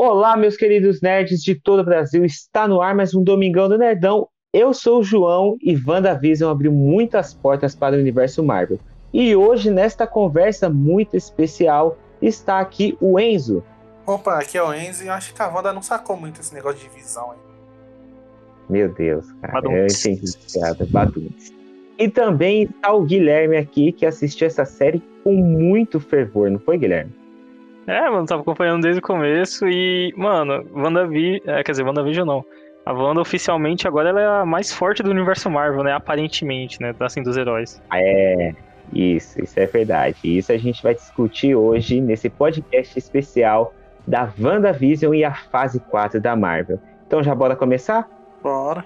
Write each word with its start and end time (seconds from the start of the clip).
Olá, 0.00 0.36
meus 0.36 0.56
queridos 0.56 1.00
nerds 1.00 1.42
de 1.42 1.56
todo 1.56 1.80
o 1.80 1.84
Brasil. 1.84 2.24
Está 2.24 2.68
no 2.68 2.80
ar 2.80 2.94
mais 2.94 3.16
um 3.16 3.24
Domingão 3.24 3.68
do 3.68 3.76
Nerdão. 3.76 4.28
Eu 4.54 4.72
sou 4.72 5.00
o 5.00 5.02
João 5.02 5.56
e 5.60 5.76
WandaVision 5.76 6.48
abriu 6.48 6.70
muitas 6.70 7.34
portas 7.34 7.74
para 7.74 7.96
o 7.96 7.98
universo 7.98 8.40
Marvel. 8.44 8.78
E 9.12 9.34
hoje, 9.34 9.72
nesta 9.72 10.06
conversa 10.06 10.70
muito 10.70 11.16
especial, 11.16 11.98
está 12.22 12.60
aqui 12.60 12.96
o 13.00 13.18
Enzo. 13.18 13.64
Opa, 14.06 14.38
aqui 14.38 14.56
é 14.56 14.62
o 14.62 14.72
Enzo 14.72 15.02
e 15.02 15.08
acho 15.08 15.34
que 15.34 15.42
a 15.42 15.48
Wanda 15.48 15.72
não 15.72 15.82
sacou 15.82 16.16
muito 16.16 16.40
esse 16.40 16.54
negócio 16.54 16.78
de 16.78 16.94
visão 16.94 17.32
aí. 17.32 17.38
Meu 18.70 18.94
Deus, 18.94 19.26
cara. 19.42 19.66
Eu 19.66 19.84
entendi 19.84 20.32
piada. 20.52 20.86
E 21.98 22.08
também 22.08 22.62
está 22.62 22.92
o 22.92 23.02
Guilherme 23.02 23.56
aqui, 23.56 23.90
que 23.90 24.06
assistiu 24.06 24.46
essa 24.46 24.64
série 24.64 25.02
com 25.24 25.34
muito 25.34 25.98
fervor, 25.98 26.48
não 26.52 26.60
foi, 26.60 26.78
Guilherme? 26.78 27.17
É, 27.88 28.10
mano, 28.10 28.26
tava 28.26 28.42
acompanhando 28.42 28.82
desde 28.82 28.98
o 28.98 29.02
começo 29.02 29.66
e, 29.66 30.12
mano, 30.14 30.62
WandaVision, 30.74 31.40
é, 31.46 31.64
quer 31.64 31.72
dizer, 31.72 31.84
WandaVision 31.84 32.26
não. 32.26 32.44
A 32.84 32.92
Wanda 32.92 33.20
oficialmente 33.20 33.88
agora 33.88 34.10
ela 34.10 34.20
é 34.20 34.26
a 34.26 34.46
mais 34.46 34.72
forte 34.72 35.02
do 35.02 35.10
universo 35.10 35.50
Marvel, 35.50 35.82
né? 35.82 35.92
Aparentemente, 35.92 36.80
né? 36.80 36.94
Assim, 37.00 37.22
dos 37.22 37.36
heróis. 37.36 37.82
É, 37.92 38.54
isso, 38.92 39.42
isso 39.42 39.58
é 39.58 39.66
verdade. 39.66 40.18
Isso 40.22 40.52
a 40.52 40.56
gente 40.58 40.82
vai 40.82 40.94
discutir 40.94 41.54
hoje 41.54 42.00
nesse 42.00 42.28
podcast 42.28 42.98
especial 42.98 43.74
da 44.06 44.30
WandaVision 44.38 45.14
e 45.14 45.24
a 45.24 45.34
fase 45.34 45.80
4 45.80 46.20
da 46.20 46.36
Marvel. 46.36 46.78
Então 47.06 47.22
já 47.22 47.34
bora 47.34 47.56
começar? 47.56 48.08
Bora. 48.42 48.84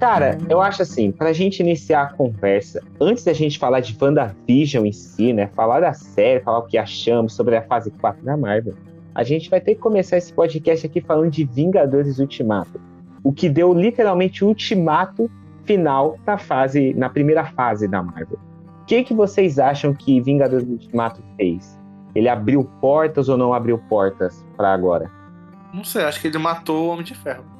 Cara, 0.00 0.38
eu 0.48 0.62
acho 0.62 0.80
assim, 0.80 1.12
pra 1.12 1.30
gente 1.30 1.60
iniciar 1.60 2.04
a 2.04 2.12
conversa, 2.14 2.82
antes 2.98 3.22
da 3.22 3.34
gente 3.34 3.58
falar 3.58 3.80
de 3.80 3.94
WandaVision 4.00 4.86
em 4.86 4.92
si, 4.92 5.30
né? 5.34 5.48
Falar 5.48 5.80
da 5.80 5.92
série, 5.92 6.40
falar 6.40 6.60
o 6.60 6.62
que 6.62 6.78
achamos 6.78 7.34
sobre 7.34 7.54
a 7.54 7.60
fase 7.60 7.90
4 7.90 8.24
da 8.24 8.34
Marvel, 8.34 8.72
a 9.14 9.22
gente 9.22 9.50
vai 9.50 9.60
ter 9.60 9.74
que 9.74 9.80
começar 9.82 10.16
esse 10.16 10.32
podcast 10.32 10.86
aqui 10.86 11.02
falando 11.02 11.30
de 11.30 11.44
Vingadores 11.44 12.18
Ultimato. 12.18 12.80
O 13.22 13.30
que 13.30 13.46
deu 13.46 13.74
literalmente 13.74 14.42
o 14.42 14.48
ultimato 14.48 15.30
final 15.66 16.16
na 16.26 16.38
fase, 16.38 16.94
na 16.94 17.10
primeira 17.10 17.44
fase 17.44 17.86
da 17.86 18.02
Marvel. 18.02 18.38
O 18.80 18.84
que, 18.86 19.04
que 19.04 19.12
vocês 19.12 19.58
acham 19.58 19.92
que 19.92 20.18
Vingadores 20.18 20.66
Ultimato 20.66 21.22
fez? 21.36 21.78
Ele 22.14 22.30
abriu 22.30 22.64
portas 22.80 23.28
ou 23.28 23.36
não 23.36 23.52
abriu 23.52 23.76
portas 23.76 24.42
para 24.56 24.72
agora? 24.72 25.10
Não 25.74 25.84
sei, 25.84 26.04
acho 26.04 26.18
que 26.22 26.28
ele 26.28 26.38
matou 26.38 26.86
o 26.86 26.88
Homem 26.88 27.04
de 27.04 27.14
Ferro. 27.14 27.59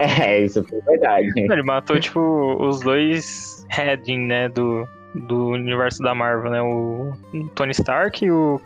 É, 0.22 0.40
isso 0.40 0.64
foi 0.64 0.80
verdade. 0.80 1.30
Ele 1.36 1.62
matou, 1.62 2.00
tipo, 2.00 2.56
os 2.58 2.80
dois 2.80 3.66
heading, 3.68 4.20
né, 4.26 4.48
do, 4.48 4.88
do 5.14 5.48
universo 5.48 6.02
da 6.02 6.14
Marvel, 6.14 6.50
né? 6.50 6.62
O 6.62 7.12
Tony 7.54 7.72
Stark 7.72 8.24
e 8.24 8.30
o, 8.30 8.58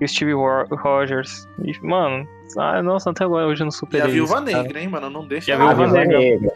e 0.00 0.04
o 0.04 0.08
Steve 0.08 0.32
Rogers. 0.32 1.48
E, 1.64 1.78
mano, 1.86 2.26
ah, 2.58 2.82
nossa, 2.82 3.10
até 3.10 3.24
agora 3.24 3.46
hoje 3.46 3.62
eu 3.62 3.66
não 3.66 3.70
superei 3.70 4.00
E 4.00 4.10
a 4.10 4.12
Viúva 4.12 4.34
isso, 4.34 4.44
cara. 4.46 4.62
Negra, 4.62 4.80
hein, 4.80 4.88
mano? 4.88 5.10
Não 5.10 5.24
deixa 5.24 5.50
E 5.50 5.54
a 5.54 5.56
Viúva 5.56 5.74
Viúva 5.74 6.04
Negra. 6.04 6.52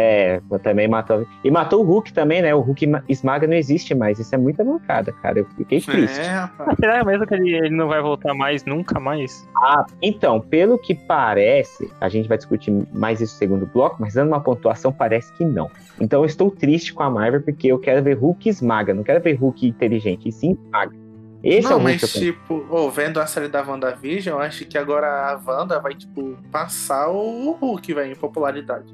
É, 0.00 0.40
também 0.62 0.86
matou. 0.86 1.26
E 1.42 1.50
matou 1.50 1.82
o 1.82 1.84
Hulk 1.84 2.12
também, 2.12 2.40
né? 2.40 2.54
O 2.54 2.60
Hulk 2.60 2.86
ma- 2.86 3.02
esmaga 3.08 3.48
não 3.48 3.54
existe 3.54 3.96
mais. 3.96 4.20
Isso 4.20 4.32
é 4.32 4.38
muita 4.38 4.62
mancada, 4.62 5.10
cara. 5.10 5.40
Eu 5.40 5.44
fiquei 5.56 5.80
triste. 5.80 6.20
É, 6.20 6.28
rapaz. 6.28 6.76
Será 6.78 7.04
mesmo 7.04 7.26
que 7.26 7.34
ele, 7.34 7.50
ele 7.52 7.70
não 7.76 7.88
vai 7.88 8.00
voltar 8.00 8.32
mais, 8.32 8.64
nunca 8.64 9.00
mais? 9.00 9.48
Ah, 9.56 9.84
então, 10.00 10.40
pelo 10.40 10.78
que 10.78 10.94
parece, 10.94 11.90
a 12.00 12.08
gente 12.08 12.28
vai 12.28 12.38
discutir 12.38 12.70
mais 12.92 13.20
isso 13.20 13.34
no 13.34 13.38
segundo 13.40 13.66
bloco, 13.66 13.96
mas 13.98 14.14
dando 14.14 14.28
uma 14.28 14.40
pontuação, 14.40 14.92
parece 14.92 15.32
que 15.32 15.44
não. 15.44 15.68
Então 16.00 16.20
eu 16.20 16.26
estou 16.26 16.48
triste 16.48 16.94
com 16.94 17.02
a 17.02 17.10
Marvel 17.10 17.42
porque 17.42 17.66
eu 17.66 17.78
quero 17.80 18.00
ver 18.00 18.14
Hulk 18.14 18.48
esmaga, 18.48 18.94
não 18.94 19.02
quero 19.02 19.20
ver 19.20 19.34
Hulk 19.34 19.66
inteligente, 19.66 20.28
e 20.28 20.32
sim 20.32 20.56
esmaga. 20.64 20.94
Esse 21.42 21.66
é 21.66 21.70
não, 21.70 21.78
o 21.78 21.80
Hulk 21.80 22.00
mas 22.02 22.12
tipo, 22.12 22.66
ô, 22.70 22.88
vendo 22.88 23.18
a 23.18 23.26
série 23.26 23.48
da 23.48 23.62
WandaVision, 23.62 24.36
eu 24.36 24.42
acho 24.42 24.64
que 24.64 24.78
agora 24.78 25.08
a 25.08 25.40
Wanda 25.44 25.80
vai, 25.80 25.94
tipo, 25.94 26.36
passar 26.52 27.08
o 27.08 27.50
Hulk, 27.60 27.94
velho, 27.94 28.12
em 28.12 28.16
popularidade. 28.16 28.86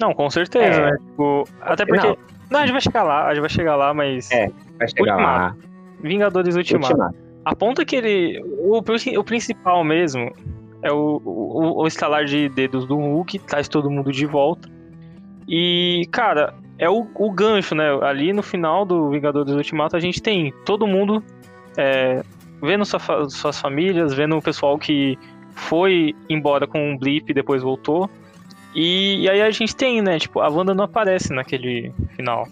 Não, 0.00 0.12
com 0.12 0.28
certeza, 0.30 0.80
É. 0.80 0.90
né? 0.90 0.96
Tipo, 0.98 1.44
até 1.60 1.86
porque. 1.86 2.06
Não. 2.06 2.16
Não. 2.50 2.60
a 2.60 2.66
gente 2.66 2.72
vai 2.72 2.80
chegar 2.80 3.02
lá, 3.02 3.26
a 3.26 3.34
gente 3.34 3.40
vai 3.40 3.50
chegar 3.50 3.76
lá, 3.76 3.94
mas. 3.94 4.30
É. 4.30 4.50
Vai 4.78 4.88
chegar 4.88 5.16
lá. 5.16 5.56
Vingadores 6.00 6.56
Ultimato. 6.56 6.92
Ultimato. 6.92 7.16
Aponta 7.44 7.84
que 7.84 7.96
ele. 7.96 8.40
O, 8.58 8.78
o 8.78 9.24
principal 9.24 9.84
mesmo 9.84 10.32
é 10.82 10.92
o, 10.92 11.20
o, 11.24 11.82
o 11.82 11.86
estalar 11.86 12.24
de 12.24 12.48
dedos 12.48 12.86
do 12.86 12.96
Hulk, 12.96 13.38
traz 13.40 13.68
todo 13.68 13.90
mundo 13.90 14.12
de 14.12 14.26
volta. 14.26 14.68
E, 15.48 16.06
cara, 16.10 16.54
é 16.78 16.88
o, 16.88 17.06
o 17.14 17.30
gancho, 17.30 17.74
né? 17.74 17.86
Ali 18.02 18.32
no 18.32 18.42
final 18.42 18.84
do 18.84 19.10
Vingadores 19.10 19.52
Ultimato 19.52 19.96
a 19.96 20.00
gente 20.00 20.22
tem 20.22 20.52
todo 20.64 20.86
mundo 20.86 21.22
é, 21.76 22.22
vendo 22.62 22.84
sua 22.84 22.98
suas 23.28 23.60
famílias, 23.60 24.14
vendo 24.14 24.36
o 24.36 24.42
pessoal 24.42 24.78
que 24.78 25.18
foi 25.54 26.14
embora 26.28 26.66
com 26.66 26.92
um 26.92 26.98
blip 26.98 27.30
e 27.30 27.34
depois 27.34 27.62
voltou. 27.62 28.10
E, 28.74 29.20
e 29.22 29.28
aí 29.30 29.40
a 29.42 29.50
gente 29.50 29.74
tem, 29.74 30.02
né? 30.02 30.18
Tipo, 30.18 30.40
a 30.40 30.48
Wanda 30.48 30.74
não 30.74 30.84
aparece 30.84 31.32
naquele 31.32 31.92
final. 32.16 32.46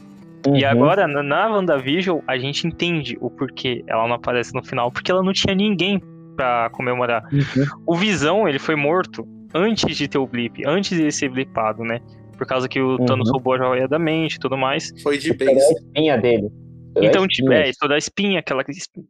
E 0.47 0.65
Uhum. 0.65 0.71
agora, 0.71 1.07
na- 1.07 1.23
na 1.23 1.49
WandaVision, 1.49 2.21
a 2.27 2.37
gente 2.37 2.67
entende 2.67 3.17
o 3.21 3.31
porquê 3.31 3.85
ela 3.87 4.07
não 4.09 4.15
aparece 4.17 4.53
no 4.55 4.63
final, 4.65 4.91
porque 4.91 5.11
ela 5.11 5.23
não 5.23 5.33
tinha 5.33 5.55
ninguém 5.55 6.01
pra 6.37 6.69
comemorar. 6.71 7.23
Uhum. 7.33 7.65
O 7.87 7.95
Visão, 7.97 8.49
ele 8.49 8.59
foi 8.59 8.75
morto 8.75 9.27
antes 9.55 9.97
de 9.97 10.09
ter 10.09 10.19
o 10.19 10.27
blip, 10.27 10.63
antes 10.67 10.97
de 10.97 11.03
ele 11.03 11.13
ser 11.13 11.29
blipado, 11.29 11.85
né? 11.85 12.01
Por 12.37 12.47
causa 12.47 12.69
que 12.69 12.81
o 12.81 12.97
Uhum. 12.99 13.05
Thanos 13.07 13.31
roubou 13.31 13.55
a 13.55 13.59
joia 13.59 13.87
da 13.87 13.99
mente 13.99 14.35
e 14.35 14.39
tudo 14.41 14.57
mais. 14.57 14.91
Foi 15.03 15.17
de 15.19 15.31
Era 15.31 15.51
a 15.51 15.55
base. 15.55 15.75
espinha 15.75 16.19
dele. 16.19 16.49
A 16.97 17.05
Então, 17.05 17.27
tipo, 17.29 17.53
é, 17.53 17.69
isso 17.71 17.87
da 17.89 17.97
espinha, 17.97 18.41
aquela 18.41 18.65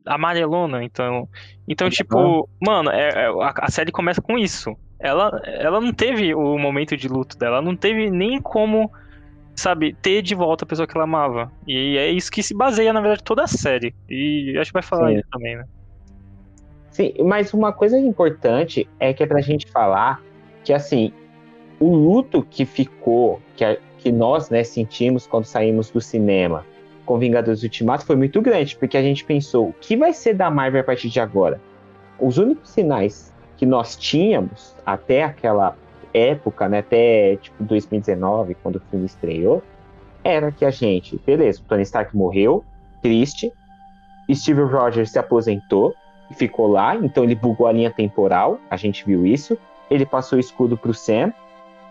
amarelona, 0.07 0.85
então... 0.85 1.29
Então, 1.69 1.87
Uhum. 1.87 1.91
tipo, 1.91 2.49
mano, 2.61 2.91
é- 2.91 3.09
é- 3.09 3.27
a, 3.29 3.53
a 3.63 3.71
série 3.71 3.91
começa 3.91 4.21
com 4.21 4.37
isso. 4.39 4.77
Ela, 5.03 5.43
ela 5.45 5.81
não 5.81 5.93
teve 5.93 6.33
o 6.33 6.57
momento 6.57 6.97
de 6.97 7.09
luto 7.09 7.37
dela, 7.37 7.57
ela 7.57 7.65
não 7.65 7.77
teve 7.77 8.09
nem 8.09 8.41
como, 8.41 8.89
sabe, 9.57 9.95
ter 10.01 10.23
de 10.23 10.33
volta 10.35 10.65
a 10.65 10.69
pessoa 10.69 10.87
que 10.87 10.97
ela 10.97 11.05
amava. 11.05 11.51
E 11.67 11.99
é 11.99 12.09
isso 12.09 12.31
que 12.31 12.43
se 12.43 12.55
baseia, 12.55 12.93
na 12.93 13.01
verdade, 13.01 13.25
toda 13.25 13.43
a 13.43 13.49
série. 13.49 13.93
E 14.09 14.57
acho 14.59 14.71
que 14.71 14.75
vai 14.75 14.83
falar 14.83 15.09
Sim. 15.11 15.17
isso 15.17 15.27
também, 15.33 15.57
né? 15.57 15.65
Sim, 16.93 17.15
mas 17.25 17.53
uma 17.53 17.73
coisa 17.73 17.99
importante 17.99 18.89
é 19.01 19.13
que 19.13 19.23
é 19.23 19.27
pra 19.27 19.41
gente 19.41 19.69
falar 19.73 20.23
que, 20.63 20.73
assim, 20.73 21.13
o 21.81 21.95
luto 21.97 22.47
que 22.49 22.65
ficou, 22.65 23.41
que, 23.57 23.65
a- 23.65 23.79
que 23.99 24.13
nós 24.13 24.51
né, 24.51 24.63
sentimos 24.63 25.27
quando 25.27 25.47
saímos 25.47 25.91
do 25.91 26.01
cinema 26.01 26.65
com 27.05 27.19
Vingadores 27.19 27.65
Ultimato 27.65 28.07
foi 28.07 28.15
muito 28.15 28.41
grande, 28.41 28.77
porque 28.77 28.97
a 28.97 29.03
gente 29.03 29.25
pensou, 29.25 29.71
o 29.71 29.73
que 29.73 29.97
vai 29.97 30.13
ser 30.13 30.35
da 30.35 30.49
Marvel 30.49 30.81
a 30.81 30.85
partir 30.85 31.09
de 31.09 31.19
agora? 31.19 31.61
Os 32.21 32.39
únicos 32.39 32.71
sinais 32.71 33.32
que 33.63 33.67
nós 33.67 33.95
tínhamos 33.95 34.75
até 34.85 35.23
aquela 35.23 35.77
época, 36.13 36.69
né, 36.69 36.81
até 36.81 37.37
tipo 37.37 37.63
2019, 37.63 38.57
quando 38.61 38.75
o 38.75 38.81
filme 38.91 39.07
estreou, 39.07 39.63
era 40.25 40.51
que 40.51 40.65
a 40.65 40.71
gente, 40.71 41.17
beleza, 41.25 41.63
Tony 41.69 41.83
Stark 41.83 42.17
morreu, 42.17 42.65
triste, 43.01 43.53
Steve 44.29 44.63
Rogers 44.63 45.13
se 45.13 45.19
aposentou, 45.21 45.95
e 46.29 46.35
ficou 46.35 46.67
lá, 46.67 46.97
então 46.97 47.23
ele 47.23 47.37
bugou 47.37 47.69
a 47.69 47.73
linha 47.73 47.93
temporal, 47.93 48.59
a 48.69 48.77
gente 48.77 49.07
viu 49.07 49.25
isso. 49.25 49.57
Ele 49.89 50.05
passou 50.05 50.39
o 50.39 50.41
escudo 50.41 50.77
pro 50.77 50.93
Sam. 50.93 51.33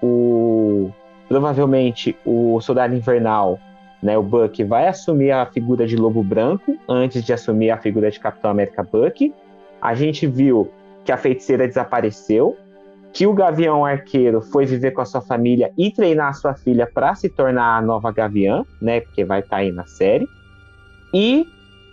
O 0.02 0.92
provavelmente 1.30 2.18
o 2.26 2.60
Soldado 2.60 2.94
Invernal, 2.94 3.58
né, 4.04 4.18
o 4.18 4.24
Buck 4.24 4.62
vai 4.66 4.90
assumir 4.90 5.32
a 5.32 5.46
figura 5.46 5.88
de 5.88 5.96
Lobo 5.96 6.22
Branco 6.22 6.78
antes 6.90 7.24
de 7.24 7.32
assumir 7.32 7.72
a 7.72 7.78
figura 7.78 8.12
de 8.12 8.20
Capitão 8.20 8.52
América 8.52 8.84
Buck. 8.84 9.34
A 9.82 9.96
gente 9.96 10.28
viu 10.28 10.70
que 11.04 11.12
a 11.12 11.18
feiticeira 11.18 11.68
desapareceu, 11.68 12.58
que 13.14 13.28
o 13.28 13.34
Gavião 13.34 13.86
Arqueiro 13.86 14.42
foi 14.42 14.66
viver 14.66 14.92
com 14.92 15.02
a 15.02 15.06
sua 15.06 15.22
família 15.22 15.72
e 15.78 15.92
treinar 15.92 16.30
a 16.30 16.34
sua 16.34 16.54
filha 16.54 16.90
para 16.92 17.14
se 17.16 17.30
tornar 17.30 17.78
a 17.78 17.82
nova 17.82 18.12
Gaviã, 18.12 18.66
né, 18.82 19.02
porque 19.02 19.26
vai 19.26 19.42
estar 19.42 19.58
aí 19.58 19.72
na 19.72 19.86
série. 19.86 20.28
E 21.14 21.48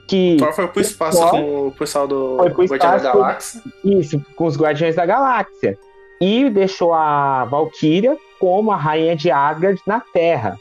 que 0.07 0.37
Thor 0.39 0.53
foi 0.53 0.69
pro 0.69 0.81
espaço 0.81 1.19
Thor 1.19 1.31
com 1.31 1.67
o 1.69 1.73
pessoal 1.73 2.09
do 2.09 2.37
Guardião 2.37 2.79
da. 2.79 2.99
Galáxia. 2.99 3.63
Isso, 3.85 4.25
com 4.35 4.47
os 4.47 4.57
Guardiões 4.57 4.97
da 4.97 5.05
Galáxia. 5.05 5.79
E 6.21 6.49
deixou 6.51 6.95
a 6.95 7.45
Valkyria 7.45 8.17
como 8.41 8.71
a 8.71 8.77
rainha 8.77 9.15
de 9.15 9.31
Asgard 9.31 9.81
na 9.87 10.01
Terra. 10.01 10.57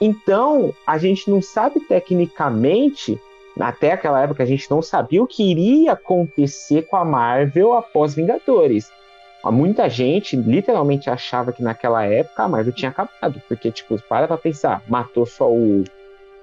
Então, 0.00 0.72
a 0.86 0.98
gente 0.98 1.30
não 1.30 1.40
sabe 1.40 1.80
tecnicamente, 1.80 3.20
até 3.58 3.92
aquela 3.92 4.22
época 4.22 4.42
a 4.42 4.46
gente 4.46 4.70
não 4.70 4.80
sabia 4.80 5.22
o 5.22 5.26
que 5.26 5.50
iria 5.50 5.92
acontecer 5.92 6.82
com 6.82 6.96
a 6.96 7.04
Marvel 7.04 7.74
após 7.74 8.14
Vingadores. 8.14 8.90
Muita 9.44 9.88
gente 9.88 10.36
literalmente 10.36 11.10
achava 11.10 11.52
que 11.52 11.62
naquela 11.62 12.04
época 12.04 12.44
a 12.44 12.48
Marvel 12.48 12.72
tinha 12.72 12.90
acabado, 12.90 13.42
porque, 13.48 13.72
tipo, 13.72 14.00
para 14.08 14.28
pra 14.28 14.38
pensar, 14.38 14.82
matou 14.88 15.26
só 15.26 15.50
o, 15.50 15.82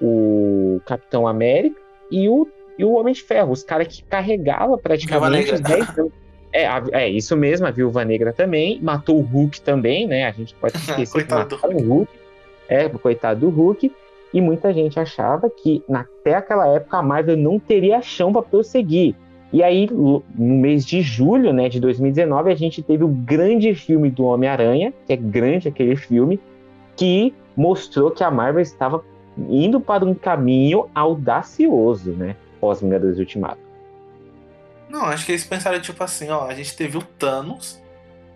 o 0.02 0.82
Capitão 0.86 1.26
América 1.26 1.80
e 2.12 2.28
o, 2.28 2.46
e 2.78 2.84
o 2.84 2.92
Homem 2.92 3.14
de 3.14 3.24
Ferro, 3.24 3.54
os 3.54 3.64
caras 3.64 3.88
que 3.88 4.04
carregava 4.04 4.78
praticamente 4.78 5.54
os 5.54 5.62
Negra. 5.62 5.86
10 5.86 5.98
anos. 5.98 6.12
É, 6.52 6.66
é, 6.92 7.08
isso 7.08 7.38
mesmo, 7.38 7.68
a 7.68 7.72
Viúva 7.72 8.04
Negra 8.04 8.34
também, 8.34 8.80
matou 8.82 9.18
o 9.18 9.22
Hulk 9.22 9.62
também, 9.62 10.08
né? 10.08 10.28
A 10.28 10.32
gente 10.32 10.54
pode 10.56 10.76
esquecer 10.78 11.26
que 11.26 11.34
mataram 11.34 11.78
o 11.78 11.82
Hulk. 11.82 12.12
É, 12.68 12.90
coitado 12.90 13.40
do 13.40 13.50
Hulk. 13.50 13.92
E 14.34 14.42
muita 14.42 14.74
gente 14.74 15.00
achava 15.00 15.50
que 15.50 15.84
até 15.92 16.36
aquela 16.36 16.68
época 16.68 16.98
a 16.98 17.02
Marvel 17.02 17.38
não 17.38 17.60
teria 17.60 18.02
chão 18.02 18.32
para 18.32 18.42
prosseguir. 18.42 19.16
E 19.52 19.64
aí, 19.64 19.88
no 19.90 20.24
mês 20.36 20.86
de 20.86 21.02
julho 21.02 21.52
né, 21.52 21.70
de 21.70 21.80
2019, 21.80 22.52
a 22.52 22.56
gente 22.56 22.84
teve 22.84 23.04
o 23.04 23.08
grande 23.08 23.74
filme 23.74 24.12
do 24.12 24.24
Homem-Aranha, 24.24 24.94
que 25.08 25.14
é 25.14 25.16
grande 25.16 25.68
aquele 25.68 25.96
filme, 25.96 26.40
que 26.96 27.34
mostrou 27.58 28.12
que 28.12 28.24
a 28.24 28.30
Marvel 28.30 28.62
estava 28.62 29.04
indo 29.50 29.80
para 29.80 30.06
um 30.06 30.14
caminho 30.14 30.88
audacioso, 30.94 32.12
né? 32.12 32.36
Pós-Vingadores 32.60 33.18
Ultimato. 33.18 33.60
Não, 34.90 35.06
acho 35.06 35.26
que 35.26 35.32
eles 35.32 35.46
pensaram 35.46 35.80
tipo 35.80 36.04
assim, 36.04 36.30
ó, 36.30 36.46
a 36.46 36.54
gente 36.54 36.76
teve 36.76 36.98
o 36.98 37.02
Thanos, 37.02 37.82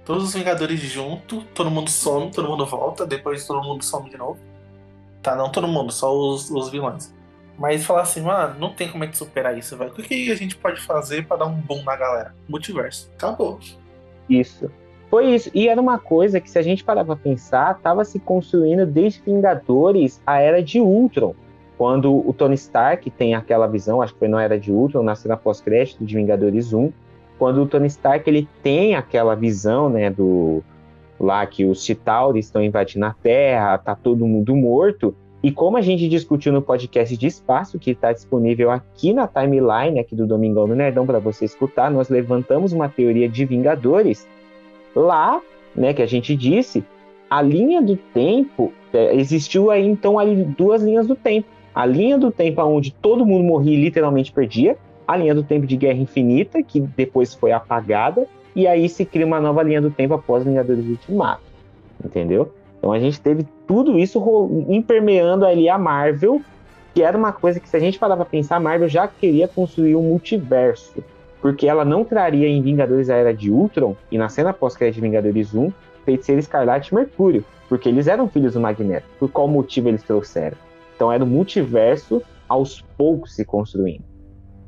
todos 0.05 0.23
os 0.23 0.33
Vingadores 0.33 0.79
junto, 0.79 1.41
todo 1.53 1.69
mundo 1.69 1.89
some, 1.89 2.31
todo 2.31 2.47
mundo 2.47 2.65
volta, 2.65 3.05
depois 3.05 3.45
todo 3.45 3.61
mundo 3.61 3.83
some 3.83 4.09
de 4.09 4.17
novo. 4.17 4.39
Tá, 5.23 5.35
não 5.35 5.49
todo 5.49 5.67
mundo, 5.67 5.91
só 5.91 6.13
os, 6.13 6.51
os 6.51 6.69
vilões. 6.69 7.13
Mas 7.57 7.85
falar 7.85 8.01
assim, 8.01 8.21
mano, 8.21 8.59
não 8.59 8.73
tem 8.73 8.89
como 8.89 9.03
a 9.03 9.07
gente 9.07 9.17
superar 9.17 9.57
isso, 9.57 9.77
velho. 9.77 9.91
O 9.91 9.95
que 9.95 10.29
a 10.29 10.35
gente 10.35 10.57
pode 10.57 10.81
fazer 10.81 11.25
para 11.25 11.37
dar 11.37 11.45
um 11.45 11.53
boom 11.53 11.81
na 11.83 11.95
galera? 11.95 12.35
Multiverso. 12.47 13.09
Acabou. 13.15 13.57
Isso. 14.29 14.69
Foi 15.09 15.27
isso. 15.33 15.49
E 15.53 15.69
era 15.69 15.79
uma 15.79 15.97
coisa 15.97 16.41
que, 16.41 16.49
se 16.49 16.59
a 16.59 16.61
gente 16.61 16.83
parar 16.83 17.05
pra 17.05 17.15
pensar, 17.15 17.79
tava 17.79 18.03
se 18.03 18.19
construindo 18.19 18.85
desde 18.85 19.21
Vingadores 19.21 20.21
a 20.25 20.39
Era 20.39 20.61
de 20.61 20.81
Ultron. 20.81 21.35
Quando 21.77 22.27
o 22.27 22.33
Tony 22.33 22.55
Stark 22.55 23.09
tem 23.11 23.33
aquela 23.33 23.67
visão, 23.67 24.01
acho 24.01 24.13
que 24.13 24.19
foi 24.19 24.27
na 24.27 24.43
Era 24.43 24.59
de 24.59 24.71
Ultron, 24.71 25.03
na 25.03 25.15
cena 25.15 25.37
pós-crédito 25.37 26.03
de 26.03 26.15
Vingadores 26.15 26.73
1, 26.73 26.91
quando 27.37 27.61
o 27.61 27.67
Tony 27.67 27.87
Stark 27.87 28.29
ele 28.29 28.47
tem 28.61 28.95
aquela 28.95 29.35
visão, 29.35 29.89
né, 29.89 30.09
do 30.09 30.63
lá 31.19 31.45
que 31.45 31.65
os 31.65 31.83
Chitauri 31.83 32.39
estão 32.39 32.63
invadindo 32.63 33.05
a 33.05 33.13
Terra, 33.13 33.77
tá 33.77 33.95
todo 33.95 34.27
mundo 34.27 34.55
morto, 34.55 35.15
e 35.43 35.51
como 35.51 35.75
a 35.75 35.81
gente 35.81 36.07
discutiu 36.07 36.53
no 36.53 36.61
podcast 36.61 37.17
de 37.17 37.27
espaço, 37.27 37.77
que 37.77 37.91
está 37.91 38.13
disponível 38.13 38.71
aqui 38.71 39.11
na 39.11 39.27
timeline 39.27 39.99
aqui 39.99 40.15
do 40.15 40.25
Domingão 40.25 40.65
do 40.65 40.73
Nerdão 40.73 41.05
para 41.05 41.19
você 41.19 41.43
escutar, 41.43 41.91
nós 41.91 42.07
levantamos 42.07 42.71
uma 42.71 42.87
teoria 42.87 43.27
de 43.27 43.43
Vingadores. 43.43 44.25
Lá, 44.95 45.41
né, 45.75 45.93
que 45.93 46.01
a 46.01 46.05
gente 46.05 46.33
disse, 46.33 46.81
a 47.29 47.41
linha 47.41 47.81
do 47.81 47.97
tempo, 47.97 48.71
é, 48.93 49.13
existiu 49.15 49.69
aí 49.69 49.85
então 49.85 50.17
ali 50.17 50.45
duas 50.45 50.81
linhas 50.81 51.07
do 51.07 51.15
tempo. 51.15 51.49
A 51.75 51.85
linha 51.85 52.17
do 52.17 52.31
tempo 52.31 52.61
onde 52.61 52.93
todo 52.93 53.25
mundo 53.25 53.43
morria 53.43 53.77
e 53.77 53.81
literalmente 53.81 54.31
perdia, 54.31 54.77
a 55.05 55.17
linha 55.17 55.35
do 55.35 55.43
tempo 55.43 55.67
de 55.67 55.75
Guerra 55.75 55.99
Infinita, 55.99 56.63
que 56.63 56.79
depois 56.79 57.33
foi 57.33 57.51
apagada, 57.51 58.29
e 58.55 58.67
aí 58.67 58.87
se 58.87 59.05
cria 59.05 59.25
uma 59.25 59.39
nova 59.39 59.63
linha 59.63 59.81
do 59.81 59.91
tempo 59.91 60.13
após 60.13 60.43
Vingadores 60.43 60.85
Ultimato. 60.85 61.41
Entendeu? 62.03 62.51
Então 62.77 62.91
a 62.91 62.99
gente 62.99 63.19
teve 63.21 63.47
tudo 63.65 63.97
isso 63.97 64.21
impermeando 64.67 65.45
ali 65.45 65.69
a 65.69 65.77
Marvel, 65.77 66.41
que 66.93 67.01
era 67.01 67.17
uma 67.17 67.31
coisa 67.31 67.59
que, 67.59 67.67
se 67.67 67.77
a 67.77 67.79
gente 67.79 67.97
parar 67.97 68.15
pra 68.15 68.25
pensar, 68.25 68.57
a 68.57 68.59
Marvel 68.59 68.89
já 68.89 69.07
queria 69.07 69.47
construir 69.47 69.95
um 69.95 70.03
multiverso. 70.03 71.03
Porque 71.41 71.67
ela 71.67 71.83
não 71.83 72.05
traria 72.05 72.47
em 72.47 72.61
Vingadores 72.61 73.09
a 73.09 73.15
Era 73.15 73.33
de 73.33 73.49
Ultron, 73.49 73.95
e 74.11 74.17
na 74.17 74.29
cena 74.29 74.53
pós-crédito 74.53 74.95
de 74.95 75.01
Vingadores 75.01 75.53
1, 75.53 75.71
Feiticeiro 76.05 76.39
Escarlate 76.39 76.91
e 76.91 76.95
Mercúrio. 76.95 77.43
Porque 77.67 77.89
eles 77.89 78.07
eram 78.07 78.27
filhos 78.27 78.53
do 78.53 78.59
Magneto. 78.59 79.07
Por 79.17 79.31
qual 79.31 79.47
motivo 79.47 79.87
eles 79.87 80.03
trouxeram? 80.03 80.57
Então 80.95 81.11
era 81.11 81.23
o 81.23 81.27
multiverso 81.27 82.21
aos 82.47 82.81
poucos 82.97 83.35
se 83.35 83.43
construindo. 83.43 84.03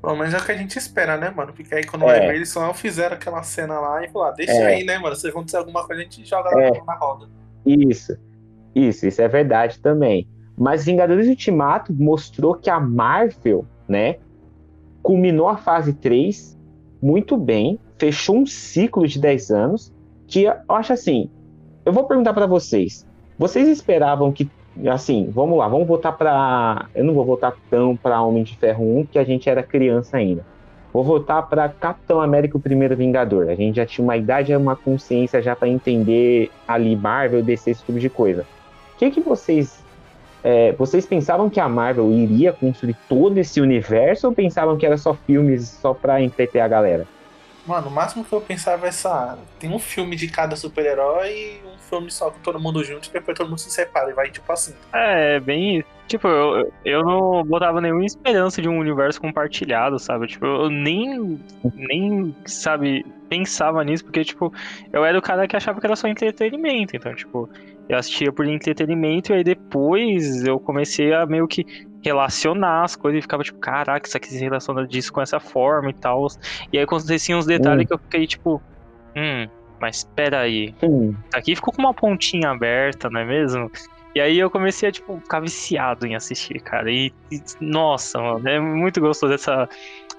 Pelo 0.05 0.17
menos 0.17 0.35
é 0.35 0.37
o 0.37 0.45
que 0.45 0.51
a 0.51 0.57
gente 0.57 0.77
espera, 0.77 1.17
né, 1.17 1.31
mano? 1.31 1.51
Porque 1.51 1.73
aí 1.73 1.83
quando 1.83 2.05
é. 2.05 2.35
eles 2.35 2.49
só 2.49 2.71
fizeram 2.75 3.15
aquela 3.15 3.41
cena 3.41 3.79
lá 3.79 4.05
e 4.05 4.09
falaram, 4.09 4.33
ah, 4.33 4.35
deixa 4.35 4.53
é. 4.53 4.67
aí, 4.67 4.83
né, 4.83 4.99
mano? 4.99 5.15
Se 5.15 5.27
acontecer 5.27 5.57
alguma 5.57 5.83
coisa, 5.83 5.99
a 5.99 6.03
gente 6.03 6.23
joga 6.23 6.51
é. 6.61 6.79
na 6.83 6.93
roda. 6.93 7.27
Isso, 7.65 8.15
isso, 8.75 9.07
isso 9.07 9.19
é 9.19 9.27
verdade 9.27 9.79
também. 9.79 10.27
Mas 10.55 10.85
Vingadores 10.85 11.27
Ultimato 11.27 11.91
mostrou 11.91 12.53
que 12.53 12.69
a 12.69 12.79
Marvel, 12.79 13.65
né, 13.87 14.17
culminou 15.01 15.49
a 15.49 15.57
fase 15.57 15.91
3 15.91 16.55
muito 17.01 17.35
bem, 17.35 17.79
fechou 17.97 18.37
um 18.37 18.45
ciclo 18.45 19.07
de 19.07 19.19
10 19.19 19.49
anos, 19.49 19.91
que 20.27 20.43
eu 20.43 20.53
acho 20.69 20.93
assim, 20.93 21.31
eu 21.83 21.91
vou 21.91 22.03
perguntar 22.03 22.35
para 22.35 22.45
vocês, 22.45 23.07
vocês 23.39 23.67
esperavam 23.67 24.31
que, 24.31 24.47
assim, 24.91 25.29
vamos 25.31 25.57
lá, 25.57 25.67
vamos 25.67 25.87
voltar 25.87 26.11
para, 26.11 26.85
eu 26.93 27.03
não 27.03 27.13
vou 27.13 27.25
voltar 27.25 27.53
tão 27.69 27.95
para 27.95 28.21
Homem 28.21 28.43
de 28.43 28.55
Ferro 28.57 28.99
1, 28.99 29.05
que 29.07 29.19
a 29.19 29.23
gente 29.23 29.49
era 29.49 29.63
criança 29.63 30.17
ainda. 30.17 30.45
Vou 30.91 31.03
voltar 31.03 31.41
para 31.43 31.67
Capitão 31.67 32.21
América, 32.21 32.57
o 32.57 32.59
primeiro 32.59 32.95
Vingador. 32.95 33.49
A 33.49 33.55
gente 33.55 33.75
já 33.75 33.85
tinha 33.85 34.03
uma 34.03 34.15
idade, 34.15 34.55
uma 34.55 34.75
consciência 34.75 35.41
já 35.41 35.55
para 35.55 35.67
entender 35.67 36.49
ali 36.67 36.95
Marvel, 36.95 37.43
DC, 37.43 37.71
esse 37.71 37.83
tipo 37.83 37.99
de 37.99 38.09
coisa. 38.09 38.45
O 38.93 38.97
que, 38.97 39.11
que 39.11 39.19
vocês 39.19 39.83
é, 40.47 40.73
vocês 40.73 41.07
pensavam 41.07 41.49
que 41.49 41.59
a 41.59 41.67
Marvel 41.67 42.11
iria 42.11 42.53
construir 42.53 42.95
todo 43.09 43.35
esse 43.39 43.59
universo 43.59 44.27
ou 44.27 44.33
pensavam 44.33 44.77
que 44.77 44.85
era 44.85 44.95
só 44.95 45.15
filmes 45.15 45.67
só 45.67 45.91
para 45.91 46.21
entreter 46.21 46.61
a 46.61 46.67
galera? 46.67 47.07
Mano, 47.65 47.87
o 47.87 47.91
máximo 47.91 48.23
que 48.23 48.31
eu 48.31 48.39
pensava 48.39 48.85
é 48.85 48.89
essa. 48.89 49.39
Tem 49.57 49.71
um 49.71 49.79
filme 49.79 50.15
de 50.15 50.27
cada 50.27 50.55
super-herói 50.55 51.31
e 51.31 51.61
filme 51.95 52.11
só 52.11 52.29
com 52.31 52.39
todo 52.39 52.59
mundo 52.59 52.83
junto, 52.83 53.09
e 53.09 53.11
depois 53.11 53.37
todo 53.37 53.49
mundo 53.49 53.59
se 53.59 53.71
separa 53.71 54.09
e 54.09 54.13
vai 54.13 54.29
tipo 54.29 54.51
assim. 54.51 54.73
É, 54.93 55.39
bem 55.39 55.79
isso. 55.79 55.95
Tipo, 56.07 56.27
eu, 56.27 56.71
eu 56.85 57.03
não 57.03 57.43
botava 57.43 57.81
nenhuma 57.81 58.05
esperança 58.05 58.61
de 58.61 58.69
um 58.69 58.77
universo 58.77 59.19
compartilhado, 59.19 59.97
sabe? 59.97 60.27
Tipo, 60.27 60.45
eu 60.45 60.69
nem, 60.69 61.39
nem, 61.73 62.35
sabe, 62.45 63.03
pensava 63.27 63.83
nisso, 63.83 64.05
porque, 64.05 64.23
tipo, 64.23 64.53
eu 64.93 65.03
era 65.03 65.17
o 65.17 65.21
cara 65.21 65.47
que 65.47 65.55
achava 65.55 65.79
que 65.79 65.85
era 65.85 65.95
só 65.95 66.07
entretenimento. 66.07 66.95
Então, 66.95 67.13
tipo, 67.15 67.49
eu 67.89 67.97
assistia 67.97 68.31
por 68.31 68.45
entretenimento 68.45 69.31
e 69.31 69.37
aí 69.37 69.43
depois 69.43 70.45
eu 70.45 70.59
comecei 70.59 71.11
a 71.11 71.25
meio 71.25 71.47
que 71.47 71.65
relacionar 72.03 72.83
as 72.83 72.95
coisas 72.95 73.19
e 73.19 73.21
ficava 73.23 73.41
tipo, 73.41 73.57
caraca, 73.57 74.07
isso 74.07 74.15
aqui 74.15 74.27
se 74.27 74.37
relaciona 74.37 74.85
disso 74.85 75.11
com 75.11 75.21
essa 75.21 75.39
forma 75.39 75.89
e 75.89 75.93
tal. 75.93 76.27
E 76.71 76.77
aí 76.77 76.83
aconteciam 76.83 77.39
uns 77.39 77.47
detalhes 77.47 77.83
hum. 77.83 77.87
que 77.87 77.93
eu 77.93 77.97
fiquei 77.97 78.27
tipo, 78.27 78.61
hum, 79.15 79.47
mas 79.85 79.97
espera 79.97 80.39
aí. 80.39 80.73
Hum. 80.81 81.13
Aqui 81.31 81.55
ficou 81.55 81.71
com 81.71 81.79
uma 81.79 81.93
pontinha 81.93 82.49
aberta, 82.49 83.07
não 83.07 83.19
é 83.19 83.25
mesmo? 83.25 83.71
E 84.15 84.19
aí 84.19 84.39
eu 84.39 84.49
comecei 84.49 84.89
a, 84.89 84.91
tipo, 84.91 85.19
ficar 85.19 85.41
viciado 85.41 86.07
em 86.07 86.15
assistir, 86.15 86.59
cara. 86.59 86.89
E, 86.89 87.13
e 87.31 87.39
nossa, 87.59 88.19
mano, 88.19 88.49
é 88.49 88.59
muito 88.59 88.99
gostoso 88.99 89.31
essa 89.33 89.69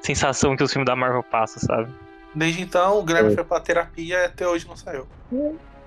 sensação 0.02 0.56
que 0.56 0.62
os 0.62 0.72
filmes 0.72 0.86
da 0.86 0.94
Marvel 0.94 1.24
passam, 1.24 1.60
sabe? 1.60 1.92
Desde 2.32 2.62
então, 2.62 2.98
o 2.98 3.02
Guilherme 3.02 3.32
é. 3.32 3.34
foi 3.34 3.42
pra 3.42 3.58
terapia 3.58 4.18
e 4.18 4.24
até 4.24 4.46
hoje 4.46 4.68
não 4.68 4.76
saiu. 4.76 5.04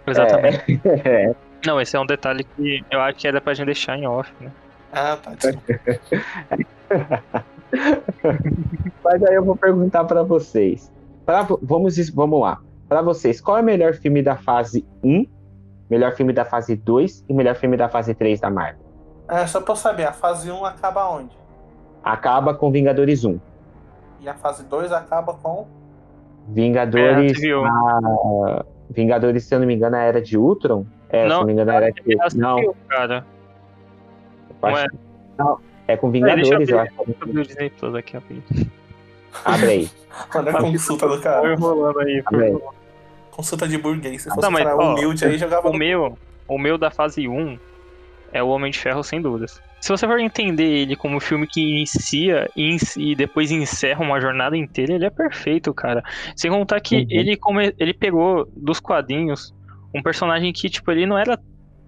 Exatamente. 0.05 0.81
É. 1.05 1.33
Não, 1.65 1.81
esse 1.81 1.93
é 1.93 1.99
um 1.99 2.05
detalhe 2.05 2.45
que 2.55 2.85
eu 2.89 3.01
acho 3.01 3.19
que 3.19 3.27
era 3.27 3.41
pra 3.41 3.53
gente 3.53 3.65
deixar 3.65 3.97
em 3.97 4.07
off, 4.07 4.31
né? 4.39 4.49
Ah, 4.93 5.17
tá. 5.17 5.33
Mas 9.03 9.23
aí 9.23 9.35
eu 9.35 9.43
vou 9.43 9.57
perguntar 9.57 10.05
para 10.05 10.23
vocês. 10.23 10.89
Pra, 11.25 11.45
vamos, 11.61 12.09
vamos 12.11 12.39
lá. 12.39 12.61
Para 12.89 13.01
vocês, 13.01 13.39
qual 13.39 13.57
é 13.57 13.61
o 13.61 13.63
melhor 13.63 13.93
filme 13.93 14.21
da 14.21 14.35
fase 14.35 14.85
1 15.03 15.25
melhor 15.89 16.15
filme 16.15 16.31
da 16.31 16.45
fase 16.45 16.75
2 16.75 17.25
e 17.27 17.33
melhor 17.33 17.55
filme 17.55 17.75
da 17.75 17.89
fase 17.89 18.13
3 18.13 18.39
da 18.39 18.49
Marvel. 18.49 18.85
É, 19.27 19.45
só 19.47 19.59
pra 19.59 19.73
eu 19.73 19.75
saber, 19.75 20.03
a 20.05 20.13
fase 20.13 20.51
1 20.51 20.65
acaba 20.65 21.09
onde? 21.09 21.37
Acaba 22.03 22.53
com 22.53 22.71
Vingadores 22.71 23.25
1. 23.25 23.39
E 24.21 24.29
a 24.29 24.33
fase 24.35 24.63
2 24.63 24.91
acaba 24.91 25.33
com? 25.33 25.67
Vingadores. 26.47 27.41
É, 27.43 27.51
a... 27.53 28.65
Vingadores, 28.89 29.45
se 29.45 29.53
eu 29.53 29.59
não 29.59 29.67
me 29.67 29.75
engano, 29.75 29.95
a 29.95 29.99
Era 29.99 30.21
de 30.21 30.37
Ultron. 30.37 30.85
É, 31.09 31.23
não, 31.23 31.29
se 31.29 31.33
eu 31.33 31.39
não 31.39 31.45
me 31.47 31.53
engano, 31.53 31.71
a 31.71 31.75
Era 31.75 31.91
de 31.91 32.01
Ultron. 32.01 32.39
Não. 32.39 32.75
Cara. 32.87 33.25
Não 34.61 34.77
é. 34.77 34.85
Não, 35.37 35.59
é 35.87 35.97
com 35.97 36.11
Vingadores, 36.11 36.69
é, 36.69 36.73
eu, 36.73 36.79
acho. 36.79 36.93
Deixa 37.05 37.25
eu 37.25 37.43
Disney 37.43 37.69
Plus 37.69 37.95
aqui, 37.95 38.17
Abre 39.45 39.69
aí. 39.69 39.89
Olha 40.35 40.51
a 40.51 40.59
consulta 40.59 41.07
do 41.07 41.21
cara. 41.21 41.41
Foi 41.41 41.55
rolando 41.55 41.99
aí. 41.99 42.21
Abre 42.25 42.45
aí 42.45 42.57
consulta 43.39 43.67
de 43.67 43.77
burguês. 43.77 44.23
Se 44.23 44.29
fosse 44.29 44.41
não, 44.41 44.51
mas, 44.51 44.65
ó, 44.65 44.93
humilde 44.93 45.25
aí, 45.25 45.37
jogava. 45.37 45.69
O 45.69 45.73
meu, 45.73 46.17
o 46.47 46.57
meu 46.57 46.77
da 46.77 46.91
fase 46.91 47.27
1 47.27 47.57
é 48.33 48.43
o 48.43 48.49
Homem 48.49 48.71
de 48.71 48.77
Ferro, 48.77 49.01
sem 49.03 49.21
dúvidas. 49.21 49.61
Se 49.79 49.89
você 49.89 50.05
for 50.05 50.19
entender 50.19 50.63
ele 50.63 50.95
como 50.95 51.15
um 51.15 51.19
filme 51.21 51.47
que 51.47 51.61
inicia 51.61 52.49
e, 52.55 53.15
depois 53.15 53.49
encerra 53.49 54.03
uma 54.03 54.19
jornada 54.19 54.57
inteira, 54.57 54.93
ele 54.93 55.05
é 55.05 55.09
perfeito, 55.09 55.73
cara. 55.73 56.03
Sem 56.35 56.51
contar 56.51 56.81
que 56.81 56.97
uhum. 56.97 57.05
ele, 57.09 57.37
come, 57.37 57.73
ele 57.79 57.93
pegou 57.93 58.45
dos 58.57 58.79
quadrinhos 58.81 59.53
um 59.95 60.03
personagem 60.03 60.51
que, 60.51 60.69
tipo, 60.69 60.91
ele 60.91 61.05
não 61.05 61.17
era 61.17 61.39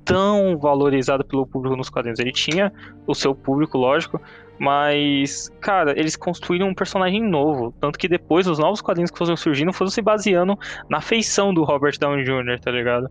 tão 0.05 0.58
valorizado 0.58 1.24
pelo 1.25 1.46
público 1.46 1.75
nos 1.75 1.89
quadrinhos. 1.89 2.20
Ele 2.20 2.31
tinha 2.31 2.72
o 3.05 3.13
seu 3.13 3.36
público, 3.36 3.77
lógico, 3.77 4.22
mas, 4.62 5.50
cara, 5.60 6.00
eles 6.00 6.15
construíram 6.15 6.68
um 6.68 6.74
personagem 6.75 7.20
novo. 7.20 7.74
Tanto 7.82 7.98
que 7.98 8.08
depois 8.08 8.46
os 8.46 8.60
novos 8.60 8.80
quadrinhos 8.80 9.10
que 9.10 9.18
foram 9.18 9.36
surgindo 9.36 9.74
foram 9.74 9.89
se 9.89 10.03
baseando 10.03 10.56
na 10.88 11.01
feição 11.01 11.51
do 11.51 11.63
Robert 11.63 11.98
Downey 12.00 12.24
Jr., 12.24 12.60
tá 12.60 12.70
ligado? 12.70 13.10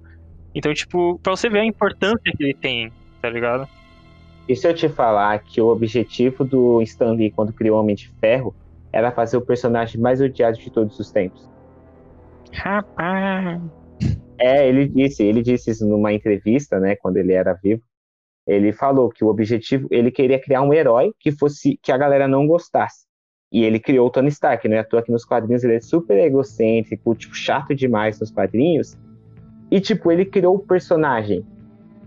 Então, 0.54 0.72
tipo, 0.72 1.18
pra 1.18 1.34
você 1.34 1.48
ver 1.48 1.58
a 1.58 1.64
importância 1.64 2.32
que 2.36 2.44
ele 2.44 2.54
tem, 2.54 2.92
tá 3.20 3.28
ligado? 3.28 3.68
E 4.48 4.54
se 4.54 4.68
eu 4.68 4.72
te 4.72 4.88
falar 4.88 5.40
que 5.40 5.60
o 5.60 5.66
objetivo 5.66 6.44
do 6.44 6.80
Stan 6.82 7.14
Lee 7.14 7.32
quando 7.32 7.52
criou 7.52 7.78
o 7.78 7.80
Homem 7.80 7.96
de 7.96 8.08
Ferro 8.20 8.54
era 8.92 9.10
fazer 9.10 9.36
o 9.36 9.40
personagem 9.40 10.00
mais 10.00 10.20
odiado 10.20 10.56
de 10.56 10.70
todos 10.70 11.00
os 11.00 11.10
tempos? 11.10 11.50
Rapaz! 12.52 13.60
É, 14.38 14.68
ele 14.68 14.86
disse, 14.86 15.24
ele 15.24 15.42
disse 15.42 15.72
isso 15.72 15.84
numa 15.84 16.12
entrevista, 16.12 16.78
né, 16.78 16.94
quando 16.94 17.16
ele 17.16 17.32
era 17.32 17.54
vivo. 17.54 17.82
Ele 18.46 18.72
falou 18.72 19.10
que 19.10 19.24
o 19.24 19.28
objetivo, 19.28 19.86
ele 19.90 20.10
queria 20.10 20.40
criar 20.40 20.62
um 20.62 20.72
herói 20.72 21.12
que 21.18 21.30
fosse 21.30 21.78
que 21.82 21.92
a 21.92 21.96
galera 21.96 22.26
não 22.26 22.46
gostasse. 22.46 23.06
E 23.52 23.64
ele 23.64 23.80
criou 23.80 24.06
o 24.06 24.10
Tony 24.10 24.28
Stark, 24.28 24.68
né? 24.68 24.78
À 24.78 24.84
toa 24.84 25.02
que 25.02 25.10
nos 25.10 25.24
quadrinhos 25.24 25.64
ele 25.64 25.74
é 25.74 25.80
super 25.80 26.16
egocêntrico, 26.16 27.14
tipo, 27.14 27.34
chato 27.34 27.74
demais 27.74 28.20
nos 28.20 28.30
quadrinhos. 28.30 28.96
E, 29.70 29.80
tipo, 29.80 30.10
ele 30.10 30.24
criou 30.24 30.56
o 30.56 30.58
personagem 30.58 31.44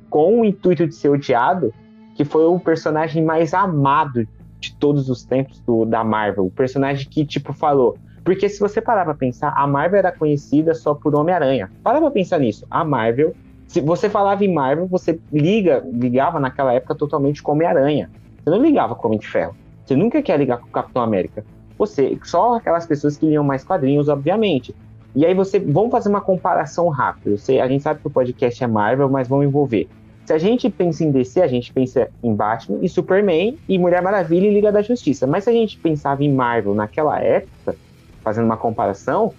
com 0.10 0.42
o 0.42 0.46
intuito 0.46 0.88
de 0.88 0.96
ser 0.96 1.10
odiado, 1.10 1.74
que 2.16 2.24
foi 2.24 2.46
o 2.46 2.60
personagem 2.60 3.24
mais 3.24 3.54
amado 3.54 4.28
de 4.60 4.76
todos 4.76 5.10
os 5.10 5.26
tempos 5.26 5.60
do, 5.62 5.86
da 5.86 6.04
Marvel. 6.04 6.46
O 6.46 6.52
personagem 6.52 7.08
que, 7.10 7.26
tipo, 7.26 7.52
falou. 7.52 7.98
Porque 8.24 8.48
se 8.48 8.60
você 8.60 8.82
parar 8.82 9.04
pra 9.04 9.14
pensar, 9.14 9.54
a 9.56 9.68
Marvel 9.68 10.00
era 10.00 10.12
conhecida 10.12 10.74
só 10.74 10.94
por 10.94 11.14
Homem-Aranha. 11.14 11.70
Para 11.84 12.00
pra 12.00 12.12
pensar 12.12 12.40
nisso. 12.40 12.66
A 12.70 12.86
Marvel. 12.86 13.36
Se 13.74 13.82
você 13.82 14.08
falava 14.08 14.46
em 14.46 14.54
Marvel, 14.54 14.86
você 14.86 15.20
liga, 15.32 15.84
ligava 15.92 16.40
naquela 16.40 16.72
época 16.74 16.94
totalmente 16.94 17.42
com 17.42 17.54
Homem-Aranha. 17.54 18.08
Você 18.38 18.52
não 18.52 18.62
ligava 18.62 18.94
com 18.94 19.08
Homem 19.08 19.18
de 19.18 19.28
Ferro. 19.28 19.56
Você 19.84 19.96
nunca 19.96 20.22
quer 20.22 20.38
ligar 20.38 20.60
com 20.60 20.68
o 20.68 20.72
Capitão 20.72 21.02
América. 21.02 21.44
Você, 21.76 22.16
só 22.24 22.54
aquelas 22.54 22.86
pessoas 22.86 23.18
que 23.18 23.26
liam 23.26 23.44
mais 23.44 23.64
quadrinhos, 23.64 24.10
obviamente. 24.10 24.76
E 25.16 25.26
aí 25.26 25.34
você, 25.34 25.58
vamos 25.58 25.90
fazer 25.90 26.10
uma 26.10 26.22
comparação 26.22 26.88
rápida. 26.90 27.36
Sei, 27.40 27.60
a 27.60 27.68
gente 27.68 27.82
sabe 27.82 28.00
que 28.00 28.06
o 28.06 28.12
podcast 28.12 28.64
é 28.64 28.68
Marvel, 28.68 29.10
mas 29.10 29.28
vamos 29.28 29.48
envolver. 29.48 29.90
Se 30.24 30.34
a 30.34 30.38
gente 30.38 30.70
pensa 30.70 31.04
em 31.04 31.10
DC, 31.10 31.42
a 31.42 31.48
gente 31.48 31.74
pensa 31.74 32.12
em 32.22 32.36
Batman 32.36 32.78
e 32.80 32.88
Superman 32.88 33.58
e 33.68 33.80
Mulher 33.80 34.04
Maravilha 34.04 34.46
e 34.46 34.54
Liga 34.54 34.72
da 34.72 34.84
Justiça. 34.84 35.26
Mas 35.26 35.46
se 35.46 35.50
a 35.50 35.54
gente 35.54 35.80
pensava 35.80 36.24
em 36.24 36.32
Marvel 36.32 36.76
naquela 36.76 37.20
época, 37.20 37.76
fazendo 38.24 38.46
uma 38.46 38.56
comparação, 38.56 39.34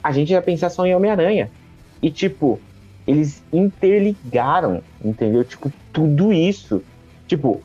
a 0.00 0.12
gente 0.12 0.30
ia 0.30 0.40
pensar 0.40 0.70
só 0.70 0.86
em 0.86 0.94
Homem-Aranha. 0.94 1.50
E 2.00 2.12
tipo, 2.12 2.60
eles 3.06 3.42
interligaram, 3.52 4.82
entendeu? 5.04 5.44
Tipo, 5.44 5.72
tudo 5.92 6.32
isso. 6.32 6.82
Tipo, 7.26 7.60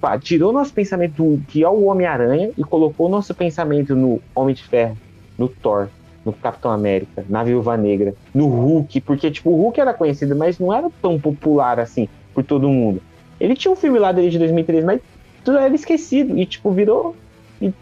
pá, 0.00 0.18
tirou 0.18 0.52
nosso 0.52 0.72
pensamento 0.72 1.40
que 1.48 1.62
é 1.62 1.68
o 1.68 1.84
Homem-Aranha 1.84 2.50
e 2.56 2.64
colocou 2.64 3.08
nosso 3.08 3.34
pensamento 3.34 3.94
no 3.94 4.20
Homem 4.34 4.54
de 4.54 4.62
Ferro, 4.62 4.96
no 5.36 5.48
Thor, 5.48 5.88
no 6.24 6.32
Capitão 6.32 6.70
América, 6.70 7.24
na 7.28 7.42
Viúva 7.42 7.76
Negra, 7.76 8.14
no 8.34 8.46
Hulk, 8.46 9.00
porque 9.02 9.30
tipo, 9.30 9.50
o 9.50 9.56
Hulk 9.56 9.80
era 9.80 9.94
conhecido, 9.94 10.36
mas 10.36 10.58
não 10.58 10.72
era 10.72 10.90
tão 11.02 11.18
popular 11.18 11.78
assim 11.80 12.08
por 12.34 12.44
todo 12.44 12.68
mundo. 12.68 13.02
Ele 13.40 13.54
tinha 13.54 13.72
um 13.72 13.76
filme 13.76 13.98
lá 13.98 14.12
dele 14.12 14.30
de 14.30 14.38
2003, 14.38 14.84
mas 14.84 15.00
tudo 15.44 15.58
era 15.58 15.74
esquecido 15.74 16.38
e 16.38 16.46
tipo 16.46 16.70
virou 16.70 17.14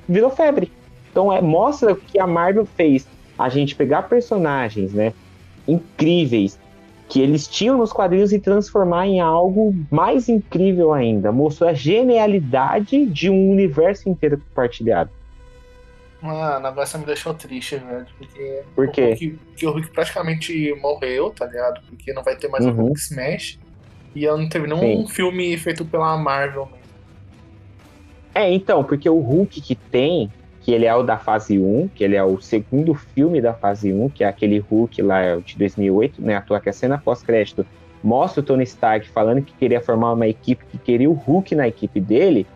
virou 0.09 0.31
febre. 0.31 0.71
Então 1.11 1.33
é 1.33 1.41
mostra 1.41 1.93
o 1.93 1.97
que 1.97 2.19
a 2.19 2.27
Marvel 2.27 2.67
fez, 2.67 3.07
a 3.39 3.49
gente 3.49 3.75
pegar 3.75 4.03
personagens, 4.03 4.93
né, 4.93 5.13
incríveis 5.67 6.59
que 7.09 7.21
eles 7.21 7.47
tinham 7.47 7.79
nos 7.79 7.93
quadrinhos 7.93 8.33
e 8.33 8.39
transformar 8.39 9.07
em 9.07 9.21
algo 9.21 9.75
mais 9.91 10.29
incrível 10.29 10.93
ainda. 10.93 11.31
Mostrou 11.31 11.71
a 11.71 11.73
genialidade 11.73 13.07
de 13.07 13.31
um 13.31 13.51
universo 13.51 14.09
inteiro 14.09 14.39
compartilhado. 14.39 15.11
Mano, 16.21 16.67
agora 16.67 16.87
você 16.87 16.99
me 16.99 17.05
deixou 17.05 17.33
triste, 17.35 17.77
velho. 17.77 18.07
Porque 18.19 18.63
Por 18.75 18.89
quê? 18.91 19.03
O 19.03 19.09
Hulk, 19.11 19.39
porque 19.49 19.67
o 19.67 19.71
Hulk 19.71 19.91
praticamente 19.91 20.75
morreu, 20.81 21.31
tá 21.31 21.47
ligado? 21.47 21.81
Porque 21.89 22.13
não 22.13 22.25
vai 22.25 22.35
ter 22.37 22.49
mais 22.49 22.65
Uhum. 22.65 22.73
o 22.73 22.77
Hulk 22.87 22.99
Smash. 22.99 23.59
E 24.15 24.27
não 24.27 24.49
teve 24.49 24.67
nenhum 24.67 25.07
Sim. 25.07 25.13
filme 25.13 25.57
feito 25.59 25.85
pela 25.85 26.17
Marvel. 26.17 26.65
mesmo. 26.67 26.79
É, 28.35 28.51
então, 28.53 28.83
porque 28.83 29.09
o 29.09 29.19
Hulk 29.21 29.61
que 29.61 29.75
tem, 29.75 30.31
que 30.67 30.73
ele 30.73 30.85
é 30.85 30.93
o 30.93 31.05
da 31.05 31.17
fase 31.17 31.61
1, 31.61 31.87
que 31.95 32.03
ele 32.03 32.17
é 32.17 32.25
o 32.25 32.41
segundo 32.41 32.93
filme 32.93 33.41
da 33.41 33.55
fase 33.55 33.93
1, 33.93 34.09
que 34.11 34.25
é 34.25 34.27
aquele 34.27 34.59
Hulk 34.59 35.01
lá 35.01 35.37
de 35.37 35.57
2008, 35.57 36.21
né? 36.21 36.35
À 36.35 36.41
toa 36.41 36.59
que 36.59 36.69
a 36.69 36.73
cena 36.73 36.99
pós-crédito 36.99 37.65
mostra 38.03 38.41
o 38.41 38.43
Tony 38.45 38.65
Stark 38.65 39.09
falando 39.11 39.43
que 39.43 39.53
queria 39.53 39.81
formar 39.81 40.13
uma 40.13 40.27
equipe, 40.27 40.65
que 40.67 40.77
queria 40.77 41.09
o 41.09 41.13
Hulk 41.13 41.55
na 41.55 41.69
equipe 41.69 42.01
dele. 42.01 42.49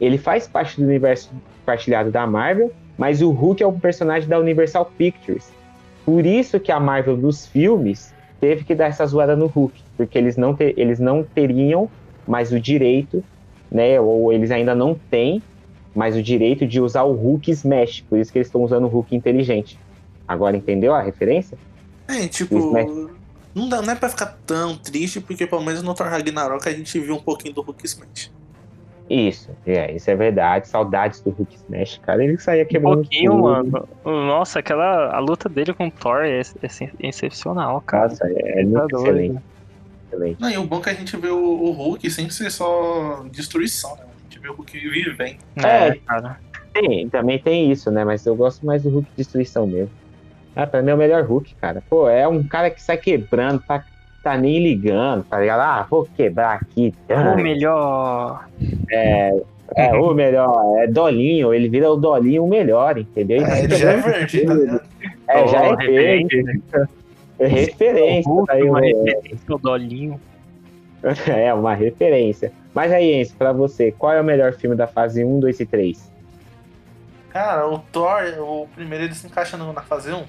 Ele 0.00 0.18
faz 0.18 0.48
parte 0.48 0.80
do 0.80 0.84
universo 0.84 1.30
compartilhado 1.60 2.10
da 2.10 2.26
Marvel, 2.26 2.72
mas 2.98 3.22
o 3.22 3.30
Hulk 3.30 3.62
é 3.62 3.66
um 3.68 3.78
personagem 3.78 4.28
da 4.28 4.40
Universal 4.40 4.90
Pictures. 4.98 5.48
Por 6.04 6.26
isso 6.26 6.58
que 6.58 6.72
a 6.72 6.80
Marvel 6.80 7.16
dos 7.16 7.46
filmes 7.46 8.12
teve 8.40 8.64
que 8.64 8.74
dar 8.74 8.86
essa 8.86 9.06
zoada 9.06 9.36
no 9.36 9.46
Hulk, 9.46 9.80
porque 9.96 10.18
eles 10.18 10.36
não, 10.36 10.56
te- 10.56 10.74
eles 10.76 10.98
não 10.98 11.22
teriam 11.22 11.88
mais 12.26 12.50
o 12.50 12.58
direito 12.58 13.22
né? 13.70 14.00
Ou 14.00 14.32
eles 14.32 14.50
ainda 14.50 14.74
não 14.74 14.94
têm 15.10 15.40
mais 15.94 16.16
o 16.16 16.22
direito 16.22 16.66
de 16.66 16.80
usar 16.80 17.02
o 17.04 17.12
Hulk 17.12 17.50
Smash, 17.50 18.00
por 18.08 18.18
isso 18.18 18.32
que 18.32 18.38
eles 18.38 18.48
estão 18.48 18.62
usando 18.62 18.84
o 18.84 18.88
Hulk 18.88 19.14
inteligente. 19.14 19.78
Agora 20.26 20.56
entendeu 20.56 20.94
a 20.94 21.00
referência? 21.02 21.56
É, 22.08 22.26
tipo. 22.28 22.72
Não, 23.54 23.68
dá, 23.68 23.80
não 23.80 23.92
é 23.92 23.94
pra 23.96 24.08
ficar 24.08 24.36
tão 24.44 24.76
triste, 24.76 25.20
porque 25.20 25.46
pelo 25.46 25.62
menos 25.62 25.82
no 25.82 25.94
Thor 25.94 26.08
Ragnarok 26.08 26.68
a 26.68 26.72
gente 26.72 26.98
viu 26.98 27.14
um 27.14 27.20
pouquinho 27.20 27.54
do 27.54 27.62
Hulk 27.62 27.86
Smash. 27.86 28.32
Isso, 29.08 29.50
é, 29.66 29.92
isso 29.94 30.10
é 30.10 30.16
verdade. 30.16 30.66
Saudades 30.66 31.20
do 31.20 31.30
Hulk 31.30 31.54
Smash, 31.56 31.98
cara. 31.98 32.24
Ele 32.24 32.38
saía 32.38 32.64
Um 32.64 32.66
quebrando 32.66 32.94
pouquinho, 33.02 33.30
tudo. 33.32 33.42
mano. 33.42 33.88
Nossa, 34.04 34.58
aquela 34.60 35.14
a 35.14 35.18
luta 35.20 35.48
dele 35.48 35.72
com 35.74 35.86
o 35.88 35.90
Thor 35.90 36.24
é, 36.24 36.40
é 36.40 36.68
sen- 36.68 36.90
excepcional, 36.98 37.80
cara. 37.82 38.08
Nossa, 38.08 38.26
é, 38.26 38.60
é 38.60 38.64
Tá 38.64 38.68
muito 38.70 38.88
doido. 38.88 38.96
excelente. 39.10 39.42
excelente. 40.08 40.40
Não, 40.40 40.50
e 40.50 40.56
o 40.56 40.64
bom 40.64 40.78
é 40.78 40.82
que 40.82 40.88
a 40.90 40.94
gente 40.94 41.16
vê 41.18 41.28
o, 41.28 41.36
o 41.38 41.70
Hulk 41.72 42.10
sem 42.10 42.30
ser 42.30 42.50
só 42.50 43.24
destruição, 43.30 43.94
né? 43.96 44.04
O 44.50 44.54
Hulk 44.54 44.78
vivendo. 44.78 45.36
É, 45.56 45.88
É. 45.88 45.94
cara. 46.06 46.38
Tem, 46.72 47.08
também 47.08 47.38
tem 47.38 47.70
isso, 47.70 47.90
né? 47.90 48.04
Mas 48.04 48.26
eu 48.26 48.34
gosto 48.34 48.66
mais 48.66 48.82
do 48.82 48.90
Hulk 48.90 49.08
Destruição 49.16 49.66
mesmo. 49.66 49.90
Ah, 50.56 50.66
pra 50.66 50.82
mim 50.82 50.90
é 50.90 50.94
o 50.94 50.98
melhor 50.98 51.22
Hulk, 51.24 51.54
cara. 51.56 51.82
Pô, 51.88 52.08
é 52.08 52.26
um 52.26 52.42
cara 52.42 52.68
que 52.70 52.82
sai 52.82 52.96
quebrando, 52.96 53.60
tá, 53.60 53.84
tá 54.22 54.36
nem 54.36 54.60
ligando, 54.62 55.24
tá 55.24 55.38
ligado? 55.40 55.60
Ah, 55.60 55.86
vou 55.88 56.08
quebrar 56.16 56.54
aqui. 56.54 56.92
O 57.04 57.08
tá. 57.08 57.36
melhor. 57.36 58.48
É, 58.90 59.32
o 59.94 60.12
melhor, 60.14 60.78
é 60.78 60.86
Dolinho, 60.86 61.54
ele 61.54 61.68
vira 61.68 61.90
o 61.90 61.96
Dolinho 61.96 62.44
o 62.44 62.48
melhor, 62.48 62.98
entendeu? 62.98 63.44
É, 63.44 63.64
ele 63.64 63.76
já 63.76 63.90
é 63.92 63.96
verde, 63.96 64.44
tá 64.44 64.54
ligado? 64.54 64.80
É, 65.28 65.48
já 65.48 65.64
é 65.64 65.76
verde, 65.76 66.36
referência. 66.36 66.88
é 67.38 67.46
referência. 67.46 68.30
Hulk, 68.30 68.46
tá 68.46 68.52
aí, 68.54 68.62
uma 68.64 68.84
é, 68.84 68.88
referência, 68.88 69.38
o 69.48 69.58
Dolinho. 69.58 70.20
é, 71.28 71.52
uma 71.52 71.74
referência. 71.74 72.52
Mas 72.72 72.92
aí, 72.92 73.14
Enzo, 73.14 73.34
pra 73.36 73.52
você, 73.52 73.92
qual 73.92 74.12
é 74.12 74.20
o 74.20 74.24
melhor 74.24 74.52
filme 74.54 74.74
da 74.74 74.86
fase 74.86 75.24
1, 75.24 75.40
2 75.40 75.60
e 75.60 75.66
3? 75.66 76.12
Cara, 77.30 77.68
o 77.68 77.78
Thor, 77.78 78.22
o 78.38 78.68
primeiro 78.74 79.04
ele 79.04 79.14
se 79.14 79.26
encaixa 79.26 79.56
na 79.56 79.82
fase 79.82 80.12
1. 80.12 80.24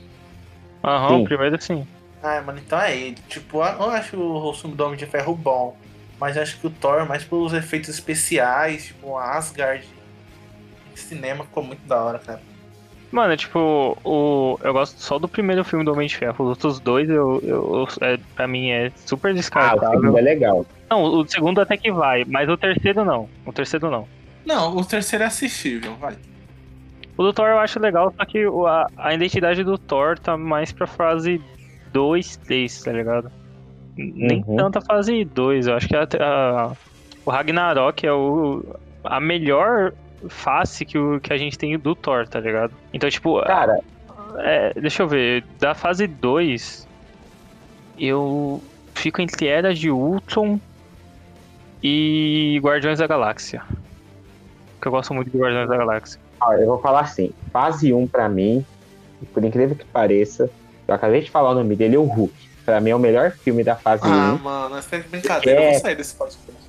Aham, 0.84 1.10
Sim. 1.10 1.22
o 1.22 1.26
primeiro 1.26 1.62
sim. 1.62 1.88
Ah, 2.22 2.42
mano, 2.42 2.60
então 2.60 2.80
é 2.80 2.96
ele. 2.96 3.18
Tipo, 3.28 3.58
eu 3.58 3.90
acho 3.90 4.20
o 4.20 4.54
filme 4.54 4.76
do 4.76 4.84
Homem 4.86 4.98
de 4.98 5.06
Ferro 5.06 5.36
bom. 5.36 5.78
Mas 6.20 6.36
eu 6.36 6.44
acho 6.44 6.60
que 6.60 6.68
o 6.68 6.70
Thor, 6.70 7.08
mais 7.08 7.24
pelos 7.24 7.54
efeitos 7.54 7.90
especiais, 7.90 8.86
tipo, 8.86 9.18
Asgard. 9.18 9.88
Cinema 10.96 11.44
ficou 11.44 11.62
muito 11.62 11.86
da 11.88 12.02
hora, 12.02 12.20
cara. 12.20 12.42
Mano, 13.12 13.38
tipo, 13.38 13.98
o, 14.04 14.58
eu 14.64 14.74
gosto 14.74 14.98
só 15.02 15.18
do 15.18 15.28
primeiro 15.28 15.64
filme 15.64 15.86
do 15.86 15.94
Homem 15.94 16.08
de 16.08 16.18
Ferro. 16.18 16.36
Os 16.44 16.50
outros 16.50 16.80
dois, 16.80 17.10
eu, 17.10 17.40
eu, 17.44 17.88
é, 18.02 18.18
pra 18.36 18.48
mim, 18.48 18.70
é 18.72 18.92
super 19.06 19.30
Ah, 19.30 19.32
o 19.32 19.36
descartável. 19.36 19.90
segundo 20.02 20.18
é 20.18 20.22
legal. 20.22 20.66
Não, 20.90 21.04
o 21.04 21.28
segundo 21.28 21.62
até 21.62 21.78
que 21.78 21.92
vai, 21.92 22.24
mas 22.28 22.50
o 22.50 22.58
terceiro 22.58 23.06
não. 23.06 23.30
O 23.46 23.54
terceiro 23.54 23.90
não. 23.90 24.08
Não, 24.46 24.76
o 24.76 24.84
terceiro 24.86 25.24
é 25.24 25.28
assistível, 25.28 25.96
vai. 25.96 26.16
O 27.18 27.24
do 27.24 27.32
Thor 27.32 27.48
eu 27.48 27.60
acho 27.60 27.80
legal, 27.80 28.14
só 28.18 28.26
que 28.26 28.46
o- 28.46 28.68
a, 28.68 28.88
a 28.98 29.14
identidade 29.14 29.64
do 29.64 29.78
Thor 29.78 30.20
tá 30.20 30.36
mais 30.36 30.72
pra 30.74 30.86
fase 30.86 31.42
2, 31.94 32.36
3, 32.38 32.84
tá 32.84 32.92
ligado? 32.92 33.32
Nem 33.96 34.44
Uhum. 34.46 34.58
tanto 34.58 34.80
a 34.80 34.82
fase 34.82 35.24
2, 35.24 35.68
eu 35.68 35.76
acho 35.76 35.88
que 35.88 35.96
a, 35.96 36.04
a- 36.20 36.72
o 37.26 37.32
Ragnarok 37.32 38.06
é 38.06 38.12
o, 38.12 38.62
a 39.06 39.20
melhor 39.22 39.94
face 40.30 40.86
que, 40.86 40.98
o, 40.98 41.20
que 41.20 41.32
a 41.34 41.38
gente 41.38 41.58
tem 41.58 41.78
do 41.78 41.96
Thor, 41.96 42.28
tá 42.28 42.40
ligado? 42.40 42.74
Então, 42.94 43.10
tipo, 43.10 43.42
Cara, 43.44 43.80
é, 44.38 44.74
deixa 44.80 45.04
eu 45.04 45.08
ver, 45.08 45.44
da 45.60 45.74
fase 45.74 46.08
2, 46.08 46.88
eu 48.00 48.62
fico 48.94 49.22
entre 49.22 49.48
Era 49.48 49.74
de 49.74 49.90
Ultron 49.92 50.60
e 51.84 52.60
Guardiões 52.64 53.00
da 53.00 53.08
Galáxia. 53.08 53.62
Porque 54.76 54.88
eu 54.88 54.92
gosto 54.92 55.14
muito 55.14 55.30
de 55.30 55.38
Guardiões 55.38 55.70
da 55.70 55.78
Galáxia. 55.78 56.20
eu 56.60 56.66
vou 56.68 56.82
falar 56.82 57.02
assim, 57.02 57.32
fase 57.52 57.94
1 57.94 58.08
pra 58.08 58.28
mim, 58.30 58.66
por 59.34 59.44
incrível 59.44 59.76
que 59.76 59.86
pareça, 59.86 60.50
eu 60.88 60.94
acabei 60.94 61.22
de 61.22 61.32
falar 61.32 61.52
o 61.52 61.56
nome 61.56 61.76
dele, 61.76 61.96
é 61.96 62.00
o 62.00 62.04
Hulk. 62.04 62.34
Pra 62.66 62.82
mim 62.82 62.90
é 62.90 62.96
o 62.96 63.00
melhor 63.00 63.32
filme 63.32 63.64
da 63.64 63.76
fase 63.76 64.02
Ah, 64.06 64.34
1. 64.40 64.44
mano, 64.44 64.78
essa 64.78 64.96
é 64.96 65.00
brincadeira, 65.00 65.60
eu 65.62 65.64
É. 65.68 65.72
vou 65.74 65.80
sair 65.82 65.96
desse 65.96 66.16
podcast. 66.16 66.65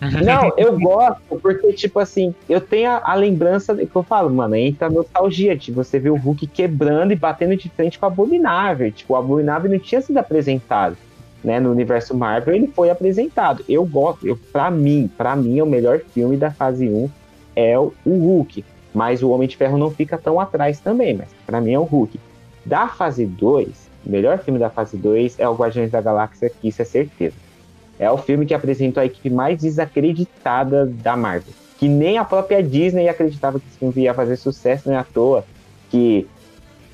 Não, 0.00 0.52
eu 0.56 0.78
gosto, 0.78 1.20
porque, 1.42 1.72
tipo 1.72 1.98
assim, 1.98 2.34
eu 2.48 2.60
tenho 2.60 2.90
a, 2.90 3.02
a 3.04 3.14
lembrança 3.14 3.74
que 3.74 3.94
eu 3.94 4.02
falo, 4.02 4.30
mano, 4.30 4.54
entra 4.54 4.86
a 4.86 4.90
nostalgia 4.90 5.56
de 5.56 5.72
você 5.72 5.98
ver 5.98 6.10
o 6.10 6.16
Hulk 6.16 6.46
quebrando 6.46 7.12
e 7.12 7.16
batendo 7.16 7.56
de 7.56 7.68
frente 7.68 7.98
com 7.98 8.06
o 8.06 8.08
Abominável. 8.08 8.92
Tipo, 8.92 9.14
o 9.14 9.16
Abominável 9.16 9.70
não 9.70 9.78
tinha 9.78 10.00
sido 10.00 10.18
apresentado, 10.18 10.96
né? 11.42 11.58
No 11.58 11.70
universo 11.70 12.16
Marvel, 12.16 12.54
ele 12.54 12.68
foi 12.68 12.90
apresentado. 12.90 13.64
Eu 13.68 13.84
gosto, 13.84 14.26
eu, 14.26 14.38
pra 14.52 14.70
mim, 14.70 15.10
pra 15.16 15.34
mim, 15.34 15.60
o 15.60 15.66
melhor 15.66 15.98
filme 15.98 16.36
da 16.36 16.50
fase 16.50 16.88
1 16.88 17.10
é 17.56 17.78
o, 17.78 17.92
o 18.04 18.16
Hulk. 18.18 18.64
Mas 18.94 19.22
o 19.22 19.30
Homem 19.30 19.48
de 19.48 19.56
Ferro 19.56 19.76
não 19.76 19.90
fica 19.90 20.16
tão 20.16 20.40
atrás 20.40 20.80
também, 20.80 21.14
mas 21.14 21.28
pra 21.44 21.60
mim 21.60 21.72
é 21.72 21.78
o 21.78 21.84
Hulk. 21.84 22.18
Da 22.64 22.88
fase 22.88 23.26
2, 23.26 23.68
o 24.06 24.10
melhor 24.10 24.38
filme 24.38 24.58
da 24.58 24.70
fase 24.70 24.96
2 24.96 25.38
é 25.38 25.48
o 25.48 25.54
Guardiões 25.54 25.90
da 25.90 26.00
Galáxia, 26.00 26.50
que 26.50 26.68
isso 26.68 26.82
é 26.82 26.84
certeza. 26.84 27.34
É 27.98 28.10
o 28.10 28.16
filme 28.16 28.46
que 28.46 28.54
apresentou 28.54 29.00
a 29.02 29.06
equipe 29.06 29.28
mais 29.28 29.60
desacreditada 29.60 30.86
da 30.86 31.16
Marvel. 31.16 31.52
Que 31.78 31.88
nem 31.88 32.18
a 32.18 32.24
própria 32.24 32.62
Disney 32.62 33.08
acreditava 33.08 33.58
que 33.58 33.66
esse 33.68 33.78
filme 33.78 34.02
ia 34.02 34.14
fazer 34.14 34.36
sucesso, 34.36 34.88
não 34.88 34.96
é 34.96 34.98
à 34.98 35.04
toa. 35.04 35.44
Que 35.90 36.26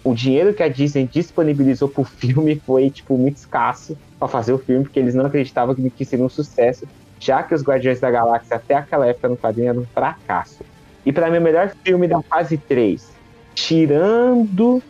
o 0.03 0.15
dinheiro 0.15 0.53
que 0.53 0.63
a 0.63 0.69
Disney 0.69 1.07
disponibilizou 1.07 1.89
pro 1.89 2.05
filme 2.05 2.57
foi, 2.65 2.91
tipo, 2.91 3.17
muito 3.17 3.37
escasso 3.37 3.97
para 4.19 4.29
fazer 4.29 4.53
o 4.53 4.59
filme, 4.59 4.85
porque 4.85 4.99
eles 4.99 5.15
não 5.15 5.27
acreditavam 5.27 5.75
que, 5.75 6.05
seria 6.05 6.25
um 6.25 6.29
sucesso, 6.29 6.87
já 7.19 7.43
que 7.43 7.55
os 7.55 7.63
Guardiões 7.63 8.01
da 8.01 8.11
Galáxia 8.11 8.57
até 8.57 8.75
aquela 8.75 9.07
época 9.07 9.29
no 9.29 9.37
quadrinho 9.37 9.71
era 9.71 9.79
um 9.79 9.87
fracasso. 9.87 10.63
E 11.05 11.13
para 11.13 11.31
mim, 11.31 11.39
o 11.39 11.43
melhor 11.43 11.75
filme 11.85 12.07
da 12.07 12.21
fase 12.23 12.57
3, 12.57 13.11
tirando 13.55 14.83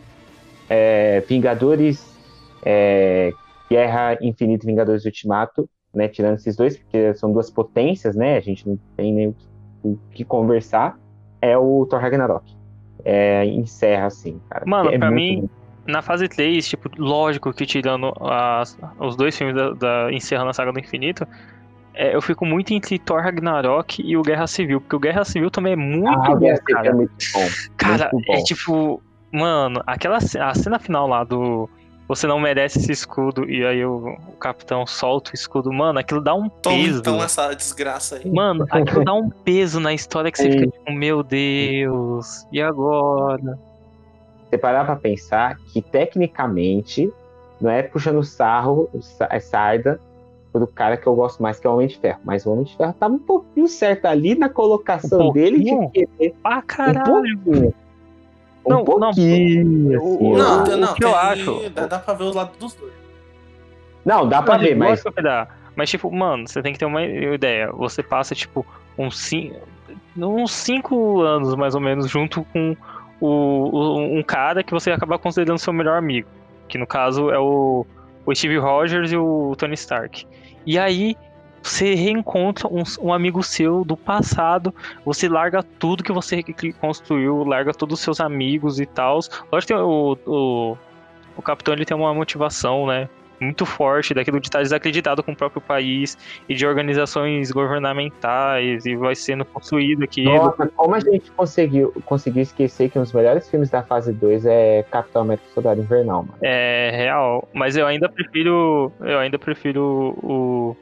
é, 0.69 1.21
Vingadores 1.29 2.05
é, 2.65 3.33
Guerra 3.71 4.19
Infinita 4.21 4.67
Vingadores 4.67 5.05
Ultimato, 5.05 5.69
né? 5.97 6.09
Tirando 6.09 6.35
esses 6.35 6.57
dois, 6.57 6.77
porque 6.77 7.15
são 7.15 7.33
duas 7.33 7.51
potências, 7.51 8.15
né? 8.15 8.37
A 8.37 8.41
gente 8.41 8.69
não 8.69 8.79
tem 8.97 9.13
nem 9.13 9.35
o 9.83 9.99
que 10.11 10.25
conversar. 10.25 10.99
É 11.41 11.57
o 11.57 11.87
Thor 11.87 12.01
Ragnarok. 12.01 12.57
É, 13.05 13.45
encerra 13.45 14.07
assim, 14.07 14.41
cara. 14.49 14.65
Mano, 14.67 14.91
é 14.91 14.99
pra 14.99 15.11
mim, 15.11 15.43
bom. 15.43 15.49
na 15.93 16.01
fase 16.01 16.27
3, 16.27 16.67
tipo, 16.67 16.91
lógico 16.97 17.53
que 17.53 17.67
tirando 17.67 18.15
as, 18.21 18.79
os 18.99 19.15
dois 19.15 19.37
filmes 19.37 19.55
da, 19.55 19.73
da 19.73 20.13
encerrando 20.13 20.51
a 20.51 20.55
saga 20.55 20.73
do 20.73 20.81
infinito, 20.81 21.27
é, 21.95 22.15
eu 22.15 22.21
fico 22.21 22.45
muito 22.45 22.73
entre 22.75 22.99
Thor 22.99 23.23
Ragnarok 23.23 24.03
e 24.03 24.17
o 24.17 24.23
Guerra 24.23 24.47
Civil, 24.47 24.81
porque 24.81 24.97
o 24.97 24.99
Guerra 24.99 25.25
Civil 25.25 25.51
também 25.51 25.75
é 25.75 25.77
muito 25.77 26.09
ah, 26.09 26.35
bom, 26.35 26.57
cara. 26.65 26.89
É 26.89 26.93
muito 26.93 27.15
bom. 27.33 27.49
Cara, 27.77 28.11
muito 28.13 28.33
é 28.33 28.37
bom. 28.37 28.45
tipo, 28.45 29.03
mano, 29.31 29.83
aquela 29.87 30.17
a 30.17 30.55
cena 30.55 30.79
final 30.79 31.07
lá 31.07 31.23
do 31.23 31.69
você 32.07 32.27
não 32.27 32.39
merece 32.39 32.79
esse 32.79 32.93
escudo, 32.93 33.49
e 33.49 33.65
aí 33.65 33.85
o, 33.85 34.09
o 34.29 34.33
capitão 34.39 34.87
solta 34.87 35.31
o 35.31 35.35
escudo, 35.35 35.73
mano, 35.73 35.99
aquilo 35.99 36.21
dá 36.21 36.35
um 36.35 36.49
Toma 36.49 36.77
peso. 36.77 37.01
então 37.01 37.23
essa 37.23 37.53
desgraça 37.55 38.17
aí. 38.17 38.31
Mano, 38.31 38.67
aquilo 38.71 39.05
dá 39.05 39.15
um 39.15 39.31
peso 39.31 39.81
na 39.81 39.93
história 39.95 40.31
que 40.31 40.39
você 40.39 40.51
Sim. 40.53 40.59
fica 40.59 40.71
tipo, 40.71 40.93
meu 40.93 41.23
Deus, 41.23 42.47
e 42.53 42.61
agora? 42.61 43.59
Você 44.51 44.59
parar 44.59 44.85
pra 44.85 44.97
pensar 44.97 45.57
que, 45.73 45.81
tecnicamente, 45.83 47.11
não 47.61 47.71
é 47.71 47.83
puxando 47.83 48.23
sarro, 48.23 48.89
sa- 49.01 49.29
é 49.31 49.41
sarda, 49.41 50.01
do 50.53 50.67
cara 50.69 50.97
que 50.97 51.07
eu 51.07 51.15
gosto 51.17 51.43
mais, 51.43 51.59
que 51.59 51.67
é 51.67 51.71
o 51.71 51.73
Homem 51.75 51.89
de 51.89 51.99
Ferro. 51.99 52.21
Mas 52.23 52.47
o 52.47 52.53
Homem 52.53 52.65
de 52.65 52.77
Ferro 52.77 52.93
tava 52.93 53.15
um 53.15 53.19
pouquinho 53.19 53.67
certo 53.67 54.07
ali 54.07 54.37
na 54.37 54.49
colocação 54.49 55.31
Um 55.31 55.33
dele 55.33 55.65
de 55.65 55.89
querer 55.91 56.35
Ah, 56.45 56.59
um 56.59 56.63
caralho. 56.63 57.39
pouquinho. 57.41 57.75
Um 58.67 58.71
Não, 58.71 58.79
não, 58.79 58.85
pouquinho, 58.85 59.93
o- 59.93 59.97
assim, 59.97 59.97
o- 59.97 60.33
ó. 60.33 60.39
Não, 60.39 60.65
o 60.65 60.77
não, 60.79 60.95
que 60.95 61.05
eu 61.05 61.15
acho- 61.15 61.71
Dá, 61.71 61.87
dá 61.87 61.99
pra 61.99 62.15
ver 62.15 62.25
os 62.25 62.35
lados 62.35 62.57
dos 62.57 62.75
dois. 62.75 62.93
Não, 64.05 64.29
dá 64.29 64.43
pra 64.43 64.57
ver, 64.57 64.75
mas 64.77 65.03
dá. 65.23 65.49
Mas, 65.77 65.91
tipo, 65.91 66.11
mano, 66.11 66.47
você 66.47 66.63
tem 66.63 66.73
que 66.73 66.79
ter 66.79 66.85
uma 66.85 67.03
ideia. 67.05 67.71
Você 67.73 68.03
passa, 68.03 68.35
tipo, 68.35 68.65
uns 68.97 69.19
cinco, 69.19 69.57
uns 70.17 70.53
cinco 70.53 71.21
anos, 71.23 71.55
mais 71.57 71.75
ou 71.75 71.81
menos, 71.81 72.09
junto 72.09 72.45
com 72.53 72.77
o, 73.21 73.27
o- 73.27 74.19
um 74.19 74.23
cara 74.23 74.63
que 74.63 74.73
você 74.73 74.91
acaba 74.93 75.19
considerando 75.19 75.59
seu 75.59 75.73
melhor 75.73 75.97
amigo. 75.99 76.29
Que, 76.69 76.79
no 76.79 76.87
caso, 76.87 77.31
é 77.31 77.39
o, 77.39 77.85
o 78.25 78.35
Steve 78.35 78.57
Rogers 78.59 79.11
e 79.13 79.17
o 79.17 79.55
Tony 79.59 79.75
Stark. 79.75 80.27
E 80.65 80.79
aí, 80.79 81.17
você 81.65 81.95
reencontra 81.95 82.69
um, 82.69 82.83
um 83.01 83.13
amigo 83.13 83.43
seu 83.43 83.85
do 83.85 83.97
passado, 83.97 84.73
você 85.03 85.29
larga 85.29 85.63
tudo 85.63 86.05
que 86.05 86.13
você 86.13 86.45
construiu, 86.79 87.43
larga 87.43 87.73
todos 87.73 87.99
os 87.99 88.05
seus 88.05 88.21
amigos 88.21 88.79
e 88.79 88.85
tal. 88.85 89.21
Lógico 89.51 89.73
que 89.73 89.75
o, 89.75 90.19
o, 90.27 90.77
o 91.39 91.43
Capitão 91.43 91.73
ele 91.73 91.87
tem 91.87 91.97
uma 91.97 92.13
motivação, 92.13 92.87
né? 92.87 93.09
Muito 93.41 93.65
forte 93.67 94.15
daquilo 94.15 94.39
de 94.41 94.47
estar 94.47 94.63
desacreditado 94.63 95.23
com 95.23 95.33
o 95.33 95.37
próprio 95.37 95.61
país 95.61 96.17
e 96.49 96.55
de 96.55 96.67
organizações 96.67 97.51
governamentais 97.51 98.85
e 98.87 98.95
vai 98.95 99.15
sendo 99.15 99.45
construído 99.45 100.05
aquilo. 100.05 100.35
Nossa, 100.35 100.67
como 100.77 100.95
a 100.95 101.01
gente 101.01 101.31
conseguiu, 101.31 101.93
conseguiu 102.05 102.43
esquecer 102.43 102.91
que 102.91 102.99
um 102.99 103.03
dos 103.03 103.13
melhores 103.13 103.49
filmes 103.49 103.71
da 103.71 103.83
fase 103.83 104.13
2 104.13 104.47
é 104.47 104.85
Capitão 104.91 105.23
América 105.23 105.47
Soldado 105.53 105.81
Invernal, 105.81 106.23
mano. 106.23 106.39
É 106.43 106.91
real, 106.95 107.49
mas 107.53 107.77
eu 107.77 107.87
ainda 107.87 108.09
prefiro, 108.09 108.93
eu 109.01 109.19
ainda 109.19 109.39
prefiro 109.39 110.17
o 110.23 110.77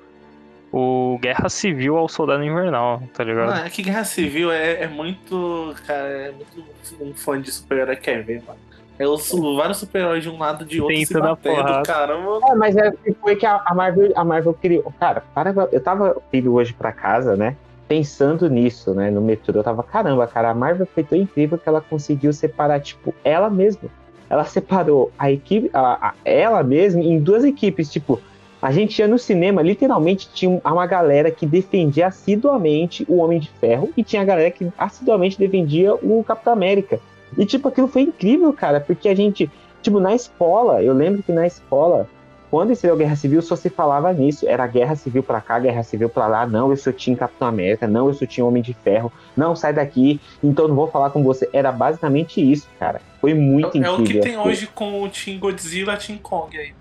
o 0.73 1.19
Guerra 1.21 1.49
Civil 1.49 1.97
ao 1.97 2.09
Soldado 2.09 2.43
Invernal, 2.43 3.03
tá 3.15 3.23
ligado? 3.23 3.49
Mano, 3.51 3.67
é 3.67 3.71
que 3.71 3.83
Guerra 3.83 4.05
Civil 4.05 4.51
é, 4.51 4.83
é 4.85 4.89
muito. 4.89 5.75
Cara, 5.87 6.09
é 6.09 6.33
muito 6.33 6.65
um 7.05 7.13
fã 7.15 7.41
de 7.41 7.53
super-herói 7.53 7.97
quer 7.97 8.23
ver, 8.25 8.43
mano. 8.47 8.59
É 8.99 9.07
os 9.07 9.31
vários 9.57 9.79
super-heróis 9.79 10.23
de 10.23 10.29
um 10.29 10.39
lado 10.39 10.65
de 10.65 10.81
outro 10.81 10.97
se 10.97 11.07
Tenta 11.09 11.21
batendo, 11.21 11.57
porrada. 11.57 11.83
caramba. 11.83 12.41
É, 12.49 12.55
mas 12.55 12.77
é, 12.77 12.93
foi 13.21 13.37
que 13.37 13.45
a, 13.45 13.61
a 13.65 13.75
Marvel, 13.75 14.13
a 14.15 14.25
Marvel 14.25 14.55
criou. 14.55 14.93
Cara, 15.01 15.23
para, 15.35 15.53
eu 15.73 15.81
tava 15.83 16.17
indo 16.33 16.55
hoje 16.55 16.73
pra 16.73 16.93
casa, 16.93 17.37
né? 17.37 17.57
Pensando 17.89 18.49
nisso, 18.49 18.95
né? 18.95 19.11
No 19.11 19.21
metrô, 19.21 19.59
eu 19.59 19.65
tava, 19.65 19.83
caramba, 19.83 20.27
cara, 20.27 20.51
a 20.51 20.55
Marvel 20.55 20.87
foi 20.87 21.03
tão 21.03 21.19
incrível 21.19 21.59
que 21.59 21.69
ela 21.69 21.81
conseguiu 21.81 22.33
separar, 22.33 22.81
tipo, 22.81 23.15
ela 23.25 23.51
mesma. 23.51 23.91
Ela 24.31 24.45
separou 24.45 25.11
a 25.19 25.31
equipe, 25.31 25.69
a, 25.75 26.09
a- 26.09 26.15
ela 26.25 26.63
mesma, 26.63 27.03
em 27.03 27.19
duas 27.19 27.45
equipes, 27.45 27.91
tipo. 27.91 28.21
A 28.63 28.71
gente 28.71 28.97
ia 29.01 29.09
no 29.09 29.19
cinema, 29.19 29.61
literalmente 29.61 30.29
tinha 30.33 30.49
um- 30.49 30.61
uma 30.65 30.87
galera 30.87 31.33
que 31.33 31.45
defendia 31.45 32.07
assiduamente 32.07 33.05
o 33.09 33.17
Homem 33.17 33.41
de 33.41 33.51
Ferro 33.61 33.91
e 33.97 34.05
tinha 34.05 34.23
a 34.23 34.25
galera 34.25 34.51
que 34.53 34.69
assiduamente 34.79 35.37
defendia 35.39 35.95
o 35.95 36.23
Capitão 36.25 36.53
América. 36.53 37.01
E, 37.37 37.45
tipo, 37.45 37.67
aquilo 37.69 37.89
foi 37.89 38.03
incrível, 38.03 38.53
cara, 38.53 38.79
porque 38.81 39.09
a 39.09 39.15
gente, 39.17 39.51
tipo, 39.83 39.99
na 39.99 40.15
escola, 40.15 40.83
eu 40.83 40.95
lembro 40.95 41.23
que 41.23 41.33
na 41.33 41.47
escola, 41.47 42.09
quando 42.51 42.71
estreou 42.71 42.95
a 42.95 42.99
Guerra 42.99 43.17
Civil, 43.17 43.41
só 43.41 43.57
se 43.57 43.71
falava 43.71 44.13
nisso. 44.13 44.47
Era 44.47 44.67
guerra 44.67 44.95
civil 44.95 45.23
pra 45.23 45.41
cá, 45.41 45.59
guerra 45.59 45.83
civil 45.83 46.11
pra 46.11 46.27
lá. 46.27 46.47
Não, 46.47 46.71
eu 46.71 46.77
sou 46.77 46.93
Team 46.93 47.17
Capitão 47.17 47.49
América. 47.49 47.89
Não, 47.89 48.09
eu 48.09 48.15
sou 48.15 48.29
Team 48.29 48.47
Homem 48.47 48.63
de 48.63 48.75
Ferro. 48.75 49.11
Não, 49.35 49.57
sai 49.57 49.73
daqui. 49.73 50.21
Então 50.45 50.69
não 50.69 50.75
vou 50.75 50.87
falar 50.87 51.09
com 51.09 51.23
você. 51.25 51.49
Era 51.51 51.73
basicamente 51.73 52.41
isso, 52.43 52.69
cara. 52.79 53.01
Foi 53.23 53.33
muito 53.33 53.79
É, 53.79 53.81
é 53.81 53.91
incrível. 53.91 54.01
o 54.05 54.05
que 54.05 54.21
tem 54.21 54.37
hoje 54.39 54.67
com 54.75 55.03
o 55.03 55.09
Team 55.09 55.39
Godzilla 55.39 55.97
Team 55.97 56.19
Kong 56.19 56.55
aí. 56.59 56.73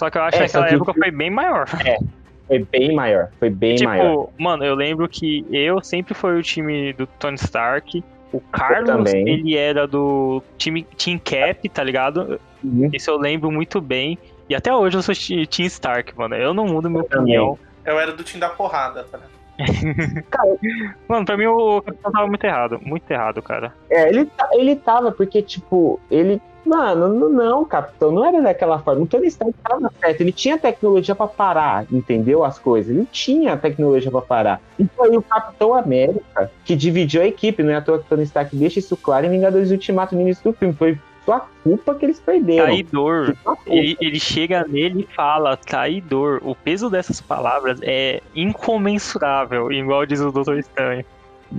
Só 0.00 0.08
que 0.08 0.16
eu 0.16 0.22
acho 0.22 0.36
É, 0.36 0.38
que 0.38 0.44
naquela 0.46 0.68
época 0.68 0.94
foi 0.94 1.10
bem 1.10 1.30
maior. 1.30 1.66
Foi 2.48 2.58
bem 2.64 2.92
maior. 2.96 3.28
Foi 3.38 3.48
bem 3.48 3.76
tipo, 3.76 3.88
maior. 3.88 4.28
mano, 4.36 4.64
eu 4.64 4.74
lembro 4.74 5.08
que 5.08 5.46
eu 5.52 5.80
sempre 5.84 6.14
fui 6.14 6.36
o 6.36 6.42
time 6.42 6.92
do 6.94 7.06
Tony 7.06 7.36
Stark. 7.36 8.02
O 8.32 8.40
Carlos, 8.40 8.90
também. 9.12 9.28
ele 9.28 9.56
era 9.56 9.86
do 9.86 10.42
time 10.58 10.82
Team 10.82 11.16
Cap, 11.18 11.68
tá 11.68 11.84
ligado? 11.84 12.40
Uhum. 12.64 12.90
Isso 12.92 13.08
eu 13.08 13.16
lembro 13.18 13.52
muito 13.52 13.80
bem. 13.80 14.18
E 14.48 14.54
até 14.56 14.74
hoje 14.74 14.96
eu 14.96 15.02
sou 15.02 15.14
Team 15.14 15.66
Stark, 15.68 16.16
mano. 16.18 16.34
Eu 16.34 16.52
não 16.52 16.66
mudo 16.66 16.90
minha 16.90 17.02
Eu 17.02 17.08
também. 17.08 17.38
opinião. 17.38 17.58
Eu 17.84 18.00
era 18.00 18.10
do 18.12 18.24
time 18.24 18.40
da 18.40 18.48
porrada, 18.48 19.04
tá 19.04 19.16
ligado? 19.18 19.30
Mano, 21.08 21.24
pra 21.24 21.36
mim 21.36 21.46
o 21.46 21.82
Capitão 21.82 22.12
tava 22.12 22.26
muito 22.26 22.44
errado. 22.44 22.80
Muito 22.82 23.10
errado, 23.10 23.42
cara. 23.42 23.74
É, 23.90 24.08
ele, 24.08 24.30
ele 24.52 24.76
tava, 24.76 25.12
porque, 25.12 25.42
tipo, 25.42 26.00
ele. 26.10 26.40
Mano, 26.64 27.08
não, 27.08 27.28
não, 27.30 27.64
capitão, 27.64 28.12
não 28.12 28.24
era 28.24 28.40
daquela 28.42 28.78
forma. 28.78 29.02
O 29.02 29.06
Tony 29.06 29.28
Stark 29.28 29.54
tava 29.64 29.90
certo, 29.98 30.20
ele 30.20 30.30
tinha 30.30 30.58
tecnologia 30.58 31.14
pra 31.14 31.26
parar, 31.26 31.86
entendeu? 31.90 32.44
As 32.44 32.58
coisas. 32.58 32.94
Ele 32.94 33.08
tinha 33.10 33.56
tecnologia 33.56 34.10
pra 34.10 34.20
parar. 34.20 34.60
E 34.78 34.86
foi 34.94 35.16
o 35.16 35.22
Capitão 35.22 35.74
América 35.74 36.50
que 36.64 36.76
dividiu 36.76 37.22
a 37.22 37.26
equipe, 37.26 37.62
não 37.62 37.72
é 37.72 37.76
à 37.76 37.80
toa 37.80 37.98
que 37.98 38.04
o 38.04 38.08
Tony 38.08 38.24
Stark 38.24 38.54
deixa 38.54 38.78
isso 38.78 38.94
claro 38.94 39.26
em 39.26 39.30
Vingadores 39.30 39.70
Ultimato 39.70 40.14
no 40.14 40.20
início 40.20 40.44
do 40.44 40.56
filme. 40.56 40.74
Foi 40.74 40.98
sua 41.24 41.40
culpa 41.62 41.94
que 41.94 42.06
eles 42.06 42.18
perderam. 42.20 42.64
Traidor. 42.66 43.36
Ele, 43.66 43.96
ele 44.00 44.18
chega 44.20 44.64
nele 44.66 45.06
e 45.08 45.14
fala, 45.14 45.56
traidor. 45.56 46.40
O 46.42 46.54
peso 46.54 46.88
dessas 46.90 47.20
palavras 47.20 47.78
é 47.82 48.20
incomensurável, 48.34 49.70
igual 49.72 50.06
diz 50.06 50.20
o 50.20 50.30
Doutor 50.32 50.58
Estranho. 50.58 51.04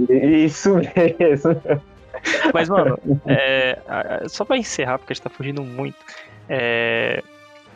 Isso 0.10 0.76
mesmo. 0.76 1.62
Mas, 2.54 2.70
mano, 2.70 2.98
é, 3.28 3.78
a- 3.88 4.20
a- 4.26 4.30
só 4.30 4.46
pra 4.46 4.58
encerrar, 4.58 4.98
porque 5.00 5.14
a 5.14 5.16
gente 5.16 5.24
tá 5.24 5.30
fugindo 5.30 5.64
muito. 5.64 5.98
É, 6.50 7.24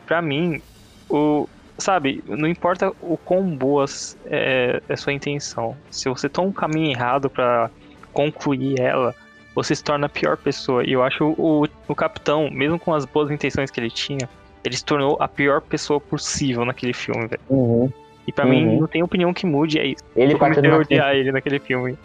pra 0.05 0.21
mim, 0.21 0.61
o. 1.09 1.47
Sabe, 1.77 2.23
não 2.25 2.47
importa 2.47 2.93
o 3.01 3.17
quão 3.17 3.43
boas 3.53 4.17
é, 4.27 4.81
é 4.87 4.95
sua 4.95 5.11
intenção. 5.11 5.75
Se 5.91 6.07
você 6.07 6.29
toma 6.29 6.47
um 6.47 6.53
caminho 6.53 6.89
errado 6.89 7.29
pra 7.29 7.69
concluir 8.13 8.79
ela, 8.79 9.13
você 9.55 9.73
se 9.73 9.83
torna 9.83 10.05
a 10.05 10.09
pior 10.09 10.35
pessoa. 10.37 10.83
E 10.85 10.91
eu 10.91 11.01
acho 11.01 11.33
o, 11.37 11.65
o 11.87 11.95
capitão, 11.95 12.49
mesmo 12.51 12.77
com 12.77 12.93
as 12.93 13.05
boas 13.05 13.31
intenções 13.31 13.71
que 13.71 13.79
ele 13.79 13.89
tinha, 13.89 14.29
ele 14.63 14.75
se 14.75 14.83
tornou 14.85 15.17
a 15.19 15.27
pior 15.27 15.61
pessoa 15.61 15.99
possível 15.99 16.65
naquele 16.65 16.93
filme, 16.93 17.25
velho. 17.27 17.41
Uhum. 17.49 17.91
E 18.27 18.31
pra 18.31 18.43
mim, 18.45 18.65
Uhum. 18.67 18.79
não 18.81 18.87
tem 18.87 19.01
opinião 19.03 19.33
que 19.33 19.45
mude, 19.45 19.79
é 19.79 19.85
isso. 19.85 20.03
Ele 20.15 20.33
Eu 20.33 20.37
bateu, 20.37 20.55
comecei 20.55 20.69
a 20.69 20.73
numa 20.73 20.85
criança, 20.85 21.03
odiar 21.05 21.15
ele 21.15 21.31
naquele 21.31 21.59
filme. 21.59 21.97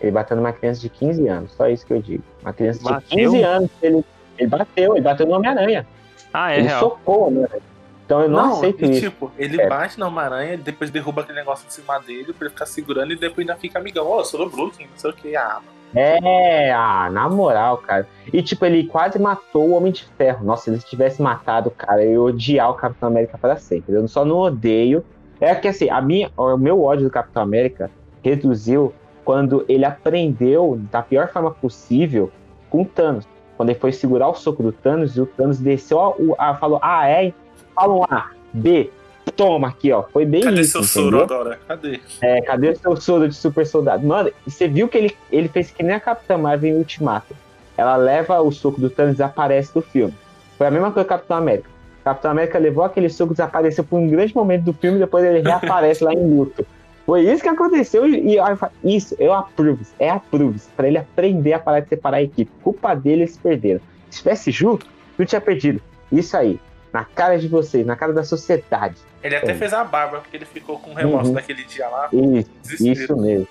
ele 0.00 0.10
bateu 0.10 0.36
numa 0.36 0.52
criança 0.52 0.80
de 0.80 0.88
15 0.88 1.28
anos, 1.28 1.52
só 1.52 1.68
isso 1.68 1.86
que 1.86 1.92
eu 1.92 2.02
digo. 2.02 2.24
Uma 2.42 2.52
criança 2.52 2.78
de 2.78 2.84
Bateu? 2.84 3.08
15 3.30 3.42
anos, 3.42 3.70
ele, 3.82 4.04
ele 4.38 4.48
bateu, 4.48 4.92
ele 4.96 5.02
bateu 5.04 5.26
no 5.26 5.34
Homem-Aranha. 5.34 5.86
Ah, 6.32 6.52
é 6.52 6.58
ele 6.58 6.68
real. 6.68 6.80
socou 6.80 7.28
Homem-Aranha. 7.28 7.62
Então 8.06 8.20
eu 8.22 8.28
não, 8.28 8.52
aceito 8.58 8.84
e 8.84 8.90
isso. 8.90 9.00
tipo, 9.00 9.30
ele 9.38 9.60
É. 9.60 9.68
bate 9.68 9.98
na 10.00 10.06
Homem-Aranha, 10.08 10.56
depois 10.58 10.90
derruba 10.90 11.22
aquele 11.22 11.38
negócio 11.38 11.66
em 11.66 11.70
cima 11.70 11.98
dele 12.00 12.32
pra 12.32 12.46
ele 12.46 12.50
ficar 12.50 12.66
segurando 12.66 13.12
e 13.12 13.16
depois 13.16 13.46
ainda 13.48 13.58
fica 13.58 13.78
amigão. 13.78 14.06
Ô, 14.06 14.18
eu 14.20 14.24
sou 14.24 14.40
do 14.44 14.50
Brooklyn, 14.50 14.86
não 14.90 14.96
sei 14.98 15.10
o 15.10 15.14
que. 15.14 15.34
Ah, 15.36 15.54
mano. 15.56 15.74
É, 15.94 16.72
ah, 16.72 17.08
na 17.10 17.28
moral, 17.28 17.78
cara. 17.78 18.06
E 18.32 18.42
tipo, 18.42 18.64
ele 18.64 18.84
quase 18.86 19.18
matou 19.18 19.68
o 19.68 19.72
Homem 19.74 19.92
de 19.92 20.04
Ferro. 20.04 20.44
Nossa, 20.44 20.64
se 20.64 20.70
ele 20.70 20.78
tivesse 20.80 21.22
matado, 21.22 21.70
cara, 21.70 22.04
eu 22.04 22.12
ia 22.12 22.22
odiar 22.22 22.70
o 22.70 22.74
Capitão 22.74 23.08
América 23.08 23.38
para 23.38 23.56
sempre. 23.56 23.94
Eu 23.94 24.08
só 24.08 24.24
não 24.24 24.38
odeio 24.38 25.04
É 25.40 25.54
que 25.54 25.68
assim, 25.68 25.88
a 25.88 26.00
minha, 26.00 26.30
o 26.36 26.56
meu 26.56 26.82
ódio 26.82 27.04
do 27.04 27.10
Capitão 27.10 27.42
América 27.42 27.90
reduziu 28.22 28.92
quando 29.24 29.64
ele 29.68 29.84
aprendeu 29.84 30.80
da 30.90 31.02
pior 31.02 31.28
forma 31.28 31.50
possível 31.50 32.30
com 32.68 32.82
o 32.82 32.84
Thanos. 32.84 33.26
Quando 33.56 33.70
ele 33.70 33.78
foi 33.78 33.92
segurar 33.92 34.28
o 34.28 34.34
soco 34.34 34.62
do 34.62 34.72
Thanos 34.72 35.16
e 35.16 35.20
o 35.20 35.26
Thanos 35.26 35.60
desceu, 35.60 36.00
a, 36.38 36.50
a, 36.50 36.54
falou: 36.56 36.80
Ah, 36.82 37.08
é? 37.08 37.32
Falam 37.74 38.04
A, 38.04 38.30
B, 38.52 38.90
toma 39.32 39.68
aqui, 39.68 39.92
ó. 39.92 40.02
Foi 40.02 40.24
bem 40.24 40.42
Cadê 40.42 40.60
isso. 40.60 40.72
seu 40.72 40.82
soro 40.82 41.22
agora? 41.22 41.58
Cadê? 41.66 42.00
É, 42.20 42.40
cadê 42.42 42.74
seu 42.74 42.96
soro 42.96 43.28
de 43.28 43.34
super 43.34 43.66
soldado? 43.66 44.06
Mano, 44.06 44.30
você 44.46 44.68
viu 44.68 44.88
que 44.88 44.98
ele, 44.98 45.16
ele 45.30 45.48
fez 45.48 45.70
que 45.70 45.82
nem 45.82 45.94
a 45.94 46.00
Capitã 46.00 46.36
Marvel 46.36 46.70
em 46.70 46.78
Ultimato. 46.78 47.34
Ela 47.76 47.96
leva 47.96 48.40
o 48.40 48.52
soco 48.52 48.80
do 48.80 48.88
Thanos 48.88 49.14
e 49.14 49.16
desaparece 49.16 49.72
do 49.74 49.82
filme. 49.82 50.14
Foi 50.56 50.66
a 50.66 50.70
mesma 50.70 50.92
coisa 50.92 51.08
com 51.08 51.14
o 51.14 51.18
Capitão 51.18 51.36
América. 51.36 51.68
O 52.00 52.04
Capitão 52.04 52.30
América 52.30 52.58
levou 52.58 52.84
aquele 52.84 53.08
soco, 53.08 53.32
desapareceu 53.32 53.82
por 53.82 53.98
um 53.98 54.08
grande 54.08 54.34
momento 54.34 54.64
do 54.64 54.72
filme, 54.72 54.98
depois 54.98 55.24
ele 55.24 55.40
reaparece 55.40 56.04
lá 56.04 56.12
em 56.12 56.36
luto. 56.36 56.64
Foi 57.06 57.22
isso 57.22 57.42
que 57.42 57.48
aconteceu 57.48 58.06
e, 58.06 58.36
e 58.36 58.96
isso, 58.96 59.14
eu 59.18 59.32
aprovo, 59.32 59.80
é 59.98 60.08
aprovo, 60.08 60.58
para 60.74 60.88
ele 60.88 60.96
aprender 60.96 61.52
a 61.52 61.58
parar 61.58 61.80
de 61.80 61.88
separar 61.88 62.18
a 62.18 62.22
equipe. 62.22 62.50
Culpa 62.62 62.94
dele, 62.94 63.22
eles 63.22 63.36
perderam. 63.36 63.80
Se 64.08 64.18
estivesse 64.18 64.50
junto, 64.50 64.86
não 65.18 65.26
tinha 65.26 65.40
perdido. 65.40 65.82
Isso 66.10 66.36
aí, 66.36 66.58
na 66.92 67.04
cara 67.04 67.38
de 67.38 67.48
vocês, 67.48 67.84
na 67.84 67.96
cara 67.96 68.12
da 68.12 68.24
sociedade. 68.24 68.96
Ele 69.24 69.34
até 69.36 69.52
É. 69.52 69.54
fez 69.54 69.72
a 69.72 69.82
barba, 69.82 70.18
porque 70.20 70.36
ele 70.36 70.44
ficou 70.44 70.78
com 70.78 70.92
remorso 70.92 71.28
Uhum. 71.30 71.34
daquele 71.34 71.64
dia 71.64 71.88
lá. 71.88 72.08
Isso, 72.12 72.86
isso 72.86 73.16
mesmo. 73.16 73.48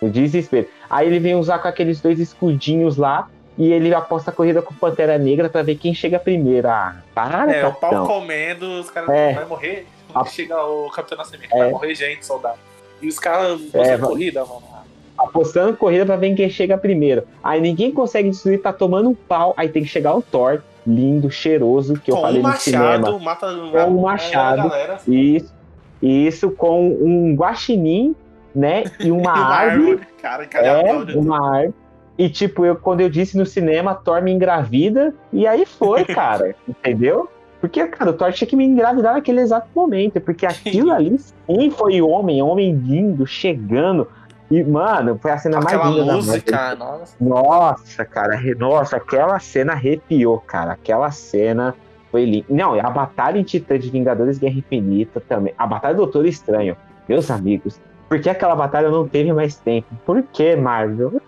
O 0.00 0.08
desespero. 0.10 0.68
Aí 0.90 1.06
ele 1.06 1.18
vem 1.18 1.34
usar 1.34 1.58
com 1.58 1.66
aqueles 1.66 1.98
dois 2.00 2.20
escudinhos 2.20 2.98
lá 2.98 3.28
e 3.56 3.72
ele 3.72 3.94
aposta 3.94 4.30
a 4.30 4.34
corrida 4.34 4.60
com 4.60 4.74
Pantera 4.74 5.16
Negra 5.16 5.48
pra 5.48 5.62
ver 5.62 5.76
quem 5.76 5.94
chega 5.94 6.18
primeiro. 6.18 6.68
Ah, 6.68 6.96
para, 7.14 7.50
É, 7.50 7.66
o 7.66 7.72
pau 7.72 7.90
capitão. 7.90 8.06
comendo, 8.06 8.66
os 8.80 8.90
caras 8.90 9.08
É. 9.08 9.32
vai 9.32 9.44
morrer. 9.46 9.86
A- 10.14 10.24
Chega 10.26 10.62
o 10.62 10.88
Capitão 10.90 11.18
Nascimento, 11.18 11.52
É. 11.54 11.58
vai 11.58 11.70
morrer 11.70 11.94
gente, 11.94 12.24
soldado. 12.24 12.58
E 13.02 13.08
os 13.08 13.18
caras 13.18 13.60
é, 13.74 13.96
vai- 13.96 14.08
corrida, 14.08 14.44
mano. 14.44 14.62
Apostando 15.16 15.76
corrida 15.76 16.04
pra 16.04 16.16
ver 16.16 16.34
quem 16.34 16.50
chega 16.50 16.76
primeiro. 16.76 17.22
Aí 17.42 17.60
ninguém 17.60 17.90
consegue 17.92 18.28
destruir, 18.30 18.60
tá 18.60 18.72
tomando 18.72 19.08
um 19.08 19.14
pau. 19.14 19.54
Aí 19.56 19.68
tem 19.68 19.82
que 19.82 19.88
chegar 19.88 20.14
o 20.14 20.20
Thor, 20.22 20.62
lindo, 20.86 21.30
cheiroso, 21.30 21.94
que 21.94 22.10
eu 22.10 22.16
com 22.16 22.22
falei 22.22 22.40
um 22.40 22.42
no 22.42 22.48
machado, 22.48 23.06
cinema. 23.06 23.18
mata 23.18 23.46
um 23.88 24.00
machado. 24.00 24.68
galera. 24.68 24.98
Isso, 25.08 25.52
isso 26.02 26.50
com 26.50 26.88
um 27.00 27.34
guaxinim, 27.34 28.14
né? 28.54 28.84
E 29.00 29.10
uma, 29.10 29.10
E 29.10 29.10
uma 29.10 29.32
árvore. 29.32 29.90
árvore. 29.92 30.06
Cara, 30.20 30.46
que 30.46 30.56
É, 30.56 30.92
uma 31.16 31.56
árvore. 31.56 31.74
E 32.16 32.28
tipo, 32.28 32.64
eu, 32.64 32.76
quando 32.76 33.00
eu 33.00 33.08
disse 33.08 33.36
no 33.36 33.44
cinema, 33.44 33.94
Thor 33.94 34.22
me 34.22 34.30
engravida, 34.32 35.12
e 35.32 35.46
aí 35.46 35.66
foi, 35.66 36.04
cara, 36.06 36.54
entendeu? 36.68 37.28
Porque, 37.60 37.84
cara, 37.86 38.10
o 38.10 38.14
Thor 38.14 38.30
tinha 38.32 38.46
que 38.46 38.54
me 38.54 38.64
engravidar 38.64 39.14
naquele 39.14 39.40
exato 39.40 39.68
momento, 39.74 40.20
porque 40.20 40.44
aquilo 40.46 40.92
ali 40.92 41.18
sim 41.18 41.70
foi 41.70 42.00
homem, 42.02 42.42
homem 42.42 42.72
lindo, 42.72 43.26
chegando. 43.26 44.06
E, 44.50 44.62
mano, 44.62 45.18
foi 45.20 45.30
a 45.30 45.38
cena 45.38 45.58
Aquela 45.58 45.84
mais 45.84 45.96
linda 45.96 46.06
da 46.06 46.16
música, 46.16 46.74
nossa. 46.76 47.16
nossa, 47.20 48.04
cara, 48.04 48.40
nossa, 48.58 48.96
aquela 48.96 49.38
cena 49.38 49.72
arrepiou, 49.72 50.38
cara. 50.40 50.72
Aquela 50.72 51.10
cena 51.10 51.74
foi 52.10 52.24
linda. 52.24 52.46
Não, 52.50 52.78
a 52.78 52.90
batalha 52.90 53.38
em 53.38 53.42
Titã 53.42 53.78
de 53.78 53.90
Vingadores 53.90 54.38
Guerra 54.38 54.56
Infinita 54.56 55.20
também. 55.20 55.54
A 55.56 55.66
batalha 55.66 55.94
do 55.94 56.02
Doutor 56.02 56.26
Estranho, 56.26 56.76
meus 57.08 57.30
amigos. 57.30 57.80
Por 58.08 58.20
que 58.20 58.28
aquela 58.28 58.54
batalha 58.54 58.90
não 58.90 59.08
teve 59.08 59.32
mais 59.32 59.56
tempo? 59.56 59.88
Por 60.04 60.22
que, 60.22 60.54
Marvel? 60.54 61.20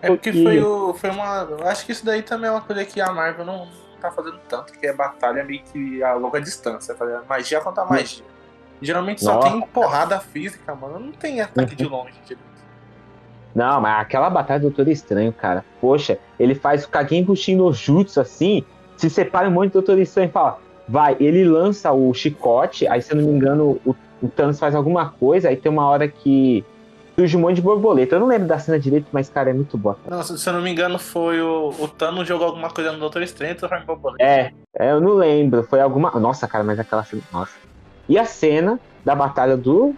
É 0.00 0.06
porque 0.06 0.32
foi, 0.32 0.62
o, 0.62 0.94
foi 0.94 1.10
uma. 1.10 1.46
Eu 1.50 1.68
acho 1.68 1.84
que 1.84 1.92
isso 1.92 2.06
daí 2.06 2.22
também 2.22 2.48
é 2.48 2.52
uma 2.52 2.62
coisa 2.62 2.84
que 2.84 3.00
a 3.00 3.12
Marvel 3.12 3.44
não 3.44 3.68
tá 4.00 4.10
fazendo 4.10 4.38
tanto, 4.48 4.72
que 4.72 4.86
é 4.86 4.92
batalha 4.92 5.44
meio 5.44 5.62
que 5.62 6.02
a 6.02 6.14
longa 6.14 6.40
distância, 6.40 6.94
tá 6.94 7.04
ligado? 7.04 7.26
Magia 7.26 7.60
contra 7.60 7.84
magia. 7.84 8.24
Geralmente 8.80 9.22
só 9.22 9.34
Nossa. 9.34 9.50
tem 9.50 9.60
porrada 9.60 10.20
física, 10.20 10.74
mano. 10.74 10.98
Não 10.98 11.12
tem 11.12 11.40
ataque 11.40 11.74
de 11.74 11.84
longe, 11.84 12.14
direito. 12.24 12.50
Não, 13.54 13.80
mas 13.80 14.00
aquela 14.00 14.30
batalha 14.30 14.60
do 14.60 14.68
Doutor 14.68 14.88
Estranho, 14.88 15.32
cara. 15.32 15.64
Poxa, 15.80 16.18
ele 16.38 16.54
faz 16.54 16.84
o 16.84 16.88
Kagin 16.88 17.24
Bushin 17.24 17.56
no 17.56 17.72
Jutsu 17.72 18.20
assim, 18.20 18.64
se 18.96 19.10
separa 19.10 19.48
um 19.48 19.52
monte 19.52 19.68
de 19.68 19.72
Doutor 19.74 19.98
Estranho 19.98 20.28
e 20.28 20.32
fala, 20.32 20.58
vai, 20.88 21.16
ele 21.18 21.44
lança 21.44 21.90
o 21.92 22.12
chicote, 22.14 22.86
aí 22.86 23.02
se 23.02 23.12
eu 23.12 23.16
não 23.16 23.24
me 23.24 23.32
engano, 23.32 23.80
o, 23.84 23.94
o 24.22 24.28
Thanos 24.28 24.58
faz 24.58 24.74
alguma 24.74 25.10
coisa, 25.10 25.48
aí 25.48 25.56
tem 25.56 25.70
uma 25.70 25.88
hora 25.88 26.06
que 26.06 26.64
surge 27.20 27.36
um 27.36 27.40
monte 27.40 27.56
de 27.56 27.62
borboleta. 27.62 28.14
Eu 28.14 28.20
não 28.20 28.26
lembro 28.26 28.46
da 28.46 28.58
cena 28.58 28.78
direito, 28.78 29.06
mas, 29.12 29.28
cara, 29.28 29.50
é 29.50 29.52
muito 29.52 29.76
boa. 29.76 29.98
Não, 30.08 30.22
se, 30.22 30.38
se 30.38 30.48
eu 30.48 30.52
não 30.52 30.62
me 30.62 30.70
engano, 30.70 30.98
foi 30.98 31.40
o, 31.40 31.74
o 31.78 31.88
Thanos 31.88 32.26
jogou 32.26 32.46
alguma 32.46 32.70
coisa 32.70 32.92
no 32.92 32.98
Doutor 32.98 33.22
Estranho 33.22 33.52
e 33.52 33.54
transformou 33.56 33.82
em 33.82 33.86
borboleta. 33.86 34.24
É, 34.24 34.52
é, 34.78 34.92
eu 34.92 35.00
não 35.00 35.14
lembro. 35.14 35.62
Foi 35.64 35.80
alguma. 35.80 36.10
Nossa, 36.12 36.48
cara, 36.48 36.64
mas 36.64 36.78
aquela 36.78 37.04
cena. 37.04 37.22
Nossa. 37.32 37.52
E 38.10 38.18
a 38.18 38.24
cena 38.24 38.80
da 39.04 39.14
batalha 39.14 39.56
do, 39.56 39.94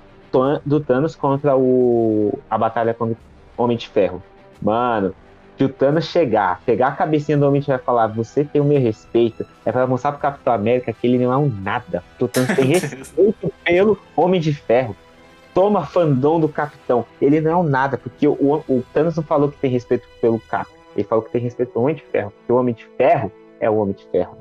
do 0.66 0.80
Thanos 0.80 1.16
contra 1.16 1.56
o. 1.56 2.38
A 2.50 2.58
batalha 2.58 2.92
contra 2.92 3.16
o 3.56 3.62
Homem 3.62 3.74
de 3.74 3.88
Ferro. 3.88 4.22
Mano, 4.60 5.14
que 5.56 5.64
o 5.64 5.68
Thanos 5.70 6.04
chegar, 6.04 6.60
pegar 6.66 6.88
a 6.88 6.92
cabecinha 6.92 7.38
do 7.38 7.46
Homem 7.46 7.62
de 7.62 7.68
Ferro 7.68 7.80
e 7.82 7.86
falar: 7.86 8.08
Você 8.08 8.44
tem 8.44 8.60
o 8.60 8.66
meu 8.66 8.78
respeito. 8.78 9.46
É 9.64 9.72
pra 9.72 9.86
mostrar 9.86 10.12
pro 10.12 10.20
Capitão 10.20 10.52
América 10.52 10.92
que 10.92 11.06
ele 11.06 11.24
não 11.24 11.32
é 11.32 11.36
um 11.38 11.48
nada. 11.48 12.04
O 12.20 12.28
Thanos 12.28 12.54
tem 12.54 12.66
respeito 12.78 13.50
pelo 13.64 13.98
Homem 14.14 14.42
de 14.42 14.52
Ferro. 14.52 14.94
Toma 15.54 15.86
fandom 15.86 16.38
do 16.38 16.50
Capitão. 16.50 17.06
Ele 17.18 17.40
não 17.40 17.50
é 17.50 17.56
um 17.56 17.62
nada, 17.62 17.96
porque 17.96 18.28
o, 18.28 18.62
o 18.68 18.84
Thanos 18.92 19.16
não 19.16 19.22
falou 19.22 19.50
que 19.50 19.56
tem 19.56 19.70
respeito 19.70 20.06
pelo 20.20 20.38
Cap. 20.38 20.70
Ele 20.94 21.04
falou 21.04 21.24
que 21.24 21.30
tem 21.30 21.40
respeito 21.40 21.72
pelo 21.72 21.86
Homem 21.86 21.96
de 21.96 22.02
Ferro. 22.02 22.30
Porque 22.30 22.52
o 22.52 22.56
Homem 22.56 22.74
de 22.74 22.84
Ferro 22.98 23.32
é 23.58 23.70
o 23.70 23.76
Homem 23.76 23.94
de 23.94 24.04
Ferro. 24.08 24.36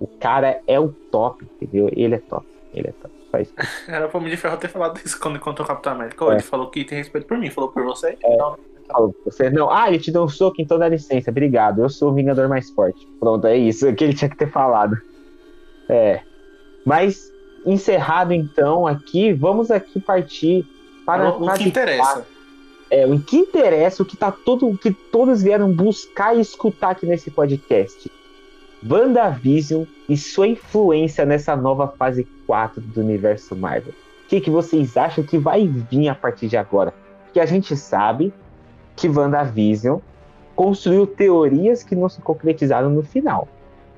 O 0.00 0.06
cara 0.06 0.62
é 0.66 0.80
o 0.80 0.88
top, 0.88 1.46
entendeu? 1.60 1.90
Ele 1.92 2.14
é 2.14 2.18
top. 2.18 2.49
Ele 2.72 2.88
é 3.32 3.42
isso. 3.42 3.54
Era 3.88 4.10
Homem 4.12 4.30
de 4.30 4.36
Ferro 4.36 4.56
ter 4.56 4.68
falado 4.68 5.00
isso 5.04 5.18
quando 5.18 5.36
encontrou 5.36 5.64
o 5.64 5.68
Capitão 5.68 5.92
América. 5.92 6.24
É. 6.26 6.32
Ele 6.32 6.42
falou 6.42 6.70
que 6.70 6.84
tem 6.84 6.98
respeito 6.98 7.26
por 7.26 7.38
mim, 7.38 7.50
falou 7.50 7.70
por 7.70 7.84
você. 7.84 8.16
Então, 8.24 8.56
Fala, 8.90 9.10
Você 9.24 9.50
não. 9.50 9.70
Ah, 9.70 9.88
ele 9.88 9.98
te 9.98 10.10
deu 10.10 10.24
um 10.24 10.28
soco, 10.28 10.56
então 10.60 10.78
dá 10.78 10.88
licença. 10.88 11.30
Obrigado. 11.30 11.82
Eu 11.82 11.88
sou 11.88 12.10
o 12.10 12.14
Vingador 12.14 12.48
mais 12.48 12.70
forte. 12.70 13.06
Pronto, 13.18 13.46
é 13.46 13.56
isso 13.56 13.92
que 13.94 14.04
ele 14.04 14.14
tinha 14.14 14.28
que 14.28 14.36
ter 14.36 14.50
falado. 14.50 14.96
É. 15.88 16.20
Mas, 16.84 17.32
encerrado 17.64 18.32
então 18.32 18.86
aqui, 18.86 19.32
vamos 19.32 19.70
aqui 19.70 20.00
partir 20.00 20.66
para 21.04 21.32
o, 21.32 21.46
o 21.46 21.54
que 21.54 21.64
interessa. 21.64 22.26
É, 22.90 23.06
o 23.06 23.20
que 23.20 23.36
interessa, 23.36 24.02
o 24.02 24.06
que 24.06 24.16
tá 24.16 24.32
todo, 24.32 24.68
o 24.68 24.76
que 24.76 24.90
todos 24.90 25.42
vieram 25.42 25.72
buscar 25.72 26.36
e 26.36 26.40
escutar 26.40 26.90
aqui 26.90 27.06
nesse 27.06 27.30
podcast. 27.30 28.10
WandaVision 28.88 29.84
e 30.08 30.16
sua 30.16 30.48
influência 30.48 31.26
nessa 31.26 31.54
nova 31.54 31.88
fase 31.88 32.26
4 32.46 32.80
do 32.80 33.00
universo 33.00 33.54
Marvel. 33.54 33.92
O 34.24 34.28
que, 34.28 34.40
que 34.40 34.50
vocês 34.50 34.96
acham 34.96 35.22
que 35.22 35.36
vai 35.36 35.66
vir 35.66 36.08
a 36.08 36.14
partir 36.14 36.48
de 36.48 36.56
agora? 36.56 36.94
Porque 37.24 37.40
a 37.40 37.46
gente 37.46 37.76
sabe 37.76 38.32
que 38.96 39.08
WandaVision 39.08 39.98
construiu 40.56 41.06
teorias 41.06 41.82
que 41.82 41.94
não 41.94 42.08
se 42.08 42.20
concretizaram 42.20 42.90
no 42.90 43.02
final. 43.02 43.48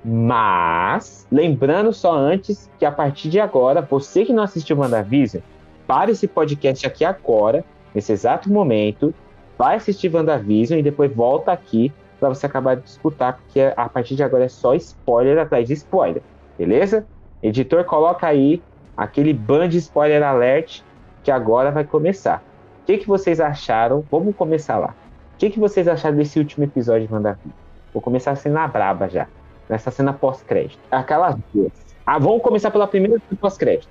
Mas, 0.04 1.26
lembrando 1.30 1.92
só 1.92 2.12
antes 2.14 2.68
que 2.78 2.84
a 2.84 2.90
partir 2.90 3.28
de 3.28 3.38
agora, 3.38 3.82
você 3.82 4.24
que 4.24 4.32
não 4.32 4.42
assistiu 4.42 4.78
WandaVision, 4.78 5.42
para 5.86 6.10
esse 6.10 6.26
podcast 6.26 6.86
aqui 6.86 7.04
agora, 7.04 7.64
nesse 7.94 8.12
exato 8.12 8.50
momento, 8.50 9.14
vai 9.56 9.76
assistir 9.76 10.12
WandaVision 10.12 10.80
e 10.80 10.82
depois 10.82 11.14
volta 11.14 11.52
aqui 11.52 11.92
para 12.22 12.28
você 12.28 12.46
acabar 12.46 12.76
de 12.76 12.88
escutar, 12.88 13.32
porque 13.32 13.60
a 13.76 13.88
partir 13.88 14.14
de 14.14 14.22
agora 14.22 14.44
é 14.44 14.48
só 14.48 14.76
spoiler 14.76 15.38
atrás 15.38 15.66
de 15.66 15.74
spoiler, 15.74 16.22
beleza? 16.56 17.04
Editor, 17.42 17.84
coloca 17.84 18.28
aí 18.28 18.62
aquele 18.96 19.32
ban 19.32 19.68
de 19.68 19.78
spoiler 19.78 20.22
alert 20.22 20.82
que 21.24 21.32
agora 21.32 21.72
vai 21.72 21.82
começar. 21.82 22.40
O 22.82 22.86
que, 22.86 22.98
que 22.98 23.08
vocês 23.08 23.40
acharam? 23.40 24.04
Vamos 24.08 24.36
começar 24.36 24.78
lá. 24.78 24.94
O 25.34 25.38
que, 25.38 25.50
que 25.50 25.58
vocês 25.58 25.88
acharam 25.88 26.16
desse 26.16 26.38
último 26.38 26.62
episódio 26.62 27.08
de 27.08 27.12
WandaVision? 27.12 27.50
Vou 27.92 28.00
começar 28.00 28.30
a 28.30 28.36
cena 28.36 28.68
braba 28.68 29.08
já, 29.08 29.26
nessa 29.68 29.90
cena 29.90 30.12
pós-crédito. 30.12 30.78
Aquelas 30.92 31.34
duas. 31.52 31.72
Ah, 32.06 32.20
vamos 32.20 32.40
começar 32.40 32.70
pela 32.70 32.86
primeira 32.86 33.20
pós-crédito. 33.40 33.88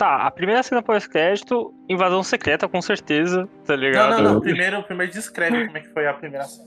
Tá, 0.00 0.16
a 0.26 0.30
primeira 0.30 0.62
cena 0.62 0.80
pós-crédito, 0.80 1.74
invasão 1.86 2.22
secreta, 2.22 2.66
com 2.66 2.80
certeza, 2.80 3.46
tá 3.66 3.76
ligado? 3.76 4.12
Não, 4.12 4.22
não, 4.22 4.32
não. 4.32 4.40
Primeiro, 4.40 4.82
primeiro 4.82 5.12
descreve 5.12 5.66
como 5.66 5.76
é 5.76 5.80
que 5.82 5.88
foi 5.90 6.06
a 6.06 6.14
primeira 6.14 6.46
cena. 6.46 6.66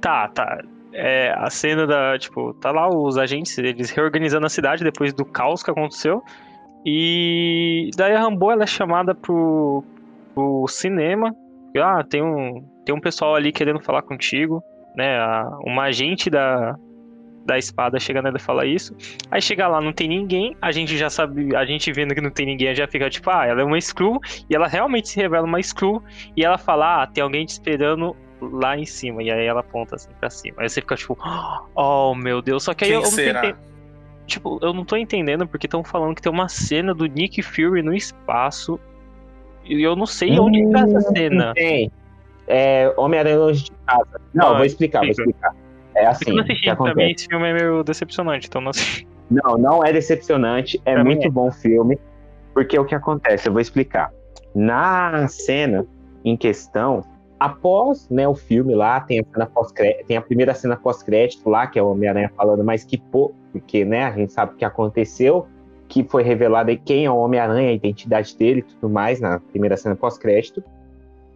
Tá, 0.00 0.28
tá. 0.28 0.58
É, 0.90 1.34
a 1.36 1.50
cena 1.50 1.86
da, 1.86 2.18
tipo, 2.18 2.54
tá 2.54 2.70
lá 2.70 2.88
os 2.88 3.18
agentes, 3.18 3.58
eles 3.58 3.90
reorganizando 3.90 4.46
a 4.46 4.48
cidade 4.48 4.82
depois 4.82 5.12
do 5.12 5.22
caos 5.22 5.62
que 5.62 5.70
aconteceu. 5.70 6.22
E 6.82 7.90
daí 7.94 8.14
a 8.14 8.20
Rambo 8.20 8.50
ela 8.50 8.62
é 8.62 8.66
chamada 8.66 9.14
pro, 9.14 9.84
pro 10.34 10.64
cinema. 10.66 11.30
Ah, 11.76 12.02
tem 12.02 12.22
um, 12.22 12.66
tem 12.86 12.94
um 12.94 13.00
pessoal 13.00 13.34
ali 13.34 13.52
querendo 13.52 13.82
falar 13.82 14.00
contigo, 14.00 14.64
né? 14.96 15.18
A, 15.18 15.46
uma 15.66 15.82
agente 15.82 16.30
da, 16.30 16.74
da 17.44 17.58
espada 17.58 17.98
chega 17.98 18.22
nela 18.22 18.36
e 18.36 18.40
fala 18.40 18.64
isso. 18.66 18.94
Aí 19.30 19.42
chega 19.42 19.66
lá, 19.68 19.80
não 19.80 19.92
tem 19.92 20.08
ninguém, 20.08 20.56
a 20.62 20.70
gente 20.72 20.96
já 20.96 21.10
sabe, 21.10 21.54
a 21.56 21.64
gente 21.64 21.90
vendo 21.92 22.14
que 22.14 22.20
não 22.20 22.30
tem 22.30 22.46
ninguém, 22.46 22.74
já 22.74 22.86
fica 22.86 23.10
tipo, 23.10 23.28
ah, 23.30 23.46
ela 23.46 23.60
é 23.60 23.64
uma 23.64 23.78
Skrull, 23.78 24.20
e 24.48 24.54
ela 24.54 24.66
realmente 24.68 25.08
se 25.08 25.16
revela 25.20 25.46
uma 25.46 25.58
Skrull, 25.60 26.02
e 26.36 26.44
ela 26.44 26.56
fala, 26.58 27.02
ah, 27.02 27.06
tem 27.06 27.22
alguém 27.22 27.44
te 27.44 27.50
esperando 27.50 28.16
lá 28.40 28.76
em 28.76 28.84
cima. 28.84 29.22
E 29.22 29.30
aí 29.30 29.46
ela 29.46 29.60
aponta 29.60 29.94
assim 29.96 30.10
pra 30.18 30.28
cima. 30.30 30.56
Aí 30.58 30.68
você 30.68 30.80
fica 30.80 30.96
tipo, 30.96 31.16
oh 31.74 32.14
meu 32.14 32.42
Deus. 32.42 32.64
Só 32.64 32.74
que 32.74 32.84
aí 32.84 32.90
Quem 32.90 32.96
eu 32.96 33.02
não 33.02 33.08
tô 33.10 33.14
será? 33.16 33.38
enten- 33.46 33.72
Tipo, 34.26 34.58
eu 34.62 34.72
não 34.72 34.84
tô 34.84 34.96
entendendo 34.96 35.46
porque 35.46 35.66
estão 35.66 35.82
falando 35.84 36.14
que 36.14 36.22
tem 36.22 36.30
uma 36.32 36.48
cena 36.48 36.94
do 36.94 37.06
Nick 37.06 37.42
Fury 37.42 37.82
no 37.82 37.92
espaço. 37.94 38.78
E 39.64 39.82
eu 39.82 39.94
não 39.96 40.06
sei 40.06 40.38
onde 40.38 40.64
tá 40.72 40.80
essa 40.80 41.00
cena. 41.12 41.52
Tem. 41.54 41.90
É, 42.46 42.92
Homem-Aranha 42.96 43.38
longe 43.38 43.64
de 43.64 43.72
casa. 43.86 44.20
Não, 44.32 44.50
Não, 44.50 44.56
vou 44.56 44.64
explicar, 44.64 45.00
vou 45.00 45.08
explica. 45.10 45.30
explicar. 45.30 45.54
É 45.94 46.06
assim, 46.06 46.24
eu 46.30 46.36
não 46.36 46.42
o 46.42 46.46
que 46.46 46.52
assisti 46.52 46.70
acontece. 46.70 46.94
também, 46.94 47.12
esse 47.12 47.26
filme 47.26 47.48
é 47.48 47.52
meio 47.54 47.82
decepcionante, 47.82 48.46
então 48.48 48.60
não 48.60 48.70
assisti. 48.70 49.06
Não, 49.30 49.56
não 49.56 49.84
é 49.84 49.92
decepcionante, 49.92 50.80
é 50.84 50.94
Pra 50.94 51.04
mim 51.04 51.10
muito 51.10 51.26
é. 51.26 51.30
bom 51.30 51.50
filme, 51.50 51.98
porque 52.52 52.78
o 52.78 52.84
que 52.84 52.94
acontece, 52.94 53.48
eu 53.48 53.52
vou 53.52 53.60
explicar. 53.60 54.12
Na 54.54 55.26
cena 55.28 55.86
em 56.24 56.36
questão, 56.36 57.02
após 57.40 58.08
né, 58.08 58.28
o 58.28 58.34
filme 58.34 58.74
lá, 58.74 59.00
tem 59.00 59.20
a, 59.20 59.24
cena 59.24 59.46
pós 59.46 59.72
tem 60.06 60.16
a 60.16 60.22
primeira 60.22 60.54
cena 60.54 60.76
pós-crédito 60.76 61.48
lá, 61.48 61.66
que 61.66 61.78
é 61.78 61.82
o 61.82 61.90
Homem-Aranha 61.90 62.30
falando, 62.36 62.62
mas 62.62 62.84
que 62.84 62.98
pô, 62.98 63.32
porque 63.50 63.84
né, 63.84 64.04
a 64.04 64.12
gente 64.12 64.32
sabe 64.32 64.52
o 64.52 64.56
que 64.56 64.64
aconteceu, 64.64 65.46
que 65.88 66.04
foi 66.04 66.22
revelado 66.22 66.70
aí 66.70 66.76
quem 66.76 67.04
é 67.04 67.10
o 67.10 67.16
Homem-Aranha, 67.16 67.70
a 67.70 67.72
identidade 67.72 68.36
dele 68.36 68.60
e 68.60 68.62
tudo 68.62 68.88
mais, 68.88 69.20
na 69.20 69.40
primeira 69.40 69.76
cena 69.76 69.96
pós-crédito. 69.96 70.62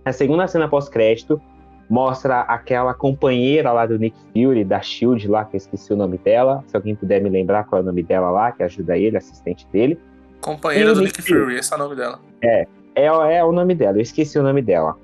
A 0.05 0.12
segunda 0.12 0.47
cena 0.47 0.69
pós-crédito 0.69 1.40
mostra 1.88 2.40
aquela 2.40 2.92
companheira 2.94 3.72
lá 3.72 3.87
do 3.87 3.99
Nick 3.99 4.16
Fury, 4.33 4.64
da 4.64 4.81
Shield 4.81 5.29
lá, 5.29 5.44
que 5.44 5.57
eu 5.57 5.59
esqueci 5.59 5.92
o 5.92 5.96
nome 5.96 6.18
dela. 6.18 6.64
Se 6.66 6.77
alguém 6.77 6.94
puder 6.94 7.22
me 7.22 7.29
lembrar 7.29 7.64
qual 7.64 7.81
é 7.81 7.83
o 7.83 7.87
nome 7.87 8.03
dela 8.03 8.31
lá, 8.31 8.53
que 8.53 8.62
ajuda 8.62 8.99
ele, 8.99 9.16
assistente 9.16 9.66
dele. 9.72 9.99
Companheira 10.40 10.90
E 10.90 10.94
do 10.94 11.01
Nick 11.01 11.22
Fury? 11.22 11.40
Fury, 11.40 11.55
esse 11.57 11.72
é 11.72 11.77
o 11.77 11.79
nome 11.79 11.96
dela. 11.96 12.20
É, 12.42 12.66
é 12.94 13.44
o 13.44 13.53
nome 13.53 13.75
dela, 13.75 13.99
eu 13.99 14.03
esqueci 14.03 14.38
o 14.38 14.42
nome 14.42 14.62
dela. 14.62 14.96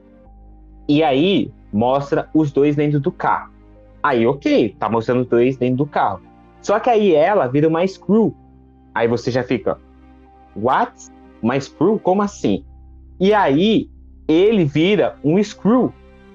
E 0.89 1.03
aí 1.03 1.53
mostra 1.73 2.29
os 2.35 2.53
dois 2.53 2.77
dentro 2.77 2.99
do 3.01 3.13
carro. 3.13 3.53
Aí, 4.03 4.27
ok, 4.27 4.75
tá 4.79 4.89
mostrando 4.89 5.23
os 5.23 5.29
dois 5.29 5.57
dentro 5.57 5.77
do 5.77 5.87
carro. 5.87 6.21
Só 6.61 6.79
que 6.81 6.91
aí 6.91 7.15
ela 7.15 7.47
vira 7.47 7.69
uma 7.69 7.87
Screw. 7.87 8.35
Aí 8.95 9.07
você 9.07 9.31
já 9.31 9.43
fica, 9.43 9.79
what? 10.57 10.93
Uma 11.41 11.59
Screw? 11.59 11.99
Como 11.99 12.23
assim? 12.23 12.65
E 13.21 13.33
aí 13.33 13.89
ele 14.27 14.65
vira 14.65 15.17
um 15.23 15.43
Screw. 15.43 15.93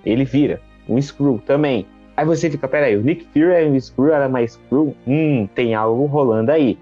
Ele 0.07 0.25
vira 0.25 0.61
um 0.87 1.01
Screw 1.01 1.41
também. 1.45 1.85
Aí 2.15 2.25
você 2.25 2.49
fica, 2.49 2.67
peraí, 2.67 2.95
o 2.95 3.03
Nick 3.03 3.25
Fury 3.25 3.51
é 3.51 3.67
um 3.67 3.79
Screw, 3.79 4.11
era 4.11 4.27
uma 4.27 4.45
Screw? 4.45 4.95
Hum, 5.05 5.47
tem 5.53 5.75
algo 5.75 6.05
rolando 6.05 6.51
aí. 6.51 6.77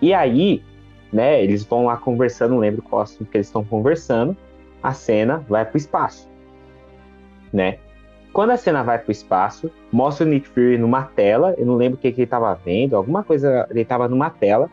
E 0.00 0.14
aí, 0.14 0.62
né, 1.12 1.42
eles 1.42 1.64
vão 1.64 1.86
lá 1.86 1.96
conversando, 1.96 2.52
não 2.52 2.58
lembro 2.58 2.82
qual 2.82 3.02
assunto 3.02 3.30
que 3.30 3.36
eles 3.36 3.48
estão 3.48 3.64
conversando, 3.64 4.36
a 4.82 4.92
cena 4.92 5.44
vai 5.48 5.64
pro 5.64 5.76
espaço, 5.76 6.28
né? 7.52 7.78
Quando 8.32 8.50
a 8.50 8.56
cena 8.56 8.82
vai 8.82 8.98
pro 8.98 9.10
espaço, 9.10 9.70
mostra 9.92 10.24
o 10.24 10.28
Nick 10.28 10.48
Fury 10.48 10.78
numa 10.78 11.02
tela, 11.02 11.54
eu 11.58 11.66
não 11.66 11.74
lembro 11.74 11.98
o 11.98 12.00
que, 12.00 12.12
que 12.12 12.22
ele 12.22 12.26
tava 12.26 12.54
vendo, 12.54 12.96
alguma 12.96 13.24
coisa, 13.24 13.66
ele 13.70 13.84
tava 13.84 14.08
numa 14.08 14.30
tela, 14.30 14.70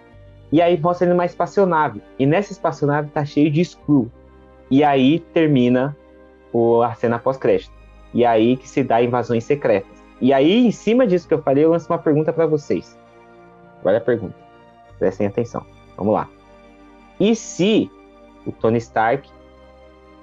e 0.52 0.62
aí 0.62 0.80
mostra 0.80 1.06
ele 1.06 1.14
numa 1.14 1.26
espaçonave, 1.26 2.02
e 2.18 2.26
nessa 2.26 2.52
espaçonave 2.54 3.10
tá 3.10 3.26
cheio 3.26 3.50
de 3.52 3.66
Screw, 3.66 4.10
e 4.70 4.84
aí 4.84 5.20
termina 5.34 5.98
o, 6.54 6.82
a 6.84 6.94
cena 6.94 7.18
pós-crédito, 7.18 7.74
e 8.18 8.26
aí 8.26 8.58
que 8.58 8.68
se 8.68 8.84
dá 8.84 9.00
invasões 9.02 9.44
secretas. 9.44 9.92
E 10.20 10.34
aí, 10.34 10.66
em 10.66 10.72
cima 10.72 11.06
disso 11.06 11.28
que 11.28 11.34
eu 11.36 11.42
falei, 11.44 11.64
eu 11.64 11.70
lanço 11.70 11.92
uma 11.94 12.00
pergunta 12.00 12.34
para 12.34 12.48
vocês. 12.48 12.98
Olha 13.86 14.00
a 14.00 14.02
pergunta, 14.02 14.34
prestem 14.98 15.28
atenção. 15.28 15.64
Vamos 15.96 16.14
lá. 16.16 16.28
E 17.20 17.36
se 17.36 17.92
o 18.44 18.52
Tony 18.52 18.80
Stark, 18.80 19.30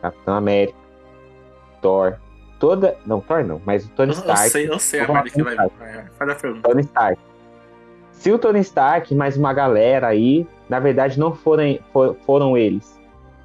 Capitão 0.03 0.35
América, 0.35 0.77
Thor, 1.81 2.17
toda. 2.59 2.97
Não, 3.07 3.21
Thor 3.21 3.45
não, 3.45 3.63
mas 3.65 3.87
o 3.87 3.91
Tony 3.91 4.11
Eu, 4.13 4.17
eu 4.17 4.21
Stark. 4.25 4.51
sei, 4.51 4.69
eu 4.69 4.79
sei 4.81 5.01
a 5.01 5.09
Mari 5.09 5.31
que 5.31 5.43
vai 5.45 5.55
vai. 5.55 5.69
Faz 6.19 6.31
a 6.31 6.35
pergunta. 6.35 6.69
Tony 6.69 6.81
Stark. 6.83 7.21
Se 8.11 8.33
o 8.33 8.39
Tony 8.39 8.61
Stark 8.61 9.13
e 9.13 9.17
mais 9.17 9.37
uma 9.37 9.53
galera 9.53 10.09
aí, 10.09 10.45
na 10.69 10.81
verdade, 10.81 11.19
não 11.21 11.33
forem, 11.35 11.79
for- 11.93 12.17
foram 12.27 12.57
eles, 12.57 13.01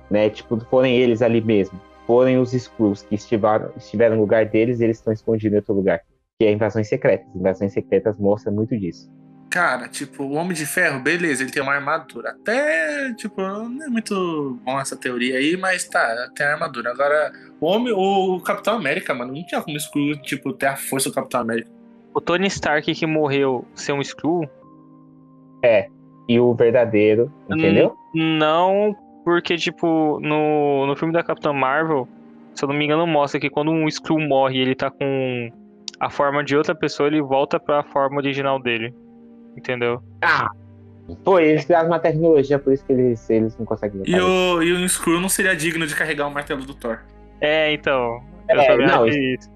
né? 0.10 0.30
Tipo, 0.32 0.60
forem 0.66 0.96
eles 0.96 1.22
ali 1.22 1.42
mesmo. 1.42 1.80
Forem 2.10 2.40
os 2.40 2.56
Skrulls 2.56 3.04
que 3.08 3.14
estiveram, 3.14 3.72
estiveram 3.78 4.16
no 4.16 4.22
lugar 4.24 4.44
deles 4.48 4.80
e 4.80 4.84
eles 4.84 4.98
estão 4.98 5.14
escondidos 5.14 5.54
em 5.54 5.58
outro 5.58 5.76
lugar. 5.76 6.02
Que 6.40 6.48
é 6.48 6.52
Invasões 6.52 6.90
Secretas. 6.90 7.28
Invasões 7.36 7.72
Secretas 7.72 8.18
mostra 8.18 8.52
muito 8.52 8.76
disso. 8.76 9.08
Cara, 9.48 9.88
tipo, 9.88 10.24
o 10.24 10.34
Homem 10.34 10.54
de 10.54 10.66
Ferro, 10.66 11.00
beleza, 11.02 11.44
ele 11.44 11.52
tem 11.52 11.62
uma 11.62 11.76
armadura. 11.76 12.32
Até, 12.32 13.14
tipo, 13.14 13.40
não 13.40 13.84
é 13.84 13.88
muito 13.90 14.60
bom 14.66 14.80
essa 14.80 14.96
teoria 14.98 15.38
aí, 15.38 15.56
mas 15.56 15.88
tá, 15.88 16.32
tem 16.36 16.48
a 16.48 16.54
armadura. 16.54 16.90
Agora, 16.90 17.32
o 17.62 17.68
Homem, 17.68 17.94
o 17.96 18.40
Capitão 18.42 18.74
América, 18.74 19.14
mano, 19.14 19.32
não 19.32 19.46
tinha 19.46 19.62
como 19.62 19.78
excluir, 19.78 20.20
tipo, 20.24 20.52
ter 20.52 20.66
a 20.66 20.76
força 20.76 21.10
do 21.10 21.14
Capitão 21.14 21.42
América. 21.42 21.70
O 22.12 22.20
Tony 22.20 22.48
Stark 22.48 22.92
que 22.92 23.06
morreu 23.06 23.64
ser 23.76 23.92
um 23.94 24.02
Skrull, 24.02 24.50
E 26.28 26.40
o 26.40 26.56
verdadeiro, 26.56 27.32
entendeu? 27.48 27.96
não, 28.16 28.96
porque, 29.24 29.58
tipo, 29.58 30.20
no, 30.22 30.86
no 30.88 30.96
filme 30.96 31.14
da 31.14 31.24
Capitã 31.24 31.54
Marvel, 31.54 32.08
se 32.54 32.64
eu 32.64 32.70
não 32.70 32.76
me 32.76 32.86
engano, 32.86 33.06
mostra 33.06 33.40
que 33.40 33.50
quando 33.50 33.72
um 33.72 33.88
Skrull 33.88 34.20
morre 34.20 34.58
e 34.58 34.62
ele 34.62 34.76
tá 34.76 34.90
com 34.90 35.52
a 36.00 36.10
forma 36.10 36.44
de 36.44 36.56
outra 36.56 36.74
pessoa, 36.74 37.08
ele 37.08 37.22
volta 37.22 37.60
pra 37.60 37.84
forma 37.84 38.18
original 38.18 38.62
dele. 38.62 38.94
Entendeu? 39.56 40.02
Ah! 40.22 40.50
Pô, 41.24 41.40
eles 41.40 41.66
criaram 41.66 41.88
uma 41.88 42.00
tecnologia, 42.00 42.60
por 42.60 42.72
isso 42.72 42.86
que 42.86 42.94
eles, 42.94 43.30
eles 43.30 43.58
não 43.58 43.66
conseguem 43.66 44.04
E 44.06 44.20
o, 44.20 44.62
e 44.62 44.72
o 44.72 44.86
Skrull 44.86 45.20
não 45.20 45.30
seria 45.30 45.56
digno 45.56 45.88
de 45.88 45.96
carregar 45.96 46.28
o 46.28 46.32
martelo 46.32 46.64
do 46.64 46.74
Thor. 46.74 47.00
É, 47.42 47.74
então. 47.74 48.22
Eu 48.48 48.60
É, 48.62 48.78
não, 48.78 49.08
isso. 49.08 49.50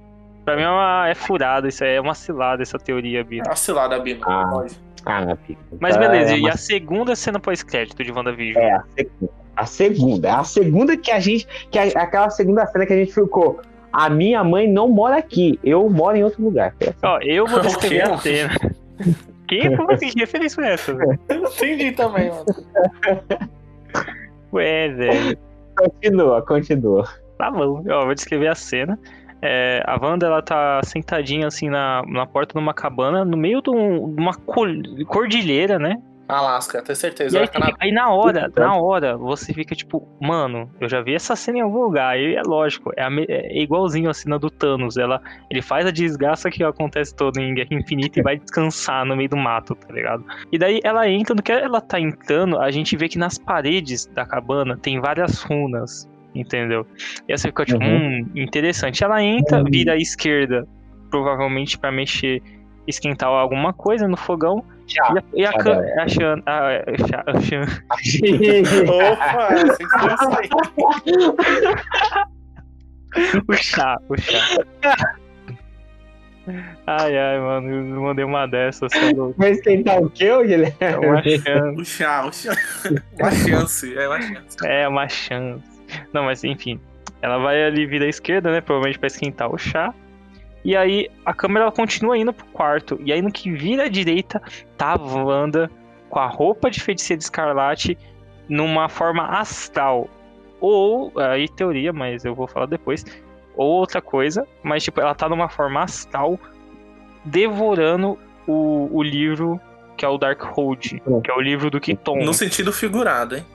Pra 0.44 0.56
mim 0.56 0.64
é, 0.64 0.70
uma, 0.70 1.08
é 1.08 1.16
furada, 1.16 1.68
isso 1.68 1.84
aí 1.84 1.96
é 1.96 2.02
uma 2.02 2.14
cilada 2.14 2.62
essa 2.62 2.78
teoria, 2.78 3.24
Bino. 3.24 3.44
É 3.46 3.50
uma 3.50 3.56
cilada, 3.56 3.98
Bino. 4.00 4.22
Ah. 4.24 4.50
Pode. 4.52 4.76
Ah, 5.06 5.26
na 5.26 5.36
pica. 5.36 5.60
Mas 5.80 5.96
Então, 5.96 6.10
beleza, 6.10 6.34
é 6.34 6.38
e 6.38 6.42
uma- 6.42 6.50
a 6.52 6.58
segunda 6.58 7.16
cena 7.16 7.40
pós-crédito 7.40 8.04
de 8.04 8.12
WandaVision? 8.12 8.64
É, 8.64 8.74
a 8.78 8.86
segunda. 8.96 9.32
A 9.56 9.66
segunda. 9.66 10.36
A 10.40 10.44
segunda 10.44 10.98
que 10.98 11.12
a 11.12 11.20
gente. 11.20 11.48
Que 11.70 11.78
a- 11.80 12.02
aquela 12.02 12.30
segunda 12.30 12.66
cena 12.68 12.86
que 12.86 12.94
a 12.94 12.98
gente 12.98 13.14
ficou. 13.14 13.60
A 13.92 14.10
minha 14.10 14.44
mãe 14.44 14.68
não 14.68 14.88
mora 14.88 15.18
aqui, 15.18 15.60
eu 15.64 15.88
moro 15.90 16.18
em 16.18 16.24
outro 16.24 16.44
lugar. 16.44 16.74
Foi. 16.80 16.94
Ó, 17.04 17.20
eu 17.22 17.46
vou 17.46 17.60
descrever 17.62 18.04
a 18.12 18.18
cena. 18.18 18.54
Quem 19.48 19.76
como 19.76 19.92
assim? 19.92 20.10
Que 20.10 20.20
referência 20.22 20.56
foi 20.56 20.68
essa, 20.72 20.94
velho? 20.96 21.20
Eu 21.30 21.42
não 21.42 21.50
entendi 21.52 21.92
também, 21.92 22.30
mano. 22.30 22.46
Ué, 24.52 24.90
velho. 24.90 25.38
Continua, 25.78 26.42
continua. 26.46 27.08
Tá 27.38 27.50
bom, 27.52 27.84
ó, 27.90 28.06
vou 28.06 28.14
descrever 28.16 28.48
a 28.48 28.56
cena. 28.56 28.98
É, 29.46 29.84
a 29.86 29.98
Wanda, 30.02 30.26
ela 30.28 30.42
tá 30.42 30.80
sentadinha 30.84 31.48
assim 31.48 31.70
na, 31.70 32.02
na 32.08 32.26
porta 32.26 32.54
de 32.54 32.60
uma 32.64 32.74
cabana, 32.74 33.26
no 33.26 33.36
meio 33.36 33.62
de, 33.62 33.70
um- 33.70 34.14
de 34.16 34.22
uma 34.22 34.34
cordilheira, 35.06 35.78
né? 35.78 35.96
Alasca, 36.26 36.82
tenho 36.82 36.96
certeza. 36.96 37.38
E 37.38 37.42
aí, 37.42 37.50
na- 37.60 37.72
aí 37.80 37.92
na 37.92 38.10
hora, 38.10 38.46
Puta. 38.46 38.62
na 38.66 38.76
hora, 38.78 39.18
você 39.18 39.54
fica 39.54 39.76
tipo, 39.76 40.08
mano, 40.22 40.72
eu 40.80 40.88
já 40.88 41.02
vi 41.02 41.14
essa 41.14 41.36
cena 41.36 41.58
em 41.58 41.62
algum 41.62 41.82
lugar. 41.84 42.18
E 42.18 42.36
é 42.36 42.42
lógico, 42.42 42.92
é, 42.96 43.04
a 43.04 43.10
é 43.28 43.62
igualzinho 43.62 44.10
a 44.10 44.14
cena 44.14 44.40
do 44.40 44.50
Thanos. 44.50 44.96
Ela, 44.98 45.22
ele 45.52 45.62
faz 45.62 45.86
a 45.86 45.92
desgraça 45.92 46.50
que 46.50 46.64
acontece 46.64 47.14
toda 47.14 47.42
em 47.42 47.54
Guerra 47.54 47.68
Infinita 47.74 48.20
e 48.20 48.24
vai 48.24 48.38
descansar 48.38 49.06
no 49.06 49.18
meio 49.18 49.30
do 49.30 49.38
mato, 49.38 49.76
tá 49.76 49.94
ligado? 49.94 50.24
E 50.52 50.58
daí 50.58 50.80
ela 50.84 51.08
entra, 51.10 51.36
no 51.36 51.44
que 51.44 51.52
ela 51.52 51.82
tá 51.82 52.00
entrando, 52.00 52.58
a 52.58 52.72
gente 52.72 52.96
vê 52.96 53.10
que 53.10 53.18
nas 53.18 53.38
paredes 53.38 54.06
da 54.06 54.26
cabana 54.26 54.78
tem 54.82 55.02
várias 55.02 55.44
runas, 55.44 56.10
entendeu? 56.36 56.86
E 57.28 57.38
você 57.38 57.48
fica 57.48 57.66
tipo, 57.66 57.84
Uhum. 57.84 58.22
hum, 58.22 58.30
interessante. 58.36 59.04
Ela 59.04 59.22
entra, 59.22 59.58
Uhum. 59.60 59.66
vira 59.70 59.94
à 59.94 59.98
esquerda, 59.98 60.66
provavelmente 61.10 61.78
pra 61.78 61.92
mexer, 61.92 62.42
esquentar 62.88 63.30
alguma 63.30 63.74
coisa 63.74 64.08
no 64.08 64.18
fogão. 64.18 64.64
Já. 64.88 65.14
E 65.34 65.46
a, 65.46 65.50
a, 65.50 65.64
já 65.64 66.04
a 66.04 66.08
Shan, 66.10 66.42
a, 66.46 66.70
Opa, 68.92 69.48
o 73.48 73.54
chá, 73.54 73.98
o 74.10 74.18
chá. 74.20 74.66
Ai, 76.86 77.18
ai, 77.18 77.40
mano, 77.40 77.70
eu 77.96 78.02
mandei 78.02 78.26
uma 78.26 78.46
dessas, 78.46 78.92
é. 78.94 79.14
Vai 79.38 79.52
esquentar 79.52 80.00
o 80.00 80.10
quê, 80.10 80.26
Guilherme? 80.44 80.76
É 80.82 80.98
uma 80.98 81.24
chance, 81.24 81.82
O 81.82 81.86
chá, 81.86 82.26
o 82.26 82.34
chá. 82.34 82.52
Uma 83.18 83.32
chance, 83.32 83.98
é 83.98 84.08
uma 84.10 84.22
chance. 84.22 84.58
é 84.66 84.88
uma 84.88 85.08
chance. 85.08 85.73
Não, 86.12 86.24
mas 86.24 86.44
enfim, 86.44 86.80
ela 87.22 87.38
vai 87.38 87.64
ali 87.64 87.86
vir 87.86 88.02
à 88.02 88.08
esquerda, 88.08 88.52
né, 88.52 88.62
provavelmente 88.62 89.00
pra 89.00 89.08
esquentar 89.08 89.54
o 89.54 89.58
chá. 89.58 89.94
E 90.64 90.76
aí 90.76 91.10
a 91.26 91.34
câmera 91.34 91.66
ela 91.66 91.72
continua 91.72 92.18
indo 92.18 92.32
pro 92.32 92.46
quarto. 92.48 93.00
E 93.04 93.12
aí 93.12 93.22
no 93.22 93.32
que 93.32 93.52
vira 93.52 93.86
à 93.86 93.88
direita, 93.90 94.42
tá 94.78 94.94
a 94.94 94.96
Wanda 94.96 95.70
com 96.10 96.20
a 96.20 96.28
roupa 96.28 96.70
de 96.70 96.80
feiticeira 96.80 97.20
escarlate 97.20 97.98
numa 98.48 98.88
forma 98.88 99.26
astral. 99.26 100.10
Ou, 100.62 101.12
aí 101.18 101.50
teoria, 101.50 101.92
mas 101.92 102.24
eu 102.24 102.34
vou 102.34 102.48
falar 102.48 102.68
depois. 102.68 103.06
Ou 103.56 103.68
outra 103.68 104.02
coisa, 104.02 104.48
mas 104.64 104.84
tipo, 104.84 105.02
ela 105.02 105.14
tá 105.14 105.28
numa 105.28 105.50
forma 105.50 105.82
astral 105.82 106.40
devorando 107.26 108.18
o, 108.48 108.90
o 108.92 109.04
livro 109.04 109.60
que 109.98 110.06
é 110.06 110.10
o 110.10 110.18
Darkhold, 110.18 111.02
que 111.24 111.32
é 111.32 111.34
o 111.34 111.40
livro 111.40 111.70
do 111.70 111.80
Kiton. 111.80 112.18
No 112.24 112.34
sentido 112.34 112.72
figurado, 112.74 113.36
hein? 113.36 113.46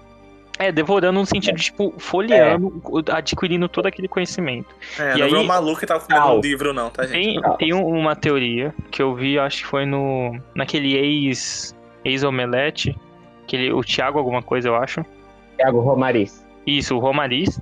É, 0.58 0.72
devorando 0.72 1.20
no 1.20 1.24
sentido 1.26 1.54
de, 1.56 1.64
tipo, 1.64 1.94
folheando, 1.98 2.82
adquirindo 3.12 3.68
todo 3.68 3.86
aquele 3.86 4.08
conhecimento. 4.08 4.74
É, 4.98 5.14
E 5.14 5.18
não 5.18 5.26
aí- 5.26 5.34
é 5.34 5.38
um 5.38 5.44
maluco 5.44 5.78
que 5.80 5.86
tava 5.86 6.00
comendo 6.04 6.26
Não. 6.26 6.36
um 6.38 6.40
livro, 6.40 6.72
não, 6.74 6.90
tá, 6.90 7.06
gente? 7.06 7.40
Tem, 7.40 7.56
tem 7.58 7.74
um- 7.74 7.86
uma 7.86 8.16
teoria 8.16 8.74
que 8.90 9.00
eu 9.00 9.14
vi, 9.14 9.38
acho 9.38 9.58
que 9.58 9.66
foi 9.66 9.86
no. 9.86 10.36
naquele 10.54 10.96
ex. 10.96 11.76
ex-omelete. 12.04 12.96
Aquele, 13.44 13.72
o 13.72 13.82
Thiago 13.82 14.18
alguma 14.18 14.42
coisa, 14.42 14.68
eu 14.68 14.74
acho. 14.76 15.04
Thiago 15.56 15.80
Romariz. 15.80 16.44
Isso, 16.66 16.96
o 16.96 16.98
Romariz. 16.98 17.60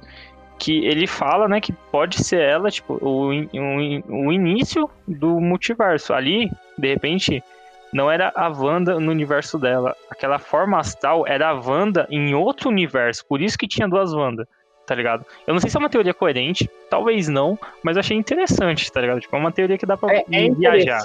Que 0.58 0.86
ele 0.86 1.06
fala, 1.06 1.46
né, 1.48 1.60
que 1.60 1.72
pode 1.92 2.24
ser 2.24 2.40
ela, 2.40 2.70
tipo, 2.70 2.98
o, 3.06 3.30
in- 3.32 3.48
o, 3.52 3.80
in- 3.80 4.02
o 4.08 4.32
início 4.32 4.88
do 5.06 5.38
multiverso. 5.38 6.14
Ali, 6.14 6.50
de 6.78 6.88
repente, 6.88 7.42
não 7.92 8.10
era 8.10 8.32
a 8.34 8.48
Wanda 8.48 8.98
no 8.98 9.10
universo 9.10 9.58
dela. 9.58 9.94
Aquela 10.10 10.38
forma 10.38 10.78
astral 10.78 11.26
era 11.26 11.48
a 11.48 11.54
Wanda 11.54 12.06
em 12.10 12.34
outro 12.34 12.68
universo. 12.68 13.24
Por 13.26 13.40
isso 13.40 13.56
que 13.56 13.68
tinha 13.68 13.88
duas 13.88 14.12
Wanda, 14.12 14.46
tá 14.86 14.94
ligado? 14.94 15.24
Eu 15.46 15.54
não 15.54 15.60
sei 15.60 15.70
se 15.70 15.76
é 15.76 15.80
uma 15.80 15.88
teoria 15.88 16.14
coerente, 16.14 16.70
talvez 16.90 17.28
não, 17.28 17.58
mas 17.82 17.96
eu 17.96 18.00
achei 18.00 18.16
interessante, 18.16 18.90
tá 18.90 19.00
ligado? 19.00 19.20
Tipo, 19.20 19.36
é 19.36 19.38
uma 19.38 19.52
teoria 19.52 19.78
que 19.78 19.86
dá 19.86 19.96
pra 19.96 20.14
É, 20.14 20.24
é 20.30 20.50
viajar, 20.50 21.02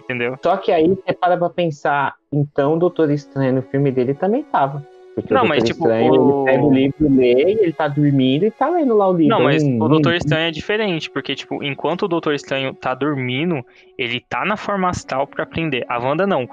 entendeu? 0.00 0.36
só 0.42 0.56
que 0.56 0.72
aí 0.72 0.88
você 0.88 1.12
para 1.12 1.36
pra 1.36 1.50
pensar, 1.50 2.14
então 2.32 2.74
o 2.74 2.78
Doutor 2.78 3.10
Estranho 3.10 3.54
no 3.54 3.62
filme 3.62 3.90
dele 3.90 4.14
também 4.14 4.42
tava. 4.44 4.84
Porque 5.14 5.34
Não, 5.34 5.42
o 5.42 5.48
mas, 5.48 5.64
tipo, 5.64 5.82
Estranho, 5.84 6.12
o- 6.12 6.14
ele 6.14 6.52
pega 6.52 6.64
o 6.64 6.72
livro, 6.72 7.16
lê, 7.16 7.32
ele 7.60 7.72
tá 7.72 7.88
dormindo 7.88 8.44
e 8.44 8.50
tá 8.50 8.68
lendo 8.68 8.96
lá 8.96 9.08
o 9.08 9.12
livro. 9.12 9.28
Não, 9.28 9.42
mas 9.42 9.62
Hum, 9.64 9.78
o 9.82 9.88
Doutor 9.88 10.12
hum, 10.12 10.16
Estranho 10.16 10.48
é 10.48 10.50
diferente, 10.50 11.10
porque, 11.10 11.34
tipo, 11.34 11.62
enquanto 11.62 12.02
o 12.02 12.08
Doutor 12.08 12.34
Estranho 12.34 12.72
tá 12.74 12.94
dormindo, 12.94 13.64
ele 13.98 14.20
tá 14.20 14.44
na 14.44 14.56
forma 14.56 14.88
astral 14.88 15.26
pra 15.26 15.42
aprender. 15.42 15.84
A 15.88 15.98
Wanda 15.98 16.26
não. 16.26 16.48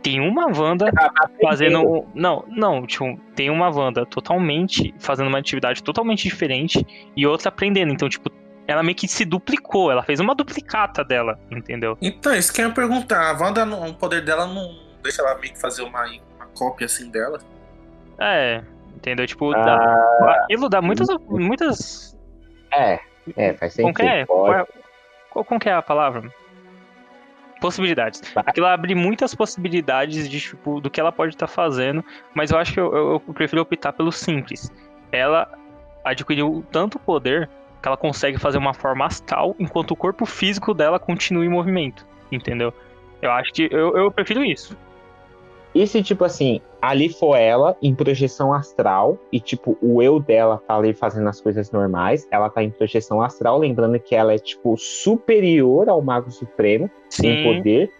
Tem 0.00 0.20
uma 0.20 0.46
Wanda 0.46 0.92
fazendo. 1.40 2.06
Não, 2.14 2.44
não, 2.48 2.86
tipo, 2.86 3.18
tem 3.34 3.48
uma 3.50 3.68
Wanda 3.70 4.04
totalmente 4.04 4.94
fazendo 4.98 5.28
uma 5.28 5.38
atividade 5.38 5.82
totalmente 5.82 6.24
diferente 6.24 6.86
e 7.16 7.26
outra 7.26 7.48
aprendendo. 7.48 7.90
Então, 7.92 8.08
tipo, 8.08 8.30
ela 8.68 8.82
meio 8.82 8.94
que 8.94 9.08
se 9.08 9.24
duplicou, 9.24 9.90
ela 9.90 10.02
fez 10.02 10.20
uma 10.20 10.34
duplicata 10.34 11.02
dela, 11.02 11.38
entendeu? 11.50 11.96
Então, 12.02 12.34
isso 12.34 12.52
que 12.52 12.60
eu 12.60 12.68
ia 12.68 12.74
perguntar. 12.74 13.30
A 13.30 13.42
Wanda, 13.42 13.64
o 13.64 13.94
poder 13.94 14.20
dela 14.22 14.46
não 14.46 14.76
deixa 15.02 15.22
ela 15.22 15.36
meio 15.38 15.52
que 15.54 15.60
fazer 15.60 15.82
uma, 15.82 16.04
uma 16.04 16.46
cópia 16.54 16.84
assim 16.84 17.10
dela? 17.10 17.40
É, 18.18 18.62
entendeu? 18.96 19.26
Tipo, 19.26 19.52
Ah, 19.54 19.64
dá, 19.64 20.32
aquilo 20.42 20.68
dá 20.68 20.80
muitas. 20.82 21.08
muitas 21.28 22.16
É, 22.72 22.98
é, 23.36 23.54
faz 23.54 23.72
sentido. 23.74 23.94
que 23.96 24.02
é? 24.02 24.24
pode. 24.26 24.26
Qual, 24.26 24.54
é- 24.54 24.66
qual- 25.30 25.44
como 25.44 25.60
que 25.60 25.68
é 25.68 25.72
a 25.72 25.82
palavra? 25.82 26.30
Possibilidades. 27.60 28.20
Aquilo 28.36 28.66
abre 28.66 28.94
muitas 28.94 29.34
possibilidades 29.34 30.28
de, 30.28 30.38
tipo, 30.40 30.80
do 30.80 30.90
que 30.90 31.00
ela 31.00 31.10
pode 31.10 31.34
estar 31.34 31.46
fazendo, 31.46 32.04
mas 32.34 32.50
eu 32.50 32.58
acho 32.58 32.74
que 32.74 32.80
eu, 32.80 32.94
eu- 32.94 33.22
eu 33.26 33.34
prefiro 33.34 33.62
optar 33.62 33.92
pelo 33.92 34.12
simples. 34.12 34.70
Ela 35.10 35.48
adquiriu 36.04 36.64
tanto 36.70 36.98
poder 36.98 37.48
que 37.80 37.88
ela 37.88 37.96
consegue 37.96 38.38
fazer 38.38 38.58
uma 38.58 38.74
forma 38.74 39.06
astral 39.06 39.54
enquanto 39.58 39.92
o 39.92 39.96
corpo 39.96 40.26
físico 40.26 40.74
dela 40.74 40.98
continua 40.98 41.44
em 41.44 41.48
movimento, 41.48 42.06
entendeu? 42.30 42.72
Eu 43.22 43.30
acho 43.32 43.50
que 43.52 43.68
eu, 43.70 43.96
eu 43.96 44.10
prefiro 44.10 44.44
isso. 44.44 44.76
E 45.74 45.86
se, 45.86 46.02
tipo 46.02 46.24
assim, 46.24 46.60
ali 46.80 47.08
for 47.08 47.34
ela 47.36 47.76
em 47.82 47.94
projeção 47.94 48.52
astral 48.52 49.18
e, 49.32 49.40
tipo, 49.40 49.76
o 49.82 50.00
eu 50.00 50.20
dela 50.20 50.62
tá 50.68 50.76
ali 50.76 50.94
fazendo 50.94 51.28
as 51.28 51.40
coisas 51.40 51.70
normais, 51.72 52.28
ela 52.30 52.48
tá 52.48 52.62
em 52.62 52.70
projeção 52.70 53.20
astral, 53.20 53.58
lembrando 53.58 53.98
que 53.98 54.14
ela 54.14 54.32
é, 54.32 54.38
tipo, 54.38 54.76
superior 54.76 55.88
ao 55.88 56.00
Mago 56.00 56.30
Supremo 56.30 56.84
em 56.84 57.08
Sim. 57.10 57.42
poder, 57.42 57.90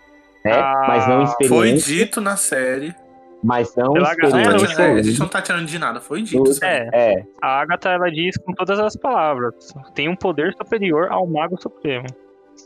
né? 0.44 0.52
Ah, 0.52 0.84
mas 0.86 1.08
não 1.08 1.26
Foi 1.26 1.68
experiência. 1.70 1.94
dito 1.94 2.20
na 2.20 2.36
série. 2.36 2.94
Mas 3.42 3.74
não 3.76 3.92
Pela 3.92 4.06
tá 4.06 4.12
experiência. 4.12 4.82
é, 4.82 4.92
a 4.92 5.02
gente 5.02 5.20
não 5.20 5.28
tá 5.28 5.42
tirando 5.42 5.66
de 5.66 5.78
nada, 5.78 6.00
foi 6.00 6.22
dito. 6.22 6.64
É, 6.64 6.88
É, 6.94 7.24
a 7.42 7.60
Agatha 7.60 7.90
ela 7.90 8.10
diz 8.10 8.38
com 8.38 8.52
todas 8.54 8.78
as 8.78 8.96
palavras. 8.96 9.54
Tem 9.94 10.08
um 10.08 10.16
poder 10.16 10.54
superior 10.54 11.08
ao 11.10 11.26
Mago 11.26 11.60
Supremo. 11.60 12.06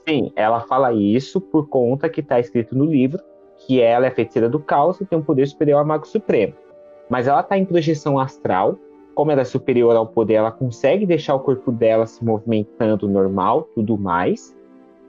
sim, 0.06 0.30
ela 0.36 0.60
fala 0.60 0.92
isso 0.92 1.40
por 1.40 1.68
conta 1.68 2.08
que 2.08 2.22
tá 2.22 2.38
escrito 2.38 2.76
no 2.76 2.84
livro 2.84 3.18
que 3.58 3.80
ela 3.80 4.06
é 4.06 4.10
feiticeira 4.10 4.48
do 4.48 4.60
caos 4.60 5.00
e 5.00 5.04
tem 5.04 5.18
um 5.18 5.22
poder 5.22 5.46
superior 5.46 5.78
ao 5.78 5.86
Mago 5.86 6.06
Supremo. 6.06 6.54
Mas 7.08 7.26
ela 7.26 7.42
tá 7.42 7.58
em 7.58 7.64
projeção 7.64 8.18
astral, 8.18 8.78
como 9.14 9.32
ela 9.32 9.40
é 9.40 9.44
superior 9.44 9.96
ao 9.96 10.06
poder, 10.06 10.34
ela 10.34 10.52
consegue 10.52 11.04
deixar 11.04 11.34
o 11.34 11.40
corpo 11.40 11.72
dela 11.72 12.06
se 12.06 12.24
movimentando 12.24 13.08
normal, 13.08 13.68
tudo 13.74 13.98
mais. 13.98 14.56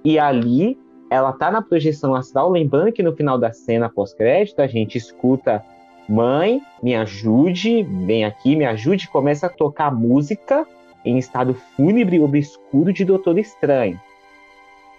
E 0.03 0.17
ali 0.17 0.79
ela 1.09 1.31
tá 1.31 1.51
na 1.51 1.61
projeção 1.61 2.15
astral, 2.15 2.49
lembrando 2.49 2.91
que 2.91 3.03
no 3.03 3.15
final 3.15 3.37
da 3.37 3.51
cena 3.51 3.89
pós-crédito 3.89 4.61
a 4.61 4.67
gente 4.67 4.97
escuta 4.97 5.63
Mãe, 6.07 6.59
me 6.81 6.95
ajude, 6.95 7.83
vem 7.83 8.25
aqui, 8.25 8.55
me 8.55 8.65
ajude, 8.65 9.07
começa 9.09 9.45
a 9.45 9.49
tocar 9.49 9.93
música 9.93 10.65
em 11.05 11.19
estado 11.19 11.53
fúnebre 11.53 12.15
e 12.15 12.19
obscuro 12.19 12.91
de 12.91 13.05
Doutor 13.05 13.37
Estranho. 13.37 14.01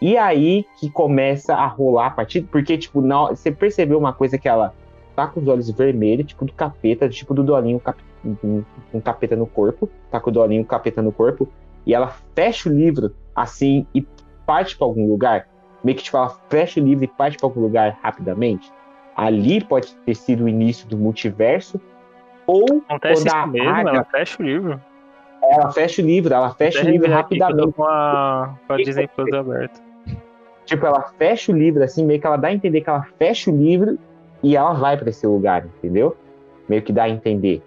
E 0.01 0.17
aí 0.17 0.65
que 0.79 0.91
começa 0.91 1.55
a 1.55 1.67
rolar 1.67 2.07
a 2.07 2.11
partir, 2.11 2.43
porque, 2.43 2.79
tipo, 2.79 3.01
na, 3.03 3.27
você 3.29 3.51
percebeu 3.51 3.99
uma 3.99 4.13
coisa 4.13 4.39
que 4.39 4.49
ela 4.49 4.73
tá 5.15 5.27
com 5.27 5.41
os 5.41 5.49
olhos 5.49 5.71
vermelhos, 5.71 6.27
tipo 6.27 6.45
do 6.47 6.53
capeta, 6.53 7.09
tipo 7.09 7.35
do 7.35 7.43
Dolinho 7.43 7.79
cap, 7.79 8.03
um, 8.25 8.63
um 8.95 9.01
capeta 9.01 9.37
no 9.37 9.47
corpo, 9.47 9.89
tá 10.11 10.19
com 10.19 10.31
o 10.31 10.33
Dolinho 10.33 10.65
capeta 10.65 11.03
no 11.03 11.13
corpo, 11.13 11.47
e 11.85 11.93
ela 11.95 12.15
fecha 12.35 12.69
o 12.69 12.73
livro 12.73 13.15
assim 13.37 13.87
e 13.95 14.07
parte 14.47 14.77
pra 14.77 14.87
algum 14.87 15.07
lugar. 15.07 15.47
Meio 15.85 15.97
que, 15.99 16.05
tipo, 16.05 16.17
ela 16.17 16.31
fecha 16.49 16.81
o 16.81 16.85
livro 16.85 17.05
e 17.05 17.09
parte 17.09 17.37
pra 17.37 17.47
algum 17.47 17.61
lugar 17.61 17.99
rapidamente. 18.03 18.73
Ali 19.17 19.63
pode 19.63 19.95
ter 20.07 20.15
sido 20.15 20.45
o 20.45 20.49
início 20.49 20.89
do 20.89 20.97
multiverso, 20.97 21.79
ou 22.47 22.65
Acontece 22.89 23.25
Quando 23.25 23.35
a 23.35 23.47
mesmo, 23.47 23.69
Agatha- 23.69 23.91
ela 23.97 24.05
fecha 24.05 24.43
o 24.43 24.47
livro. 24.47 24.81
ela 25.43 25.71
fecha 25.73 26.03
o 26.03 26.05
livro, 26.07 26.35
ela 26.35 26.51
fecha 26.55 26.81
o 26.83 26.89
livro 26.91 27.11
rapidamente. 27.11 27.73
com 27.73 27.85
a, 27.85 28.55
com 28.67 28.73
a 28.73 28.77
Disney 28.79 29.09
Plus 29.09 29.33
aberta. 29.33 29.90
Tipo, 30.65 30.87
ela 30.87 31.03
fecha 31.19 31.51
o 31.51 31.57
livro, 31.57 31.83
assim, 31.83 32.05
meio 32.05 32.21
que 32.21 32.27
ela 32.27 32.37
dá 32.37 32.49
a 32.49 32.53
entender 32.53 32.81
que 32.81 32.89
ela 32.89 33.07
fecha 33.19 33.51
o 33.51 33.57
livro 33.57 33.99
e 34.43 34.57
ela 34.57 34.73
vai 34.73 34.97
pra 34.97 35.11
esse 35.11 35.27
lugar, 35.27 35.67
entendeu? 35.67 36.17
Meio 36.69 36.83
que 36.83 36.93
dá 36.93 37.05
a 37.05 37.09
entender. 37.09 37.63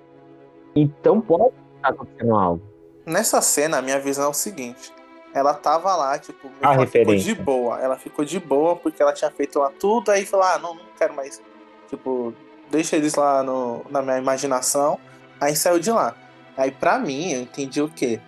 Então 0.75 1.19
pode 1.19 1.53
estar 1.75 1.89
acontecendo 1.89 2.36
algo. 2.36 2.62
Nessa 3.06 3.41
cena, 3.41 3.77
a 3.77 3.82
minha 3.82 3.99
visão 3.99 4.25
é 4.25 4.29
o 4.29 4.34
seguinte. 4.34 4.93
Ela 5.34 5.53
tava 5.53 5.95
lá, 5.95 6.17
tipo, 6.17 6.49
A 6.62 6.75
ela 6.75 6.88
ficou 6.88 7.15
de 7.15 7.36
boa. 7.36 7.79
Ela 7.79 7.97
ficou 7.97 8.23
de 8.23 8.39
boa 8.39 8.75
porque 8.75 9.01
ela 9.01 9.12
tinha 9.13 9.32
feito 9.32 9.60
lá 9.60 9.71
tudo, 9.79 10.12
aí 10.12 10.25
falou, 10.25 10.45
ah, 10.45 10.60
não, 10.60 10.75
não 10.75 10.86
quero 10.97 11.13
mais. 11.13 11.41
Tipo, 11.89 12.34
deixa 12.71 12.95
eles 12.95 13.15
lá 13.15 13.43
no, 13.43 13.84
na 13.89 14.01
minha 14.01 14.17
imaginação. 14.17 14.99
Aí 15.41 15.56
saiu 15.56 15.79
de 15.79 15.91
lá. 15.91 16.15
Aí 16.56 16.71
pra 16.71 16.99
mim, 16.99 17.32
eu 17.32 17.41
entendi 17.41 17.82
o 17.82 17.89
quê? 17.89 18.21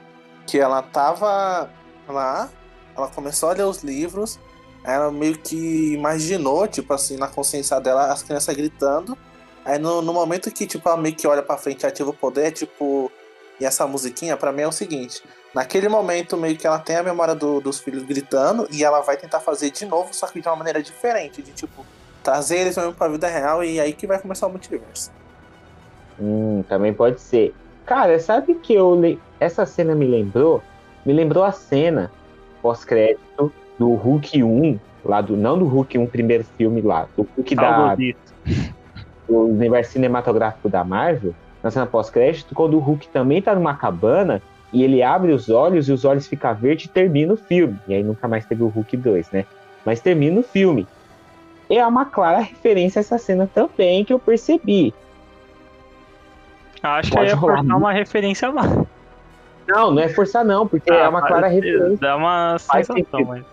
Que 0.47 0.59
ela 0.59 0.81
tava 0.81 1.69
lá, 2.07 2.49
ela 2.97 3.07
começou 3.07 3.49
a 3.49 3.53
ler 3.53 3.63
os 3.63 3.83
livros, 3.83 4.39
ela 4.85 5.11
meio 5.11 5.37
que 5.37 5.93
imaginou, 5.93 6.67
tipo 6.67 6.93
assim, 6.93 7.17
na 7.17 7.27
consciência 7.27 7.79
dela, 7.79 8.11
as 8.11 8.23
crianças 8.23 8.55
gritando. 8.55 9.17
Aí 9.63 9.79
no, 9.79 10.01
no 10.01 10.13
momento 10.13 10.51
que, 10.51 10.67
tipo, 10.67 10.87
ela 10.87 10.97
meio 10.97 11.15
que 11.15 11.27
olha 11.27 11.41
pra 11.41 11.57
frente 11.57 11.83
e 11.83 11.87
ativa 11.87 12.09
o 12.09 12.13
poder, 12.13 12.51
tipo. 12.51 13.11
E 13.59 13.65
essa 13.65 13.87
musiquinha, 13.87 14.35
pra 14.35 14.51
mim, 14.51 14.61
é 14.63 14.67
o 14.67 14.71
seguinte. 14.71 15.23
Naquele 15.53 15.87
momento, 15.87 16.35
meio 16.35 16.57
que 16.57 16.67
ela 16.67 16.77
tem 16.77 16.97
a 16.97 17.03
memória 17.03 17.33
do- 17.33 17.61
dos 17.61 17.79
filhos 17.79 18.03
gritando 18.03 18.67
e 18.69 18.83
ela 18.83 18.99
vai 19.01 19.15
tentar 19.15 19.39
fazer 19.39 19.71
de 19.71 19.85
novo, 19.85 20.13
só 20.13 20.27
que 20.27 20.41
de 20.41 20.47
uma 20.47 20.57
maneira 20.57 20.83
diferente. 20.83 21.41
De, 21.41 21.51
tipo, 21.53 21.85
trazer 22.21 22.57
eles 22.57 22.75
mesmo 22.75 22.93
pra 22.93 23.07
vida 23.07 23.27
real 23.27 23.63
e 23.63 23.79
aí 23.79 23.93
que 23.93 24.05
vai 24.05 24.19
começar 24.19 24.47
o 24.47 24.49
multiverso. 24.49 25.09
Hum, 26.19 26.63
também 26.67 26.93
pode 26.93 27.21
ser. 27.21 27.55
Cara, 27.85 28.19
sabe 28.19 28.55
que 28.55 28.73
eu 28.73 28.99
essa 29.39 29.65
cena 29.65 29.95
me 29.95 30.05
lembrou? 30.05 30.61
Me 31.05 31.13
lembrou 31.13 31.43
a 31.43 31.51
cena 31.51 32.11
pós-crédito 32.61 33.53
do 33.77 33.93
Hulk 33.93 34.43
1, 34.43 34.79
lá 35.03 35.21
do 35.21 35.35
não 35.35 35.57
do 35.57 35.65
Hulk 35.65 35.97
1 35.97 36.07
primeiro 36.07 36.43
filme 36.57 36.81
lá, 36.81 37.07
do 37.15 37.27
Hulk 37.35 37.55
da, 37.55 37.95
do 39.27 39.37
universo 39.37 39.93
cinematográfico 39.93 40.69
da 40.69 40.83
Marvel, 40.83 41.33
na 41.63 41.71
cena 41.71 41.85
pós-crédito, 41.85 42.53
quando 42.53 42.75
o 42.75 42.79
Hulk 42.79 43.07
também 43.09 43.41
tá 43.41 43.55
numa 43.55 43.73
cabana 43.75 44.41
e 44.71 44.83
ele 44.83 45.01
abre 45.01 45.31
os 45.31 45.49
olhos 45.49 45.87
e 45.89 45.91
os 45.91 46.05
olhos 46.05 46.27
ficam 46.27 46.53
verdes 46.53 46.85
e 46.85 46.89
termina 46.89 47.33
o 47.33 47.37
filme. 47.37 47.77
E 47.87 47.93
aí 47.93 48.03
nunca 48.03 48.27
mais 48.27 48.45
teve 48.45 48.63
o 48.63 48.67
Hulk 48.67 48.95
2, 48.97 49.31
né? 49.31 49.45
Mas 49.85 49.99
termina 49.99 50.39
o 50.39 50.43
filme. 50.43 50.87
É 51.69 51.85
uma 51.85 52.05
clara 52.05 52.39
referência 52.39 52.99
a 52.99 53.01
essa 53.01 53.17
cena 53.17 53.49
também 53.51 54.03
que 54.05 54.13
eu 54.13 54.19
percebi. 54.19 54.93
Acho 56.83 57.09
que 57.09 57.17
Pode 57.17 57.29
ia 57.29 57.35
rolar 57.35 57.55
forçar 57.57 57.63
muito. 57.71 57.77
uma 57.83 57.91
referência 57.93 58.49
lá. 58.51 58.85
Não, 59.67 59.89
não 59.91 60.01
é 60.01 60.09
forçar 60.09 60.45
não, 60.45 60.67
porque 60.67 60.91
é 60.91 61.03
Ah, 61.03 61.09
uma 61.09 61.21
clara 61.25 61.47
referência. 61.47 61.97
Dá 61.97 62.15
uma 62.15 62.57
Faz 62.59 62.85
sensação, 62.85 63.25
mas. 63.25 63.43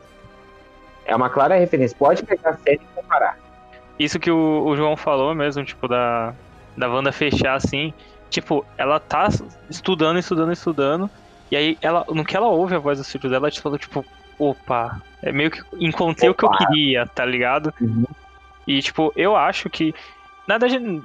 É 1.05 1.15
uma 1.15 1.31
clara 1.31 1.57
referência. 1.57 1.97
Pode 1.99 2.23
pegar 2.23 2.51
a 2.51 2.57
série 2.57 2.81
e 2.83 2.95
comparar. 2.95 3.39
Isso 3.99 4.19
que 4.19 4.31
o, 4.31 4.65
o 4.65 4.77
João 4.77 4.97
falou 4.97 5.35
mesmo, 5.35 5.65
tipo, 5.65 5.87
da, 5.87 6.33
da 6.77 6.89
Wanda 6.89 7.13
fechar 7.13 7.55
assim. 7.55 7.93
Tipo, 8.31 8.65
ela 8.79 8.99
tá 8.99 9.29
estudando, 9.69 10.19
estudando, 10.19 10.53
estudando. 10.53 11.11
E 11.51 11.57
aí, 11.57 11.79
ela, 11.83 12.05
no 12.09 12.25
que 12.25 12.37
ela 12.37 12.47
ouve 12.47 12.75
a 12.75 12.79
voz 12.79 12.99
do 12.99 13.05
filho 13.05 13.29
dela, 13.29 13.49
ela 13.49 13.61
falou, 13.61 13.79
tipo, 13.79 14.05
opa, 14.39 15.01
é 15.23 15.31
meio 15.31 15.51
que 15.51 15.63
encontrei 15.79 16.31
o 16.31 16.35
que 16.35 16.45
eu 16.45 16.49
Opa. 16.49 16.59
queria, 16.59 17.07
tá 17.07 17.25
ligado? 17.25 17.73
Uhum. 17.81 18.05
E, 18.67 18.81
tipo, 18.81 19.13
eu 19.17 19.37
acho 19.37 19.69
que. 19.69 19.95
Na 20.47 20.59
verdade, 20.59 21.03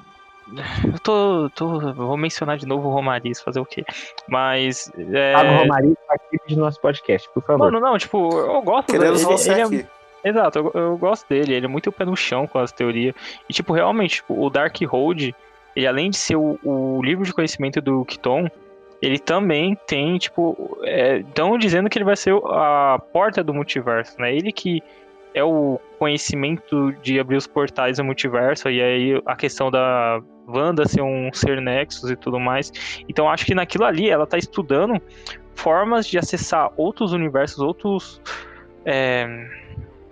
Eu 0.93 0.99
tô, 0.99 1.49
tô. 1.49 1.93
Vou 1.93 2.17
mencionar 2.17 2.57
de 2.57 2.65
novo 2.65 2.87
o 2.87 2.91
Romariz, 2.91 3.41
fazer 3.41 3.59
o 3.59 3.65
quê? 3.65 3.83
Mas. 4.27 4.91
É... 4.97 5.33
Fábio 5.33 5.57
Romariz 5.57 5.95
participe 6.07 6.47
de 6.47 6.57
nosso 6.57 6.79
podcast, 6.79 7.29
por 7.33 7.43
favor. 7.43 7.71
Mano, 7.71 7.79
não, 7.79 7.97
tipo, 7.97 8.29
eu 8.37 8.61
gosto 8.61 8.91
Queremos 8.91 9.21
dele. 9.21 9.31
você 9.31 9.51
ele 9.51 9.61
é- 9.61 9.63
aqui. 9.63 9.87
Exato, 10.23 10.59
eu, 10.59 10.71
eu 10.73 10.97
gosto 10.97 11.27
dele, 11.29 11.53
ele 11.53 11.65
é 11.67 11.69
muito 11.69 11.91
pé 11.91 12.03
no 12.03 12.15
chão 12.15 12.47
com 12.47 12.59
as 12.59 12.71
teorias. 12.71 13.15
E, 13.47 13.53
tipo, 13.53 13.71
realmente, 13.71 14.15
tipo, 14.15 14.43
o 14.43 14.49
Dark 14.49 14.75
Hold, 14.81 15.29
ele 15.75 15.87
além 15.87 16.09
de 16.09 16.17
ser 16.17 16.35
o, 16.35 16.59
o 16.63 17.01
livro 17.01 17.23
de 17.23 17.31
conhecimento 17.31 17.79
do 17.79 18.03
Kiton, 18.03 18.49
ele 19.01 19.19
também 19.19 19.77
tem, 19.87 20.17
tipo, 20.17 20.79
estão 20.83 21.57
dizendo 21.57 21.89
que 21.89 21.97
ele 21.97 22.03
vai 22.03 22.15
ser 22.15 22.33
a 22.45 22.99
porta 23.13 23.43
do 23.43 23.53
multiverso, 23.53 24.19
né? 24.19 24.35
Ele 24.35 24.51
que 24.51 24.81
é 25.33 25.43
o 25.43 25.79
conhecimento 25.99 26.91
de 27.03 27.19
abrir 27.19 27.37
os 27.37 27.47
portais 27.47 27.97
do 27.97 28.03
multiverso, 28.03 28.69
e 28.69 28.81
aí 28.81 29.21
a 29.25 29.35
questão 29.35 29.69
da 29.69 30.19
Wanda 30.47 30.87
ser 30.87 31.01
um 31.01 31.29
ser 31.33 31.61
Nexus 31.61 32.09
e 32.09 32.15
tudo 32.15 32.39
mais. 32.39 32.71
Então, 33.09 33.29
acho 33.29 33.45
que 33.45 33.53
naquilo 33.53 33.83
ali 33.83 34.09
ela 34.09 34.25
tá 34.25 34.37
estudando 34.37 35.01
formas 35.55 36.07
de 36.07 36.17
acessar 36.17 36.71
outros 36.77 37.11
universos, 37.11 37.59
outros. 37.59 38.21
é, 38.85 39.27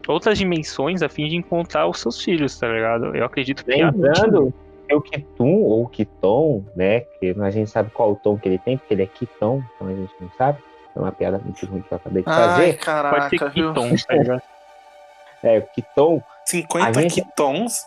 outras 0.07 0.38
dimensões 0.38 1.01
a 1.01 1.09
fim 1.09 1.27
de 1.27 1.36
encontrar 1.36 1.88
os 1.88 1.99
seus 1.99 2.21
filhos, 2.21 2.59
tá 2.59 2.67
ligado? 2.67 3.15
Eu 3.15 3.25
acredito 3.25 3.63
que 3.63 3.71
Lembrando 3.71 4.53
que 4.88 4.93
o 4.93 5.01
Kitum, 5.01 5.63
ou 5.63 5.88
Kiton, 5.88 6.63
né? 6.75 6.99
Que 7.19 7.36
a 7.41 7.49
gente 7.49 7.69
sabe 7.71 7.89
qual 7.91 8.11
o 8.11 8.15
tom 8.15 8.38
que 8.38 8.47
ele 8.47 8.59
tem, 8.59 8.77
porque 8.77 8.93
ele 8.93 9.03
é 9.03 9.07
Kiton, 9.07 9.63
então 9.75 9.88
a 9.88 9.91
gente 9.93 10.13
não 10.19 10.29
sabe. 10.38 10.59
É 10.95 10.99
uma 10.99 11.11
piada 11.11 11.39
muito 11.43 11.65
ruim 11.65 11.81
que 11.81 11.91
eu 11.91 11.97
acabei 11.97 12.21
de 12.23 12.29
Ai, 12.29 12.36
fazer. 12.36 12.63
pode 12.73 12.77
caraca, 12.77 13.29
ser 13.29 13.49
viu? 13.51 13.73
Kiton, 13.73 13.95
tá 14.07 14.13
ligado? 14.15 14.41
É, 15.43 15.59
o 15.59 15.61
Kiton 15.63 16.23
50 16.45 16.88
A 16.88 17.01
gente- 17.01 17.21
quitons. 17.21 17.86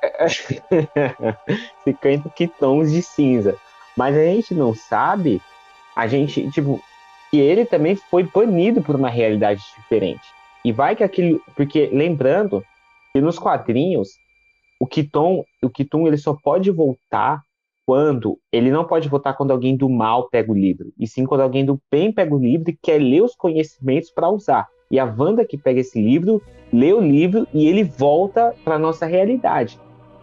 50 1.84 2.28
quitons 2.30 2.90
de 2.90 3.02
cinza. 3.02 3.56
Mas 3.96 4.16
a 4.16 4.24
gente 4.24 4.54
não 4.54 4.74
sabe, 4.74 5.40
a 5.94 6.06
gente, 6.06 6.48
tipo, 6.50 6.80
que 7.30 7.38
ele 7.38 7.64
também 7.64 7.94
foi 7.96 8.22
banido 8.22 8.82
por 8.82 8.96
uma 8.96 9.08
realidade 9.08 9.62
diferente. 9.76 10.22
E 10.64 10.72
vai 10.72 10.94
que 10.94 11.04
aquele. 11.04 11.40
Porque, 11.56 11.88
lembrando 11.92 12.64
que 13.12 13.20
nos 13.20 13.38
quadrinhos, 13.38 14.10
o 14.78 14.86
Kiton, 14.86 15.44
o 15.62 15.70
Kiton 15.70 16.06
ele 16.06 16.16
só 16.16 16.34
pode 16.34 16.70
voltar 16.70 17.42
quando. 17.86 18.38
Ele 18.52 18.70
não 18.70 18.84
pode 18.84 19.08
voltar 19.08 19.34
quando 19.34 19.50
alguém 19.50 19.76
do 19.76 19.88
mal 19.88 20.28
pega 20.28 20.52
o 20.52 20.54
livro. 20.54 20.92
E 20.98 21.06
sim 21.06 21.24
quando 21.24 21.40
alguém 21.40 21.64
do 21.64 21.80
bem 21.90 22.12
pega 22.12 22.34
o 22.34 22.38
livro 22.38 22.70
e 22.70 22.78
quer 22.80 23.00
ler 23.00 23.22
os 23.22 23.34
conhecimentos 23.34 24.10
para 24.10 24.28
usar. 24.28 24.68
E 24.90 24.98
a 24.98 25.04
Wanda 25.04 25.44
que 25.44 25.56
pega 25.56 25.80
esse 25.80 26.00
livro, 26.00 26.42
lê 26.72 26.92
o 26.92 27.00
livro 27.00 27.46
e 27.54 27.66
ele 27.66 27.84
volta 27.84 28.54
para 28.64 28.78
nossa 28.78 29.06
realidade 29.06 29.78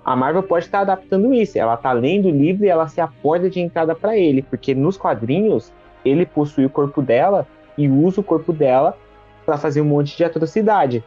a 0.07 0.15
Marvel 0.15 0.41
pode 0.41 0.63
estar 0.63 0.79
adaptando 0.79 1.33
isso. 1.33 1.59
Ela 1.59 1.73
está 1.73 1.91
lendo 1.91 2.29
o 2.29 2.31
livro 2.31 2.63
e 2.63 2.69
ela 2.69 2.87
ser 2.87 3.01
a 3.01 3.09
de 3.51 3.59
entrada 3.59 3.93
para 3.93 4.17
ele, 4.17 4.41
porque 4.41 4.73
nos 4.73 4.95
quadrinhos 4.95 5.73
ele 6.05 6.25
possui 6.25 6.65
o 6.65 6.69
corpo 6.69 7.01
dela 7.01 7.45
e 7.77 7.89
usa 7.89 8.21
o 8.21 8.23
corpo 8.23 8.53
dela 8.53 8.97
para 9.45 9.57
fazer 9.57 9.81
um 9.81 9.85
monte 9.85 10.15
de 10.15 10.23
atrocidade. 10.23 11.03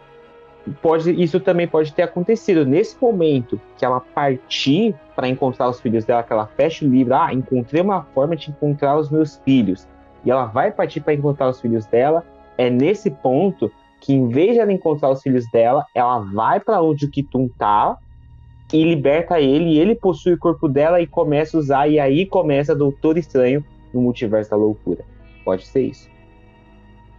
Pode, 0.83 1.11
isso 1.19 1.41
também 1.41 1.67
pode 1.67 1.95
ter 1.95 2.03
acontecido 2.03 2.67
nesse 2.67 2.95
momento 3.01 3.59
que 3.79 3.87
ela 3.87 4.01
partir 4.01 4.95
para 5.17 5.27
encontrar 5.27 5.71
os 5.71 5.81
filhos 5.81 6.05
dela, 6.05 6.23
que 6.23 6.35
ela 6.35 6.47
fecha 6.47 6.85
o 6.85 6.89
livro, 6.89 7.15
ah, 7.15 7.33
encontrei 7.33 7.81
uma 7.81 8.03
forma 8.15 8.37
de 8.37 8.51
encontrar 8.51 8.99
os 8.99 9.09
meus 9.09 9.37
filhos, 9.39 9.89
e 10.27 10.31
ela 10.31 10.45
vai 10.45 10.71
partir 10.71 11.01
para 11.01 11.15
encontrar 11.15 11.49
os 11.49 11.59
filhos 11.59 11.87
dela. 11.87 12.23
É 12.59 12.69
nesse 12.69 13.11
ponto 13.11 13.73
que, 13.99 14.13
em 14.13 14.29
vez 14.29 14.53
de 14.53 14.61
ela 14.61 14.71
encontrar 14.71 15.09
os 15.09 15.23
filhos 15.23 15.51
dela, 15.51 15.87
ela 15.95 16.19
vai 16.19 16.61
para 16.61 16.83
onde 16.83 17.07
o 17.07 17.11
Kitum 17.11 17.49
tá 17.59 17.97
e 18.73 18.85
liberta 18.85 19.41
ele, 19.41 19.71
e 19.75 19.79
ele 19.79 19.95
possui 19.95 20.35
o 20.35 20.39
corpo 20.39 20.69
dela 20.69 21.01
e 21.01 21.07
começa 21.07 21.57
a 21.57 21.61
usar, 21.61 21.89
e 21.89 21.99
aí 21.99 22.27
começa 22.27 22.75
Doutor 22.75 23.19
Estranho 23.19 23.65
no 23.93 24.01
Multiverso 24.01 24.51
da 24.51 24.57
Loucura. 24.57 25.05
Pode 25.45 25.67
ser 25.67 25.83
isso. 25.83 26.09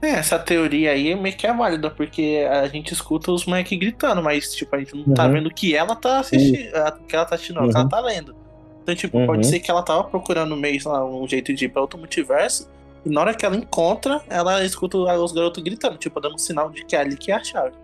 É, 0.01 0.11
essa 0.11 0.39
teoria 0.39 0.91
aí 0.91 1.13
meio 1.13 1.35
que 1.35 1.45
é 1.45 1.53
válida, 1.53 1.89
porque 1.91 2.43
a 2.49 2.67
gente 2.67 2.91
escuta 2.91 3.31
os 3.31 3.45
moleques 3.45 3.77
gritando, 3.77 4.21
mas 4.23 4.53
tipo, 4.55 4.75
a 4.75 4.79
gente 4.79 4.95
não 4.95 5.13
tá 5.13 5.25
Uhum. 5.27 5.31
vendo 5.33 5.47
o 5.47 5.53
que 5.53 5.75
ela 5.75 5.95
tá 5.95 6.19
assistindo, 6.19 6.71
que 7.07 7.15
ela 7.15 7.25
tá 7.25 7.35
assistindo, 7.35 7.57
não, 7.57 7.67
o 7.67 7.69
que 7.69 7.75
Uhum. 7.75 7.81
ela 7.81 7.89
tá 7.89 7.99
lendo. 7.99 8.35
Então, 8.81 8.95
tipo, 8.95 9.15
Uhum. 9.19 9.27
pode 9.27 9.45
ser 9.45 9.59
que 9.59 9.69
ela 9.69 9.83
tava 9.83 10.03
procurando 10.05 10.57
meio, 10.57 10.79
lá, 10.85 11.05
um 11.05 11.27
jeito 11.27 11.53
de 11.53 11.65
ir 11.65 11.69
pra 11.69 11.81
outro 11.83 11.99
multiverso, 11.99 12.67
e 13.05 13.09
na 13.09 13.21
hora 13.21 13.33
que 13.35 13.45
ela 13.45 13.55
encontra, 13.55 14.21
ela 14.27 14.63
escuta 14.65 14.97
os 14.97 15.31
garotos 15.33 15.61
gritando, 15.61 15.97
tipo, 15.97 16.19
dando 16.19 16.33
um 16.33 16.39
sinal 16.39 16.71
de 16.71 16.83
que 16.83 16.95
é 16.95 16.99
ali 16.99 17.15
que 17.15 17.31
é 17.31 17.35
a 17.35 17.43
chave. 17.43 17.75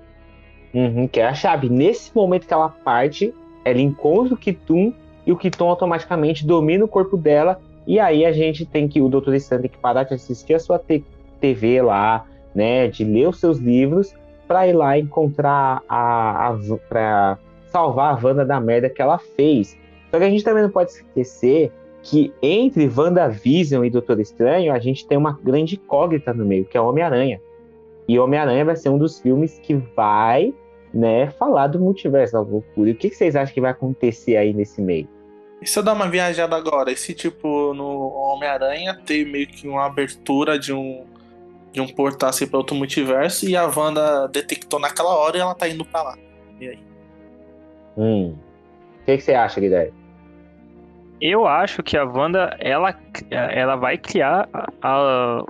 Uhum, 0.74 1.08
que 1.08 1.20
é 1.20 1.28
a 1.28 1.34
chave. 1.36 1.70
Nesse 1.70 2.16
momento 2.16 2.48
que 2.48 2.54
ela 2.54 2.70
parte, 2.70 3.32
ela 3.70 3.82
encontra 3.82 4.34
o 4.34 4.38
Kitum, 4.38 4.94
e 5.26 5.32
o 5.32 5.38
Kitum 5.38 5.66
automaticamente 5.70 6.46
domina 6.46 6.86
o 6.86 6.88
corpo 6.88 7.18
dela, 7.18 7.60
e 7.86 8.00
aí 8.00 8.26
a 8.26 8.32
gente 8.32 8.66
tem 8.66 8.88
que, 8.88 9.02
o 9.02 9.10
Doutor 9.10 9.34
Estranho 9.34 9.64
tem 9.64 9.72
que 9.72 9.78
parar 9.78 10.04
de 10.04 10.14
assistir 10.14 10.54
a 10.54 10.60
sua 10.60 10.82
TV 11.40 11.82
lá, 11.82 12.26
né, 12.54 12.88
de 12.88 13.04
ler 13.04 13.28
os 13.28 13.40
seus 13.40 13.58
livros, 13.58 14.14
pra 14.48 14.68
ir 14.68 14.74
lá 14.74 14.98
encontrar 14.98 15.82
a, 15.88 16.50
a 16.50 16.58
pra 16.90 17.38
salvar 17.68 18.16
a 18.16 18.26
Wanda 18.26 18.46
da 18.46 18.60
merda 18.60 18.90
que 18.90 19.02
ela 19.02 19.18
fez. 19.18 19.78
Só 20.10 20.18
que 20.18 20.24
a 20.24 20.30
gente 20.30 20.44
também 20.44 20.64
não 20.64 20.70
pode 20.70 20.92
esquecer 20.92 21.72
que 22.02 22.34
entre 22.42 22.90
WandaVision 22.90 23.84
e 23.84 23.90
Doutor 23.90 24.20
Estranho, 24.20 24.74
a 24.74 24.80
gente 24.80 25.06
tem 25.06 25.18
uma 25.18 25.38
grande 25.44 25.76
incógnita 25.76 26.34
no 26.34 26.46
meio, 26.46 26.66
que 26.66 26.78
é 26.78 26.82
Homem-Aranha. 26.82 27.42
E 28.08 28.18
Homem-Aranha 28.18 28.64
vai 28.64 28.76
ser 28.78 28.90
um 28.90 28.98
dos 28.98 29.20
filmes 29.20 29.60
que 29.60 29.76
vai, 29.76 30.54
né, 30.94 31.30
falar 31.32 31.68
do 31.68 31.80
multiverso 31.80 32.34
da 32.34 32.40
loucura. 32.42 32.90
E 32.90 32.94
o 32.94 32.96
que, 32.96 33.10
que 33.10 33.16
vocês 33.16 33.36
acham 33.36 33.54
que 33.54 33.62
vai 33.62 33.72
acontecer 33.72 34.38
aí 34.38 34.54
nesse 34.54 34.82
meio? 34.82 35.08
E 35.62 35.68
se 35.68 35.78
eu 35.78 35.84
dar 35.84 35.94
uma 35.94 36.08
viajada 36.10 36.56
agora, 36.56 36.92
e 36.92 36.96
se 36.96 37.14
tipo, 37.14 37.74
no 37.74 38.10
Homem-Aranha 38.10 39.00
ter 39.06 39.26
meio 39.26 39.48
que 39.48 39.68
uma 39.68 39.86
abertura 39.86 40.58
de 40.60 40.72
um 40.74 41.06
de 41.72 41.82
um 41.82 41.88
portal 41.88 42.30
assim 42.30 42.48
pra 42.48 42.58
outro 42.58 42.76
multiverso, 42.76 43.48
e 43.48 43.56
a 43.56 43.66
Wanda 43.68 44.28
detectou 44.30 44.80
naquela 44.80 45.16
hora 45.16 45.38
e 45.38 45.40
ela 45.40 45.54
tá 45.54 45.68
indo 45.68 45.86
pra 45.86 46.02
lá. 46.02 46.18
E 46.60 46.70
aí? 46.70 46.80
Hum. 47.96 48.36
O 49.02 49.06
que, 49.06 49.18
que 49.18 49.24
você 49.24 49.34
acha, 49.34 49.60
Guilherme? 49.60 49.94
Eu 51.20 51.46
acho 51.48 51.84
que 51.84 51.98
a 51.98 52.04
Wanda, 52.04 52.56
ela, 52.60 52.96
ela 53.30 53.76
vai 53.76 53.98
criar 53.98 54.48
a, 54.54 54.68
a- 54.82 55.44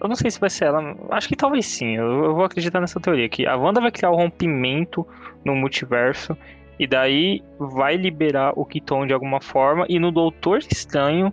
Eu 0.00 0.08
não 0.08 0.16
sei 0.16 0.30
se 0.30 0.40
vai 0.40 0.48
ser 0.48 0.66
ela. 0.66 0.96
Acho 1.10 1.28
que 1.28 1.36
talvez 1.36 1.66
sim. 1.66 1.96
Eu, 1.96 2.24
eu 2.24 2.34
vou 2.34 2.44
acreditar 2.44 2.80
nessa 2.80 2.98
teoria. 2.98 3.28
Que 3.28 3.46
a 3.46 3.56
Wanda 3.56 3.80
vai 3.80 3.90
criar 3.90 4.10
o 4.10 4.16
rompimento 4.16 5.06
no 5.44 5.54
multiverso. 5.54 6.36
E 6.78 6.86
daí 6.86 7.42
vai 7.58 7.96
liberar 7.96 8.52
o 8.56 8.64
Kiton 8.64 9.06
de 9.06 9.12
alguma 9.12 9.40
forma. 9.40 9.84
E 9.88 9.98
no 9.98 10.10
Doutor 10.10 10.60
Estranho 10.60 11.30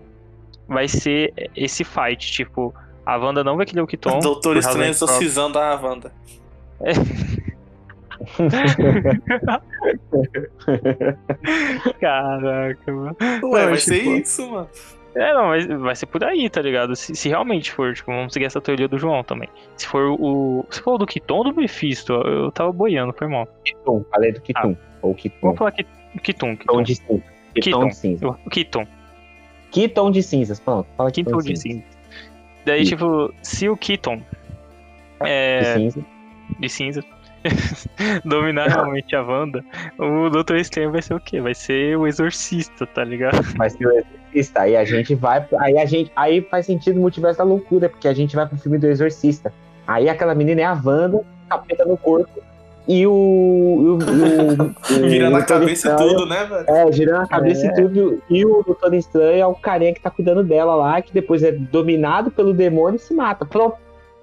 vai 0.68 0.88
ser 0.90 1.34
esse 1.56 1.86
fight. 1.86 2.30
Tipo, 2.32 2.74
a 3.06 3.16
Wanda 3.16 3.44
não 3.44 3.56
vai 3.56 3.66
criar 3.66 3.84
o 3.84 3.88
Kiton. 3.88 4.20
Doutor 4.20 4.58
Estranho 4.58 4.90
exorcizando 4.90 5.58
a 5.58 5.76
Wanda. 5.76 6.12
Caraca, 12.00 12.92
mano. 12.92 13.16
Ué, 13.22 13.40
Não, 13.42 13.52
vai 13.52 13.78
tipo, 13.78 13.80
ser 13.80 14.04
isso, 14.04 14.50
mano. 14.52 14.68
É, 15.20 15.34
não, 15.34 15.48
mas 15.48 15.66
vai 15.66 15.96
ser 15.96 16.06
por 16.06 16.24
aí, 16.24 16.50
tá 16.50 16.62
ligado? 16.62 16.96
Se, 16.96 17.16
se 17.16 17.30
realmente 17.30 17.72
for, 17.72 17.94
tipo, 17.94 18.12
vamos 18.12 18.34
seguir 18.34 18.46
essa 18.46 18.62
teoria 18.62 18.88
do 18.88 18.98
João 19.00 19.24
também. 19.24 19.50
Se 19.76 19.88
for 19.88 20.12
o. 20.20 20.66
Se 20.70 20.82
for 20.82 20.94
o 20.94 20.98
do 20.98 21.06
Kiton 21.08 21.38
ou 21.38 21.44
do 21.46 21.56
Mephisto, 21.56 22.14
eu 22.14 22.52
tava 22.52 22.72
boiando, 22.72 23.14
foi 23.18 23.28
mal. 23.28 23.48
Kitum, 23.66 24.06
falei 24.12 24.32
do 24.32 24.42
Kitum. 24.42 24.76
Ou 25.02 25.16
Kitum. 25.16 25.38
Vamos 25.42 25.58
falar 25.58 25.72
Ki- 25.72 25.86
Kiton, 26.22 26.56
Tom 26.56 26.58
Kiton. 26.58 26.84
de 26.84 26.96
cinza. 26.96 27.24
Kiton. 27.56 27.88
de 27.88 27.96
cinza. 27.96 28.40
Kiton. 28.52 28.88
Kitom 29.72 30.12
de 30.12 30.24
cinzas, 30.24 30.60
pronto. 30.60 30.88
Fala 30.96 31.12
Kiton 31.12 31.38
de 31.40 31.56
cinza. 31.58 31.84
Daí, 32.66 32.82
Isso. 32.84 32.92
tipo, 32.92 33.34
se 33.42 33.70
o 33.70 33.78
Kiton 33.78 34.18
De 34.18 34.24
é, 35.30 35.74
cinza. 35.76 36.06
de 36.60 36.70
cinza 36.70 37.04
dominar 38.26 38.68
realmente 38.68 39.16
a 39.16 39.22
Wanda, 39.24 39.64
o 39.98 40.30
Doutor 40.30 40.58
Estranho 40.58 40.92
vai 40.92 41.02
ser 41.02 41.14
o 41.14 41.20
quê? 41.20 41.40
Vai 41.42 41.54
ser 41.56 41.98
o 41.98 42.06
exorcista, 42.08 42.86
tá 42.86 43.04
ligado? 43.04 43.42
Vai 43.58 43.70
ser 43.70 43.86
o 43.88 43.92
Exorcista. 44.34 44.62
Aí 44.62 44.76
a 44.76 44.86
gente 44.86 45.16
vai. 45.16 45.46
Aí 45.60 45.78
a 45.78 45.86
gente. 45.86 46.12
Aí 46.16 46.42
faz 46.42 46.66
sentido 46.66 46.98
o 46.98 47.02
multiverso 47.02 47.38
da 47.38 47.44
loucura, 47.44 47.90
porque 47.90 48.08
a 48.08 48.14
gente 48.14 48.36
vai 48.36 48.46
pro 48.48 48.58
filme 48.58 48.78
do 48.78 48.88
Exorcista. 48.88 49.54
Aí 49.88 50.10
aquela 50.10 50.36
menina 50.36 50.62
é 50.62 50.66
a 50.66 50.74
Wanda, 50.84 51.22
capeta 51.50 51.86
no 51.86 51.98
corpo. 51.98 52.30
E 52.88 53.06
o. 53.06 53.12
o, 53.12 53.94
o, 53.94 53.96
o 55.06 55.10
Virando 55.10 55.36
a 55.38 55.44
cabeça 55.44 55.90
e 55.90 55.92
Estranho- 55.92 56.16
tudo, 56.16 56.26
né, 56.26 56.46
velho? 56.46 56.66
É, 56.70 56.92
girando 56.92 57.24
a 57.24 57.28
cabeça 57.28 57.66
É. 57.68 57.70
e 57.70 57.74
tudo. 57.76 58.22
E 58.30 58.46
o 58.46 58.64
Doutor 58.64 58.94
Estranho 58.94 59.40
é 59.42 59.46
o 59.48 59.56
carinha 59.56 59.94
que 59.94 60.00
tá 60.02 60.10
cuidando 60.10 60.44
dela 60.44 60.74
lá, 60.76 61.02
que 61.02 61.14
depois 61.14 61.44
é 61.44 61.52
dominado 61.52 62.32
pelo 62.32 62.54
demônio 62.54 62.96
e 62.96 63.00
se 63.00 63.14
mata. 63.14 63.46
Pronto. 63.46 63.76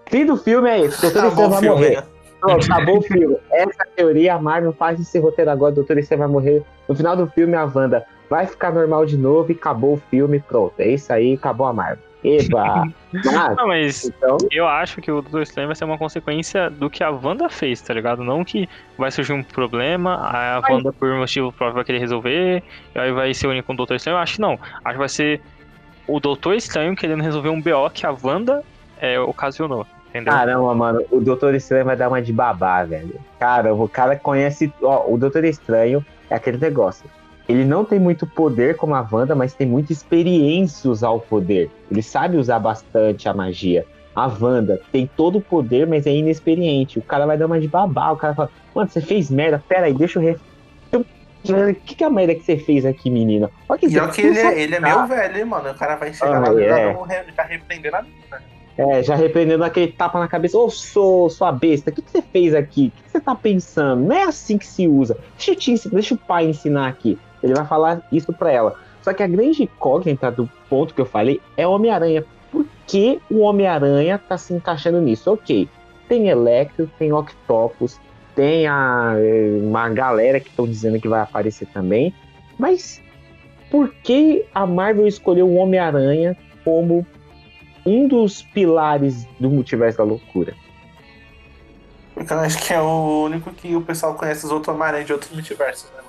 Fim 0.06 0.24
do 0.26 0.36
filme 0.36 0.68
é 0.70 0.80
esse. 0.80 1.00
Doutor 1.02 1.26
Estranho 1.26 1.50
vai 1.50 1.60
filme, 1.60 1.68
morrer. 1.76 1.96
né? 1.96 2.02
Pronto, 2.40 2.64
acabou 2.72 2.98
o 2.98 3.02
filme. 3.02 3.36
Essa 3.52 3.86
teoria, 3.96 4.34
a 4.34 4.38
Marvel 4.38 4.72
faz 4.74 5.00
esse 5.00 5.18
roteiro 5.18 5.50
agora, 5.50 5.72
o 5.72 5.76
Doutor 5.76 5.96
Estranho 5.98 6.20
vai 6.20 6.28
morrer. 6.28 6.62
No 6.88 6.94
final 6.94 7.16
do 7.16 7.26
filme, 7.28 7.54
a 7.54 7.64
Wanda 7.64 8.04
vai 8.28 8.46
ficar 8.46 8.72
normal 8.72 9.04
de 9.06 9.16
novo 9.16 9.50
e 9.52 9.54
acabou 9.54 9.94
o 9.94 10.02
filme, 10.10 10.40
pronto. 10.40 10.74
É 10.78 10.88
isso 10.88 11.12
aí, 11.12 11.34
acabou 11.34 11.66
a 11.66 11.72
Marvel. 11.72 12.04
Eba! 12.24 12.84
Mas, 13.12 13.56
Não, 13.56 13.66
mas 13.68 14.04
então, 14.06 14.38
eu 14.50 14.66
acho 14.66 15.00
que 15.00 15.10
o 15.10 15.20
Doutor 15.20 15.42
Estranho 15.42 15.68
vai 15.68 15.76
ser 15.76 15.84
uma 15.84 15.98
consequência 15.98 16.68
do 16.70 16.88
que 16.90 17.04
a 17.04 17.10
Wanda 17.10 17.48
fez, 17.50 17.80
tá 17.82 17.92
ligado? 17.94 18.24
Não 18.24 18.42
que 18.42 18.66
vai 18.98 19.10
surgir 19.10 19.34
um 19.34 19.42
problema, 19.42 20.14
a 20.16 20.60
Mas- 20.62 20.72
Wanda, 20.72 20.92
por 20.92 21.14
motivo 21.14 21.52
próprio, 21.52 21.74
vai 21.76 21.84
querer 21.84 21.98
resolver, 21.98 22.62
e 22.94 22.98
aí 22.98 23.12
vai 23.12 23.32
se 23.34 23.46
unir 23.46 23.62
com 23.62 23.72
o 23.74 23.76
Doutor 23.76 23.94
Estranho. 23.96 24.16
Eu 24.16 24.20
acho 24.20 24.36
que 24.36 24.40
não. 24.40 24.58
Acho 24.84 24.92
que 24.94 24.98
vai 24.98 25.08
ser 25.08 25.40
o 26.08 26.18
Doutor 26.18 26.54
Estranho 26.54 26.96
querendo 26.96 27.22
resolver 27.22 27.50
um 27.50 27.60
BO 27.60 27.90
que 27.92 28.04
a 28.06 28.16
Wanda 28.22 28.64
é, 29.00 29.20
ocasionou, 29.20 29.86
entendeu? 30.08 30.32
caramba, 30.32 30.74
mano, 30.74 31.04
o 31.12 31.20
Doutor 31.20 31.54
Estranho 31.54 31.84
vai 31.84 31.94
dar 31.96 32.08
uma 32.08 32.22
de 32.22 32.32
babá, 32.32 32.82
velho. 32.84 33.14
Cara, 33.38 33.72
o 33.74 33.88
cara 33.88 34.16
conhece. 34.16 34.72
Ó, 34.82 35.12
o 35.12 35.18
Doutor 35.18 35.44
Estranho 35.44 36.04
é 36.30 36.34
aquele 36.34 36.56
negócio. 36.58 37.04
Ele 37.48 37.64
não 37.64 37.84
tem 37.84 37.98
muito 37.98 38.26
poder 38.26 38.76
como 38.76 38.94
a 38.94 39.06
Wanda, 39.10 39.34
mas 39.34 39.52
tem 39.52 39.66
muita 39.66 39.92
experiência 39.92 40.90
usar 40.90 41.10
o 41.10 41.20
poder. 41.20 41.70
Ele 41.90 42.02
sabe 42.02 42.36
usar 42.36 42.58
bastante 42.58 43.28
a 43.28 43.34
magia. 43.34 43.84
A 44.14 44.26
Wanda 44.26 44.80
tem 44.92 45.10
todo 45.16 45.38
o 45.38 45.40
poder, 45.40 45.86
mas 45.86 46.06
é 46.06 46.12
inexperiente. 46.12 46.98
O 46.98 47.02
cara 47.02 47.26
vai 47.26 47.36
dar 47.36 47.46
uma 47.46 47.60
de 47.60 47.68
babá. 47.68 48.12
O 48.12 48.16
cara 48.16 48.34
fala, 48.34 48.50
mano, 48.74 48.88
você 48.88 49.00
fez 49.00 49.30
merda, 49.30 49.62
pera 49.68 49.86
aí, 49.86 49.94
deixa 49.94 50.18
eu. 50.18 50.22
Re... 50.22 50.36
O 51.46 51.74
que, 51.74 51.94
que 51.96 52.02
é 52.02 52.06
a 52.06 52.10
merda 52.10 52.34
que 52.34 52.42
você 52.42 52.56
fez 52.56 52.86
aqui, 52.86 53.10
menina? 53.10 53.50
Olha 53.68 53.78
que 53.78 53.88
que 53.88 54.20
ele 54.22 54.38
é, 54.38 54.62
ele 54.62 54.74
é 54.76 54.80
meio 54.80 55.06
velho, 55.06 55.36
hein, 55.36 55.44
mano. 55.44 55.70
O 55.70 55.74
cara 55.74 55.96
vai 55.96 56.14
chegar 56.14 56.42
Ah, 56.42 56.50
lá 56.50 56.60
e 56.60 56.64
é. 56.64 56.96
já 57.36 57.42
repreendendo 57.42 57.96
a 57.96 58.02
mina. 58.02 58.42
É, 58.76 59.02
já 59.02 59.14
repreendendo 59.14 59.62
aquele 59.62 59.92
tapa 59.92 60.18
na 60.18 60.26
cabeça. 60.26 60.56
Ô, 60.56 60.70
sou 60.70 61.28
sua 61.28 61.52
besta, 61.52 61.90
o 61.90 61.92
que, 61.92 62.00
que 62.02 62.10
você 62.10 62.22
fez 62.22 62.54
aqui? 62.54 62.86
O 62.86 62.96
que, 62.96 63.02
que 63.02 63.10
você 63.10 63.20
tá 63.20 63.34
pensando? 63.34 64.04
Não 64.04 64.16
é 64.16 64.22
assim 64.22 64.56
que 64.56 64.66
se 64.66 64.88
usa. 64.88 65.16
Deixa, 65.36 65.50
eu 65.50 65.56
te 65.56 65.72
ensinar, 65.72 65.92
deixa 65.92 66.14
o 66.14 66.18
pai 66.18 66.46
ensinar 66.46 66.88
aqui. 66.88 67.18
Ele 67.44 67.54
vai 67.54 67.66
falar 67.66 68.02
isso 68.10 68.32
pra 68.32 68.50
ela. 68.50 68.74
Só 69.02 69.12
que 69.12 69.22
a 69.22 69.26
grande 69.26 69.62
incógnita 69.62 70.30
do 70.30 70.50
ponto 70.68 70.94
que 70.94 71.00
eu 71.00 71.06
falei 71.06 71.40
é 71.56 71.66
o 71.66 71.72
Homem-Aranha. 71.72 72.24
Por 72.50 72.66
que 72.86 73.20
o 73.30 73.40
Homem-Aranha 73.40 74.18
tá 74.18 74.38
se 74.38 74.54
encaixando 74.54 75.00
nisso? 75.00 75.30
Ok, 75.30 75.68
tem 76.08 76.28
Electro, 76.28 76.90
tem 76.98 77.12
Octopus, 77.12 78.00
tem 78.34 78.66
a, 78.66 79.14
eh, 79.18 79.60
uma 79.62 79.88
galera 79.90 80.40
que 80.40 80.48
estão 80.48 80.66
dizendo 80.66 80.98
que 80.98 81.06
vai 81.06 81.20
aparecer 81.20 81.68
também. 81.68 82.14
Mas 82.58 83.00
por 83.70 83.92
que 84.02 84.46
a 84.54 84.66
Marvel 84.66 85.06
escolheu 85.06 85.46
o 85.46 85.56
Homem-Aranha 85.56 86.36
como 86.64 87.06
um 87.84 88.08
dos 88.08 88.42
pilares 88.42 89.26
do 89.38 89.50
multiverso 89.50 89.98
da 89.98 90.04
loucura. 90.04 90.54
Porque 92.14 92.32
eu 92.32 92.38
acho 92.38 92.58
que 92.64 92.72
é 92.72 92.80
o 92.80 93.24
único 93.24 93.52
que 93.52 93.76
o 93.76 93.82
pessoal 93.82 94.14
conhece 94.14 94.46
os 94.46 94.52
outros 94.52 94.74
Homem-Aranha 94.74 95.04
de 95.04 95.12
outros 95.12 95.30
multiversos, 95.32 95.90
né? 95.94 96.03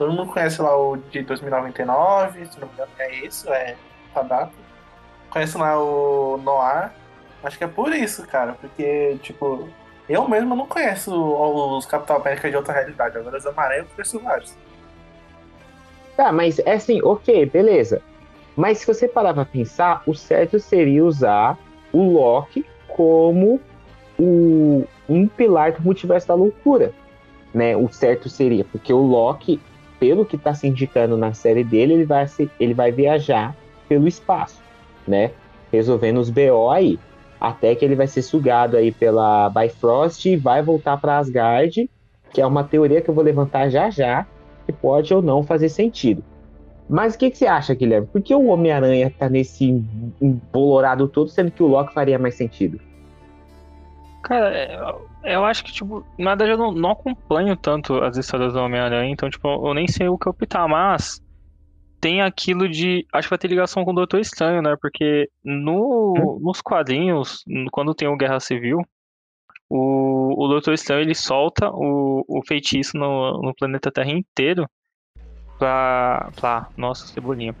Todo 0.00 0.14
mundo 0.14 0.32
conhece 0.32 0.62
lá 0.62 0.74
o 0.74 0.96
de 0.96 1.20
2099, 1.20 2.46
se 2.46 2.58
não 2.58 2.66
me 2.68 2.72
engano 2.72 2.90
é 3.00 3.16
isso, 3.16 3.52
é 3.52 3.76
a 4.14 4.22
data. 4.22 4.50
Conhece 5.28 5.58
lá 5.58 5.78
o 5.78 6.38
Noir. 6.38 6.90
Acho 7.44 7.58
que 7.58 7.64
é 7.64 7.68
por 7.68 7.92
isso, 7.92 8.26
cara, 8.26 8.54
porque, 8.58 9.18
tipo, 9.22 9.68
eu 10.08 10.26
mesmo 10.26 10.56
não 10.56 10.66
conheço 10.66 11.12
os 11.12 11.84
Capitão 11.84 12.16
América 12.16 12.48
de 12.48 12.56
outra 12.56 12.72
realidade. 12.72 13.18
Agora 13.18 13.36
os 13.36 13.44
Homem-Aranha 13.44 13.80
eu 13.80 13.86
conheço 13.94 14.18
vários. 14.20 14.56
Tá, 16.16 16.32
mas 16.32 16.58
é 16.60 16.72
assim, 16.72 17.02
ok, 17.02 17.44
beleza. 17.44 18.00
Mas 18.56 18.78
se 18.78 18.86
você 18.86 19.06
parar 19.06 19.34
pra 19.34 19.44
pensar, 19.44 20.02
o 20.06 20.14
certo 20.14 20.58
seria 20.58 21.04
usar 21.04 21.58
o 21.92 22.10
Loki 22.10 22.64
como 22.88 23.60
o, 24.18 24.86
um 25.06 25.28
pilar 25.28 25.72
do 25.72 25.82
multiverso 25.82 26.28
da 26.28 26.34
loucura. 26.34 26.90
Né? 27.52 27.76
O 27.76 27.92
certo 27.92 28.30
seria, 28.30 28.64
porque 28.64 28.94
o 28.94 29.02
Loki, 29.02 29.60
pelo 30.00 30.24
que 30.24 30.38
tá 30.38 30.54
se 30.54 30.66
indicando 30.66 31.16
na 31.16 31.34
série 31.34 31.62
dele, 31.62 31.92
ele 31.92 32.04
vai, 32.06 32.26
se, 32.26 32.50
ele 32.58 32.72
vai 32.72 32.90
viajar 32.90 33.54
pelo 33.86 34.08
espaço, 34.08 34.60
né? 35.06 35.30
Resolvendo 35.70 36.18
os 36.18 36.30
BO 36.30 36.70
aí. 36.70 36.98
Até 37.38 37.74
que 37.74 37.84
ele 37.84 37.94
vai 37.94 38.06
ser 38.06 38.22
sugado 38.22 38.76
aí 38.76 38.90
pela 38.90 39.50
Bifrost 39.50 40.24
e 40.26 40.36
vai 40.36 40.62
voltar 40.62 40.96
pra 40.96 41.18
Asgard, 41.18 41.88
que 42.32 42.40
é 42.40 42.46
uma 42.46 42.64
teoria 42.64 43.00
que 43.00 43.10
eu 43.10 43.14
vou 43.14 43.22
levantar 43.22 43.68
já 43.68 43.90
já, 43.90 44.26
que 44.66 44.72
pode 44.72 45.12
ou 45.12 45.22
não 45.22 45.42
fazer 45.42 45.68
sentido. 45.68 46.24
Mas 46.88 47.14
o 47.14 47.18
que, 47.18 47.30
que 47.30 47.38
você 47.38 47.46
acha, 47.46 47.74
Guilherme? 47.74 48.08
Por 48.08 48.20
que 48.20 48.34
o 48.34 48.46
Homem-Aranha 48.46 49.12
tá 49.16 49.28
nesse 49.28 49.84
embolorado 50.20 51.06
todo, 51.06 51.30
sendo 51.30 51.50
que 51.50 51.62
o 51.62 51.68
Loki 51.68 51.94
faria 51.94 52.18
mais 52.18 52.34
sentido? 52.34 52.80
Cara, 54.22 54.96
eu 55.22 55.44
acho 55.44 55.64
que, 55.64 55.72
tipo, 55.72 56.04
na 56.18 56.34
verdade 56.34 56.52
eu 56.52 56.58
não, 56.58 56.72
não 56.72 56.90
acompanho 56.90 57.56
tanto 57.56 58.02
as 58.02 58.16
histórias 58.16 58.52
do 58.52 58.60
Homem-Aranha, 58.60 59.10
então, 59.10 59.28
tipo, 59.28 59.48
eu 59.48 59.74
nem 59.74 59.86
sei 59.86 60.08
o 60.08 60.18
que 60.18 60.28
optar, 60.28 60.66
mas 60.66 61.22
tem 62.00 62.22
aquilo 62.22 62.68
de. 62.68 63.06
Acho 63.12 63.28
que 63.28 63.30
vai 63.30 63.38
ter 63.38 63.48
ligação 63.48 63.84
com 63.84 63.90
o 63.90 63.94
Doutor 63.94 64.20
Estranho, 64.20 64.62
né? 64.62 64.74
Porque 64.80 65.28
no, 65.44 66.38
nos 66.40 66.62
quadrinhos, 66.62 67.44
quando 67.70 67.94
tem 67.94 68.08
o 68.08 68.16
Guerra 68.16 68.40
Civil, 68.40 68.80
o, 69.68 70.44
o 70.44 70.48
Doutor 70.48 70.72
Estranho 70.72 71.02
ele 71.02 71.14
solta 71.14 71.70
o, 71.70 72.24
o 72.26 72.42
feitiço 72.46 72.96
no, 72.96 73.42
no 73.42 73.54
planeta 73.54 73.92
Terra 73.92 74.10
inteiro 74.10 74.66
pra. 75.58 76.30
pra 76.36 76.68
nossa, 76.76 77.06
cebolinha. 77.06 77.54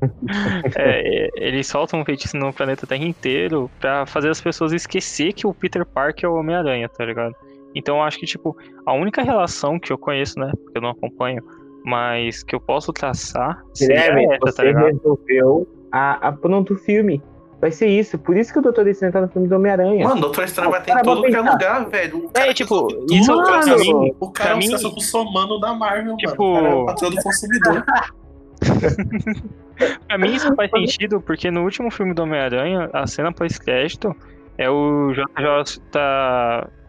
É, 0.76 1.28
ele 1.36 1.62
solta 1.64 1.96
um 1.96 2.04
feitiço 2.04 2.36
no 2.36 2.52
planeta 2.52 2.86
Terra 2.86 3.04
inteiro 3.04 3.70
pra 3.80 4.06
fazer 4.06 4.28
as 4.30 4.40
pessoas 4.40 4.72
esquecer 4.72 5.32
que 5.32 5.46
o 5.46 5.54
Peter 5.54 5.84
Parker 5.86 6.24
é 6.26 6.28
o 6.32 6.36
Homem-Aranha, 6.36 6.88
tá 6.88 7.04
ligado? 7.04 7.34
Então 7.74 7.96
eu 7.96 8.02
acho 8.02 8.18
que, 8.18 8.26
tipo, 8.26 8.56
a 8.84 8.92
única 8.92 9.22
relação 9.22 9.78
que 9.78 9.92
eu 9.92 9.98
conheço, 9.98 10.38
né? 10.38 10.50
Porque 10.62 10.78
eu 10.78 10.82
não 10.82 10.90
acompanho, 10.90 11.42
mas 11.84 12.42
que 12.42 12.54
eu 12.54 12.60
posso 12.60 12.92
traçar 12.92 13.62
seria 13.74 13.96
Guilherme, 13.96 14.24
essa, 14.26 14.38
tá 14.40 14.50
você 14.52 14.62
ligado? 14.62 14.86
resolveu 14.86 15.68
a, 15.92 16.28
a 16.28 16.32
pronto 16.32 16.74
o 16.74 16.76
filme. 16.76 17.22
Vai 17.58 17.70
ser 17.70 17.86
isso. 17.86 18.18
Por 18.18 18.36
isso 18.36 18.52
que 18.52 18.58
o 18.58 18.62
Doutor 18.62 18.86
Estranho 18.86 19.12
tá 19.14 19.20
no 19.22 19.28
filme 19.28 19.48
do 19.48 19.56
Homem-Aranha. 19.56 20.04
Mano, 20.06 20.20
Doutor 20.20 20.44
Estranho 20.44 20.70
vai 20.70 20.82
ter 20.82 20.92
em 20.92 21.02
todo 21.02 21.24
é 21.26 21.30
pensar. 21.30 21.52
lugar, 21.52 21.88
velho. 21.88 22.18
O 22.26 22.30
cara 22.30 22.50
É, 22.50 22.54
tipo, 22.54 22.88
isso 23.10 23.32
pra 23.44 23.76
mim- 23.78 24.14
O 24.20 24.30
cara 24.30 24.48
pra 24.50 24.50
é 24.50 24.54
um 24.54 24.58
mim- 24.58 24.66
sensacional 24.78 25.58
da 25.60 25.72
Marvel, 25.72 26.16
Tipo- 26.18 26.52
mano. 26.54 26.58
O 26.58 26.60
cara 26.60 26.68
é 26.68 26.74
o 26.82 26.86
patrão 26.86 27.10
do 27.10 27.16
consumidor. 27.22 27.84
Pra 30.06 30.18
mim 30.18 30.34
isso 30.34 30.54
faz 30.54 30.70
sentido, 30.70 31.20
porque 31.20 31.50
no 31.50 31.62
último 31.62 31.90
filme 31.90 32.14
do 32.14 32.22
Homem-Aranha, 32.22 32.88
a 32.92 33.06
cena 33.06 33.32
pós-crédito 33.32 34.14
é 34.56 34.70
o 34.70 35.12
JJ. 35.12 35.80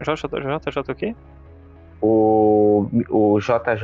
JJ, 0.00 0.28
JJ 0.70 0.92
o 0.92 0.94
quê? 0.94 1.14
O, 2.00 2.88
o 3.10 3.38
JJ. 3.40 3.82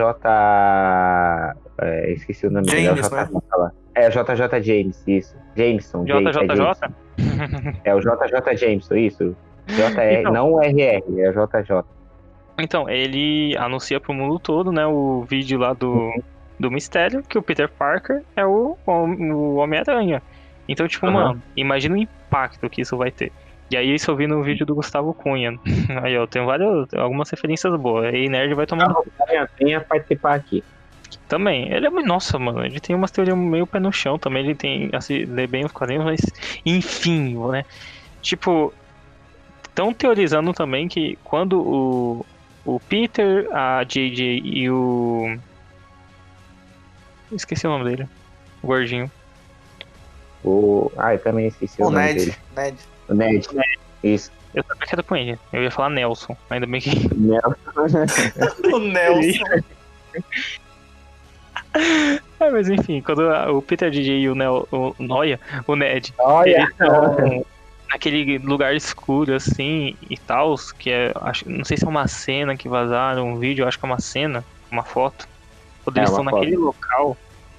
é, 1.83 2.13
esqueci 2.13 2.47
o 2.47 2.51
nome 2.51 2.67
dele. 2.67 2.85
James, 2.85 3.13
é 3.13 3.17
o 3.17 3.27
JJ 3.27 3.59
né? 3.59 3.71
É 3.95 4.09
o 4.09 4.11
JJ 4.11 4.63
James, 4.63 5.05
isso. 5.07 5.37
Jameson. 5.57 6.07
James, 6.07 6.37
é 6.37 6.41
JJJ? 6.41 6.57
Jameson. 6.57 7.81
É 7.85 7.95
o 7.95 8.01
JJ 8.01 8.57
Jameson, 8.57 8.95
isso. 8.95 9.37
JR, 9.67 10.21
Então. 10.21 10.33
não 10.33 10.53
o 10.53 10.61
RR, 10.63 11.03
é 11.21 11.31
o 11.31 11.47
JJ. 11.47 11.85
Então, 12.59 12.89
ele 12.89 13.57
anuncia 13.59 13.99
pro 13.99 14.15
mundo 14.15 14.39
todo, 14.39 14.71
né, 14.71 14.87
o 14.87 15.25
vídeo 15.29 15.59
lá 15.59 15.73
do, 15.73 16.13
do 16.59 16.71
mistério, 16.71 17.23
que 17.23 17.39
o 17.39 17.43
Peter 17.43 17.69
Parker 17.69 18.23
é 18.37 18.45
o, 18.45 18.77
o 18.87 19.57
Homem-Aranha. 19.57 20.23
Então, 20.69 20.89
tipo, 20.89 21.07
Aham. 21.07 21.15
mano, 21.15 21.43
imagina 21.57 21.95
o 21.95 21.99
impacto 21.99 22.69
que 22.71 22.83
isso 22.83 22.97
vai 22.97 23.11
ter. 23.11 23.33
E 23.71 23.77
aí, 23.77 23.95
isso 23.95 24.11
eu 24.11 24.17
vi 24.17 24.27
no 24.27 24.43
vídeo 24.43 24.67
do 24.67 24.75
Gustavo 24.75 25.13
Cunha. 25.15 25.59
Aí, 26.03 26.17
ó, 26.19 26.27
tem 26.27 26.45
várias, 26.45 26.93
algumas 26.95 27.31
referências 27.31 27.75
boas. 27.81 28.13
Aí, 28.13 28.29
Nerd 28.29 28.55
vai 28.55 28.67
tomar 28.67 28.95
Venha, 29.27 29.49
venha 29.59 29.81
participar 29.81 30.35
aqui. 30.35 30.63
Também. 31.29 31.73
Ele 31.73 31.87
é 31.87 31.91
muito. 31.91 32.07
Nossa, 32.07 32.39
mano. 32.39 32.65
Ele 32.65 32.79
tem 32.79 32.95
umas 32.95 33.11
teorias 33.11 33.37
meio 33.37 33.67
pé 33.67 33.81
no 33.81 33.93
chão 33.93 34.19
também. 34.19 34.45
Ele 34.45 34.55
tem. 34.55 34.91
Assim, 34.93 35.25
lê 35.25 35.47
bem 35.47 35.65
os 35.65 35.73
quadrinhos, 35.73 36.05
mas. 36.05 36.21
Enfim, 36.65 37.37
né? 37.51 37.65
Tipo. 38.21 38.73
Estão 39.69 39.93
teorizando 39.93 40.53
também 40.53 40.87
que 40.87 41.19
quando 41.25 41.61
o. 41.61 42.27
O 42.67 42.81
Peter, 42.81 43.47
a 43.53 43.83
JJ 43.85 44.41
e 44.43 44.71
o. 44.71 45.37
Esqueci 47.35 47.67
o 47.67 47.71
nome 47.71 47.85
dele. 47.91 48.09
O 48.63 48.67
gordinho. 48.67 49.11
O... 50.45 50.91
Ah, 50.97 51.15
eu 51.15 51.19
também 51.19 51.47
esqueci 51.49 51.81
o, 51.83 51.87
O 51.87 51.91
nome 51.91 52.05
Ned. 52.07 52.19
dele. 52.21 52.35
Ned. 52.57 52.79
O 53.09 53.15
Ned. 53.15 53.49
Isso. 54.03 54.31
Eu 54.55 54.63
que 54.63 54.95
era 54.95 55.03
com 55.03 55.17
ele. 55.17 55.39
Eu 55.53 55.63
ia 55.65 55.71
falar 55.71 55.91
Nelson. 55.91 56.37
Ainda 56.51 56.67
bem 56.67 56.81
que. 56.81 56.91
Não. 57.15 57.41
O 58.75 58.79
Nelson. 58.79 59.45
É, 62.39 62.51
mas 62.51 62.69
enfim, 62.69 63.01
quando 63.01 63.23
a- 63.31 63.51
o 63.51 63.61
Peter 63.61 63.91
DJ 63.91 64.21
e 64.21 64.29
o, 64.29 64.35
Nel, 64.35 64.69
o 64.71 64.95
Noia, 64.99 65.41
o 65.67 65.75
Ned, 65.75 66.15
Olha. 66.19 66.51
eles 66.51 66.69
estão 66.71 67.45
naquele 67.91 68.39
lugar 68.39 68.75
escuro 68.77 69.35
assim 69.35 69.97
e 70.09 70.17
tal, 70.17 70.55
que 70.79 70.91
é, 70.91 71.13
acho, 71.17 71.49
não 71.51 71.65
sei 71.65 71.77
se 71.77 71.85
é 71.85 71.89
uma 71.89 72.07
cena 72.07 72.57
que 72.57 72.69
vazaram, 72.69 73.29
um 73.29 73.39
vídeo, 73.39 73.67
acho 73.67 73.79
que 73.79 73.85
é 73.85 73.89
uma 73.89 74.01
cena, 74.01 74.45
uma 74.71 74.85
foto. 74.85 75.27
Quando 75.83 75.97
É, 75.97 76.01
eles 76.01 76.11
estão 76.11 76.25
foto. 76.25 76.35
naquele 76.37 76.57
local, 76.57 77.17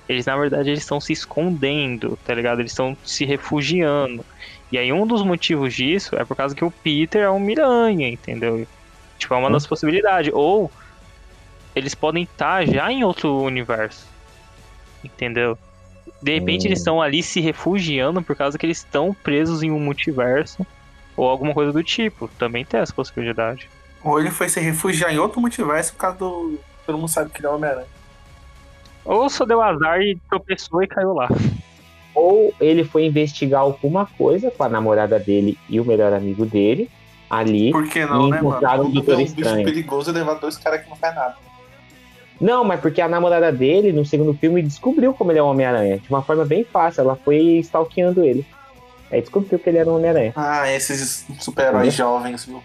eles 0.07 0.25
na 0.25 0.35
verdade 0.37 0.69
eles 0.69 0.81
estão 0.81 0.99
se 0.99 1.13
escondendo, 1.13 2.17
tá 2.25 2.33
ligado? 2.33 2.59
Eles 2.59 2.71
estão 2.71 2.95
se 3.03 3.25
refugiando. 3.25 4.25
E 4.71 4.77
aí 4.77 4.91
um 4.91 5.05
dos 5.05 5.23
motivos 5.23 5.73
disso 5.73 6.15
é 6.15 6.25
por 6.25 6.35
causa 6.35 6.55
que 6.55 6.65
o 6.65 6.71
Peter 6.71 7.21
é 7.23 7.29
um 7.29 7.39
miranha, 7.39 8.07
entendeu? 8.09 8.67
Tipo, 9.17 9.33
é 9.33 9.37
uma 9.37 9.49
das 9.51 9.65
possibilidades. 9.65 10.31
Ou 10.33 10.71
eles 11.75 11.95
podem 11.95 12.23
estar 12.23 12.65
já 12.67 12.91
em 12.91 13.03
outro 13.03 13.41
universo. 13.41 14.05
Entendeu? 15.03 15.57
De 16.21 16.33
repente 16.33 16.63
Hum. 16.63 16.67
eles 16.69 16.79
estão 16.79 17.01
ali 17.01 17.21
se 17.21 17.39
refugiando 17.39 18.21
por 18.21 18.35
causa 18.35 18.57
que 18.57 18.65
eles 18.65 18.77
estão 18.79 19.13
presos 19.13 19.61
em 19.63 19.71
um 19.71 19.79
multiverso 19.79 20.65
ou 21.15 21.29
alguma 21.29 21.53
coisa 21.53 21.71
do 21.71 21.83
tipo. 21.83 22.27
Também 22.39 22.65
tem 22.65 22.79
essa 22.79 22.93
possibilidade. 22.93 23.69
Ou 24.03 24.19
ele 24.19 24.31
foi 24.31 24.49
se 24.49 24.59
refugiar 24.59 25.13
em 25.13 25.17
outro 25.17 25.39
multiverso 25.41 25.93
por 25.93 25.99
causa 25.99 26.17
do. 26.17 26.59
Todo 26.85 26.97
mundo 26.97 27.07
sabe 27.09 27.29
que 27.31 27.39
ele 27.39 27.47
é 27.47 27.49
o 27.49 27.55
Homem-Aranha. 27.55 27.87
Ou 29.05 29.29
só 29.29 29.45
deu 29.45 29.61
azar 29.61 30.01
e 30.01 30.17
tropeçou 30.29 30.81
e 30.83 30.87
caiu 30.87 31.13
lá. 31.13 31.27
Ou 32.13 32.53
ele 32.59 32.83
foi 32.83 33.05
investigar 33.05 33.61
alguma 33.61 34.05
coisa 34.17 34.49
com 34.49 34.63
a 34.63 34.69
namorada 34.69 35.19
dele 35.19 35.57
e 35.69 35.79
o 35.79 35.85
melhor 35.85 36.13
amigo 36.13 36.45
dele 36.45 36.89
ali. 37.29 37.71
Por 37.71 37.87
que 37.87 38.05
não, 38.05 38.27
E 38.27 38.31
né, 38.31 38.37
mano? 38.37 38.49
encontraram 38.49 38.77
Vamos 38.83 38.93
Doutor 38.93 39.15
ter 39.15 39.21
um 39.21 39.25
bicho 39.25 39.35
Estranho. 39.41 39.65
perigoso 39.65 40.09
e 40.09 40.13
levar 40.13 40.33
dois 40.35 40.57
caras 40.57 40.81
que 40.83 40.89
não 40.89 40.95
faz 40.95 41.13
nada. 41.15 41.35
Não, 42.39 42.63
mas 42.63 42.79
porque 42.81 42.99
a 43.01 43.07
namorada 43.07 43.51
dele, 43.51 43.91
no 43.93 44.05
segundo 44.05 44.33
filme, 44.33 44.61
descobriu 44.61 45.13
como 45.13 45.31
ele 45.31 45.39
é 45.39 45.43
um 45.43 45.47
Homem-Aranha. 45.47 45.99
De 45.99 46.09
uma 46.09 46.21
forma 46.21 46.43
bem 46.45 46.63
fácil. 46.65 47.01
Ela 47.01 47.15
foi 47.15 47.37
stalkeando 47.59 48.23
ele. 48.23 48.45
Aí 49.11 49.21
descobriu 49.21 49.57
que 49.59 49.69
ele 49.69 49.77
era 49.77 49.89
um 49.89 49.95
Homem-Aranha. 49.95 50.33
Ah, 50.35 50.69
esses 50.71 51.25
super-heróis 51.39 51.93
jovens, 51.93 52.45
viu? 52.45 52.61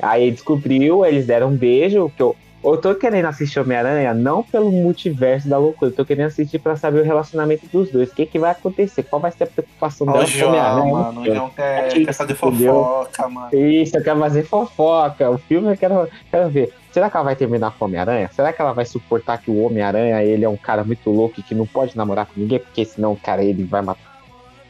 Aí 0.00 0.30
descobriu, 0.30 1.04
eles 1.06 1.26
deram 1.26 1.48
um 1.48 1.56
beijo. 1.56 2.10
Que 2.16 2.22
eu, 2.22 2.36
eu 2.64 2.76
tô 2.76 2.94
querendo 2.94 3.24
assistir 3.26 3.58
Homem-Aranha 3.60 4.14
não 4.14 4.42
pelo 4.42 4.70
multiverso 4.70 5.48
da 5.48 5.58
loucura. 5.58 5.90
Eu 5.90 5.94
tô 5.96 6.04
querendo 6.04 6.26
assistir 6.26 6.58
pra 6.58 6.76
saber 6.76 7.00
o 7.00 7.04
relacionamento 7.04 7.66
dos 7.66 7.90
dois. 7.90 8.10
O 8.10 8.14
que, 8.14 8.26
que 8.26 8.38
vai 8.38 8.52
acontecer? 8.52 9.02
Qual 9.02 9.20
vai 9.20 9.30
ser 9.32 9.44
a 9.44 9.46
preocupação 9.46 10.06
Ó, 10.08 10.12
dela 10.12 10.24
o 10.24 10.30
com 10.30 10.38
o 10.38 10.48
Homem-Aranha? 10.48 10.92
mano. 10.92 11.20
O 11.20 11.24
João 11.24 11.50
quer, 11.50 11.88
quer 11.92 12.12
fazer 12.12 12.32
entendeu? 12.32 12.72
fofoca, 12.74 13.28
mano. 13.28 13.48
Isso, 13.56 13.96
eu 13.96 14.02
quero 14.04 14.20
fazer 14.20 14.42
fofoca. 14.44 15.30
O 15.30 15.38
filme 15.38 15.72
eu 15.72 15.76
quero, 15.76 16.08
quero 16.30 16.48
ver. 16.50 16.72
Será 16.92 17.08
que 17.10 17.16
ela 17.16 17.24
vai 17.24 17.36
terminar 17.36 17.72
com 17.72 17.84
o 17.84 17.88
Homem-Aranha? 17.88 18.30
Será 18.32 18.52
que 18.52 18.60
ela 18.60 18.72
vai 18.72 18.84
suportar 18.84 19.38
que 19.38 19.50
o 19.50 19.64
Homem-Aranha 19.64 20.22
ele 20.22 20.44
é 20.44 20.48
um 20.48 20.56
cara 20.56 20.84
muito 20.84 21.10
louco 21.10 21.40
e 21.40 21.42
que 21.42 21.54
não 21.54 21.66
pode 21.66 21.96
namorar 21.96 22.26
com 22.26 22.38
ninguém? 22.38 22.58
Porque 22.58 22.84
senão, 22.84 23.16
cara, 23.16 23.42
ele 23.42 23.64
vai 23.64 23.82
matar. 23.82 24.12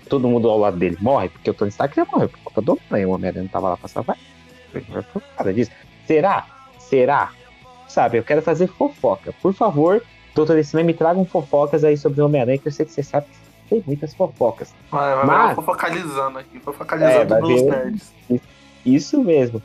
Todo 0.08 0.28
mundo 0.28 0.48
ao 0.48 0.58
lado 0.58 0.76
dele 0.76 0.96
morre, 1.00 1.28
porque 1.30 1.50
o 1.50 1.54
Tony 1.54 1.70
Stark 1.70 1.96
já 1.96 2.04
morreu 2.04 2.28
por 2.28 2.38
culpa 2.38 2.62
do 2.62 2.72
Homem-Aranha. 2.72 3.08
O 3.08 3.12
Homem-Aranha 3.12 3.42
não 3.42 3.50
tava 3.50 3.70
lá 3.70 3.76
pra 3.76 3.88
salvar. 3.88 4.16
disso. 5.54 5.70
Será? 6.06 6.46
Será? 6.78 7.30
Sabe, 7.92 8.16
eu 8.16 8.24
quero 8.24 8.40
fazer 8.40 8.68
fofoca. 8.68 9.34
Por 9.42 9.52
favor, 9.52 10.02
doutor 10.34 10.56
Estranho, 10.58 10.86
me 10.86 10.94
tragam 10.94 11.26
fofocas 11.26 11.84
aí 11.84 11.94
sobre 11.94 12.22
o 12.22 12.24
Homem-Aranha, 12.24 12.56
que 12.56 12.66
eu 12.66 12.72
sei 12.72 12.86
que 12.86 12.92
você 12.92 13.02
sabe 13.02 13.26
que 13.26 13.68
tem 13.68 13.82
muitas 13.86 14.14
fofocas. 14.14 14.74
Vai, 14.90 15.14
vai 15.14 15.26
Mas- 15.26 15.48
ver 15.50 15.54
fofocalizando 15.56 16.38
aqui. 16.38 16.58
Fofocalizando 16.60 17.34
É, 17.34 17.40
nos 17.40 17.60
ver. 17.60 17.70
nerds. 17.70 18.12
Isso 18.86 19.22
mesmo. 19.22 19.62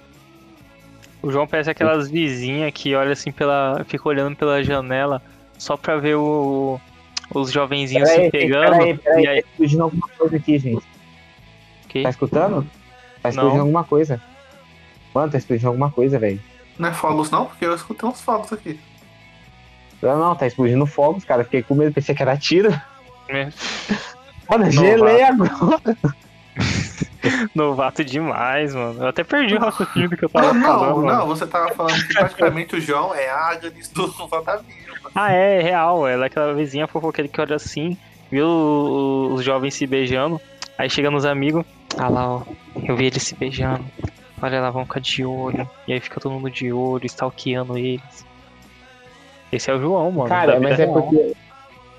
O 1.23 1.31
João 1.31 1.47
parece 1.47 1.69
aquelas 1.71 2.09
vizinhas 2.09 2.69
que 2.73 2.93
olha 2.95 3.13
assim 3.13 3.31
pela. 3.31 3.85
fica 3.87 4.09
olhando 4.09 4.35
pela 4.35 4.61
janela 4.61 5.21
só 5.57 5.77
pra 5.77 5.95
ver 5.95 6.15
o, 6.15 6.77
os 7.33 7.49
jovenzinhos 7.49 8.09
Peraí, 8.09 8.25
se 8.25 8.31
pegando. 8.31 8.71
peraí, 8.77 8.97
peraí, 8.97 9.23
e 9.23 9.27
aí. 9.29 9.41
tá 9.41 9.47
explodindo 9.47 9.83
alguma 9.83 10.07
coisa 10.17 10.35
aqui, 10.35 10.59
gente. 10.59 10.85
Que? 11.87 12.03
Tá 12.03 12.09
escutando? 12.09 12.67
Tá 13.23 13.29
explodindo 13.29 13.55
Não. 13.55 13.61
alguma 13.61 13.83
coisa. 13.85 14.21
Mano, 15.15 15.31
tá 15.31 15.37
explodindo 15.37 15.69
alguma 15.69 15.89
coisa, 15.89 16.19
velho. 16.19 16.41
Não 16.77 16.89
é 16.89 16.93
fogos, 16.93 17.31
não? 17.31 17.45
Porque 17.45 17.65
eu 17.65 17.73
escutei 17.75 18.07
uns 18.07 18.21
fogos 18.21 18.51
aqui. 18.53 18.79
Não, 20.01 20.17
não, 20.19 20.35
tá 20.35 20.45
explodindo 20.45 20.85
fogos, 20.85 21.23
cara. 21.25 21.43
Fiquei 21.43 21.63
com 21.63 21.73
medo, 21.75 21.93
pensei 21.93 22.13
que 22.13 22.21
era 22.21 22.37
tiro. 22.37 22.69
É, 23.29 23.49
Mano, 24.49 24.69
gelei 24.71 25.23
agora. 25.23 25.81
novato 27.53 28.03
demais, 28.03 28.73
mano. 28.73 29.03
Eu 29.03 29.07
até 29.07 29.23
perdi 29.23 29.55
o 29.55 29.59
raciocínio 29.59 30.09
do 30.09 30.17
que 30.17 30.25
eu 30.25 30.29
tava 30.29 30.53
Não, 30.53 30.61
falando. 30.61 30.87
não, 30.89 30.97
mano. 31.05 31.19
não, 31.19 31.27
você 31.27 31.45
tava 31.45 31.73
falando 31.73 32.01
que 32.07 32.13
praticamente 32.13 32.75
o 32.75 32.81
João 32.81 33.13
é 33.13 33.29
a 33.29 33.49
Agnes 33.49 33.89
do 33.89 34.11
Fantasminha. 34.29 34.77
Ah, 35.13 35.33
é, 35.33 35.59
é 35.59 35.61
real. 35.61 36.07
Ela 36.07 36.25
é 36.25 36.27
aquela 36.27 36.53
vizinha 36.53 36.87
fofoqueira 36.87 37.27
que 37.27 37.41
olha 37.41 37.55
assim, 37.55 37.97
viu 38.31 38.47
os 38.47 39.43
jovens 39.43 39.73
se 39.73 39.85
beijando. 39.85 40.39
Aí 40.77 40.89
chega 40.89 41.09
nos 41.11 41.25
amigos. 41.25 41.65
Ah 41.97 42.07
lá, 42.07 42.35
ó. 42.35 42.41
Eu 42.83 42.95
vi 42.95 43.05
eles 43.07 43.23
se 43.23 43.35
beijando. 43.35 43.83
Olha 44.41 44.61
lá, 44.61 44.69
vão 44.69 44.85
ficar 44.85 44.99
de 44.99 45.25
olho. 45.25 45.67
E 45.87 45.93
aí 45.93 45.99
fica 45.99 46.19
todo 46.19 46.31
mundo 46.33 46.49
de 46.49 46.71
olho, 46.71 47.05
stalkeando 47.05 47.77
eles. 47.77 48.25
Esse 49.51 49.71
é 49.71 49.73
o 49.73 49.79
João, 49.79 50.11
mano. 50.11 50.29
Cara, 50.29 50.59
mas 50.59 50.79
é 50.79 50.85
real. 50.85 50.93
porque. 50.93 51.33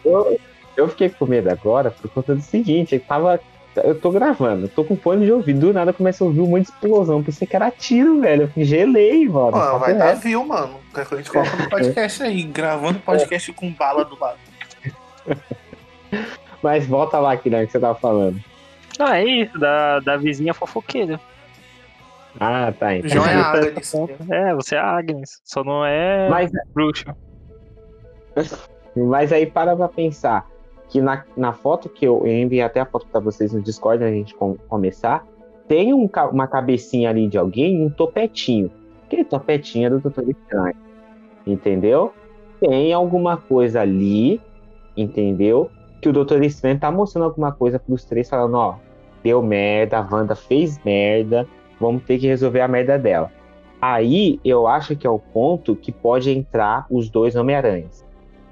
Eu, 0.05 0.41
eu 0.76 0.89
fiquei 0.89 1.09
com 1.09 1.26
medo 1.26 1.51
agora 1.51 1.91
por 1.91 2.09
conta 2.11 2.34
do 2.34 2.43
seguinte, 2.43 2.95
eu 2.95 3.01
tava. 3.01 3.41
Eu 3.76 4.01
tô 4.01 4.11
gravando, 4.11 4.64
eu 4.64 4.68
tô 4.68 4.82
com 4.82 4.97
fone 4.97 5.24
de 5.24 5.30
ouvido, 5.30 5.61
do 5.61 5.72
nada 5.72 5.93
começa 5.93 6.24
a 6.24 6.26
ouvir 6.26 6.41
um 6.41 6.47
monte 6.47 6.64
de 6.64 6.70
explosão. 6.70 7.22
Pensei 7.22 7.47
que 7.47 7.55
era 7.55 7.70
tiro, 7.70 8.20
velho. 8.20 8.51
Eu 8.57 8.64
gelei, 8.64 9.28
mano. 9.28 9.53
Papo 9.53 9.78
vai 9.78 9.95
dar 9.95 10.14
view, 10.14 10.45
mano. 10.45 10.80
A 10.95 11.16
gente 11.16 11.30
coloca 11.30 11.57
no 11.57 11.68
podcast 11.70 12.22
aí, 12.22 12.43
gravando 12.43 12.99
podcast 13.01 13.53
com 13.53 13.70
bala 13.72 14.05
do 14.05 14.18
lado. 14.18 14.39
Mas 16.61 16.86
volta 16.86 17.18
lá, 17.18 17.34
Guilherme, 17.36 17.66
que 17.66 17.72
você 17.72 17.78
tava 17.78 17.97
falando. 17.99 18.41
Não, 18.99 19.07
é 19.07 19.24
isso, 19.24 19.57
da, 19.59 20.01
da 20.01 20.16
vizinha 20.16 20.53
fofoqueira. 20.53 21.20
Ah, 22.41 22.72
tá. 22.78 22.97
Então. 22.97 23.11
João 23.11 23.26
é 23.26 23.34
a 23.34 23.53
Você- 23.53 23.97
Agnes. 23.99 24.30
É, 24.30 24.55
você 24.55 24.74
é 24.76 24.78
a 24.78 24.84
Agnes. 24.99 25.41
Só 25.45 25.64
não 25.64 25.84
é 25.84 26.28
Mas 26.28 26.51
bruxa. 26.74 27.16
Mas 28.97 29.32
aí 29.32 29.47
para 29.47 29.76
pra 29.76 29.89
pensar 29.89 30.49
que 30.89 31.01
na, 31.01 31.24
na 31.36 31.53
foto 31.53 31.89
que 31.89 32.05
eu, 32.07 32.22
eu 32.26 32.32
enviei 32.32 32.62
até 32.62 32.80
a 32.80 32.86
foto 32.86 33.07
pra 33.07 33.20
vocês 33.20 33.53
no 33.53 33.61
Discord 33.61 34.03
a 34.03 34.11
gente 34.11 34.34
com- 34.34 34.57
começar, 34.68 35.24
tem 35.66 35.93
um 35.93 36.09
uma 36.32 36.47
cabecinha 36.47 37.11
ali 37.11 37.28
de 37.28 37.36
alguém, 37.36 37.84
um 37.84 37.91
topetinho. 37.91 38.70
Aquele 39.07 39.24
topetinho 39.24 39.86
é 39.86 39.91
do 39.91 40.01
Doutor 40.01 40.28
Estranho. 40.28 40.74
Entendeu? 41.47 42.12
Tem 42.61 42.93
alguma 42.93 43.36
coisa 43.36 43.80
ali, 43.82 44.41
entendeu? 44.97 45.70
Que 46.01 46.09
o 46.09 46.12
Doutor 46.12 46.43
Estranho 46.43 46.78
tá 46.78 46.91
mostrando 46.91 47.24
alguma 47.24 47.53
coisa 47.53 47.78
pros 47.78 48.05
três, 48.05 48.28
falando, 48.28 48.55
ó, 48.57 48.76
deu 49.22 49.43
merda, 49.43 49.99
a 49.99 50.09
Wanda 50.14 50.34
fez 50.34 50.78
merda, 50.84 51.47
vamos 51.81 52.03
ter 52.03 52.18
que 52.18 52.26
resolver 52.26 52.61
a 52.61 52.68
merda 52.68 52.99
dela. 52.99 53.31
Aí 53.81 54.41
eu 54.45 54.66
acho 54.66 54.97
que 54.97 55.07
é 55.07 55.11
o 55.11 55.18
ponto 55.18 55.76
que 55.76 55.93
pode 55.93 56.31
entrar 56.31 56.87
os 56.91 57.09
dois 57.09 57.37
Homem-Aranhas. 57.37 58.05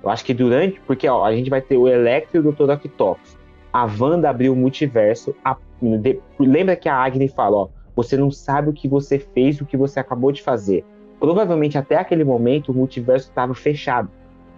Eu 0.02 0.08
acho 0.10 0.24
que 0.24 0.32
durante. 0.32 0.80
Porque 0.86 1.08
ó, 1.08 1.24
a 1.24 1.34
gente 1.34 1.50
vai 1.50 1.60
ter 1.60 1.76
o 1.76 1.88
Electro 1.88 2.36
e 2.36 2.40
o 2.48 2.52
Dr. 2.52 2.70
Octopus. 2.70 3.36
A 3.72 3.84
Wanda 3.86 4.30
abriu 4.30 4.52
o 4.52 4.56
multiverso. 4.56 5.34
a- 5.44 5.56
de- 5.82 6.20
lembra 6.38 6.76
que 6.76 6.88
a 6.88 6.94
Agnes 6.94 7.32
fala: 7.34 7.56
ó, 7.56 7.68
você 7.96 8.16
não 8.16 8.30
sabe 8.30 8.70
o 8.70 8.72
que 8.72 8.86
você 8.86 9.18
fez, 9.18 9.60
o 9.60 9.66
que 9.66 9.76
você 9.76 9.98
acabou 9.98 10.30
de 10.30 10.42
fazer. 10.42 10.84
Provavelmente 11.18 11.76
até 11.76 11.96
aquele 11.96 12.22
momento 12.24 12.70
o 12.70 12.74
multiverso 12.74 13.28
estava 13.28 13.52
fechado. 13.54 14.08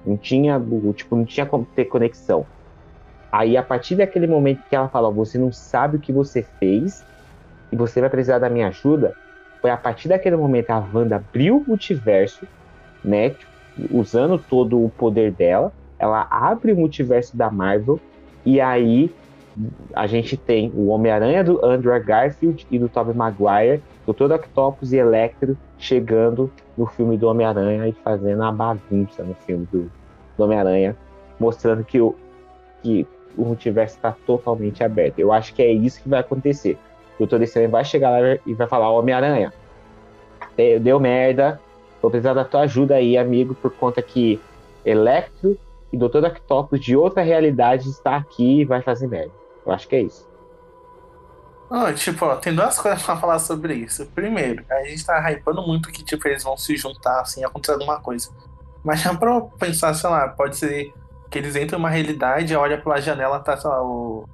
Não 0.05 0.17
tinha, 0.17 0.61
tipo, 0.95 1.17
não 1.17 1.25
tinha 1.25 1.47
como 1.47 1.65
ter 1.75 1.87
conexão. 1.87 2.45
Aí 3.33 3.57
a 3.57 3.63
partir 3.63 3.95
daquele 3.97 4.27
momento 4.27 4.63
que 4.69 4.77
ela 4.77 4.89
fala: 4.89 5.09
ó, 5.09 5.11
você 5.11 5.39
não 5.39 5.51
sabe 5.51 5.97
o 5.97 6.01
que 6.01 6.13
você 6.13 6.43
fez 6.43 7.05
e 7.71 7.77
você 7.77 8.01
vai 8.01 8.11
precisar 8.11 8.39
da 8.39 8.49
minha 8.49 8.69
ajuda. 8.69 9.15
Foi 9.61 9.71
a 9.71 9.77
partir 9.77 10.09
daquele 10.09 10.37
momento 10.37 10.71
a 10.71 10.79
Wanda 10.79 11.17
abriu 11.17 11.59
o 11.59 11.65
multiverso, 11.67 12.47
né? 13.05 13.35
usando 13.91 14.39
todo 14.39 14.85
o 14.85 14.91
poder 14.91 15.33
dela, 15.33 15.73
ela 15.99 16.27
abre 16.31 16.73
o 16.73 16.77
multiverso 16.77 17.37
da 17.37 17.51
Marvel 17.51 18.01
e 18.45 18.61
aí 18.61 19.13
a 19.93 20.07
gente 20.07 20.37
tem 20.37 20.71
o 20.75 20.89
Homem-Aranha 20.89 21.43
do 21.43 21.65
Andrew 21.65 21.93
Garfield 22.03 22.67
e 22.71 22.79
do 22.79 22.89
Tobey 22.89 23.15
Maguire, 23.15 23.83
Dr. 24.07 24.33
Octopus 24.33 24.93
e 24.93 24.97
Electro 24.97 25.57
chegando 25.77 26.51
no 26.77 26.87
filme 26.87 27.17
do 27.17 27.29
Homem-Aranha 27.29 27.89
e 27.89 27.93
fazendo 27.93 28.43
a 28.43 28.53
bagunça 28.53 29.23
no 29.23 29.35
filme 29.35 29.67
do, 29.71 29.91
do 30.37 30.45
Homem-Aranha, 30.45 30.97
mostrando 31.41 31.85
que 31.85 32.01
o, 32.01 32.15
que 32.83 33.07
o 33.37 33.45
multiverso 33.45 33.97
está 33.97 34.13
totalmente 34.27 34.83
aberto. 34.85 35.19
Eu 35.19 35.33
acho 35.33 35.53
que 35.55 35.63
é 35.63 35.73
isso 35.73 36.01
que 36.01 36.09
vai 36.09 36.21
acontecer. 36.21 36.79
Dr. 37.27 37.43
Estranho 37.43 37.71
vai 37.71 37.85
chegar 37.85 38.11
lá 38.11 38.39
e 38.47 38.55
vai 38.55 38.67
falar, 38.67 38.91
Homem-Aranha, 38.91 39.53
deu- 40.81 41.01
merda, 41.01 41.61
Vou 42.01 42.11
precisar 42.13 42.33
da 42.33 42.45
tua 42.45 42.61
ajuda 42.61 42.95
aí, 42.95 43.19
amigo, 43.19 43.57
por 43.57 43.73
conta 43.73 44.01
que 44.01 44.41
Electro 44.85 45.59
e 45.93 45.97
Dr. 45.97 46.25
Octopus 46.27 46.79
de 46.81 46.97
outra 46.97 47.23
realidade 47.23 47.89
está 47.89 48.17
aqui 48.17 48.61
e 48.61 48.65
vai 48.65 48.81
fazer 48.83 49.09
merda. 49.09 49.33
Eu 49.67 49.73
acho 49.73 49.89
que 49.89 49.97
é 49.97 50.03
isso. 50.03 50.29
Tipo, 51.97 52.25
ó, 52.27 52.37
tem 52.37 52.55
duas 52.55 52.79
coisas 52.79 53.03
pra 53.03 53.17
falar 53.17 53.39
sobre 53.41 53.75
isso. 53.75 54.07
Primeiro, 54.15 54.65
a 54.71 54.85
gente 54.85 55.05
tá 55.05 55.31
hypando 55.31 55.61
muito 55.67 55.91
que, 55.91 56.03
tipo, 56.05 56.27
eles 56.29 56.43
vão 56.43 56.57
se 56.57 56.77
juntar, 56.77 57.21
assim, 57.21 57.45
acontecer 57.45 57.73
alguma 57.73 58.01
coisa. 58.01 58.31
Mas 58.83 59.03
já 59.03 59.13
pra 59.15 59.41
pensar, 59.59 59.93
sei 59.95 60.09
lá, 60.09 60.29
pode 60.29 60.57
ser 60.57 60.95
que 61.29 61.37
eles 61.37 61.57
entram 61.57 61.79
em 61.79 61.83
uma 61.83 61.91
realidade, 61.91 62.55
olha 62.57 62.79
pela 62.81 63.01
janela, 63.01 63.41
tá, 63.41 63.57
sei 63.57 63.69
lá, 63.69 63.83
o, 63.83 64.25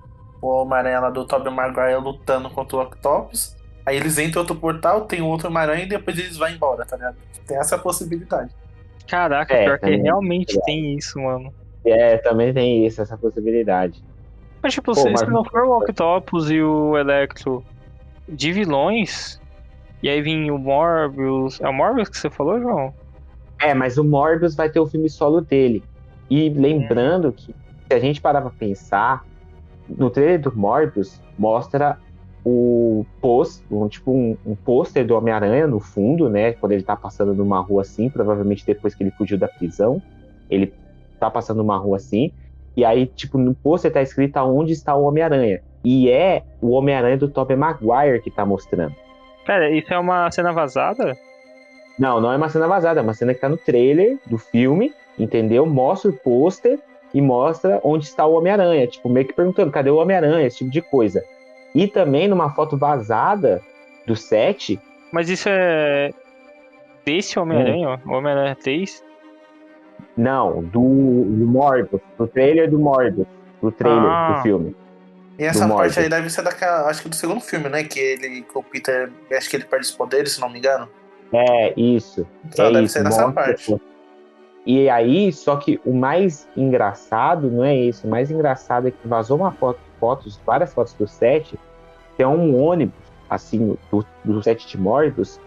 o 0.46 0.62
Homem-Aranha 0.62 1.00
lá 1.00 1.10
do 1.10 1.26
Tobey 1.26 1.52
Maguire 1.52 1.96
lutando 1.96 2.50
contra 2.50 2.76
o 2.76 2.82
Octopus. 2.82 3.56
Aí 3.86 3.96
eles 3.96 4.18
entram 4.18 4.40
em 4.40 4.44
outro 4.44 4.56
portal, 4.56 5.02
tem 5.02 5.20
outro 5.20 5.48
Homem-Aranha 5.48 5.84
e 5.84 5.88
depois 5.88 6.18
eles 6.18 6.36
vão 6.36 6.48
embora, 6.48 6.84
tá 6.86 6.96
ligado? 6.96 7.16
Tem 7.46 7.58
essa 7.58 7.76
possibilidade. 7.78 8.50
Caraca, 9.06 9.54
É, 9.54 9.64
pior 9.64 9.78
que 9.78 9.96
realmente 9.96 10.58
tem 10.64 10.96
isso, 10.96 11.20
mano. 11.20 11.52
É, 11.84 12.16
também 12.18 12.52
tem 12.54 12.86
isso, 12.86 13.02
essa 13.02 13.16
possibilidade. 13.18 14.02
Mas 14.62 14.72
tipo, 14.72 14.94
Pô, 14.94 15.00
se, 15.00 15.10
mas- 15.10 15.20
se 15.20 15.26
não 15.26 15.44
for 15.44 15.64
o 15.64 15.78
Octopus 15.78 16.50
e 16.50 16.62
o 16.62 16.96
Electro 16.96 17.62
de 18.26 18.50
vilões, 18.52 19.38
e 20.02 20.08
aí 20.08 20.22
vem 20.22 20.50
o 20.50 20.56
Morbius. 20.56 21.60
É 21.60 21.68
o 21.68 21.72
Morbius 21.74 22.08
que 22.08 22.16
você 22.16 22.30
falou, 22.30 22.58
João? 22.58 22.94
É, 23.60 23.74
mas 23.74 23.98
o 23.98 24.04
Morbius 24.04 24.54
vai 24.54 24.70
ter 24.70 24.80
o 24.80 24.86
filme 24.86 25.10
solo 25.10 25.42
dele. 25.42 25.84
E 26.30 26.48
lembrando 26.48 27.30
que 27.32 27.52
se 27.52 27.94
a 27.94 27.98
gente 27.98 28.20
parar 28.22 28.40
pra 28.40 28.50
pensar, 28.50 29.22
no 29.88 30.10
trailer 30.10 30.40
do 30.40 30.56
Morbius 30.56 31.20
mostra 31.38 31.98
o 32.44 33.06
post, 33.20 33.64
um, 33.70 33.88
tipo 33.88 34.12
um, 34.12 34.36
um 34.44 34.54
pôster 34.54 35.06
do 35.06 35.16
Homem-Aranha 35.16 35.66
no 35.66 35.80
fundo, 35.80 36.28
né? 36.28 36.52
Quando 36.52 36.72
ele 36.72 36.82
tá 36.82 36.94
passando 36.94 37.34
numa 37.34 37.60
rua 37.60 37.82
assim, 37.82 38.10
provavelmente 38.10 38.66
depois 38.66 38.94
que 38.94 39.02
ele 39.02 39.10
fugiu 39.12 39.38
da 39.38 39.48
prisão, 39.48 40.00
ele 40.50 40.72
tá 41.18 41.30
passando 41.30 41.58
numa 41.58 41.78
rua 41.78 41.96
assim, 41.96 42.32
e 42.76 42.84
aí, 42.84 43.06
tipo, 43.06 43.38
no 43.38 43.54
pôster 43.54 43.92
tá 43.92 44.02
escrito 44.02 44.36
aonde 44.36 44.72
está 44.72 44.94
o 44.94 45.04
Homem-Aranha. 45.04 45.62
E 45.84 46.10
é 46.10 46.42
o 46.60 46.70
Homem-Aranha 46.70 47.16
do 47.16 47.28
Tobey 47.28 47.56
Maguire 47.56 48.20
que 48.20 48.30
tá 48.30 48.44
mostrando. 48.44 48.94
Pera, 49.46 49.70
isso 49.70 49.92
é 49.92 49.98
uma 49.98 50.30
cena 50.30 50.52
vazada? 50.52 51.14
Não, 51.98 52.20
não 52.20 52.32
é 52.32 52.36
uma 52.36 52.48
cena 52.48 52.66
vazada, 52.66 53.00
é 53.00 53.02
uma 53.02 53.14
cena 53.14 53.32
que 53.32 53.40
tá 53.40 53.48
no 53.48 53.56
trailer 53.56 54.18
do 54.26 54.36
filme, 54.36 54.92
entendeu? 55.18 55.64
Mostra 55.64 56.10
o 56.10 56.14
pôster 56.14 56.80
e 57.14 57.22
mostra 57.22 57.80
onde 57.84 58.04
está 58.04 58.26
o 58.26 58.34
Homem-Aranha, 58.34 58.88
tipo, 58.88 59.08
meio 59.08 59.26
que 59.26 59.32
perguntando, 59.32 59.70
cadê 59.70 59.88
o 59.88 59.96
Homem-Aranha, 59.96 60.46
esse 60.46 60.58
tipo 60.58 60.70
de 60.70 60.82
coisa. 60.82 61.22
E 61.72 61.86
também 61.86 62.26
numa 62.26 62.50
foto 62.50 62.76
vazada 62.76 63.62
do 64.04 64.16
set. 64.16 64.78
Mas 65.12 65.30
isso 65.30 65.48
é 65.48 66.12
desse 67.04 67.38
Homem-Aranha, 67.38 68.00
hum. 68.04 68.12
Homem-Aranha 68.12 68.56
3? 68.56 69.04
Não, 70.16 70.62
do, 70.62 70.80
do 70.80 71.46
Morbius, 71.46 72.02
do 72.18 72.26
trailer 72.26 72.68
do 72.68 72.78
Morbius, 72.78 73.26
do 73.62 73.70
trailer 73.70 74.02
ah. 74.02 74.32
do 74.32 74.42
filme. 74.42 74.76
E 75.38 75.44
essa 75.44 75.68
parte 75.68 75.98
aí 75.98 76.08
deve 76.08 76.30
ser 76.30 76.42
daquela, 76.42 76.88
acho 76.88 77.02
que 77.02 77.08
do 77.08 77.16
segundo 77.16 77.40
filme, 77.40 77.68
né? 77.68 77.82
Que 77.84 77.98
ele, 77.98 78.42
que 78.42 78.58
o 78.58 78.62
Peter, 78.62 79.10
acho 79.32 79.50
que 79.50 79.56
ele 79.56 79.64
perde 79.64 79.86
os 79.86 79.92
poderes, 79.92 80.32
se 80.32 80.40
não 80.40 80.48
me 80.48 80.58
engano. 80.58 80.88
É, 81.32 81.74
isso. 81.76 82.26
Então 82.44 82.66
é 82.66 82.72
deve 82.72 82.84
isso, 82.84 82.94
ser 82.94 83.02
nessa 83.02 83.30
parte. 83.32 83.76
E 84.66 84.88
aí, 84.88 85.30
só 85.32 85.56
que 85.56 85.78
o 85.84 85.92
mais 85.92 86.48
engraçado 86.56 87.50
não 87.50 87.64
é 87.64 87.76
isso. 87.76 88.06
O 88.06 88.10
mais 88.10 88.30
engraçado 88.30 88.88
é 88.88 88.90
que 88.90 89.06
vazou 89.06 89.36
uma 89.36 89.52
foto, 89.52 89.78
fotos, 90.00 90.40
várias 90.44 90.72
fotos 90.72 90.94
do 90.94 91.06
set, 91.06 91.58
tem 92.16 92.26
um 92.26 92.58
ônibus, 92.62 92.94
assim, 93.28 93.76
do, 93.90 94.04
do 94.24 94.42
set 94.42 94.66
de 94.66 94.78
Morbius, 94.78 95.38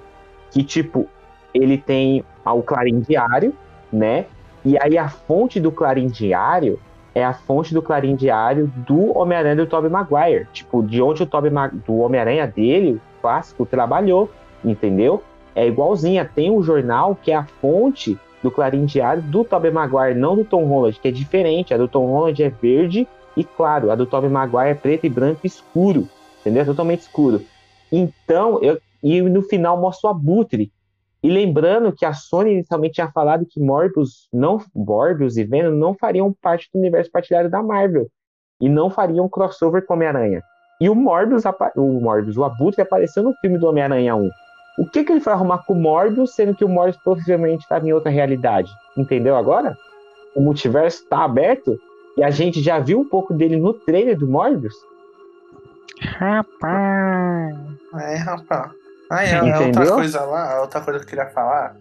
que, 0.52 0.64
tipo, 0.64 1.08
ele 1.54 1.78
tem 1.78 2.24
o 2.46 2.62
Clarim 2.62 3.00
Diário, 3.00 3.54
né? 3.92 4.26
E 4.64 4.78
aí 4.80 4.98
a 4.98 5.10
fonte 5.10 5.60
do 5.60 5.72
Clarim 5.72 6.08
Diário 6.08 6.80
é 7.16 7.24
a 7.24 7.34
fonte 7.34 7.74
do 7.74 7.82
Clarim 7.82 8.16
Diário 8.16 8.72
do 8.76 9.18
Homem-Aranha 9.18 9.56
do 9.56 9.66
Tobey 9.66 9.90
Maguire. 9.90 10.48
Tipo, 10.54 10.84
de 10.84 11.02
onde 11.02 11.24
o 11.24 11.26
Tobey 11.26 11.52
do 11.86 11.98
Homem-Aranha 11.98 12.46
dele, 12.46 13.02
clássico, 13.22 13.66
trabalhou, 13.66 14.30
entendeu? 14.64 15.24
É 15.56 15.66
igualzinha. 15.66 16.30
Tem 16.36 16.52
um 16.52 16.62
jornal 16.62 17.18
que 17.20 17.32
é 17.32 17.36
a 17.36 17.44
fonte 17.44 18.20
do 18.48 18.52
Clarim 18.52 18.86
Diário 18.86 19.22
do 19.22 19.44
Tobey 19.44 19.70
Maguire, 19.70 20.18
não 20.18 20.36
do 20.36 20.46
Tom 20.46 20.66
Holland, 20.66 20.98
que 21.00 21.08
é 21.10 21.12
diferente. 21.12 21.74
A 21.74 21.78
do 21.78 21.88
Tom 21.88 22.06
Holland 22.06 22.42
é 22.42 22.50
verde 22.50 23.06
e 23.36 23.44
claro, 23.44 23.92
a 23.92 23.96
do 23.96 24.06
Tobey 24.06 24.30
Maguire 24.30 24.70
é 24.70 24.74
preto 24.74 25.06
e 25.06 25.10
branco 25.10 25.46
escuro, 25.46 26.08
entendeu? 26.40 26.64
É 26.64 26.66
totalmente 26.66 27.02
escuro. 27.02 27.42
Então, 27.92 28.60
eu, 28.62 28.80
e 29.04 29.22
no 29.22 29.42
final 29.42 29.80
mostra 29.80 30.10
o 30.10 30.12
Abutre. 30.12 30.72
E 31.22 31.30
lembrando 31.30 31.92
que 31.92 32.06
a 32.06 32.14
Sony 32.14 32.54
inicialmente 32.54 32.96
tinha 32.96 33.12
falado 33.12 33.46
que 33.46 33.60
Morbius, 33.60 34.30
não, 34.32 34.60
Morbius 34.74 35.36
e 35.36 35.44
Venom 35.44 35.72
não 35.72 35.94
fariam 35.94 36.34
parte 36.42 36.70
do 36.74 36.80
universo 36.80 37.12
partilhado 37.12 37.50
da 37.50 37.62
Marvel. 37.62 38.08
E 38.62 38.70
não 38.70 38.90
fariam 38.90 39.28
crossover 39.28 39.86
com 39.86 39.94
Homem-Aranha. 39.94 40.42
E 40.80 40.90
o 40.90 40.96
Morbius, 40.96 41.44
o 41.76 42.00
Morbius, 42.00 42.38
o 42.38 42.44
Abutre 42.44 42.82
apareceu 42.82 43.24
no 43.24 43.34
filme 43.42 43.58
do 43.58 43.68
Homem-Aranha 43.68 44.16
1. 44.16 44.30
O 44.78 44.86
que, 44.86 45.04
que 45.04 45.12
ele 45.12 45.22
foi 45.22 45.34
arrumar 45.34 45.60
com 45.60 45.74
o 45.74 45.76
Morbius, 45.76 46.36
sendo 46.36 46.56
que 46.56 46.64
o 46.64 46.70
Morbius 46.70 46.98
possivelmente 47.04 47.64
estava 47.64 47.88
em 47.88 47.94
outra 47.94 48.12
realidade? 48.12 48.72
Entendeu 48.96 49.36
agora? 49.36 49.76
O 50.36 50.42
multiverso 50.42 51.04
está 51.04 51.24
aberto 51.24 51.80
e 52.16 52.24
a 52.24 52.30
gente 52.30 52.62
já 52.62 52.80
viu 52.80 53.00
um 53.00 53.10
pouco 53.10 53.34
dele 53.34 53.58
no 53.58 53.74
trailer 53.74 54.18
do 54.18 54.28
Morbius. 54.28 54.76
Rapaz. 56.00 57.56
É, 58.00 58.16
rapaz. 58.18 58.72
Ah, 59.10 59.26
é, 59.26 59.32
é 59.32 59.60
outra 59.60 59.92
coisa 59.94 60.22
lá, 60.22 60.62
outra 60.62 60.82
coisa 60.82 61.00
que 61.00 61.06
eu 61.06 61.10
queria 61.10 61.30
falar 61.30 61.76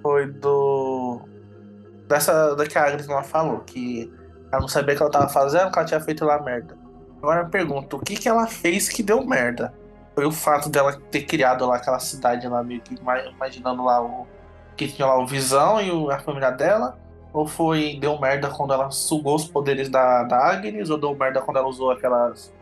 foi 0.00 0.26
do. 0.26 1.20
Dessa 2.08 2.54
da 2.56 2.66
que 2.66 2.78
a 2.78 2.86
Agnes 2.86 3.06
não 3.06 3.22
falou, 3.22 3.60
que 3.60 4.12
ela 4.50 4.60
não 4.60 4.68
sabia 4.68 4.94
o 4.94 4.96
que 4.96 5.02
ela 5.02 5.12
tava 5.12 5.28
fazendo, 5.28 5.70
que 5.70 5.78
ela 5.78 5.86
tinha 5.86 6.00
feito 6.00 6.24
lá 6.24 6.40
merda. 6.42 6.76
Agora 7.18 7.42
eu 7.42 7.48
pergunto, 7.48 7.96
o 7.96 8.00
que 8.00 8.16
que 8.16 8.28
ela 8.28 8.46
fez 8.46 8.88
que 8.88 9.02
deu 9.02 9.24
merda? 9.24 9.72
Foi 10.14 10.24
o 10.24 10.32
fato 10.32 10.68
dela 10.68 11.00
ter 11.10 11.22
criado 11.22 11.66
lá 11.66 11.76
aquela 11.76 11.98
cidade 11.98 12.46
lá, 12.48 12.62
meio 12.62 12.80
que 12.80 12.94
imaginando 12.94 13.84
lá 13.84 14.02
o. 14.02 14.26
que 14.76 14.88
tinha 14.88 15.06
lá 15.06 15.18
o 15.18 15.26
Visão 15.26 15.80
e 15.80 15.90
o, 15.90 16.10
a 16.10 16.18
família 16.18 16.50
dela? 16.50 16.98
Ou 17.32 17.46
foi 17.46 17.96
deu 18.00 18.18
merda 18.18 18.50
quando 18.50 18.72
ela 18.72 18.90
sugou 18.90 19.36
os 19.36 19.46
poderes 19.46 19.88
da, 19.88 20.24
da 20.24 20.36
Agnes? 20.36 20.90
Ou 20.90 20.98
deu 20.98 21.14
merda 21.14 21.40
quando 21.40 21.58
ela 21.58 21.68
usou 21.68 21.90
aquelas 21.90 22.52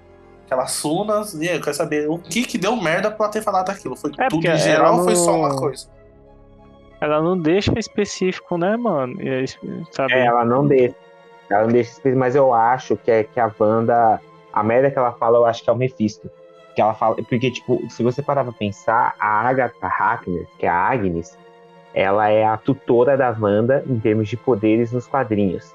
aquelas 0.49 0.73
sunas. 0.73 1.35
E 1.35 1.49
aí, 1.49 1.57
eu 1.57 1.63
quero 1.63 1.77
saber 1.77 2.09
o 2.09 2.19
que 2.19 2.43
que 2.43 2.59
deu 2.59 2.77
merda 2.77 3.11
pra 3.11 3.29
ter 3.29 3.43
falado 3.43 3.71
aquilo. 3.71 3.97
Foi 3.97 4.11
é 4.19 4.29
tudo 4.29 4.47
em 4.47 4.57
geral 4.57 4.93
não... 4.93 4.99
ou 5.01 5.05
foi 5.05 5.17
só 5.17 5.37
uma 5.37 5.57
coisa? 5.57 5.89
Ela 7.01 7.23
não 7.23 7.39
deixa 7.39 7.79
específico, 7.79 8.59
né, 8.59 8.77
mano? 8.77 9.15
Sabe? 9.93 10.15
É, 10.15 10.27
ela 10.27 10.45
não 10.45 10.67
deixa. 10.67 10.97
Ela 11.49 11.63
não 11.63 11.69
deixa 11.69 11.91
específico, 11.91 12.19
mas 12.19 12.35
eu 12.35 12.53
acho 12.53 12.97
que, 12.97 13.11
é, 13.11 13.25
que 13.25 13.39
a 13.39 13.51
Wanda. 13.59 14.21
A 14.53 14.63
merda 14.63 14.91
que 14.91 14.99
ela 14.99 15.13
fala, 15.13 15.39
eu 15.39 15.45
acho 15.45 15.63
que 15.63 15.71
é 15.71 15.73
o 15.73 15.77
Mephisto. 15.77 16.29
Que 16.79 16.83
ela 16.83 16.95
fala. 16.95 17.17
Porque, 17.17 17.51
tipo, 17.51 17.83
se 17.91 18.05
você 18.05 18.23
parar 18.23 18.45
pra 18.45 18.53
pensar, 18.53 19.13
a 19.19 19.49
Agatha 19.49 19.89
Harkness, 19.89 20.47
que 20.61 20.65
é 20.65 20.69
a 20.69 20.77
Agnes, 20.77 21.37
ela 21.93 22.29
é 22.29 22.45
a 22.45 22.57
tutora 22.57 23.17
da 23.17 23.37
Wanda 23.37 23.83
em 23.85 23.99
termos 23.99 24.29
de 24.29 24.37
poderes 24.37 24.93
nos 24.93 25.09
quadrinhos. 25.09 25.75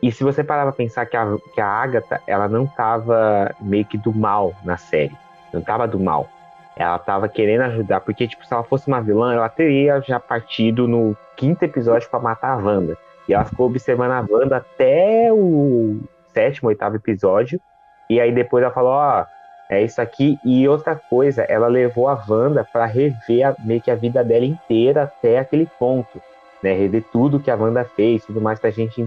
E 0.00 0.12
se 0.12 0.22
você 0.22 0.44
parar 0.44 0.62
pra 0.62 0.70
pensar 0.70 1.04
que 1.06 1.16
a, 1.16 1.36
que 1.52 1.60
a 1.60 1.66
Agatha, 1.66 2.22
ela 2.28 2.46
não 2.46 2.64
tava 2.64 3.52
meio 3.60 3.84
que 3.86 3.98
do 3.98 4.14
mal 4.14 4.54
na 4.64 4.76
série. 4.76 5.16
Não 5.52 5.60
tava 5.60 5.88
do 5.88 5.98
mal. 5.98 6.28
Ela 6.76 7.00
tava 7.00 7.28
querendo 7.28 7.62
ajudar, 7.62 7.98
porque, 8.02 8.28
tipo, 8.28 8.46
se 8.46 8.54
ela 8.54 8.62
fosse 8.62 8.86
uma 8.86 9.00
vilã, 9.00 9.34
ela 9.34 9.48
teria 9.48 10.00
já 10.00 10.20
partido 10.20 10.86
no 10.86 11.16
quinto 11.36 11.64
episódio 11.64 12.08
para 12.08 12.20
matar 12.20 12.52
a 12.52 12.56
Wanda. 12.56 12.96
E 13.28 13.34
ela 13.34 13.44
ficou 13.44 13.66
observando 13.66 14.12
a 14.12 14.24
Wanda 14.30 14.58
até 14.58 15.28
o 15.32 15.98
sétimo, 16.32 16.68
oitavo 16.68 16.94
episódio. 16.94 17.60
E 18.08 18.20
aí 18.20 18.30
depois 18.30 18.62
ela 18.62 18.72
falou, 18.72 18.92
ó, 18.92 19.22
oh, 19.22 19.35
é 19.70 19.82
isso 19.82 20.00
aqui. 20.00 20.38
E 20.44 20.68
outra 20.68 20.94
coisa, 20.94 21.42
ela 21.42 21.66
levou 21.66 22.08
a 22.08 22.22
Wanda 22.28 22.64
para 22.64 22.86
rever 22.86 23.46
a, 23.46 23.56
meio 23.64 23.80
que 23.80 23.90
a 23.90 23.94
vida 23.94 24.22
dela 24.22 24.44
inteira 24.44 25.04
até 25.04 25.38
aquele 25.38 25.66
ponto. 25.78 26.20
Né? 26.62 26.72
Rever 26.72 27.04
tudo 27.12 27.40
que 27.40 27.50
a 27.50 27.56
Wanda 27.56 27.84
fez, 27.84 28.24
tudo 28.24 28.40
mais 28.40 28.58
pra 28.58 28.70
gente 28.70 29.00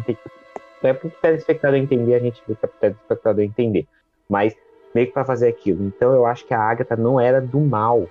não 0.81 0.89
é 0.89 0.93
para 0.93 1.07
o 1.07 1.11
telespectador 1.11 1.77
entender, 1.77 2.15
a 2.15 2.19
gente 2.19 2.41
vê 2.47 2.55
para 2.55 2.69
o 2.69 2.73
telespectador 2.79 3.43
entender. 3.43 3.85
Mas 4.27 4.55
meio 4.93 5.07
que 5.07 5.13
para 5.13 5.25
fazer 5.25 5.49
aquilo. 5.49 5.83
Então 5.85 6.13
eu 6.13 6.25
acho 6.25 6.45
que 6.45 6.53
a 6.53 6.59
Agatha 6.59 6.95
não 6.95 7.19
era 7.19 7.41
do 7.41 7.59
mal, 7.59 8.07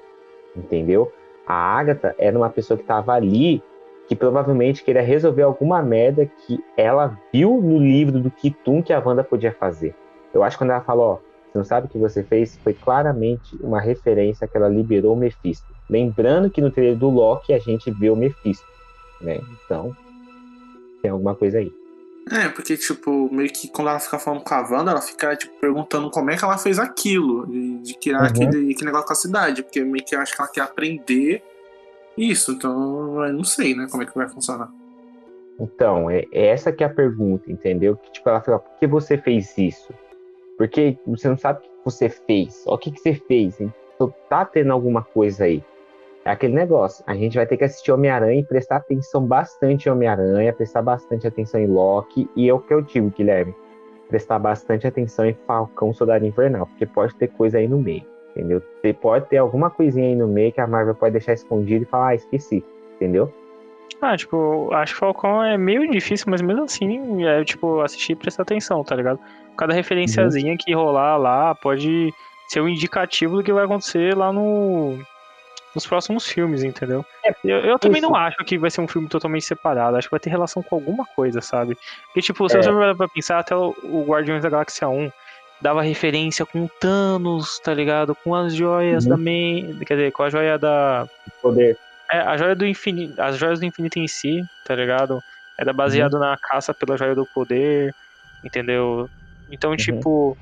entendeu? 0.55 1.11
A 1.47 1.55
Agatha 1.55 2.15
era 2.19 2.37
uma 2.37 2.51
pessoa 2.51 2.77
que 2.77 2.85
estava 2.85 3.15
ali 3.15 3.63
que 4.07 4.17
provavelmente 4.17 4.83
queria 4.83 5.03
resolver 5.03 5.43
alguma 5.43 5.83
merda 5.83 6.25
que 6.27 6.63
ela 6.77 7.19
viu 7.33 7.61
no 7.61 7.79
livro 7.79 8.19
do 8.19 8.31
Kitum 8.31 8.83
que 8.83 8.93
a 8.93 9.03
Wanda 9.05 9.23
podia 9.23 9.53
fazer. 9.53 9.95
Eu 10.33 10.43
acho 10.43 10.57
que 10.57 10.65
quando 10.65 10.71
ela 10.71 10.81
falou, 10.81 11.23
ó, 11.23 11.28
não 11.59 11.65
sabe 11.65 11.87
o 11.87 11.91
que 11.91 11.99
você 11.99 12.23
fez, 12.23 12.57
foi 12.63 12.73
claramente 12.73 13.57
uma 13.61 13.81
referência 13.81 14.47
que 14.47 14.57
ela 14.57 14.69
liberou 14.69 15.15
o 15.15 15.17
Mephisto. 15.17 15.67
Lembrando 15.91 16.51
que 16.51 16.61
no 16.61 16.71
trailer 16.71 16.97
do 16.97 17.11
Loki 17.11 17.53
a 17.53 17.59
gente 17.59 17.91
vê 17.91 18.09
o 18.11 18.17
Mephisto, 18.17 18.67
né? 19.21 19.41
Então, 19.65 19.95
tem 21.03 21.11
alguma 21.11 21.35
coisa 21.35 21.59
aí. 21.59 21.73
É, 22.31 22.49
porque, 22.49 22.77
tipo, 22.77 23.33
meio 23.33 23.51
que 23.51 23.69
quando 23.69 23.89
ela 23.89 23.99
fica 23.99 24.19
falando 24.19 24.43
com 24.43 24.55
a 24.55 24.61
Wanda, 24.61 24.91
ela 24.91 25.01
fica, 25.01 25.35
tipo, 25.35 25.59
perguntando 25.59 26.11
como 26.11 26.31
é 26.31 26.37
que 26.37 26.45
ela 26.45 26.59
fez 26.59 26.79
aquilo, 26.79 27.47
de, 27.47 27.79
de 27.79 27.95
criar 27.95 28.21
uhum. 28.21 28.27
aquele, 28.27 28.73
aquele 28.73 28.85
negócio 28.85 29.07
com 29.07 29.13
a 29.13 29.17
cidade, 29.17 29.63
porque 29.63 29.83
meio 29.83 30.05
que 30.05 30.15
eu 30.15 30.21
acho 30.21 30.35
que 30.35 30.41
ela 30.41 30.51
quer 30.51 30.61
aprender 30.61 31.43
isso, 32.17 32.53
então 32.53 33.25
eu 33.25 33.33
não 33.33 33.45
sei, 33.45 33.75
né, 33.75 33.87
como 33.91 34.03
é 34.03 34.07
que 34.07 34.15
vai 34.15 34.29
funcionar. 34.29 34.71
Então, 35.59 36.11
é, 36.11 36.25
é 36.31 36.49
essa 36.49 36.71
que 36.71 36.85
é 36.85 36.87
a 36.87 36.91
pergunta, 36.91 37.51
entendeu? 37.51 37.97
Que, 37.97 38.13
tipo, 38.13 38.29
ela 38.29 38.41
fala, 38.43 38.59
por 38.59 38.79
que 38.79 38.87
você 38.87 39.17
fez 39.17 39.57
isso? 39.57 39.93
Porque 40.59 40.99
você 41.07 41.29
não 41.29 41.37
sabe 41.39 41.61
o 41.61 41.63
que 41.63 41.69
você 41.85 42.09
fez, 42.09 42.65
o 42.67 42.77
que, 42.77 42.91
que 42.91 43.01
você 43.01 43.15
fez, 43.15 43.61
então 43.61 44.13
tá 44.29 44.45
tendo 44.45 44.73
alguma 44.73 45.03
coisa 45.03 45.45
aí. 45.45 45.63
É 46.25 46.31
aquele 46.31 46.53
negócio. 46.53 47.03
A 47.07 47.15
gente 47.15 47.37
vai 47.37 47.47
ter 47.47 47.57
que 47.57 47.65
assistir 47.65 47.91
Homem-Aranha 47.91 48.41
e 48.41 48.45
prestar 48.45 48.77
atenção 48.77 49.25
bastante 49.25 49.89
em 49.89 49.93
Homem-Aranha, 49.93 50.53
prestar 50.53 50.83
bastante 50.83 51.27
atenção 51.27 51.61
em 51.61 51.67
Loki. 51.67 52.29
E 52.37 52.49
é 52.49 52.53
o 52.53 52.59
que 52.59 52.75
eu 52.75 52.83
digo, 52.83 53.11
Guilherme. 53.17 53.55
Prestar 54.09 54.39
bastante 54.39 54.87
atenção 54.87 55.25
em 55.25 55.33
Falcão 55.47 55.95
Soldado 55.95 56.27
Invernal, 56.27 56.67
porque 56.67 56.85
pode 56.85 57.15
ter 57.15 57.29
coisa 57.29 57.59
aí 57.59 57.69
no 57.69 57.79
meio, 57.79 58.05
entendeu? 58.31 58.61
Pode 59.01 59.27
ter 59.27 59.37
alguma 59.39 59.71
coisinha 59.71 60.09
aí 60.09 60.15
no 60.15 60.27
meio 60.27 60.53
que 60.53 60.61
a 60.61 60.67
Marvel 60.67 60.95
pode 60.95 61.13
deixar 61.13 61.35
escondido 61.35 61.85
e 61.85 61.87
falar, 61.87 62.09
ah, 62.09 62.15
esqueci, 62.15 62.65
entendeu? 62.97 63.33
Ah, 64.01 64.17
tipo, 64.17 64.73
acho 64.73 64.95
que 64.95 65.01
Falcão 65.01 65.43
é 65.43 65.59
meio 65.59 65.91
difícil, 65.91 66.27
mas 66.29 66.41
mesmo 66.41 66.65
assim, 66.65 67.25
é 67.27 67.45
tipo, 67.45 67.81
assistir 67.81 68.13
e 68.13 68.17
prestar 68.17 68.43
atenção, 68.43 68.85
tá 68.85 68.95
ligado? 68.95 69.19
Cada 69.57 69.75
referenciazinha 69.75 70.53
uhum. 70.53 70.57
que 70.59 70.73
rolar 70.73 71.17
lá 71.17 71.55
pode 71.55 72.13
ser 72.49 72.61
um 72.61 72.69
indicativo 72.69 73.37
do 73.37 73.43
que 73.43 73.53
vai 73.53 73.65
acontecer 73.65 74.17
lá 74.17 74.33
no 74.33 74.99
nos 75.75 75.87
próximos 75.87 76.27
filmes, 76.27 76.65
entendeu? 76.65 77.05
Eu, 77.45 77.59
eu 77.59 77.79
também 77.79 78.01
não 78.01 78.15
acho 78.17 78.39
que 78.39 78.57
vai 78.59 78.71
ser 78.71 78.81
um 78.81 78.89
filme 78.89 79.07
totalmente 79.07 79.45
separado. 79.45 79.97
Acho 79.97 80.09
que 80.09 80.13
vai 80.13 80.19
ter 80.21 80.31
relação 80.31 80.63
com 80.63 80.75
alguma 80.75 81.05
coisa, 81.15 81.41
sabe? 81.41 81.77
Porque, 82.07 82.23
tipo, 82.23 82.49
se 82.49 82.57
É. 82.57 82.63
você 82.63 82.71
for 82.73 82.97
pra 82.97 83.09
pensar, 83.09 83.39
até 83.39 83.55
o, 83.55 83.75
o 83.85 84.05
Guardiões 84.09 84.43
da 84.43 84.49
Galáxia 84.49 84.89
1 84.89 85.11
dava 85.61 85.83
referência 85.83 86.47
com 86.47 86.67
Thanos, 86.81 87.59
tá 87.61 87.75
ligado? 87.75 88.15
Com 88.25 88.35
as 88.35 88.55
joias 88.55 89.05
Uhum. 89.07 89.11
da. 89.11 89.85
Quer 89.85 89.95
dizer, 89.95 90.13
com 90.13 90.23
a 90.23 90.31
joia 90.31 90.59
da. 90.59 91.07
Poder. 91.43 91.77
É, 92.11 92.19
a 92.21 92.37
joia 92.37 92.55
do 92.55 92.67
infinito. 92.67 93.21
As 93.21 93.37
joias 93.37 93.61
do 93.61 93.67
infinito 93.67 93.99
em 93.99 94.09
si, 94.09 94.43
tá 94.65 94.75
ligado? 94.75 95.23
Era 95.59 95.73
baseado 95.73 96.15
Uhum. 96.15 96.21
na 96.21 96.37
caça 96.37 96.73
pela 96.73 96.97
joia 96.97 97.15
do 97.15 97.27
poder, 97.27 97.95
entendeu? 98.45 99.09
Então, 99.51 99.71
Uhum. 99.71 99.77
tipo. 99.77 100.39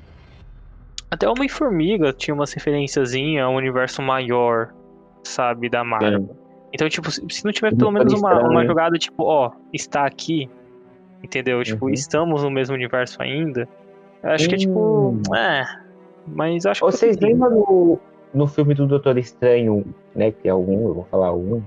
Até 1.09 1.27
Homem-Formiga 1.27 2.11
tinha 2.11 2.33
umas 2.35 2.51
referenciazinha 2.53 3.45
a 3.45 3.49
um 3.49 3.55
universo 3.55 4.01
maior, 4.01 4.73
sabe, 5.23 5.69
da 5.69 5.81
Marvel. 5.83 6.35
Então, 6.73 6.89
tipo, 6.89 7.09
se 7.09 7.45
não 7.45 7.51
tiver 7.53 7.73
pelo 7.75 7.91
menos 7.91 8.11
uma, 8.13 8.37
uma 8.41 8.65
jogada, 8.65 8.97
tipo, 8.97 9.23
ó, 9.23 9.51
está 9.73 10.05
aqui, 10.05 10.49
entendeu? 11.23 11.63
Tipo, 11.63 11.85
Uhum. 11.85 11.93
estamos 11.93 12.43
no 12.43 12.51
mesmo 12.51 12.75
universo 12.75 13.21
ainda. 13.21 13.67
Eu 14.21 14.31
acho 14.31 14.49
que 14.49 14.55
é 14.55 14.57
tipo. 14.57 15.11
Hum. 15.11 15.35
É. 15.35 15.65
Mas 16.27 16.65
acho 16.65 16.81
que. 16.85 16.91
Vocês 16.91 17.17
lembram 17.19 17.51
no, 17.51 17.99
no 18.37 18.47
filme 18.47 18.73
do 18.73 18.87
Doutor 18.87 19.17
Estranho, 19.17 19.83
né? 20.15 20.31
Que 20.31 20.47
é 20.47 20.53
o 20.53 20.59
um, 20.59 20.87
eu 20.89 20.93
vou 20.93 21.07
falar 21.11 21.31
o 21.31 21.55
um. 21.55 21.63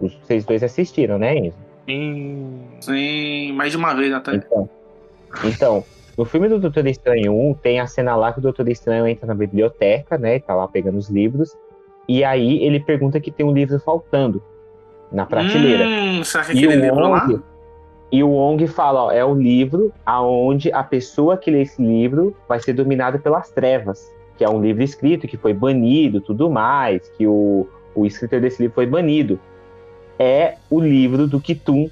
Os- 0.00 0.14
Vocês 0.16 0.44
dois 0.44 0.62
assistiram, 0.62 1.18
né, 1.18 1.36
Enzo? 1.36 1.56
Sim. 1.88 2.60
Sim, 2.80 3.52
mais 3.52 3.70
de 3.72 3.76
uma 3.78 3.94
vez 3.94 4.12
até. 4.12 4.34
Então, 4.34 4.68
então, 5.44 5.84
no 6.18 6.24
filme 6.24 6.48
do 6.48 6.58
Doutor 6.58 6.86
Estranho 6.86 7.32
1, 7.32 7.54
tem 7.54 7.80
a 7.80 7.86
cena 7.86 8.14
lá 8.16 8.32
que 8.32 8.38
o 8.38 8.42
Doutor 8.42 8.68
Estranho 8.68 9.06
entra 9.06 9.26
na 9.26 9.34
biblioteca, 9.34 10.18
né? 10.18 10.38
Tá 10.40 10.54
lá 10.54 10.68
pegando 10.68 10.98
os 10.98 11.08
livros. 11.08 11.56
E 12.08 12.22
aí 12.24 12.62
ele 12.64 12.80
pergunta 12.80 13.20
que 13.20 13.30
tem 13.30 13.46
um 13.46 13.52
livro 13.52 13.78
faltando 13.80 14.42
na 15.10 15.24
prateleira. 15.24 15.84
Hum, 15.86 16.24
será 16.24 16.44
que 16.44 16.52
e, 16.52 16.64
aquele 16.64 16.76
o 16.76 16.80
livro 16.80 17.08
lá? 17.08 17.24
Wong, 17.26 17.40
e 18.10 18.22
o 18.22 18.28
Wong 18.28 18.66
fala, 18.66 19.04
ó, 19.04 19.10
é 19.12 19.24
o 19.24 19.34
livro 19.34 19.92
aonde 20.04 20.70
a 20.72 20.82
pessoa 20.82 21.36
que 21.36 21.50
lê 21.50 21.62
esse 21.62 21.80
livro 21.80 22.36
vai 22.48 22.60
ser 22.60 22.72
dominada 22.74 23.18
pelas 23.18 23.50
trevas. 23.50 24.12
Que 24.36 24.44
é 24.44 24.48
um 24.48 24.60
livro 24.60 24.82
escrito, 24.82 25.26
que 25.28 25.36
foi 25.36 25.52
banido, 25.52 26.20
tudo 26.20 26.50
mais, 26.50 27.08
que 27.16 27.26
o, 27.26 27.68
o 27.94 28.06
escritor 28.06 28.40
desse 28.40 28.62
livro 28.62 28.74
foi 28.74 28.86
banido. 28.86 29.38
É 30.18 30.56
o 30.70 30.80
livro 30.80 31.26
do 31.26 31.40
Kitum 31.40 31.88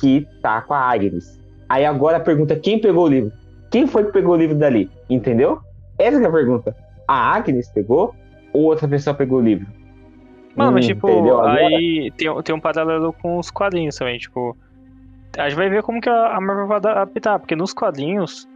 que 0.00 0.26
tá 0.42 0.60
com 0.62 0.74
a 0.74 0.78
Agnes. 0.80 1.38
Aí 1.68 1.84
agora 1.84 2.16
a 2.18 2.20
pergunta, 2.20 2.56
quem 2.56 2.78
pegou 2.80 3.04
o 3.04 3.08
livro? 3.08 3.32
Quem 3.70 3.86
foi 3.86 4.04
que 4.04 4.12
pegou 4.12 4.34
o 4.34 4.36
livro 4.36 4.56
dali? 4.56 4.90
Entendeu? 5.10 5.58
Essa 5.98 6.18
que 6.18 6.24
é 6.24 6.28
a 6.28 6.32
pergunta. 6.32 6.74
A 7.06 7.34
Agnes 7.34 7.68
pegou 7.70 8.14
ou 8.52 8.64
outra 8.64 8.88
pessoa 8.88 9.14
pegou 9.14 9.38
o 9.38 9.42
livro? 9.42 9.66
Mano, 10.56 10.72
mas 10.72 10.84
Hum, 10.86 10.88
tipo, 10.88 11.08
entendeu? 11.08 11.38
Agora- 11.40 11.56
aí 11.58 12.10
tem, 12.16 12.42
tem 12.42 12.54
um 12.54 12.60
paralelo 12.60 13.12
com 13.12 13.38
os 13.38 13.50
quadrinhos 13.50 13.96
também, 13.96 14.18
tipo. 14.18 14.56
A 15.36 15.48
gente 15.48 15.56
vai 15.58 15.68
ver 15.68 15.82
como 15.82 16.00
que 16.00 16.08
a 16.08 16.36
a 16.36 16.40
Marvel 16.40 16.66
vai 16.66 16.78
adaptar, 16.78 17.38
porque 17.38 17.54
nos 17.54 17.72
quadrinhos, 17.72 18.48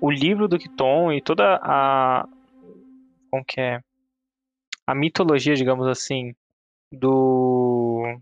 o 0.00 0.10
livro 0.10 0.48
do 0.48 0.58
Kiton 0.58 1.12
e 1.12 1.20
toda 1.22 1.58
a. 1.62 2.26
Como 3.30 3.44
que 3.44 3.60
é? 3.60 3.80
A 4.86 4.94
mitologia, 4.94 5.54
digamos 5.54 5.86
assim, 5.86 6.34
do. 6.92 8.18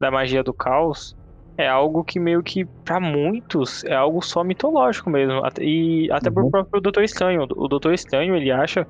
Da 0.00 0.10
magia 0.10 0.42
do 0.42 0.52
caos 0.52 1.14
é 1.58 1.66
algo 1.66 2.04
que 2.04 2.20
meio 2.20 2.42
que, 2.42 2.66
pra 2.84 3.00
muitos, 3.00 3.82
é 3.84 3.94
algo 3.94 4.20
só 4.22 4.44
mitológico 4.44 5.08
mesmo. 5.08 5.40
E 5.60 6.06
até 6.12 6.28
Uhum. 6.28 6.34
pro 6.34 6.50
próprio 6.50 6.82
Doutor 6.82 7.02
Estranho. 7.02 7.46
O 7.56 7.66
Doutor 7.68 7.94
Estranho, 7.94 8.36
ele 8.36 8.50
acha, 8.50 8.86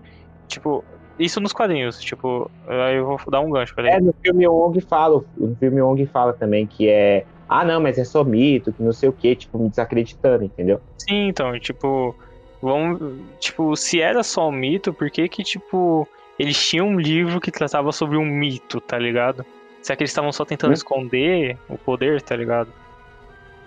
tipo, 0.49 0.85
isso 1.17 1.41
nos 1.41 1.53
quadrinhos, 1.53 1.97
tipo, 1.99 2.51
aí 2.67 2.97
eu 2.97 3.07
vou 3.07 3.19
dar 3.31 3.41
um 3.41 3.51
gancho, 3.51 3.73
peraí. 3.75 3.93
É, 3.93 4.01
no 4.01 4.13
filme 4.21 4.49
o 4.49 4.53
Wong 4.53 4.81
fala, 4.81 5.23
no 5.37 5.57
filme 5.57 5.81
o 5.81 5.87
Wong 5.87 6.07
fala 6.07 6.33
também 6.33 6.67
que 6.67 6.89
é, 6.89 7.25
ah 7.49 7.65
não, 7.65 7.81
mas 7.81 7.99
é 7.99 8.05
só 8.05 8.25
mito, 8.25 8.73
que 8.73 8.83
não 8.83 8.93
sei 8.93 9.09
o 9.09 9.13
que, 9.13 9.37
tipo, 9.37 9.59
me 9.61 9.71
desacreditando, 9.71 10.43
entendeu? 10.43 10.81
Sim, 10.99 11.29
então, 11.29 11.57
tipo, 11.61 12.17
vamos, 12.61 13.01
tipo, 13.39 13.77
se 13.77 14.01
era 14.01 14.23
só 14.23 14.49
um 14.49 14.53
mito, 14.53 14.93
por 14.93 15.11
que 15.11 15.29
que, 15.29 15.43
tipo, 15.43 16.07
eles 16.39 16.61
tinham 16.69 16.89
um 16.89 16.99
livro 16.99 17.41
que 17.41 17.51
tratava 17.51 17.93
sobre 17.93 18.17
um 18.17 18.25
mito, 18.25 18.81
tá 18.81 18.99
ligado? 18.99 19.45
Será 19.83 19.97
que 19.97 20.03
eles 20.03 20.11
estavam 20.11 20.33
só 20.33 20.45
tentando 20.45 20.71
Hum. 20.71 20.75
esconder 20.75 21.57
o 21.69 21.79
poder, 21.79 22.21
tá 22.23 22.35
ligado? 22.35 22.73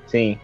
Sim. 0.07 0.37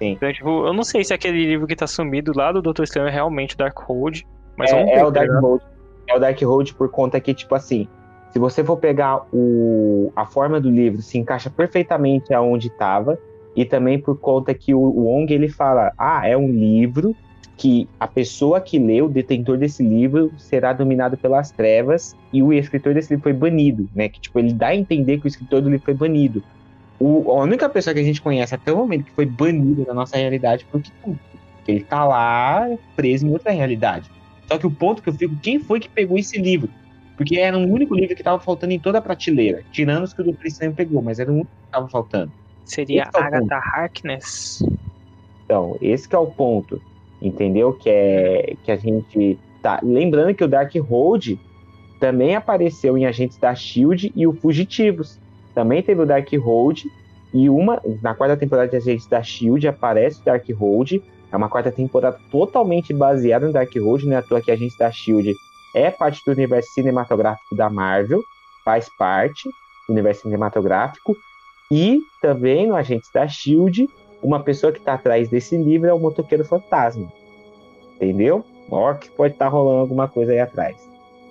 Então, 0.00 0.32
tipo, 0.32 0.66
eu 0.66 0.72
não 0.72 0.82
sei 0.82 1.04
se 1.04 1.12
aquele 1.12 1.44
livro 1.44 1.66
que 1.66 1.76
tá 1.76 1.86
sumido 1.86 2.32
lá 2.34 2.50
do 2.52 2.62
Doutor 2.62 2.84
Estranho 2.84 3.08
é 3.08 3.10
realmente 3.10 3.54
o 3.54 3.58
Darkhold, 3.58 4.26
mas 4.56 4.70
vamos 4.70 4.88
é, 4.90 4.94
ver, 4.94 5.00
é 5.00 5.04
o 5.04 5.12
tá? 5.12 5.20
Darkhold. 5.20 5.62
É 6.08 6.16
o 6.16 6.18
Darkhold 6.18 6.74
por 6.74 6.90
conta 6.90 7.20
que, 7.20 7.34
tipo 7.34 7.54
assim, 7.54 7.86
se 8.32 8.38
você 8.38 8.64
for 8.64 8.78
pegar 8.78 9.26
o, 9.32 10.10
a 10.16 10.24
forma 10.24 10.58
do 10.58 10.70
livro, 10.70 11.02
se 11.02 11.18
encaixa 11.18 11.50
perfeitamente 11.50 12.32
aonde 12.32 12.68
estava, 12.68 13.18
e 13.54 13.64
também 13.64 14.00
por 14.00 14.18
conta 14.18 14.54
que 14.54 14.72
o, 14.72 14.80
o 14.80 15.04
Wong 15.04 15.32
ele 15.32 15.48
fala, 15.48 15.92
ah, 15.98 16.26
é 16.26 16.36
um 16.36 16.48
livro 16.48 17.14
que 17.60 17.86
a 18.00 18.08
pessoa 18.08 18.58
que 18.58 18.78
lê, 18.78 19.02
o 19.02 19.08
detentor 19.08 19.58
desse 19.58 19.82
livro, 19.82 20.32
será 20.38 20.72
dominado 20.72 21.18
pelas 21.18 21.50
trevas 21.50 22.16
e 22.32 22.42
o 22.42 22.54
escritor 22.54 22.94
desse 22.94 23.12
livro 23.12 23.22
foi 23.22 23.34
banido, 23.34 23.86
né? 23.94 24.08
Que 24.08 24.18
tipo 24.18 24.38
ele 24.38 24.54
dá 24.54 24.68
a 24.68 24.74
entender 24.74 25.18
que 25.18 25.26
o 25.26 25.28
escritor 25.28 25.60
do 25.60 25.68
livro 25.68 25.84
foi 25.84 25.92
banido. 25.92 26.42
O, 26.98 27.30
a 27.30 27.42
única 27.42 27.68
pessoa 27.68 27.92
que 27.92 28.00
a 28.00 28.02
gente 28.02 28.22
conhece 28.22 28.54
até 28.54 28.72
o 28.72 28.78
momento 28.78 29.04
que 29.04 29.10
foi 29.10 29.26
banida 29.26 29.84
da 29.84 29.92
nossa 29.92 30.16
realidade 30.16 30.66
foi 30.70 30.80
o 30.80 30.82
Kitum, 30.82 31.16
que 31.62 31.70
ele 31.70 31.84
tá 31.84 32.02
lá 32.02 32.66
preso 32.96 33.26
em 33.26 33.30
outra 33.30 33.52
realidade. 33.52 34.10
Só 34.48 34.56
que 34.56 34.66
o 34.66 34.70
ponto 34.70 35.02
que 35.02 35.10
eu 35.10 35.12
fico, 35.12 35.36
quem 35.36 35.60
foi 35.60 35.80
que 35.80 35.88
pegou 35.90 36.16
esse 36.16 36.40
livro? 36.40 36.70
Porque 37.14 37.36
era 37.36 37.58
um 37.58 37.70
único 37.70 37.94
livro 37.94 38.16
que 38.16 38.22
tava 38.22 38.40
faltando 38.40 38.72
em 38.72 38.78
toda 38.78 38.96
a 38.96 39.02
prateleira, 39.02 39.62
tirando 39.70 40.04
os 40.04 40.14
que 40.14 40.22
o 40.22 40.24
Doutor 40.24 40.46
Estranho 40.46 40.72
pegou, 40.72 41.02
mas 41.02 41.18
era 41.18 41.30
o 41.30 41.34
único 41.34 41.50
que 41.66 41.70
tava 41.70 41.86
faltando. 41.90 42.32
Seria 42.64 43.02
é 43.02 43.18
o 43.18 43.22
Agatha 43.22 43.56
Harkness. 43.56 44.64
Então, 45.44 45.76
esse 45.82 46.08
é 46.10 46.18
o 46.18 46.26
ponto, 46.26 46.80
entendeu? 47.20 47.72
Que 47.72 47.90
é 47.90 48.56
que 48.64 48.70
a 48.70 48.76
gente 48.76 49.38
tá 49.62 49.80
lembrando 49.82 50.34
que 50.34 50.44
o 50.44 50.48
Darkhold 50.48 51.38
também 51.98 52.34
apareceu 52.34 52.96
em 52.96 53.06
Agentes 53.06 53.36
da 53.36 53.54
Shield 53.54 54.12
e 54.16 54.26
o 54.26 54.32
Fugitivos. 54.32 55.20
Também 55.54 55.82
teve 55.82 56.00
o 56.00 56.06
Darkhold 56.06 56.84
e 57.32 57.48
uma 57.50 57.80
na 58.02 58.14
quarta 58.14 58.36
temporada 58.36 58.68
de 58.68 58.76
Agentes 58.76 59.06
da 59.06 59.22
Shield 59.22 59.68
aparece 59.68 60.20
o 60.20 60.24
Darkhold. 60.24 61.02
É 61.30 61.36
uma 61.36 61.48
quarta 61.48 61.70
temporada 61.70 62.18
totalmente 62.30 62.92
baseada 62.92 63.46
no 63.46 63.52
Darkhold, 63.52 64.06
né? 64.06 64.16
À 64.18 64.40
que 64.40 64.50
Agentes 64.50 64.76
da 64.78 64.90
Shield 64.90 65.34
é 65.74 65.90
parte 65.90 66.22
do 66.24 66.32
universo 66.32 66.72
cinematográfico 66.72 67.54
da 67.54 67.70
Marvel, 67.70 68.22
faz 68.64 68.88
parte 68.98 69.48
do 69.86 69.92
universo 69.92 70.22
cinematográfico 70.22 71.16
e 71.70 72.00
também 72.20 72.66
no 72.66 72.74
Agentes 72.74 73.10
da 73.12 73.28
Shield 73.28 73.88
uma 74.22 74.40
pessoa 74.42 74.72
que 74.72 74.78
está 74.78 74.94
atrás 74.94 75.28
desse 75.28 75.56
livro 75.56 75.88
é 75.88 75.94
o 75.94 75.98
motoqueiro 75.98 76.44
fantasma. 76.44 77.10
Entendeu? 77.96 78.44
Ó, 78.70 78.94
que 78.94 79.10
pode 79.10 79.34
estar 79.34 79.48
rolando 79.48 79.80
alguma 79.80 80.08
coisa 80.08 80.32
aí 80.32 80.40
atrás. 80.40 80.76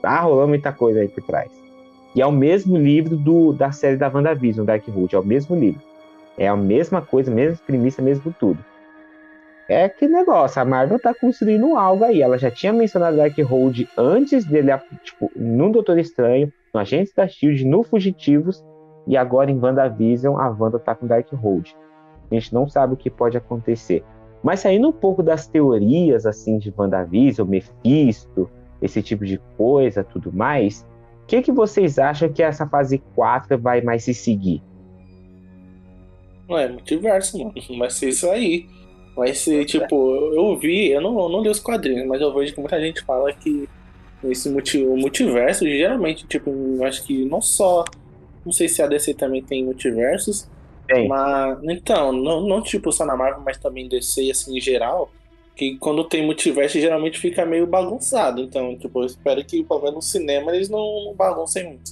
Tá 0.01 0.19
rolando 0.21 0.49
muita 0.49 0.71
coisa 0.71 0.99
aí 0.99 1.07
por 1.07 1.23
trás. 1.23 1.51
E 2.15 2.21
é 2.21 2.25
o 2.25 2.31
mesmo 2.31 2.77
livro 2.77 3.15
do, 3.15 3.53
da 3.53 3.71
série 3.71 3.95
da 3.95 4.09
WandaVision, 4.09 4.65
Darkhold. 4.65 5.15
É 5.15 5.19
o 5.19 5.25
mesmo 5.25 5.55
livro. 5.55 5.81
É 6.37 6.47
a 6.47 6.55
mesma 6.55 7.01
coisa, 7.01 7.31
mesma 7.31 7.59
premissa, 7.65 8.01
mesmo 8.01 8.33
tudo. 8.39 8.63
É 9.67 9.87
que 9.87 10.07
negócio, 10.07 10.59
a 10.59 10.65
Marvel 10.65 10.99
tá 10.99 11.13
construindo 11.13 11.77
algo 11.77 12.03
aí. 12.03 12.21
Ela 12.21 12.37
já 12.39 12.49
tinha 12.49 12.73
mencionado 12.73 13.17
Darkhold 13.17 13.87
antes 13.95 14.45
dele, 14.45 14.71
tipo, 15.03 15.31
no 15.35 15.71
Doutor 15.71 15.99
Estranho, 15.99 16.51
no 16.73 16.79
Agentes 16.79 17.13
da 17.13 17.27
Shield, 17.27 17.65
no 17.65 17.83
Fugitivos, 17.83 18.63
e 19.05 19.15
agora 19.15 19.51
em 19.51 19.59
WandaVision 19.59 20.37
a 20.37 20.49
Wanda 20.49 20.79
tá 20.79 20.95
com 20.95 21.05
Darkhold. 21.05 21.75
A 22.31 22.35
gente 22.35 22.53
não 22.53 22.67
sabe 22.67 22.93
o 22.93 22.97
que 22.97 23.09
pode 23.09 23.37
acontecer. 23.37 24.03
Mas 24.43 24.61
saindo 24.61 24.87
um 24.87 24.93
pouco 24.93 25.21
das 25.21 25.47
teorias 25.47 26.25
assim 26.25 26.57
de 26.57 26.73
WandaVision, 26.75 27.47
Mephisto, 27.47 28.49
esse 28.81 29.01
tipo 29.01 29.25
de 29.25 29.39
coisa, 29.57 30.03
tudo 30.03 30.31
mais, 30.31 30.85
o 31.23 31.25
que, 31.27 31.41
que 31.41 31.51
vocês 31.51 31.99
acham 31.99 32.31
que 32.31 32.41
essa 32.41 32.67
fase 32.67 32.99
4 33.15 33.57
vai 33.57 33.81
mais 33.81 34.03
se 34.03 34.13
seguir? 34.13 34.63
Ué, 36.49 36.67
multiverso, 36.69 37.37
mano. 37.37 37.53
Vai 37.77 37.89
ser 37.89 38.09
isso 38.09 38.29
aí. 38.29 38.65
Vai 39.15 39.33
ser, 39.33 39.65
tipo, 39.65 40.15
eu, 40.15 40.33
eu 40.33 40.57
vi, 40.57 40.91
eu 40.91 41.01
não, 41.01 41.19
eu 41.19 41.29
não 41.29 41.41
li 41.41 41.49
os 41.49 41.59
quadrinhos, 41.59 42.07
mas 42.07 42.21
eu 42.21 42.33
vejo 42.33 42.53
que 42.53 42.59
muita 42.59 42.79
gente 42.79 43.03
fala 43.03 43.31
que 43.33 43.67
esse 44.23 44.49
multi, 44.49 44.83
o 44.83 44.97
multiverso, 44.97 45.65
geralmente, 45.65 46.25
tipo, 46.25 46.49
eu 46.49 46.83
acho 46.83 47.05
que 47.05 47.25
não 47.25 47.41
só. 47.41 47.85
Não 48.45 48.51
sei 48.51 48.67
se 48.67 48.81
a 48.81 48.87
DC 48.87 49.13
também 49.13 49.43
tem 49.43 49.63
multiversos. 49.63 50.49
Tem. 50.89 51.07
Mas, 51.07 51.59
então, 51.65 52.11
não, 52.11 52.41
não 52.41 52.63
tipo 52.63 52.91
só 52.91 53.05
na 53.05 53.15
Marvel, 53.15 53.43
mas 53.45 53.59
também 53.59 53.87
DC, 53.87 54.31
assim, 54.31 54.57
em 54.57 54.59
geral. 54.59 55.11
Que 55.55 55.77
quando 55.77 56.03
tem 56.03 56.25
multiverso, 56.25 56.79
geralmente 56.79 57.19
fica 57.19 57.45
meio 57.45 57.67
bagunçado. 57.67 58.41
Então, 58.41 58.75
tipo, 58.75 59.01
eu 59.01 59.05
espero 59.05 59.45
que, 59.45 59.63
pelo 59.63 59.81
menos 59.81 59.95
no 59.95 60.01
cinema, 60.01 60.55
eles 60.55 60.67
não, 60.67 61.05
não 61.05 61.13
baguncem 61.13 61.67
muito. 61.67 61.91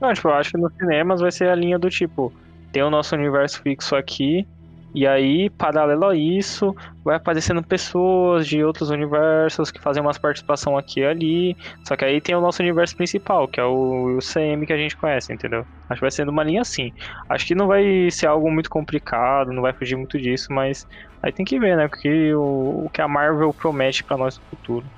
Não, 0.00 0.14
tipo, 0.14 0.28
eu 0.28 0.34
acho 0.34 0.52
que 0.52 0.58
nos 0.58 0.72
cinemas 0.74 1.20
vai 1.20 1.32
ser 1.32 1.48
a 1.48 1.54
linha 1.54 1.78
do 1.78 1.90
tipo, 1.90 2.32
tem 2.70 2.82
o 2.82 2.90
nosso 2.90 3.14
universo 3.16 3.60
fixo 3.60 3.96
aqui, 3.96 4.46
E 4.92 5.06
aí, 5.06 5.48
paralelo 5.50 6.06
a 6.06 6.16
isso, 6.16 6.74
vai 7.04 7.14
aparecendo 7.16 7.64
pessoas 7.64 8.46
de 8.46 8.64
outros 8.64 8.90
universos 8.90 9.70
que 9.70 9.80
fazem 9.80 10.02
umas 10.02 10.18
participação 10.18 10.76
aqui 10.76 11.00
e 11.00 11.04
ali. 11.06 11.56
Só 11.86 11.96
que 11.96 12.04
aí 12.04 12.20
tem 12.20 12.34
o 12.34 12.40
nosso 12.40 12.60
universo 12.62 12.96
principal, 12.96 13.48
que 13.48 13.60
é 13.60 13.64
o, 13.64 14.16
o 14.18 14.20
CM 14.20 14.66
que 14.66 14.72
a 14.72 14.76
gente 14.78 14.96
conhece, 14.96 15.32
entendeu? 15.32 15.64
Acho 15.88 16.00
que 16.00 16.04
vai 16.04 16.10
sendo 16.10 16.30
uma 16.32 16.42
linha 16.42 16.62
assim. 16.62 16.92
Acho 17.28 17.46
que 17.46 17.54
não 17.54 17.68
vai 17.68 18.10
ser 18.10 18.26
algo 18.26 18.50
muito 18.50 18.68
complicado, 18.68 19.52
não 19.52 19.62
vai 19.62 19.72
fugir 19.72 19.96
muito 19.96 20.18
disso, 20.18 20.46
mas 20.50 20.84
aí 21.22 21.32
tem 21.32 21.44
que 21.44 21.58
ver, 21.60 21.76
né? 21.76 21.88
Porque 21.88 22.34
o, 22.34 22.86
o 22.86 22.90
que 22.90 23.00
a 23.00 23.06
Marvel 23.08 23.54
promete 23.54 24.02
para 24.04 24.16
nós 24.18 24.36
no 24.38 24.44
futuro. 24.50 24.90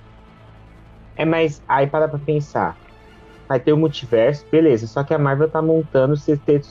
É, 1.17 1.25
mas 1.25 1.61
aí 1.69 1.87
para 1.89 2.09
pra 2.09 2.19
pensar. 2.19 2.77
Vai 3.49 3.61
ter 3.61 3.73
o 3.73 3.79
multiverso, 3.79 4.47
beleza. 4.51 4.87
Só 4.89 5.05
que 5.05 5.15
a 5.15 5.19
Marvel 5.19 5.51
tá 5.51 5.63
montando 5.63 6.15
o 6.15 6.17
sexteto 6.17 6.67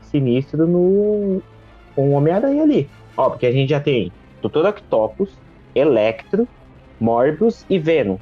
sinistro 0.00 0.66
no 0.68 1.44
com 1.94 2.10
o 2.10 2.12
Homem-Aranha 2.12 2.62
ali. 2.62 2.88
Ó, 3.16 3.30
porque 3.30 3.46
a 3.46 3.52
gente 3.52 3.70
já 3.70 3.80
tem 3.80 4.10
Doutor 4.40 4.66
Octopus, 4.66 5.30
Electro, 5.74 6.46
Morbius 7.00 7.64
e 7.68 7.78
Venom. 7.78 8.18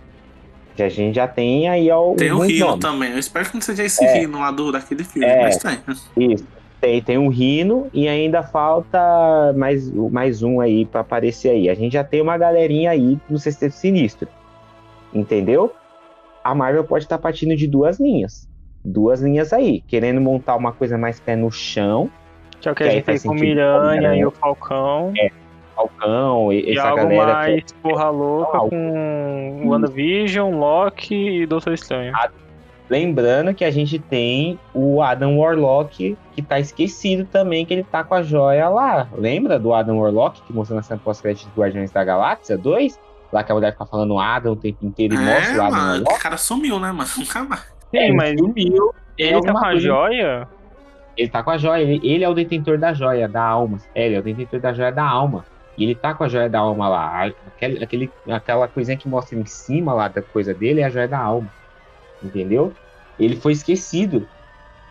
Que 0.76 0.82
a 0.82 0.88
gente 0.88 1.16
já 1.16 1.28
tem 1.28 1.68
aí 1.68 1.90
ao 1.90 2.14
Tem 2.14 2.32
o 2.32 2.40
Rino 2.40 2.78
também. 2.78 3.12
Eu 3.12 3.18
espero 3.18 3.48
que 3.48 3.54
não 3.54 3.60
seja 3.60 3.84
esse 3.84 4.04
é. 4.04 4.20
Rino 4.20 4.38
lá 4.38 4.50
do, 4.50 4.72
daquele 4.72 5.04
filme, 5.04 5.28
é. 5.28 5.42
mas 5.42 5.58
tem. 5.58 5.78
Isso. 6.16 6.46
Tem, 6.80 7.02
tem 7.02 7.18
um 7.18 7.28
Rino 7.28 7.88
e 7.92 8.08
ainda 8.08 8.42
falta 8.42 8.98
mais, 9.56 9.88
mais 10.10 10.42
um 10.42 10.60
aí 10.60 10.84
para 10.84 11.02
aparecer 11.02 11.50
aí. 11.50 11.68
A 11.68 11.74
gente 11.74 11.92
já 11.92 12.02
tem 12.02 12.20
uma 12.20 12.36
galerinha 12.38 12.90
aí 12.90 13.18
no 13.28 13.38
Sexteto 13.38 13.72
Sinistro. 13.72 14.28
Entendeu? 15.12 15.72
A 16.42 16.54
Marvel 16.54 16.84
pode 16.84 17.04
estar 17.04 17.18
tá 17.18 17.22
partindo 17.22 17.54
de 17.54 17.66
duas 17.66 18.00
linhas. 18.00 18.48
Duas 18.84 19.20
linhas 19.20 19.52
aí. 19.52 19.82
Querendo 19.86 20.20
montar 20.20 20.56
uma 20.56 20.72
coisa 20.72 20.98
mais 20.98 21.20
pé 21.20 21.36
no 21.36 21.52
chão 21.52 22.10
que 22.62 22.68
é 22.68 22.72
o 22.72 22.74
que, 22.74 22.84
que 22.84 22.88
a 22.88 22.92
gente 22.92 23.04
tem 23.04 23.20
com 23.20 23.30
o 23.30 23.34
Miranha 23.34 24.14
e 24.14 24.24
o 24.24 24.30
Falcão. 24.30 25.12
É, 25.18 25.30
Falcão, 25.74 26.52
e, 26.52 26.70
e 26.70 26.78
essa 26.78 26.88
algo 26.88 27.02
galera. 27.02 27.34
mais 27.34 27.64
que... 27.64 27.74
porra 27.74 28.10
louca 28.10 28.58
ah, 28.58 28.68
com 28.68 29.62
WandaVision, 29.66 30.54
Loki 30.54 31.14
e 31.14 31.46
Doutor 31.46 31.72
Estranho. 31.72 32.12
Ah, 32.14 32.30
lembrando 32.88 33.54
que 33.54 33.64
a 33.64 33.70
gente 33.70 33.98
tem 33.98 34.58
o 34.74 35.02
Adam 35.02 35.38
Warlock, 35.38 36.16
que 36.32 36.42
tá 36.42 36.60
esquecido 36.60 37.24
também, 37.24 37.64
que 37.64 37.72
ele 37.72 37.84
tá 37.84 38.04
com 38.04 38.14
a 38.14 38.22
joia 38.22 38.68
lá. 38.68 39.08
Lembra 39.16 39.58
do 39.58 39.72
Adam 39.72 39.98
Warlock, 39.98 40.42
que 40.42 40.52
mostrou 40.52 40.76
na 40.76 40.82
cena 40.82 41.00
pós-crédito 41.02 41.48
do 41.48 41.60
Guardiões 41.60 41.90
da 41.90 42.04
Galáxia 42.04 42.56
2? 42.56 43.00
Lá 43.32 43.42
que 43.42 43.50
a 43.50 43.54
mulher 43.54 43.72
fica 43.72 43.86
falando 43.86 44.18
Adam 44.18 44.52
o 44.52 44.56
tempo 44.56 44.84
inteiro 44.84 45.14
e 45.14 45.16
é, 45.16 45.20
mostra 45.20 45.56
o 45.56 45.62
Adam 45.62 45.70
mano, 45.70 45.90
Warlock. 45.92 46.14
O 46.14 46.22
cara 46.22 46.36
sumiu, 46.36 46.78
né, 46.78 46.92
mano? 46.92 47.10
Nunca 47.16 47.44
mais. 47.44 47.72
Sim, 47.90 48.12
mas 48.12 48.38
sumiu. 48.38 48.94
Ele 49.16 49.40
tá 49.40 49.52
com 49.52 49.64
a 49.64 49.76
joia? 49.76 50.48
Ele 51.16 51.28
tá 51.28 51.42
com 51.42 51.50
a 51.50 51.58
joia, 51.58 51.82
ele, 51.82 52.00
ele, 52.02 52.24
é 52.24 52.28
o 52.28 52.34
detentor 52.34 52.78
da 52.78 52.92
joia, 52.92 53.28
da 53.28 53.42
alma. 53.42 53.78
É, 53.94 54.06
ele 54.06 54.14
é 54.14 54.18
o 54.18 54.22
detentor 54.22 54.60
da 54.60 54.72
joia 54.72 54.92
da 54.92 55.04
alma. 55.04 55.44
E 55.76 55.84
ele 55.84 55.94
tá 55.94 56.14
com 56.14 56.24
a 56.24 56.28
joia 56.28 56.48
da 56.48 56.58
alma 56.58 56.88
lá. 56.88 57.30
Aquele, 57.46 57.82
aquele, 57.82 58.12
aquela 58.28 58.68
coisinha 58.68 58.96
que 58.96 59.08
mostra 59.08 59.38
em 59.38 59.44
cima 59.46 59.92
lá 59.92 60.08
da 60.08 60.22
coisa 60.22 60.52
dele 60.52 60.80
é 60.80 60.84
a 60.84 60.90
joia 60.90 61.08
da 61.08 61.18
alma. 61.18 61.50
Entendeu? 62.22 62.72
Ele 63.18 63.36
foi 63.36 63.52
esquecido. 63.52 64.26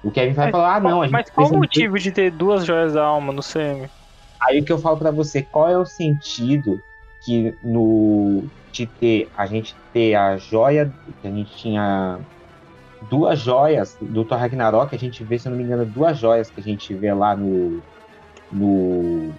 O 0.04 0.12
Kevin 0.12 0.34
vai 0.34 0.46
mas, 0.46 0.52
falar, 0.52 0.76
ah, 0.76 0.80
não, 0.80 1.02
a 1.02 1.06
gente 1.06 1.14
Mas 1.14 1.30
qual 1.30 1.48
o 1.52 1.58
motivo 1.58 1.98
de 2.00 2.12
ter 2.12 2.32
duas 2.32 2.66
joias 2.66 2.94
da 2.94 3.04
alma 3.04 3.32
no 3.32 3.42
CM? 3.42 3.88
Aí 4.40 4.60
o 4.60 4.66
que 4.66 4.72
eu 4.72 4.80
falo 4.80 4.98
para 4.98 5.12
você, 5.12 5.44
qual 5.44 5.70
é 5.70 5.78
o 5.78 5.86
sentido 5.86 6.82
que 7.24 7.54
no 7.64 8.44
de 8.72 8.86
ter 8.86 9.30
a 9.38 9.46
gente 9.46 9.76
ter 9.94 10.16
a 10.16 10.38
joia 10.38 10.92
que 11.22 11.28
a 11.28 11.32
gente 11.32 11.56
tinha 11.56 12.20
duas 13.10 13.40
joias 13.40 13.98
do 14.00 14.24
Thor 14.24 14.38
Ragnarok, 14.38 14.94
a 14.96 15.00
gente 15.00 15.24
vê, 15.24 15.40
se 15.40 15.48
eu 15.48 15.52
não 15.52 15.58
me 15.58 15.64
engano, 15.64 15.86
duas 15.86 16.18
joias 16.18 16.50
que 16.50 16.60
a 16.60 16.64
gente 16.64 16.94
vê 16.94 17.14
lá 17.14 17.36
no. 17.36 17.82
no. 18.52 19.32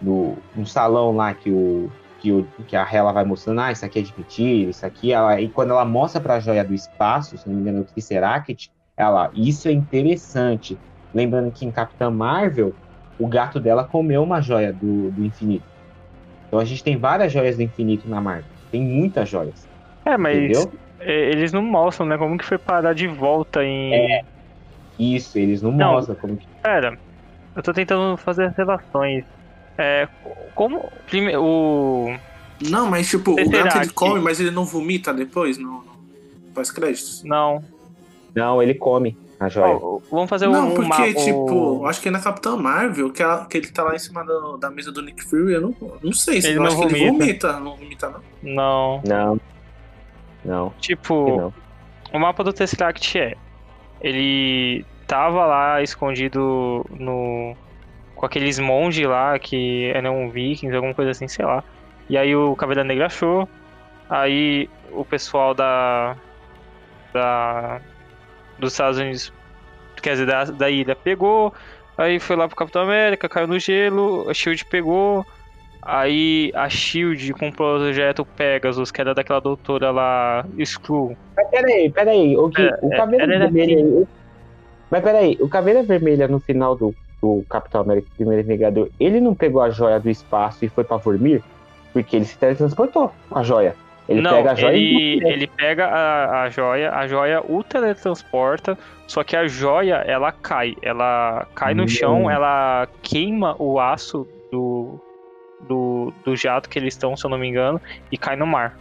no, 0.00 0.36
no 0.54 0.66
salão 0.66 1.14
lá 1.14 1.34
que 1.34 1.50
o. 1.50 1.90
Que, 2.20 2.32
o, 2.32 2.44
que 2.66 2.74
a 2.74 2.82
Hela 2.82 3.12
vai 3.12 3.24
mostrando, 3.24 3.60
ah, 3.60 3.70
isso 3.70 3.86
aqui 3.86 4.00
é 4.00 4.02
de 4.02 4.12
mentira, 4.18 4.70
isso 4.70 4.84
aqui, 4.84 5.12
ela, 5.12 5.40
e 5.40 5.48
quando 5.48 5.70
ela 5.70 5.84
mostra 5.84 6.20
para 6.20 6.34
a 6.34 6.40
joia 6.40 6.64
do 6.64 6.74
espaço, 6.74 7.38
se 7.38 7.48
não 7.48 7.54
me 7.54 7.60
engano, 7.60 7.82
o 7.82 7.84
Tesseract, 7.84 8.72
ela, 8.96 9.30
isso 9.32 9.68
é 9.68 9.70
interessante. 9.70 10.76
Lembrando 11.14 11.52
que 11.52 11.64
em 11.64 11.70
Capitã 11.70 12.10
Marvel, 12.10 12.74
o 13.20 13.28
gato 13.28 13.60
dela 13.60 13.84
comeu 13.84 14.20
uma 14.20 14.40
joia 14.40 14.72
do, 14.72 15.12
do 15.12 15.24
infinito. 15.24 15.64
Então 16.48 16.58
a 16.58 16.64
gente 16.64 16.82
tem 16.82 16.96
várias 16.96 17.32
joias 17.32 17.56
do 17.56 17.62
infinito 17.62 18.08
na 18.08 18.20
Marvel. 18.20 18.50
Tem 18.72 18.82
muitas 18.82 19.28
joias. 19.28 19.68
É, 20.04 20.16
mas 20.16 20.36
entendeu? 20.36 20.72
É, 21.00 21.30
eles 21.30 21.52
não 21.52 21.62
mostram, 21.62 22.06
né? 22.06 22.18
Como 22.18 22.36
que 22.36 22.44
foi 22.44 22.58
parar 22.58 22.92
de 22.92 23.06
volta 23.06 23.64
em. 23.64 23.94
É. 23.94 24.24
Isso, 24.98 25.38
eles 25.38 25.62
não, 25.62 25.70
não 25.70 25.92
mostram 25.92 26.16
como 26.16 26.36
que. 26.36 26.46
Pera, 26.62 26.98
eu 27.54 27.62
tô 27.62 27.72
tentando 27.72 28.16
fazer 28.16 28.46
as 28.46 28.56
relações. 28.56 29.24
É. 29.76 30.08
Como. 30.54 30.90
Prime... 31.06 31.36
O. 31.36 32.16
Não, 32.68 32.90
mas 32.90 33.08
tipo, 33.08 33.32
o 33.32 33.50
gato 33.50 33.78
ele 33.78 33.90
come, 33.90 34.20
mas 34.20 34.40
ele 34.40 34.50
não 34.50 34.64
vomita 34.64 35.14
depois? 35.14 35.56
Não. 35.58 35.84
Faz 36.54 36.70
créditos? 36.70 37.22
Não. 37.22 37.62
Não, 38.34 38.60
ele 38.60 38.74
come 38.74 39.16
a 39.38 39.48
joia. 39.48 39.76
Oh, 39.76 40.02
vamos 40.10 40.28
fazer 40.28 40.48
não, 40.48 40.66
um. 40.66 40.74
Não, 40.74 40.74
porque, 40.74 41.14
tipo, 41.14 41.86
acho 41.86 42.00
que 42.00 42.08
é 42.08 42.10
na 42.10 42.20
Capitã 42.20 42.56
Marvel, 42.56 43.12
que, 43.12 43.22
ela, 43.22 43.46
que 43.46 43.58
ele 43.58 43.68
tá 43.68 43.84
lá 43.84 43.94
em 43.94 43.98
cima 43.98 44.24
da, 44.24 44.56
da 44.60 44.70
mesa 44.70 44.90
do 44.90 45.00
Nick 45.00 45.22
Fury, 45.24 45.54
eu 45.54 45.60
não, 45.60 45.76
não 46.02 46.12
sei 46.12 46.42
se 46.42 46.48
ele 46.48 46.58
não 46.58 46.66
acho 46.66 46.76
vomita. 46.76 46.94
que 46.94 47.02
ele 47.02 47.10
vomita. 47.10 47.60
Não 47.60 47.76
vomita, 47.76 48.10
não? 48.10 48.20
Não. 48.42 49.02
Não. 49.06 49.40
Não. 50.44 50.72
Tipo, 50.80 51.36
não. 51.36 51.54
o 52.12 52.18
mapa 52.18 52.44
do 52.44 52.52
Tesseract 52.52 53.18
é. 53.18 53.36
Ele 54.00 54.84
tava 55.06 55.44
lá 55.46 55.82
escondido 55.82 56.86
no. 56.90 57.56
com 58.14 58.26
aqueles 58.26 58.58
monges 58.58 59.06
lá 59.06 59.38
que 59.38 59.90
eram 59.94 60.30
vikings, 60.30 60.74
alguma 60.74 60.94
coisa 60.94 61.10
assim, 61.10 61.26
sei 61.26 61.44
lá. 61.44 61.64
E 62.08 62.16
aí 62.16 62.34
o 62.34 62.54
Caveira 62.56 62.84
Negra 62.84 63.06
achou. 63.06 63.48
Aí 64.08 64.68
o 64.92 65.04
pessoal 65.04 65.54
da. 65.54 66.16
da. 67.12 67.80
dos 68.58 68.72
Estados 68.72 68.98
Unidos, 68.98 69.32
quer 70.00 70.12
dizer, 70.12 70.26
da, 70.26 70.44
da 70.44 70.70
ilha 70.70 70.94
pegou. 70.94 71.52
Aí 71.96 72.20
foi 72.20 72.36
lá 72.36 72.46
pro 72.46 72.56
Capitão 72.56 72.82
América, 72.82 73.28
caiu 73.28 73.48
no 73.48 73.58
gelo, 73.58 74.30
a 74.30 74.34
Shield 74.34 74.64
pegou. 74.66 75.26
Aí 75.90 76.52
a 76.54 76.68
Shield 76.68 77.32
com 77.32 77.48
o 77.48 77.52
projeto 77.52 78.22
Pegasus, 78.22 78.90
que 78.90 79.00
era 79.00 79.14
daquela 79.14 79.40
doutora 79.40 79.90
lá, 79.90 80.44
Screw. 80.62 81.16
Mas 81.34 81.48
peraí, 81.48 81.90
peraí. 81.90 82.36
O, 82.36 82.50
que, 82.50 82.60
é, 82.60 82.78
o 82.82 82.90
Caveira 82.90 83.26
Vermelha. 83.26 83.82
Assim. 83.82 84.06
Mas 84.90 85.02
peraí, 85.02 85.38
o 85.40 85.48
Caveira 85.48 85.82
Vermelha 85.82 86.28
no 86.28 86.40
final 86.40 86.76
do, 86.76 86.94
do 87.22 87.42
Capitão 87.48 87.80
América 87.80 88.06
Primeiro 88.14 88.46
Vingador, 88.46 88.90
ele 89.00 89.18
não 89.18 89.34
pegou 89.34 89.62
a 89.62 89.70
joia 89.70 89.98
do 89.98 90.10
espaço 90.10 90.62
e 90.62 90.68
foi 90.68 90.84
pra 90.84 90.98
Vormir? 90.98 91.42
Porque 91.94 92.16
ele 92.16 92.26
se 92.26 92.36
teletransportou 92.36 93.10
com 93.30 93.38
a 93.38 93.42
joia. 93.42 93.74
Ele 94.06 94.20
não, 94.20 94.30
pega 94.30 94.52
a 94.52 94.54
joia 94.54 94.76
ele, 94.76 94.84
e... 94.84 95.26
ele 95.26 95.46
pega 95.46 95.86
a, 95.86 96.42
a 96.42 96.50
joia, 96.50 96.92
a 96.92 97.08
joia 97.08 97.42
o 97.48 97.64
teletransporta, 97.64 98.76
só 99.06 99.24
que 99.24 99.34
a 99.34 99.48
joia 99.48 100.04
ela 100.06 100.32
cai. 100.32 100.76
Ela 100.82 101.46
cai 101.54 101.72
no 101.72 101.84
hum. 101.84 101.88
chão, 101.88 102.30
ela 102.30 102.86
queima 103.00 103.56
o 103.58 103.80
aço 103.80 104.28
do, 104.52 105.00
do, 105.60 106.12
do 106.24 106.36
jato 106.36 106.68
que 106.68 106.78
eles 106.78 106.94
estão, 106.94 107.16
se 107.16 107.24
eu 107.24 107.30
não 107.30 107.38
me 107.38 107.48
engano, 107.48 107.80
e 108.10 108.18
cai 108.18 108.36
no 108.36 108.46
mar. 108.46 108.76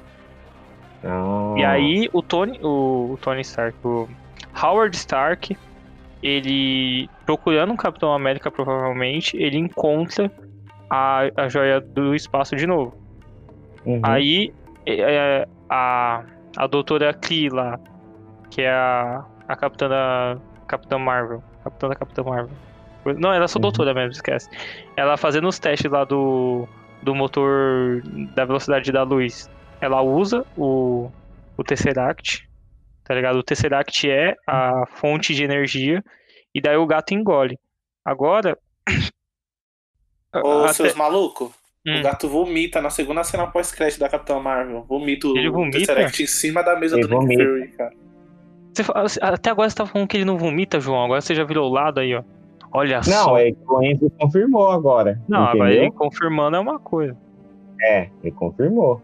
Oh. 1.03 1.55
E 1.57 1.63
aí 1.63 2.09
o 2.11 2.21
Tony, 2.21 2.59
o, 2.61 3.13
o, 3.13 3.19
Tony 3.21 3.41
Stark, 3.41 3.77
o 3.83 4.09
Howard 4.61 4.95
Stark, 4.95 5.55
ele 6.21 7.09
procurando 7.25 7.73
o 7.73 7.77
Capitão 7.77 8.13
América 8.13 8.49
provavelmente, 8.49 9.37
ele 9.37 9.57
encontra 9.57 10.31
a, 10.89 11.29
a 11.35 11.47
joia 11.47 11.79
do 11.79 12.15
espaço 12.15 12.55
de 12.55 12.65
novo. 12.65 12.95
Uhum. 13.85 14.01
Aí 14.03 14.53
é, 14.85 14.99
é 14.99 15.47
a, 15.69 16.23
a 16.55 16.67
doutora 16.67 17.13
Kree 17.13 17.49
lá, 17.49 17.79
que 18.49 18.61
é 18.61 18.71
a, 18.71 19.23
a 19.47 19.55
capitã 19.55 19.87
da 19.87 20.37
Capitã 20.67 20.97
Marvel, 20.97 21.43
capitã 21.63 21.87
da 21.89 21.95
Capitã 21.95 22.23
Marvel 22.23 22.66
não, 23.15 23.33
ela 23.33 23.45
é 23.45 23.47
só 23.47 23.57
uhum. 23.57 23.61
doutora 23.61 23.93
mesmo, 23.93 24.11
esquece. 24.11 24.49
Ela 24.95 25.17
fazendo 25.17 25.47
os 25.47 25.59
testes 25.59 25.89
lá 25.91 26.03
do, 26.03 26.67
do 27.01 27.15
motor 27.15 28.01
da 28.35 28.45
velocidade 28.45 28.91
da 28.91 29.03
luz. 29.03 29.49
Ela 29.79 30.01
usa 30.01 30.45
o, 30.57 31.11
o 31.55 31.63
Tesseract, 31.63 32.47
tá 33.03 33.13
ligado? 33.13 33.37
O 33.37 33.43
Tesseract 33.43 34.09
é 34.09 34.35
a 34.45 34.85
fonte 34.87 35.33
de 35.33 35.43
energia 35.43 36.03
e 36.53 36.61
daí 36.61 36.77
o 36.77 36.87
gato 36.87 37.13
engole. 37.13 37.59
Agora. 38.03 38.57
Ô, 40.35 40.63
até... 40.63 40.73
seus 40.73 40.95
malucos, 40.95 41.51
hum. 41.85 41.99
o 41.99 42.03
gato 42.03 42.27
vomita 42.27 42.81
na 42.81 42.89
segunda 42.89 43.23
cena 43.23 43.47
pós-crédito 43.47 43.99
da 43.99 44.09
Capitã 44.09 44.39
Marvel. 44.39 44.83
Vomita 44.83 45.27
ele 45.27 45.49
o 45.49 45.69
Tesseract 45.69 46.23
em 46.23 46.27
cima 46.27 46.63
da 46.63 46.75
mesa 46.75 46.95
ele 46.95 47.07
do 47.07 47.09
vomita. 47.09 47.43
Nick 47.43 47.59
Fury, 47.59 47.77
cara. 47.77 48.07
Você, 48.73 49.19
até 49.21 49.49
agora 49.49 49.69
você 49.69 49.75
tá 49.75 49.85
falando 49.85 50.07
que 50.07 50.17
ele 50.17 50.25
não 50.25 50.37
vomita, 50.37 50.79
João. 50.79 51.05
Agora 51.05 51.21
você 51.21 51.33
já 51.33 51.43
virou 51.43 51.69
o 51.69 51.73
lado 51.73 51.99
aí, 51.99 52.13
ó. 52.13 52.23
Olha 52.77 52.97
não, 52.97 53.03
só. 53.03 53.27
Não, 53.29 53.37
é 53.37 53.51
que 53.51 53.57
o 53.67 53.81
Enzo 53.81 54.11
confirmou 54.19 54.69
agora. 54.69 55.19
Não, 55.27 55.45
entendeu? 55.45 55.63
agora 55.63 55.73
ele 55.73 55.91
confirmando 55.91 56.57
é 56.57 56.59
uma 56.59 56.77
coisa. 56.77 57.17
É, 57.81 58.09
ele 58.21 58.31
confirmou. 58.31 59.01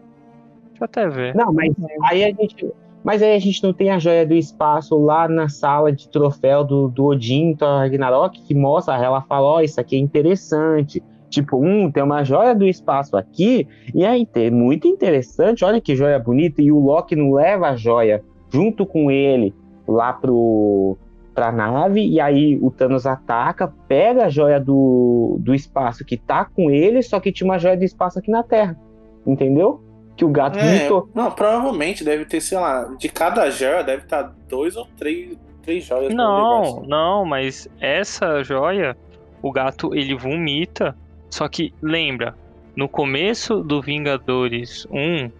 Deixa 0.68 0.82
eu 0.82 0.84
até 0.84 1.08
ver. 1.08 1.34
Não, 1.34 1.52
mas 1.52 1.74
aí 2.04 2.24
a 2.24 2.28
gente. 2.28 2.70
Mas 3.02 3.20
aí 3.20 3.34
a 3.34 3.38
gente 3.38 3.62
não 3.64 3.72
tem 3.72 3.90
a 3.90 3.98
joia 3.98 4.24
do 4.24 4.32
espaço 4.32 4.96
lá 4.96 5.28
na 5.28 5.48
sala 5.48 5.92
de 5.92 6.08
troféu 6.08 6.62
do, 6.62 6.88
do 6.88 7.06
Odin, 7.06 7.54
Thor 7.54 7.80
Ragnarok, 7.80 8.40
que 8.42 8.54
mostra, 8.54 8.96
ela 8.96 9.20
fala, 9.22 9.46
ó, 9.46 9.56
oh, 9.56 9.60
isso 9.60 9.78
aqui 9.78 9.96
é 9.96 9.98
interessante. 9.98 11.02
Tipo, 11.28 11.58
um, 11.58 11.90
tem 11.90 12.02
uma 12.02 12.24
joia 12.24 12.54
do 12.54 12.64
espaço 12.64 13.16
aqui, 13.16 13.66
e 13.92 14.04
é 14.04 14.16
inte- 14.16 14.50
muito 14.50 14.88
interessante, 14.88 15.64
olha 15.64 15.80
que 15.82 15.94
joia 15.94 16.18
bonita, 16.18 16.62
e 16.62 16.72
o 16.72 16.78
Loki 16.78 17.14
não 17.14 17.32
leva 17.32 17.70
a 17.70 17.76
joia 17.76 18.22
junto 18.50 18.86
com 18.86 19.10
ele 19.10 19.52
lá 19.86 20.12
pro, 20.14 20.96
pra 21.34 21.50
nave, 21.50 22.00
e 22.06 22.20
aí 22.20 22.56
o 22.62 22.70
Thanos 22.70 23.06
ataca, 23.06 23.72
pega 23.88 24.26
a 24.26 24.28
joia 24.28 24.60
do, 24.60 25.36
do 25.40 25.54
espaço 25.54 26.04
que 26.04 26.16
tá 26.16 26.44
com 26.44 26.70
ele, 26.70 27.02
só 27.02 27.18
que 27.18 27.32
tinha 27.32 27.48
uma 27.48 27.58
joia 27.58 27.76
do 27.76 27.84
espaço 27.84 28.18
aqui 28.18 28.30
na 28.30 28.42
Terra, 28.42 28.78
entendeu? 29.26 29.82
Que 30.16 30.24
o 30.24 30.28
gato 30.28 30.58
É, 30.58 30.62
vomitou. 30.62 31.08
não, 31.14 31.30
provavelmente 31.32 32.04
deve 32.04 32.24
ter, 32.24 32.40
sei 32.40 32.56
lá, 32.58 32.84
de 32.98 33.08
cada 33.08 33.50
joia 33.50 33.82
deve 33.82 34.04
estar 34.04 34.32
dois 34.48 34.76
ou 34.76 34.86
três, 34.96 35.36
três 35.62 35.84
joias 35.84 36.14
Não, 36.14 36.82
não, 36.86 37.24
mas 37.24 37.68
essa 37.80 38.42
joia, 38.44 38.96
o 39.42 39.50
gato 39.50 39.92
ele 39.94 40.14
vomita. 40.14 40.96
Só 41.30 41.48
que 41.48 41.74
lembra, 41.82 42.36
no 42.76 42.88
começo 42.88 43.60
do 43.60 43.82
Vingadores 43.82 44.86
1, 44.88 45.30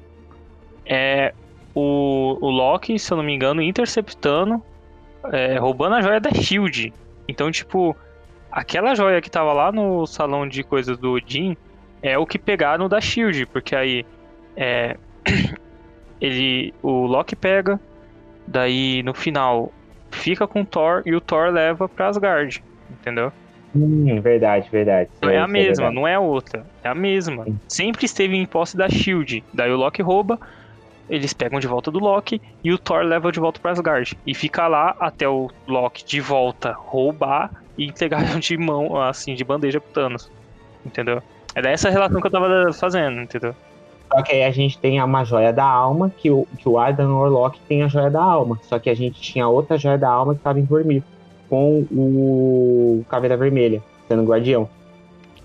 é 0.86 1.32
o, 1.72 2.36
o 2.40 2.50
Loki, 2.50 2.98
se 2.98 3.12
eu 3.12 3.16
não 3.16 3.24
me 3.24 3.32
engano, 3.32 3.62
interceptando, 3.62 4.60
é, 5.32 5.58
roubando 5.58 5.96
a 5.96 6.02
joia 6.02 6.20
da 6.20 6.30
Shield. 6.30 6.92
Então, 7.28 7.50
tipo, 7.50 7.96
aquela 8.50 8.94
joia 8.94 9.20
que 9.20 9.30
tava 9.30 9.52
lá 9.52 9.72
no 9.72 10.06
salão 10.06 10.46
de 10.46 10.62
coisas 10.62 10.98
do 10.98 11.12
Odin 11.12 11.56
é 12.02 12.18
o 12.18 12.26
que 12.26 12.38
pegaram 12.38 12.88
da 12.88 13.00
Shield, 13.00 13.46
porque 13.46 13.74
aí 13.74 14.04
é, 14.56 14.96
ele, 16.20 16.74
o 16.82 17.06
Loki 17.06 17.34
pega, 17.34 17.80
daí 18.46 19.02
no 19.02 19.14
final 19.14 19.72
fica 20.10 20.46
com 20.46 20.62
o 20.62 20.66
Thor 20.66 21.02
e 21.04 21.14
o 21.14 21.20
Thor 21.20 21.50
leva 21.50 21.88
pra 21.88 22.08
Asgard, 22.08 22.62
entendeu? 22.90 23.32
Hum, 23.74 24.20
verdade, 24.20 24.68
verdade. 24.70 25.10
Não 25.20 25.30
é 25.30 25.38
a 25.38 25.44
Isso 25.44 25.52
mesma, 25.52 25.74
verdade. 25.74 25.94
não 25.96 26.06
é 26.06 26.14
a 26.14 26.20
outra, 26.20 26.64
é 26.82 26.88
a 26.88 26.94
mesma. 26.94 27.44
Sempre 27.66 28.04
esteve 28.04 28.36
em 28.36 28.46
posse 28.46 28.76
da 28.76 28.88
Shield. 28.88 29.42
Daí 29.52 29.72
o 29.72 29.76
Loki 29.76 30.00
rouba, 30.00 30.38
eles 31.08 31.32
pegam 31.32 31.60
de 31.60 31.66
volta 31.66 31.90
do 31.90 31.98
Loki 31.98 32.40
e 32.62 32.72
o 32.72 32.78
Thor 32.78 33.02
leva 33.02 33.30
de 33.30 33.40
volta 33.40 33.60
pra 33.60 33.72
Asgard. 33.72 34.16
E 34.26 34.34
fica 34.34 34.66
lá 34.66 34.96
até 34.98 35.28
o 35.28 35.50
Loki 35.66 36.04
de 36.04 36.20
volta 36.20 36.72
roubar 36.72 37.50
e 37.76 37.86
entregar 37.86 38.24
de 38.40 38.56
mão, 38.56 39.00
assim, 39.00 39.34
de 39.34 39.44
bandeja 39.44 39.80
pro 39.80 39.92
Thanos. 39.92 40.30
Entendeu? 40.84 41.22
É 41.54 41.62
dessa 41.62 41.90
relação 41.90 42.20
que 42.20 42.26
eu 42.26 42.30
tava 42.30 42.72
fazendo, 42.72 43.20
entendeu? 43.20 43.54
Só 44.12 44.22
que 44.22 44.32
aí 44.32 44.44
a 44.44 44.50
gente 44.50 44.78
tem 44.78 45.02
uma 45.02 45.24
joia 45.24 45.52
da 45.52 45.64
alma, 45.64 46.10
que 46.10 46.30
o, 46.30 46.46
que 46.58 46.68
o 46.68 46.78
Adam 46.78 47.16
Orlock 47.16 47.58
tem 47.68 47.82
a 47.82 47.88
joia 47.88 48.10
da 48.10 48.22
alma. 48.22 48.58
Só 48.62 48.78
que 48.78 48.90
a 48.90 48.94
gente 48.94 49.20
tinha 49.20 49.48
outra 49.48 49.76
joia 49.76 49.98
da 49.98 50.08
alma 50.08 50.34
que 50.34 50.40
estava 50.40 50.58
em 50.60 50.64
Vormir, 50.64 51.02
com 51.48 51.86
o 51.90 53.04
Caveira 53.08 53.36
Vermelha, 53.36 53.82
sendo 54.08 54.24
guardião. 54.24 54.68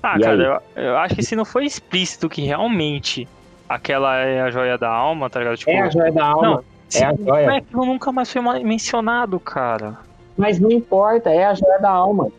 Ah, 0.02 0.18
E 0.18 0.22
cara, 0.22 0.62
eu, 0.76 0.84
eu 0.84 0.98
acho 0.98 1.16
que 1.16 1.24
se 1.24 1.36
não 1.36 1.46
foi 1.46 1.66
explícito 1.66 2.30
que 2.30 2.42
realmente 2.42 3.28
aquela 3.70 4.18
é 4.18 4.42
a 4.42 4.50
joia 4.50 4.78
da 4.78 4.90
alma, 4.90 5.30
tá 5.30 5.40
ligado? 5.40 5.58
Tipo, 5.58 5.72
É 5.72 5.80
a 5.80 5.90
joia 5.90 6.12
da 6.12 6.26
alma, 6.26 6.48
Não, 6.48 6.64
é 7.00 7.06
a 7.06 7.14
joia. 7.16 7.46
como 7.46 7.52
é 7.52 7.62
que 7.62 7.76
nunca 7.76 8.12
mais 8.12 8.32
foi 8.34 8.42
mencionado, 8.64 9.40
cara? 9.40 9.98
mas 10.36 10.58
não 10.58 10.72
importa, 10.72 11.30
é 11.30 11.46
a 11.46 11.54
joia 11.54 11.80
da 11.80 11.90
alma. 11.90 12.30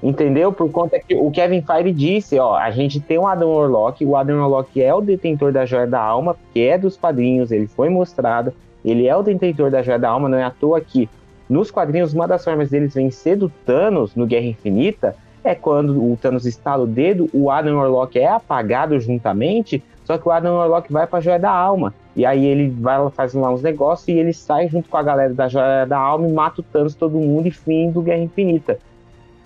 Entendeu? 0.00 0.52
Por 0.52 0.70
conta 0.70 0.96
que 1.00 1.12
o 1.16 1.28
Kevin 1.28 1.60
Feige 1.60 1.92
disse, 1.92 2.38
ó, 2.38 2.54
a 2.54 2.70
gente 2.70 3.00
tem 3.00 3.18
o 3.18 3.26
Adam 3.26 3.48
Orlock, 3.48 4.04
o 4.06 4.16
Adam 4.16 4.40
Orlock 4.40 4.80
é 4.80 4.94
o 4.94 5.00
detentor 5.00 5.50
da 5.50 5.66
joia 5.66 5.88
da 5.88 6.00
alma, 6.00 6.36
que 6.54 6.60
é 6.60 6.78
dos 6.78 6.96
quadrinhos, 6.96 7.50
ele 7.50 7.66
foi 7.66 7.88
mostrado, 7.88 8.52
ele 8.84 9.08
é 9.08 9.16
o 9.16 9.24
detentor 9.24 9.72
da 9.72 9.82
joia 9.82 9.98
da 9.98 10.08
alma, 10.08 10.28
não 10.28 10.38
é 10.38 10.44
à 10.44 10.50
toa 10.52 10.80
que 10.80 11.10
nos 11.48 11.68
quadrinhos 11.72 12.14
uma 12.14 12.28
das 12.28 12.44
formas 12.44 12.70
deles 12.70 12.94
vencer 12.94 13.36
do 13.36 13.48
Thanos 13.48 14.14
no 14.14 14.24
Guerra 14.24 14.46
Infinita 14.46 15.16
é 15.42 15.52
quando 15.54 16.00
o 16.00 16.16
Thanos 16.16 16.46
estala 16.46 16.84
o 16.84 16.86
dedo, 16.86 17.28
o 17.32 17.50
Adam 17.50 17.78
Orlock 17.78 18.16
é 18.20 18.28
apagado 18.28 19.00
juntamente, 19.00 19.82
só 20.08 20.16
que 20.16 20.26
o 20.26 20.32
Adam 20.32 20.54
Orlock 20.56 20.90
vai 20.90 21.06
pra 21.06 21.20
joia 21.20 21.38
da 21.38 21.50
alma. 21.50 21.92
E 22.16 22.24
aí 22.24 22.46
ele 22.46 22.70
vai 22.70 22.98
lá, 22.98 23.10
faz 23.10 23.34
lá 23.34 23.52
uns 23.52 23.60
negócios 23.60 24.08
e 24.08 24.12
ele 24.12 24.32
sai 24.32 24.66
junto 24.66 24.88
com 24.88 24.96
a 24.96 25.02
galera 25.02 25.34
da 25.34 25.48
joia 25.48 25.84
da 25.84 25.98
alma 25.98 26.26
e 26.26 26.32
mata 26.32 26.62
o 26.62 26.64
Thanos 26.64 26.94
todo 26.94 27.18
mundo 27.18 27.46
e 27.46 27.50
fim 27.50 27.90
do 27.90 28.00
Guerra 28.00 28.22
Infinita 28.22 28.78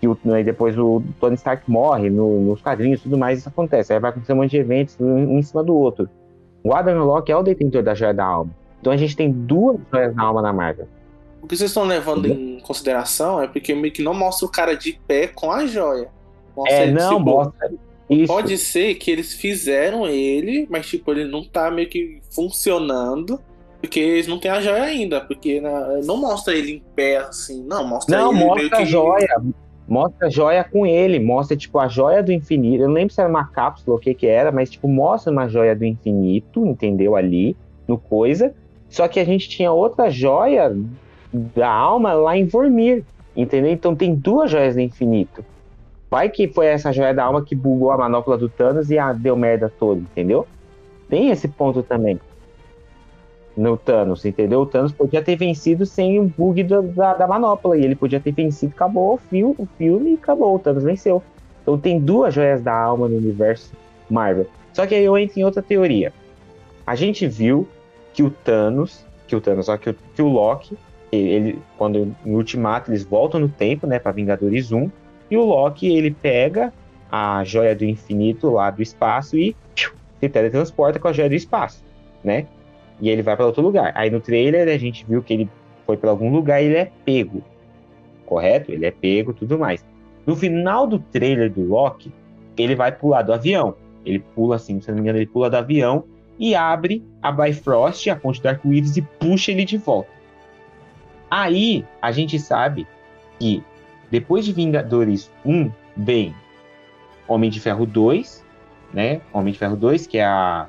que 0.01 0.07
o, 0.07 0.17
né, 0.25 0.43
depois 0.45 0.79
o 0.79 1.03
Tony 1.21 1.35
Stark 1.35 1.69
morre 1.71 2.09
no- 2.11 2.41
nos 2.41 2.61
quadrinhos 2.63 3.01
e 3.01 3.03
tudo 3.05 3.19
mais, 3.19 3.41
isso 3.41 3.49
acontece. 3.49 3.93
Aí 3.93 3.99
vai 4.01 4.11
acontecer 4.11 4.33
um 4.33 4.37
monte 4.37 4.51
de 4.53 4.59
eventos 4.59 4.97
um, 5.01 5.05
um 5.35 5.39
em 5.39 5.43
cima 5.43 5.63
do 5.65 5.77
outro. 5.77 6.09
O 6.63 6.73
Adam 6.75 6.97
Warlock 6.99 7.31
é 7.31 7.37
o 7.37 7.43
detentor 7.43 7.83
da 7.83 7.93
joia 7.95 8.15
da 8.15 8.25
alma. 8.25 8.51
Então 8.81 8.93
a 8.93 8.97
gente 8.97 9.17
tem 9.17 9.31
duas 9.33 9.79
joias 9.93 10.15
da 10.15 10.23
alma 10.23 10.41
na 10.43 10.53
Marvel. 10.53 10.87
O 11.41 11.47
que 11.49 11.57
vocês 11.57 11.71
estão 11.71 11.85
levando 11.85 12.27
em 12.27 12.59
consideração 12.61 13.41
é 13.43 13.47
porque 13.49 13.75
meio 13.75 13.93
que 13.93 14.03
não 14.03 14.15
mostra 14.15 14.47
o 14.47 14.49
cara 14.49 14.77
de 14.77 14.99
pé 15.07 15.27
com 15.29 15.51
a 15.53 15.67
joia. 15.67 16.09
Mostra 16.57 16.77
É, 16.77 16.91
não, 16.91 17.19
tipo, 17.19 17.31
mostra. 17.31 17.71
Isso. 18.09 18.27
Pode 18.27 18.59
ser 18.59 18.95
que 18.97 19.11
eles 19.11 19.35
fizeram 19.35 20.07
ele, 20.07 20.67
mas 20.71 20.87
tipo, 20.87 21.11
ele 21.13 21.25
não 21.25 21.45
tá 21.45 21.71
meio 21.71 21.89
que 21.89 22.21
funcionando. 22.31 23.41
Porque 23.81 23.99
eles 23.99 24.29
não 24.29 24.39
têm 24.39 24.51
a 24.51 24.61
joia 24.61 24.85
ainda. 24.85 25.21
Porque 25.21 25.61
né, 25.61 26.01
não 26.05 26.17
mostra 26.17 26.55
ele 26.55 26.73
em 26.73 26.83
pé 26.95 27.17
assim. 27.17 27.65
Não, 27.65 27.87
mostra 27.87 28.17
Não, 28.17 28.31
ele 28.31 28.39
meio 28.39 28.49
mostra 28.49 28.69
que. 28.69 28.83
a 28.83 28.85
joia. 28.85 29.43
Mostra 29.89 30.27
a 30.29 30.31
joia 30.31 30.65
com 30.65 30.87
ele. 30.87 31.19
Mostra, 31.19 31.57
tipo, 31.57 31.79
a 31.79 31.89
joia 31.89 32.23
do 32.23 32.33
infinito. 32.33 32.83
Eu 32.83 32.89
não 32.89 32.95
lembro 32.95 33.13
se 33.13 33.21
era 33.21 33.29
uma 33.29 33.47
cápsula 33.47 33.95
ou 33.95 33.99
o 33.99 34.01
que 34.01 34.15
que 34.15 34.27
era, 34.27 34.53
mas, 34.53 34.71
tipo, 34.71 34.87
mostra 34.87 35.33
uma 35.33 35.49
joia 35.49 35.75
do 35.75 35.85
infinito, 35.85 36.65
entendeu? 36.65 37.17
Ali, 37.17 37.57
no 37.89 37.99
coisa. 37.99 38.55
Só 38.89 39.09
que 39.09 39.19
a 39.19 39.25
gente 39.25 39.49
tinha 39.49 39.73
outra 39.73 40.11
joia 40.11 40.73
da 41.33 41.69
alma 41.69 42.13
lá 42.13 42.37
em 42.37 42.45
Vormir, 42.45 43.05
entendeu? 43.35 43.73
Então 43.73 43.97
tem 43.97 44.15
duas 44.15 44.51
joias 44.51 44.75
do 44.75 44.81
infinito. 44.81 45.45
Vai 46.13 46.29
que 46.29 46.47
foi 46.47 46.67
essa 46.67 46.93
joia 46.93 47.15
da 47.15 47.25
alma 47.25 47.43
que 47.43 47.55
bugou 47.55 47.91
a 47.91 47.97
manopla 47.97 48.37
do 48.37 48.47
Thanos 48.47 48.91
e 48.91 48.99
a 48.99 49.15
deu 49.15 49.35
merda 49.35 49.73
toda, 49.79 49.99
entendeu? 49.99 50.47
Tem 51.09 51.31
esse 51.31 51.49
ponto 51.49 51.83
também. 51.83 52.21
No 53.57 53.79
Thanos, 53.79 54.23
entendeu? 54.27 54.61
O 54.61 54.67
Thanos 54.67 54.93
podia 54.93 55.23
ter 55.23 55.37
vencido 55.37 55.87
sem 55.87 56.21
o 56.21 56.25
bug 56.25 56.65
da, 56.65 56.83
da, 56.83 57.15
da 57.15 57.27
manopla. 57.27 57.79
E 57.79 57.83
ele 57.83 57.97
podia 57.97 58.21
ter 58.21 58.31
vencido, 58.31 58.75
acabou 58.75 59.15
o, 59.15 59.17
fio, 59.17 59.55
o 59.57 59.67
filme 59.79 60.11
e 60.11 60.15
acabou. 60.17 60.55
O 60.55 60.59
Thanos 60.59 60.85
venceu. 60.85 61.23
Então 61.63 61.79
tem 61.79 61.99
duas 61.99 62.35
joias 62.35 62.61
da 62.61 62.75
alma 62.75 63.09
no 63.09 63.17
universo 63.17 63.73
Marvel. 64.11 64.47
Só 64.75 64.87
que 64.87 64.95
aí 64.95 65.05
eu 65.07 65.17
entro 65.17 65.41
em 65.41 65.45
outra 65.45 65.63
teoria. 65.63 66.13
A 66.87 66.95
gente 66.95 67.27
viu 67.27 67.67
que 68.13 68.23
o 68.23 68.29
Thanos, 68.29 69.03
que 69.27 69.35
o 69.35 69.41
Thanos, 69.41 69.65
só 69.65 69.79
que 69.79 69.89
o, 69.89 69.97
que 70.15 70.21
o 70.21 70.29
Loki, 70.29 70.77
ele, 71.11 71.59
quando 71.79 72.15
no 72.23 72.37
Ultimato 72.37 72.91
eles 72.91 73.03
voltam 73.03 73.41
no 73.41 73.49
tempo, 73.49 73.87
né, 73.87 73.99
para 73.99 74.13
Vingadores 74.13 74.73
1, 74.73 74.91
e 75.33 75.37
o 75.37 75.45
Loki 75.45 75.87
ele 75.87 76.11
pega 76.11 76.71
a 77.11 77.43
joia 77.43 77.75
do 77.75 77.87
infinito 77.87 78.51
lá 78.51 78.71
do 78.71 78.83
espaço 78.83 79.39
e 79.39 79.57
se 80.21 80.29
teletransporta 80.29 80.99
com 80.99 81.09
a 81.09 81.13
joia 81.13 81.31
do 81.31 81.35
espaço, 81.35 81.83
né? 82.23 82.47
E 83.01 83.09
ele 83.09 83.23
vai 83.23 83.35
para 83.35 83.47
outro 83.47 83.63
lugar. 83.63 83.93
Aí 83.95 84.11
no 84.11 84.21
trailer 84.21 84.69
a 84.69 84.77
gente 84.77 85.07
viu 85.09 85.23
que 85.23 85.33
ele 85.33 85.51
foi 85.87 85.97
para 85.97 86.11
algum 86.11 86.31
lugar 86.31 86.63
e 86.63 86.67
ele 86.67 86.77
é 86.77 86.93
pego. 87.03 87.43
Correto? 88.27 88.73
Ele 88.73 88.85
é 88.85 88.91
pego, 88.91 89.33
tudo 89.33 89.59
mais. 89.59 89.83
No 90.27 90.37
final 90.37 90.87
do 90.87 90.99
trailer 90.99 91.51
do 91.51 91.63
Loki, 91.67 92.13
ele 92.55 92.75
vai 92.75 92.93
pular 92.93 93.23
do 93.23 93.33
avião. 93.33 93.75
Ele 94.05 94.19
pula 94.19 94.57
assim, 94.57 94.83
se 94.83 94.89
não 94.89 94.97
me 94.97 95.01
engano, 95.01 95.17
ele 95.17 95.27
pula 95.27 95.49
do 95.49 95.57
avião 95.57 96.05
e 96.39 96.55
abre 96.55 97.03
a 97.23 97.33
Bifrost, 97.33 98.07
a 98.11 98.17
ponte 98.17 98.43
do 98.43 98.49
arco-íris 98.51 98.99
e 98.99 99.03
puxa 99.03 99.51
ele 99.51 99.65
de 99.65 99.79
volta. 99.79 100.11
Aí 101.31 101.87
a 102.03 102.13
gente 102.13 102.39
sabe 102.39 102.87
que 103.39 103.65
depois 104.13 104.45
de 104.45 104.53
Vingadores 104.53 105.31
1 105.43 105.71
vem 105.97 106.35
Homem 107.27 107.49
de 107.49 107.59
Ferro 107.59 107.87
2, 107.87 108.45
né? 108.93 109.23
Homem 109.33 109.55
de 109.55 109.59
Ferro 109.59 109.75
2, 109.75 110.07
que 110.07 110.19
é 110.19 110.25
a 110.25 110.69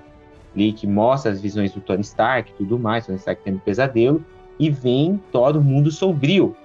ali 0.55 0.71
que 0.71 0.87
mostra 0.87 1.31
as 1.31 1.41
visões 1.41 1.73
do 1.73 1.81
Tony 1.81 2.01
Stark 2.01 2.51
e 2.51 2.53
tudo 2.53 2.79
mais, 2.79 3.05
Tony 3.05 3.17
Stark 3.17 3.41
tendo 3.43 3.59
pesadelo, 3.59 4.23
e 4.57 4.69
vem 4.69 5.19
Thor 5.29 5.57
o 5.57 5.61
Mundo 5.61 5.91
Sombrio. 5.91 6.55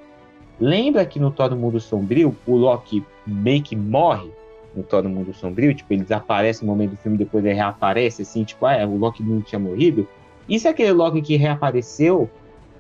Lembra 0.61 1.05
que 1.05 1.19
no 1.19 1.33
Thor 1.33 1.53
o 1.53 1.57
Mundo 1.57 1.81
Sombrio, 1.81 2.37
o 2.47 2.55
Loki 2.55 3.05
meio 3.27 3.63
que 3.63 3.75
morre 3.75 4.31
no 4.77 4.85
Thor 4.85 5.05
o 5.05 5.09
Mundo 5.09 5.35
Sombrio, 5.35 5.75
tipo, 5.75 5.93
ele 5.93 6.03
desaparece 6.03 6.65
no 6.65 6.71
momento 6.71 6.91
do 6.91 6.97
filme, 6.99 7.19
depois 7.19 7.45
ele 7.45 7.55
reaparece, 7.55 8.23
assim, 8.23 8.45
tipo, 8.45 8.65
ah, 8.67 8.87
o 8.87 8.97
Loki 8.97 9.23
não 9.23 9.41
tinha 9.41 9.59
morrido. 9.59 10.07
Isso 10.49 10.69
é 10.69 10.71
aquele 10.71 10.93
Loki 10.93 11.23
que 11.23 11.37
reapareceu, 11.37 12.31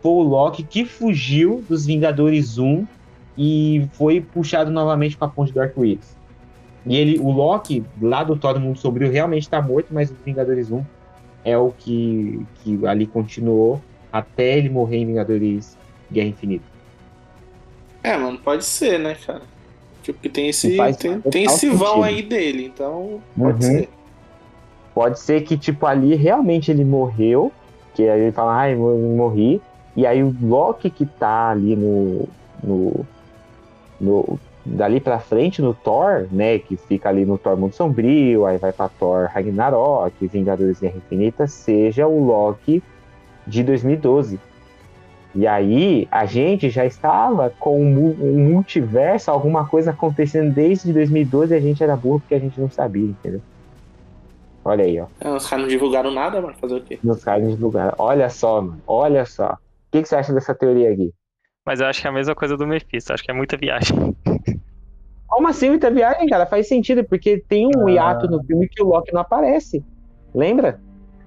foi 0.00 0.12
o 0.12 0.22
Loki 0.22 0.62
que 0.62 0.84
fugiu 0.84 1.64
dos 1.68 1.86
Vingadores 1.86 2.58
1 2.58 2.86
e 3.38 3.88
foi 3.92 4.20
puxado 4.20 4.68
novamente 4.70 5.16
para 5.16 5.28
a 5.28 5.30
ponte 5.30 5.52
do 5.52 5.60
arco-íris. 5.60 6.16
E 6.84 6.96
ele, 6.96 7.18
o 7.20 7.30
Loki, 7.30 7.84
lá 8.02 8.24
do 8.24 8.36
Thor 8.36 8.54
do 8.54 8.60
Mundo 8.60 8.78
Sombrio, 8.78 9.10
realmente 9.12 9.42
está 9.42 9.62
morto, 9.62 9.88
mas 9.92 10.10
os 10.10 10.16
Vingadores 10.24 10.70
1 10.70 10.82
é 11.44 11.56
o 11.56 11.70
que, 11.70 12.44
que 12.62 12.84
ali 12.86 13.06
continuou 13.06 13.80
até 14.12 14.58
ele 14.58 14.68
morrer 14.68 14.98
em 14.98 15.06
Vingadores 15.06 15.76
Guerra 16.10 16.28
Infinita. 16.28 16.64
É, 18.02 18.16
mano, 18.16 18.38
pode 18.38 18.64
ser, 18.64 18.98
né, 18.98 19.14
cara? 19.14 19.42
Tipo, 20.02 20.18
que 20.20 20.28
tem 20.28 20.48
esse, 20.48 20.76
Faz 20.76 20.96
tem, 20.96 21.20
tem 21.20 21.44
esse 21.44 21.68
vão 21.68 22.02
aí 22.02 22.22
dele, 22.22 22.64
então 22.64 23.20
pode 23.36 23.64
Uhum. 23.64 23.72
ser. 23.72 23.88
Pode 24.94 25.20
ser 25.20 25.42
que, 25.42 25.56
tipo, 25.56 25.86
ali 25.86 26.16
realmente 26.16 26.70
ele 26.70 26.84
morreu, 26.84 27.52
que 27.94 28.08
aí 28.08 28.20
ele 28.22 28.32
fala, 28.32 28.56
ai, 28.56 28.74
eu 28.74 29.14
morri, 29.16 29.60
e 29.94 30.06
aí 30.06 30.24
o 30.24 30.34
Loki 30.42 30.90
que 30.90 31.06
tá 31.06 31.50
ali 31.50 31.76
no, 31.76 32.28
no, 32.64 33.06
no 34.00 34.38
dali 34.64 35.00
pra 35.00 35.18
frente 35.18 35.62
no 35.62 35.72
Thor, 35.72 36.26
né, 36.30 36.58
que 36.58 36.76
fica 36.76 37.08
ali 37.08 37.24
no 37.24 37.38
Thor 37.38 37.56
Mundo 37.56 37.72
Sombrio, 37.72 38.44
aí 38.44 38.58
vai 38.58 38.70
pra 38.70 38.88
Thor 38.88 39.28
Ragnarok, 39.32 40.26
Vingadores 40.26 40.80
Guerra 40.80 40.96
Infinita, 40.96 41.46
seja 41.46 42.06
o 42.06 42.24
Loki 42.24 42.82
de 43.46 43.62
2012. 43.62 44.38
E 45.34 45.46
aí 45.46 46.08
a 46.10 46.26
gente 46.26 46.68
já 46.70 46.84
estava 46.84 47.50
com 47.58 47.80
um 47.80 48.50
multiverso, 48.50 49.30
alguma 49.30 49.66
coisa 49.66 49.90
acontecendo 49.90 50.52
desde 50.52 50.92
2012 50.92 51.54
e 51.54 51.56
a 51.56 51.60
gente 51.60 51.82
era 51.82 51.96
burro 51.96 52.20
porque 52.20 52.34
a 52.34 52.40
gente 52.40 52.60
não 52.60 52.70
sabia, 52.70 53.04
entendeu? 53.04 53.40
Olha 54.64 54.84
aí, 54.84 55.00
ó. 55.00 55.06
É, 55.20 55.30
os 55.30 55.48
caras 55.48 55.64
não 55.64 55.68
divulgaram 55.68 56.10
nada, 56.10 56.40
mano. 56.42 56.54
Fazer 56.60 56.74
o 56.74 56.82
quê? 56.82 56.98
Os 57.02 57.24
caras 57.24 57.44
não 57.44 57.50
divulgaram. 57.50 57.94
Olha 57.98 58.28
só, 58.28 58.60
mano. 58.60 58.80
Olha 58.86 59.24
só. 59.24 59.52
O 59.52 59.58
que, 59.92 60.02
que 60.02 60.08
você 60.08 60.16
acha 60.16 60.32
dessa 60.32 60.54
teoria 60.54 60.92
aqui? 60.92 61.12
Mas 61.68 61.80
eu 61.80 61.86
acho 61.86 62.00
que 62.00 62.06
é 62.06 62.10
a 62.10 62.12
mesma 62.14 62.34
coisa 62.34 62.56
do 62.56 62.66
Mephisto, 62.66 63.12
acho 63.12 63.22
que 63.22 63.30
é 63.30 63.34
muita 63.34 63.54
viagem. 63.54 63.94
Como 65.28 65.46
assim 65.46 65.68
muita 65.68 65.90
viagem, 65.90 66.26
cara? 66.26 66.46
Faz 66.46 66.66
sentido, 66.66 67.04
porque 67.04 67.44
tem 67.46 67.66
um 67.76 67.86
Ah. 67.86 67.90
hiato 67.90 68.26
no 68.26 68.42
filme 68.42 68.66
que 68.66 68.82
o 68.82 68.86
Loki 68.86 69.12
não 69.12 69.20
aparece. 69.20 69.84
Lembra? 70.34 70.80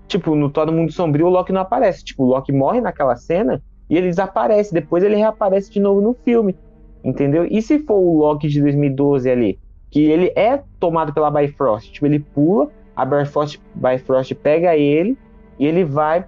Tipo, 0.07 0.35
no 0.35 0.49
Todo 0.49 0.71
Mundo 0.71 0.91
Sombrio 0.91 1.27
o 1.27 1.29
Loki 1.29 1.53
não 1.53 1.61
aparece. 1.61 2.03
Tipo, 2.03 2.23
o 2.23 2.25
Loki 2.25 2.51
morre 2.51 2.81
naquela 2.81 3.15
cena 3.15 3.61
e 3.87 3.95
ele 3.95 4.07
desaparece. 4.07 4.73
Depois 4.73 5.03
ele 5.03 5.15
reaparece 5.15 5.71
de 5.71 5.79
novo 5.79 6.01
no 6.01 6.15
filme. 6.25 6.55
Entendeu? 7.03 7.45
E 7.45 7.61
se 7.61 7.77
for 7.77 7.99
o 7.99 8.17
Loki 8.17 8.47
de 8.47 8.59
2012 8.61 9.29
ali? 9.29 9.59
Que 9.91 10.05
ele 10.09 10.33
é 10.35 10.63
tomado 10.79 11.13
pela 11.13 11.29
Bifrost. 11.29 11.91
Tipo, 11.91 12.07
ele 12.07 12.17
pula, 12.17 12.71
a 12.95 13.05
Bifrost, 13.05 13.59
Bifrost 13.75 14.33
pega 14.33 14.75
ele 14.75 15.15
e 15.59 15.67
ele 15.67 15.85
vai. 15.85 16.25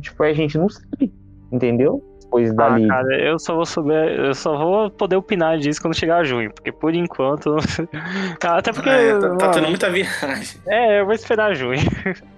Tipo, 0.00 0.24
a 0.24 0.32
gente 0.32 0.58
não 0.58 0.68
sabe. 0.68 1.12
Entendeu? 1.52 2.02
Depois 2.34 2.50
Ah, 2.50 2.54
dali. 2.54 2.88
cara, 2.88 3.20
eu 3.20 3.38
só 3.38 3.54
vou 3.54 3.64
saber, 3.64 4.18
eu 4.18 4.34
só 4.34 4.56
vou 4.56 4.90
poder 4.90 5.16
opinar 5.16 5.56
disso 5.58 5.80
quando 5.80 5.94
chegar 5.94 6.24
junho, 6.24 6.52
porque 6.52 6.72
por 6.72 6.94
enquanto. 6.94 7.56
Ah, 8.44 8.58
Até 8.58 8.72
porque. 8.72 8.90
É, 8.90 9.18
tá, 9.18 9.36
tá 9.36 9.50
tendo 9.50 9.68
muita 9.68 9.88
viagem. 9.90 10.60
É, 10.66 11.00
eu 11.00 11.04
vou 11.04 11.14
esperar 11.14 11.54
junho. 11.54 11.80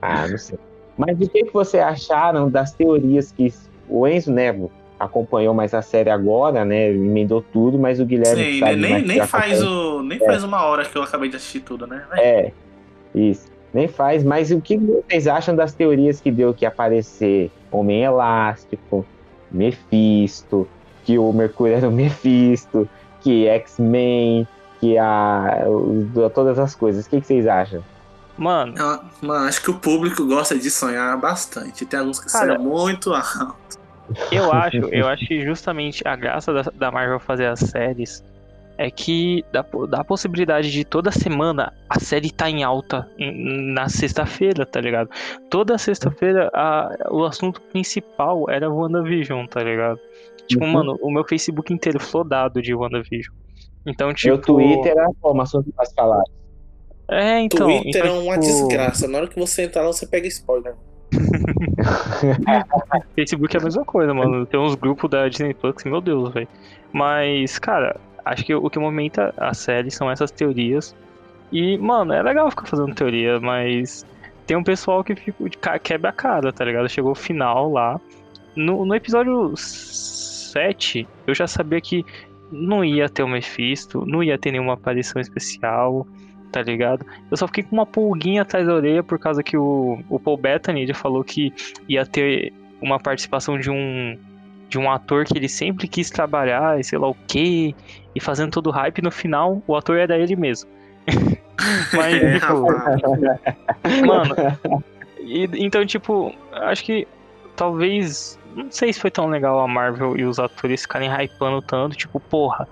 Ah, 0.00 0.28
não 0.28 0.38
sei. 0.38 0.56
Mas 0.96 1.16
o 1.20 1.28
que, 1.28 1.44
que 1.44 1.52
você 1.52 1.80
acharam 1.80 2.48
das 2.48 2.72
teorias 2.72 3.32
que 3.32 3.52
o 3.88 4.06
Enzo, 4.06 4.32
né, 4.32 4.54
acompanhou 4.98 5.52
mais 5.52 5.74
a 5.74 5.82
série 5.82 6.08
agora, 6.08 6.64
né, 6.64 6.90
emendou 6.90 7.42
tudo, 7.42 7.76
mas 7.76 7.98
o 7.98 8.06
Guilherme 8.06 8.44
Sim, 8.44 8.58
sabe 8.60 8.76
nem, 8.76 8.90
mais 8.92 9.04
nem 9.04 9.26
faz 9.26 9.60
o. 9.60 10.02
Nem 10.04 10.20
faz 10.20 10.44
uma 10.44 10.64
hora 10.64 10.84
que 10.84 10.96
eu 10.96 11.02
acabei 11.02 11.28
de 11.28 11.34
assistir 11.34 11.60
tudo, 11.60 11.84
né? 11.84 12.04
É, 12.16 12.52
isso. 13.12 13.48
Nem 13.74 13.86
faz, 13.86 14.24
mas 14.24 14.50
o 14.50 14.60
que 14.60 14.76
vocês 14.78 15.26
acham 15.26 15.54
das 15.54 15.74
teorias 15.74 16.20
que 16.20 16.30
deu 16.30 16.54
que 16.54 16.64
ia 16.64 16.68
aparecer 16.68 17.50
Homem 17.70 18.02
Elástico, 18.02 19.04
Mephisto, 19.50 20.66
que 21.04 21.18
o 21.18 21.32
Mercúrio 21.32 21.74
era 21.76 21.88
o 21.88 21.92
Mephisto, 21.92 22.88
que 23.20 23.46
X-Men, 23.46 24.46
que 24.80 24.96
a. 24.96 25.64
todas 26.34 26.58
as 26.58 26.74
coisas. 26.74 27.06
O 27.06 27.10
que, 27.10 27.20
que 27.20 27.26
vocês 27.26 27.46
acham? 27.46 27.82
Mano, 28.36 28.74
Eu- 28.78 29.00
Mano, 29.28 29.48
acho 29.48 29.60
que 29.62 29.70
o 29.70 29.74
público 29.78 30.24
gosta 30.24 30.56
de 30.56 30.70
sonhar 30.70 31.16
bastante. 31.18 31.84
Tem 31.84 31.98
alguns 31.98 32.20
que 32.20 32.30
Cara, 32.30 32.54
sonham 32.56 32.62
muito 32.62 33.12
alto. 33.12 33.54
eu 34.30 34.52
acho, 34.52 34.76
eu 34.76 35.06
acho 35.08 35.26
que 35.26 35.44
justamente 35.44 36.06
a 36.06 36.14
graça 36.16 36.52
da, 36.52 36.62
da 36.74 36.90
Marvel 36.90 37.18
fazer 37.18 37.46
as 37.46 37.58
séries 37.60 38.22
é 38.78 38.90
que 38.90 39.44
dá, 39.52 39.64
dá 39.88 40.00
a 40.00 40.04
possibilidade 40.04 40.70
de 40.70 40.84
toda 40.84 41.10
semana 41.10 41.72
a 41.90 41.98
série 41.98 42.30
tá 42.30 42.48
em 42.48 42.62
alta 42.62 43.10
na 43.18 43.88
sexta-feira, 43.88 44.64
tá 44.64 44.80
ligado? 44.80 45.10
Toda 45.50 45.76
sexta-feira 45.76 46.50
o 47.10 47.24
assunto 47.24 47.60
principal 47.60 48.48
era 48.48 48.70
WandaVision, 48.70 49.46
tá 49.46 49.62
ligado? 49.62 49.98
Tipo, 50.46 50.64
Uhum. 50.64 50.72
mano, 50.72 50.98
o 51.02 51.10
meu 51.10 51.24
Facebook 51.24 51.72
inteiro 51.72 52.00
flodado 52.00 52.62
de 52.62 52.74
WandaVision. 52.74 53.34
Então, 53.84 54.14
tipo. 54.14 54.28
Meu 54.28 54.40
Twitter 54.40 54.92
era 54.92 55.10
como 55.20 55.42
assunto 55.42 55.70
mais 55.76 55.92
falado. 55.92 56.30
É, 57.10 57.40
então. 57.40 57.66
Twitter 57.66 58.04
então, 58.04 58.16
é 58.16 58.20
uma 58.20 58.38
tipo, 58.38 58.46
desgraça. 58.46 59.08
Na 59.08 59.18
hora 59.18 59.28
que 59.28 59.38
você 59.38 59.64
entrar 59.64 59.82
lá, 59.82 59.88
você 59.88 60.06
pega 60.06 60.26
spoiler. 60.28 60.74
Facebook 63.14 63.56
é 63.56 63.60
a 63.60 63.64
mesma 63.64 63.84
coisa, 63.84 64.14
mano. 64.14 64.46
Tem 64.46 64.60
uns 64.60 64.74
grupos 64.74 65.10
da 65.10 65.28
Disney 65.28 65.54
Plus, 65.54 65.84
meu 65.84 66.00
Deus, 66.00 66.32
velho. 66.32 66.48
Mas, 66.92 67.58
cara, 67.58 67.98
acho 68.32 68.44
que 68.44 68.54
o 68.54 68.68
que 68.70 68.78
movimenta 68.78 69.34
a 69.36 69.52
série 69.54 69.90
são 69.90 70.10
essas 70.10 70.30
teorias. 70.30 70.94
E, 71.50 71.78
mano, 71.78 72.12
é 72.12 72.22
legal 72.22 72.50
ficar 72.50 72.66
fazendo 72.66 72.94
teoria, 72.94 73.40
mas 73.40 74.04
tem 74.46 74.56
um 74.56 74.62
pessoal 74.62 75.02
que 75.02 75.14
fica, 75.14 75.44
ca- 75.60 75.78
quebra 75.78 76.10
a 76.10 76.12
cara, 76.12 76.52
tá 76.52 76.64
ligado? 76.64 76.88
Chegou 76.88 77.12
o 77.12 77.14
final 77.14 77.72
lá. 77.72 78.00
No, 78.54 78.84
no 78.84 78.94
episódio 78.94 79.54
7, 79.56 81.06
eu 81.26 81.34
já 81.34 81.46
sabia 81.46 81.80
que 81.80 82.04
não 82.50 82.84
ia 82.84 83.08
ter 83.08 83.22
o 83.22 83.28
Mephisto, 83.28 84.04
não 84.06 84.22
ia 84.22 84.38
ter 84.38 84.52
nenhuma 84.52 84.74
aparição 84.74 85.20
especial, 85.20 86.06
tá 86.50 86.62
ligado? 86.62 87.04
Eu 87.30 87.36
só 87.36 87.46
fiquei 87.46 87.62
com 87.62 87.76
uma 87.76 87.86
pulguinha 87.86 88.42
atrás 88.42 88.66
da 88.66 88.74
orelha 88.74 89.02
por 89.02 89.18
causa 89.18 89.42
que 89.42 89.56
o, 89.56 90.02
o 90.08 90.18
Paul 90.18 90.36
Bettany 90.38 90.92
falou 90.94 91.22
que 91.22 91.52
ia 91.88 92.04
ter 92.06 92.52
uma 92.80 92.98
participação 92.98 93.58
de 93.58 93.70
um 93.70 94.18
de 94.68 94.78
um 94.78 94.90
ator 94.90 95.24
que 95.24 95.36
ele 95.36 95.48
sempre 95.48 95.88
quis 95.88 96.10
trabalhar 96.10 96.78
e 96.78 96.84
sei 96.84 96.98
lá 96.98 97.08
o 97.08 97.14
que 97.26 97.74
e 98.14 98.20
fazendo 98.20 98.50
todo 98.52 98.68
o 98.68 98.70
hype 98.72 99.00
no 99.02 99.10
final 99.10 99.62
o 99.66 99.74
ator 99.76 99.96
era 99.98 100.16
ele 100.18 100.36
mesmo. 100.36 100.68
Mas 101.92 102.14
É, 102.22 102.34
tipo, 102.38 104.06
mano 104.06 104.34
e- 105.20 105.48
então 105.64 105.84
tipo 105.86 106.34
acho 106.52 106.84
que 106.84 107.06
talvez 107.56 108.38
não 108.54 108.70
sei 108.70 108.92
se 108.92 109.00
foi 109.00 109.10
tão 109.10 109.26
legal 109.28 109.58
a 109.60 109.66
Marvel 109.68 110.16
e 110.16 110.24
os 110.24 110.38
atores 110.38 110.82
ficarem 110.82 111.10
hypando 111.10 111.60
tanto 111.62 111.96
tipo 111.96 112.20
porra 112.20 112.68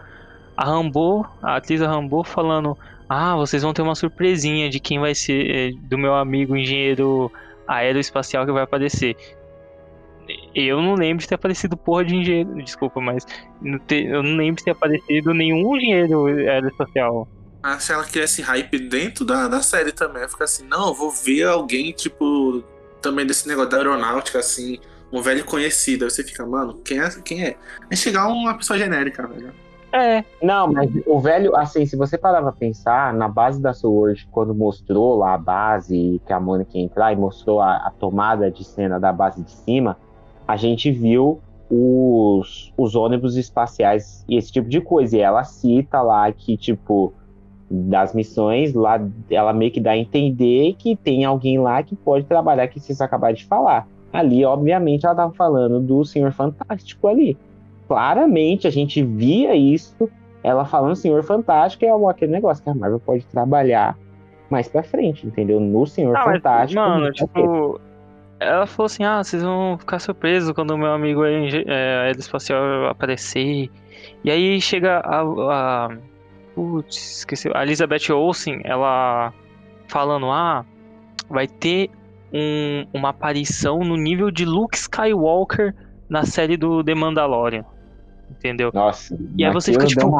a 0.56 0.64
Rambo 0.64 1.26
a 1.42 1.56
atriz 1.56 1.80
da 1.80 1.88
Rambo 1.88 2.22
falando 2.24 2.76
ah 3.08 3.34
vocês 3.36 3.62
vão 3.62 3.72
ter 3.72 3.82
uma 3.82 3.94
surpresinha 3.94 4.68
de 4.70 4.78
quem 4.80 4.98
vai 5.00 5.14
ser 5.14 5.50
eh, 5.50 5.70
do 5.82 5.96
meu 5.98 6.14
amigo 6.14 6.56
engenheiro 6.56 7.30
aeroespacial 7.66 8.46
que 8.46 8.52
vai 8.52 8.62
aparecer 8.62 9.16
eu 10.64 10.80
não 10.80 10.94
lembro 10.94 11.22
de 11.22 11.28
ter 11.28 11.34
aparecido 11.34 11.76
porra 11.76 12.04
de 12.04 12.16
engenheiro. 12.16 12.54
Desculpa, 12.62 13.00
mas 13.00 13.24
não 13.60 13.78
te- 13.78 14.04
eu 14.06 14.22
não 14.22 14.36
lembro 14.36 14.56
de 14.56 14.64
ter 14.64 14.70
aparecido 14.72 15.34
nenhum 15.34 15.76
engenheiro 15.76 16.26
aeroespacial. 16.26 17.28
Ah, 17.62 17.78
se 17.78 17.92
ela 17.92 18.04
quisesse 18.04 18.42
hype 18.42 18.78
dentro 18.78 19.24
da, 19.24 19.48
da 19.48 19.60
série 19.60 19.92
também. 19.92 20.28
Fica 20.28 20.44
assim, 20.44 20.64
não, 20.66 20.88
eu 20.88 20.94
vou 20.94 21.10
ver 21.10 21.44
alguém, 21.48 21.90
tipo, 21.92 22.62
também 23.02 23.26
desse 23.26 23.48
negócio 23.48 23.70
da 23.70 23.78
aeronáutica, 23.78 24.38
assim, 24.38 24.78
um 25.12 25.20
velho 25.20 25.44
conhecido. 25.44 26.04
Aí 26.04 26.10
você 26.10 26.22
fica, 26.22 26.46
mano, 26.46 26.74
quem 26.84 27.00
é? 27.00 27.10
Quem 27.24 27.44
é? 27.44 27.56
Aí 27.90 27.96
chegar 27.96 28.28
uma 28.28 28.54
pessoa 28.56 28.78
genérica, 28.78 29.26
velho. 29.26 29.52
É, 29.92 30.22
Não, 30.42 30.70
mas 30.70 30.90
o 31.06 31.18
velho, 31.20 31.56
assim, 31.56 31.86
se 31.86 31.96
você 31.96 32.18
parar 32.18 32.42
pra 32.42 32.52
pensar, 32.52 33.14
na 33.14 33.28
base 33.28 33.60
da 33.62 33.72
Sword, 33.72 34.28
quando 34.30 34.54
mostrou 34.54 35.16
lá 35.16 35.34
a 35.34 35.38
base, 35.38 36.20
que 36.26 36.32
a 36.32 36.38
Mônica 36.40 36.72
ia 36.76 36.84
entrar 36.84 37.12
e 37.12 37.16
mostrou 37.16 37.60
a, 37.60 37.76
a 37.76 37.90
tomada 37.90 38.50
de 38.50 38.62
cena 38.62 39.00
da 39.00 39.10
base 39.12 39.42
de 39.42 39.50
cima, 39.50 39.96
a 40.46 40.56
gente 40.56 40.90
viu 40.90 41.40
os, 41.70 42.72
os 42.76 42.94
ônibus 42.94 43.36
espaciais 43.36 44.24
e 44.28 44.36
esse 44.36 44.52
tipo 44.52 44.68
de 44.68 44.80
coisa. 44.80 45.16
E 45.16 45.20
ela 45.20 45.44
cita 45.44 46.00
lá 46.00 46.30
que, 46.32 46.56
tipo, 46.56 47.12
das 47.70 48.14
missões, 48.14 48.72
lá 48.74 49.00
ela 49.30 49.52
meio 49.52 49.72
que 49.72 49.80
dá 49.80 49.92
a 49.92 49.98
entender 49.98 50.74
que 50.78 50.94
tem 50.94 51.24
alguém 51.24 51.58
lá 51.58 51.82
que 51.82 51.96
pode 51.96 52.24
trabalhar, 52.24 52.68
que 52.68 52.78
vocês 52.78 53.00
acabaram 53.00 53.34
de 53.34 53.44
falar. 53.44 53.88
Ali, 54.12 54.44
obviamente, 54.44 55.04
ela 55.04 55.14
tava 55.14 55.32
falando 55.34 55.80
do 55.80 56.04
Senhor 56.04 56.32
Fantástico 56.32 57.08
ali. 57.08 57.36
Claramente, 57.88 58.66
a 58.66 58.70
gente 58.70 59.02
via 59.02 59.54
isso, 59.54 60.08
ela 60.42 60.64
falando 60.64 60.96
Senhor 60.96 61.22
Fantástico, 61.24 61.84
é 61.84 62.10
aquele 62.10 62.32
negócio 62.32 62.62
que 62.62 62.70
a 62.70 62.74
Marvel 62.74 63.00
pode 63.00 63.24
trabalhar 63.26 63.96
mais 64.48 64.68
pra 64.68 64.82
frente, 64.82 65.26
entendeu? 65.26 65.58
No 65.58 65.86
Senhor 65.86 66.16
ah, 66.16 66.22
mas, 66.24 66.34
Fantástico. 66.36 66.80
mano, 66.80 67.12
tipo. 67.12 67.80
Ela 68.38 68.66
falou 68.66 68.86
assim: 68.86 69.04
ah, 69.04 69.22
vocês 69.22 69.42
vão 69.42 69.78
ficar 69.78 69.98
surpresos 69.98 70.52
quando 70.52 70.72
o 70.72 70.78
meu 70.78 70.92
amigo 70.92 71.24
é, 71.24 72.06
aeroespacial 72.06 72.86
aparecer. 72.86 73.70
E 74.24 74.30
aí 74.30 74.60
chega 74.60 74.98
a. 74.98 75.22
a 75.22 75.96
putz, 76.54 77.18
esqueci. 77.18 77.50
A 77.54 77.62
Elizabeth 77.62 78.12
Olsen, 78.12 78.60
ela 78.64 79.32
falando: 79.88 80.30
ah, 80.30 80.64
vai 81.28 81.46
ter 81.46 81.90
um- 82.32 82.86
uma 82.92 83.10
aparição 83.10 83.78
no 83.80 83.96
nível 83.96 84.30
de 84.30 84.44
Luke 84.44 84.76
Skywalker 84.76 85.74
na 86.08 86.24
série 86.24 86.56
do 86.56 86.84
The 86.84 86.94
Mandalorian. 86.94 87.64
Entendeu? 88.30 88.70
Nossa, 88.72 89.16
E 89.36 89.44
aí 89.44 89.52
você 89.52 89.72
fica 89.72 89.86
tipo, 89.86 90.10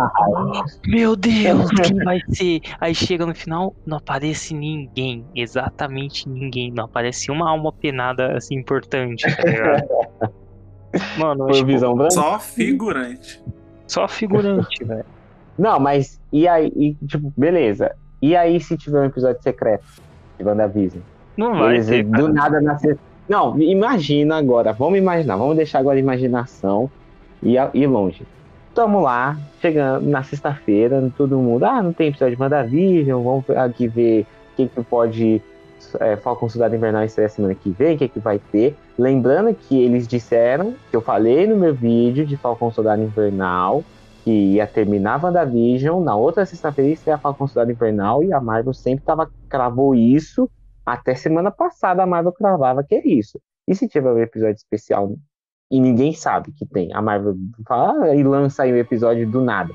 meu 0.87 1.15
Deus, 1.17 1.71
quem 1.83 1.97
vai 2.05 2.21
ser? 2.31 2.61
Aí 2.81 2.95
chega 2.95 3.27
no 3.27 3.35
final, 3.35 3.75
não 3.87 3.99
aparece 3.99 4.55
ninguém, 4.55 5.25
exatamente 5.35 6.29
ninguém, 6.29 6.73
não 6.73 6.85
aparece 6.85 7.31
uma 7.31 7.51
alma 7.51 7.73
penada 7.73 8.37
assim 8.37 8.55
importante, 8.57 9.25
tá? 9.37 10.31
Mano, 11.19 11.45
Foi 11.45 11.55
tipo, 11.55 11.67
visão 11.67 11.95
branca? 11.95 12.11
Só 12.11 12.39
figurante. 12.39 13.43
só 13.87 14.09
figurante, 14.09 14.83
velho. 14.85 15.05
Não, 15.59 15.79
mas 15.79 16.21
e 16.33 16.47
aí, 16.49 16.73
e, 16.75 16.95
tipo, 17.07 17.33
beleza. 17.37 17.95
E 18.23 18.35
aí 18.37 18.59
se 18.61 18.77
tiver 18.77 19.01
um 19.01 19.05
episódio 19.05 19.43
secreto 19.43 19.85
de 20.39 20.45
WandaVision? 20.45 21.03
Não 21.37 21.55
vai 21.59 21.77
Eles, 21.77 21.87
ter, 21.87 22.03
do 22.05 22.29
nada 22.29 22.61
nascer. 22.61 22.99
Não, 23.29 23.61
imagina 23.61 24.37
agora, 24.39 24.73
vamos 24.73 24.99
imaginar, 24.99 25.37
vamos 25.37 25.57
deixar 25.57 25.81
agora 25.81 25.97
a 25.97 26.01
imaginação 26.01 26.91
e 27.43 27.87
longe. 27.87 28.27
tamo 28.75 29.01
lá, 29.01 29.39
chegando 29.61 30.07
na 30.07 30.23
sexta-feira, 30.23 31.11
todo 31.17 31.39
mundo, 31.39 31.65
ah, 31.65 31.83
não 31.83 31.93
tem 31.93 32.09
episódio 32.09 32.37
de 32.37 32.43
WandaVision, 32.43 33.23
vamos 33.23 33.49
aqui 33.51 33.89
ver 33.89 34.27
o 34.53 34.57
que, 34.57 34.69
que 34.69 34.83
pode 34.83 35.43
é, 36.01 36.17
Falcon 36.17 36.49
Soldado 36.49 36.75
Invernal 36.75 37.05
estreia 37.05 37.29
semana 37.29 37.55
que 37.55 37.71
vem, 37.71 37.95
o 37.95 37.99
que, 37.99 38.09
que 38.09 38.21
vai 38.21 38.39
ter. 38.39 38.77
Lembrando 38.99 39.55
que 39.55 39.81
eles 39.81 40.07
disseram, 40.07 40.75
que 40.91 40.97
eu 40.97 41.01
falei 41.01 41.47
no 41.47 41.57
meu 41.57 41.75
vídeo 41.75 42.27
de 42.27 42.37
Falcon 42.37 42.71
Soldado 42.71 43.03
Invernal, 43.03 43.85
que 44.25 44.31
ia 44.31 44.67
terminar 44.67 45.23
WandaVision, 45.23 46.03
na 46.03 46.17
outra 46.17 46.45
sexta-feira 46.45 46.91
estreia 46.91 47.19
Falcon 47.19 47.47
Soldado 47.47 47.71
Invernal, 47.71 48.23
e 48.23 48.33
a 48.33 48.41
Marvel 48.41 48.75
sempre 48.75 49.05
tava, 49.05 49.31
cravou 49.49 49.95
isso, 49.95 50.51
até 50.85 51.15
semana 51.15 51.51
passada 51.51 52.03
a 52.03 52.07
Marvel 52.07 52.33
cravava 52.33 52.83
que 52.83 52.95
é 52.95 53.07
isso. 53.07 53.41
E 53.69 53.75
se 53.75 53.89
tiver 53.89 54.13
um 54.13 54.19
episódio 54.19 54.57
especial 54.57 55.15
e 55.71 55.81
ninguém 55.81 56.13
sabe 56.13 56.53
que 56.53 56.65
tem, 56.65 56.93
a 56.95 57.03
Marvel 57.03 57.37
fala 57.67 58.05
ah, 58.05 58.15
e 58.15 58.23
lança 58.23 58.63
aí 58.63 58.73
um 58.73 58.77
episódio 58.77 59.29
do 59.29 59.41
nada. 59.41 59.75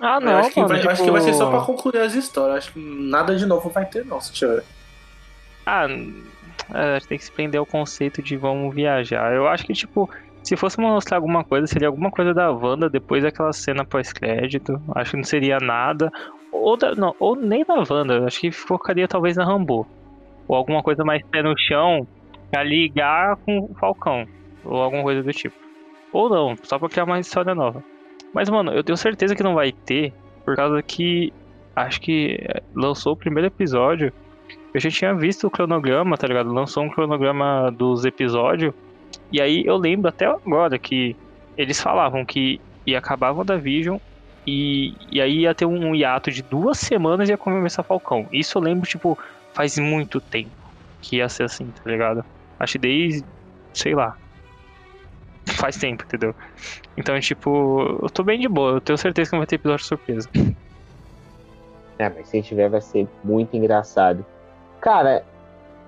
Ah, 0.00 0.20
não. 0.20 0.32
Eu 0.32 0.38
acho, 0.38 0.50
que, 0.52 0.64
vai, 0.64 0.78
tipo... 0.78 0.90
acho 0.90 1.04
que 1.04 1.10
vai 1.10 1.20
ser 1.20 1.34
só 1.34 1.50
pra 1.50 1.60
concluir 1.60 1.98
as 1.98 2.14
histórias. 2.14 2.58
Acho 2.58 2.72
que 2.72 2.80
nada 2.80 3.34
de 3.34 3.44
novo 3.44 3.68
vai 3.68 3.84
ter, 3.84 4.04
não, 4.04 4.20
se 4.20 4.32
tiver. 4.32 4.62
Ah, 5.66 5.86
é, 6.72 6.98
tem 7.00 7.18
que 7.18 7.24
se 7.24 7.32
prender 7.32 7.58
ao 7.58 7.66
conceito 7.66 8.22
de 8.22 8.36
vamos 8.36 8.74
viajar. 8.74 9.34
Eu 9.34 9.48
acho 9.48 9.64
que, 9.64 9.72
tipo, 9.72 10.08
se 10.42 10.56
fosse 10.56 10.78
mostrar 10.80 11.16
alguma 11.16 11.44
coisa, 11.44 11.66
seria 11.66 11.88
alguma 11.88 12.10
coisa 12.10 12.32
da 12.32 12.50
Wanda 12.50 12.88
depois 12.88 13.22
daquela 13.22 13.52
cena 13.52 13.84
pós-crédito. 13.84 14.80
Acho 14.94 15.12
que 15.12 15.16
não 15.16 15.24
seria 15.24 15.58
nada. 15.58 16.10
Ou, 16.52 16.76
da, 16.76 16.94
não, 16.94 17.14
ou 17.18 17.34
nem 17.36 17.64
da 17.64 17.82
Wanda, 17.88 18.24
acho 18.26 18.40
que 18.40 18.50
focaria 18.50 19.08
talvez 19.08 19.36
na 19.36 19.44
Rambo. 19.44 19.86
Ou 20.46 20.56
alguma 20.56 20.82
coisa 20.82 21.04
mais 21.04 21.22
pé 21.26 21.42
no 21.42 21.58
chão 21.58 22.06
pra 22.50 22.62
ligar 22.62 23.36
com 23.36 23.58
o 23.58 23.74
Falcão. 23.78 24.26
Ou 24.64 24.82
alguma 24.82 25.02
coisa 25.02 25.22
do 25.22 25.32
tipo. 25.32 25.56
Ou 26.12 26.28
não, 26.28 26.56
só 26.62 26.78
pra 26.78 26.88
criar 26.88 27.04
uma 27.04 27.20
história 27.20 27.54
nova. 27.54 27.82
Mas, 28.32 28.48
mano, 28.48 28.72
eu 28.72 28.82
tenho 28.82 28.96
certeza 28.96 29.34
que 29.34 29.42
não 29.42 29.54
vai 29.54 29.72
ter, 29.72 30.12
por 30.44 30.56
causa 30.56 30.82
que 30.82 31.32
acho 31.74 32.00
que 32.00 32.38
lançou 32.74 33.12
o 33.12 33.16
primeiro 33.16 33.46
episódio 33.46 34.12
eu 34.72 34.80
já 34.80 34.90
tinha 34.90 35.14
visto 35.14 35.46
o 35.46 35.50
cronograma, 35.50 36.16
tá 36.16 36.26
ligado? 36.26 36.52
Lançou 36.52 36.84
um 36.84 36.90
cronograma 36.90 37.70
dos 37.70 38.04
episódios. 38.04 38.74
E 39.32 39.40
aí 39.40 39.64
eu 39.64 39.76
lembro 39.76 40.08
até 40.08 40.26
agora 40.26 40.78
que 40.78 41.16
eles 41.56 41.80
falavam 41.80 42.24
que 42.24 42.60
ia 42.86 42.98
acabar 42.98 43.32
WandaVision 43.32 43.98
e, 44.46 44.94
e 45.10 45.20
aí 45.20 45.40
ia 45.40 45.54
ter 45.54 45.66
um 45.66 45.94
hiato 45.94 46.30
de 46.30 46.42
duas 46.42 46.78
semanas 46.78 47.28
e 47.28 47.32
ia 47.32 47.38
começar 47.38 47.82
Falcão. 47.82 48.26
Isso 48.32 48.58
eu 48.58 48.62
lembro, 48.62 48.88
tipo, 48.88 49.18
faz 49.52 49.78
muito 49.78 50.20
tempo 50.20 50.50
que 51.00 51.16
ia 51.16 51.28
ser 51.28 51.44
assim, 51.44 51.66
tá 51.66 51.90
ligado? 51.90 52.24
Acho 52.58 52.72
que 52.72 52.78
desde, 52.78 53.24
sei 53.72 53.94
lá, 53.94 54.16
faz 55.54 55.76
tempo, 55.76 56.04
entendeu? 56.04 56.34
Então, 56.96 57.18
tipo, 57.20 57.98
eu 58.02 58.10
tô 58.10 58.22
bem 58.22 58.38
de 58.38 58.48
boa. 58.48 58.72
Eu 58.72 58.80
tenho 58.80 58.98
certeza 58.98 59.30
que 59.30 59.34
não 59.34 59.40
vai 59.40 59.46
ter 59.46 59.56
episódio 59.56 59.84
surpresa. 59.84 60.28
É, 61.98 62.08
mas 62.08 62.28
se 62.28 62.40
tiver 62.42 62.68
vai 62.68 62.80
ser 62.80 63.08
muito 63.24 63.56
engraçado. 63.56 64.24
Cara, 64.80 65.24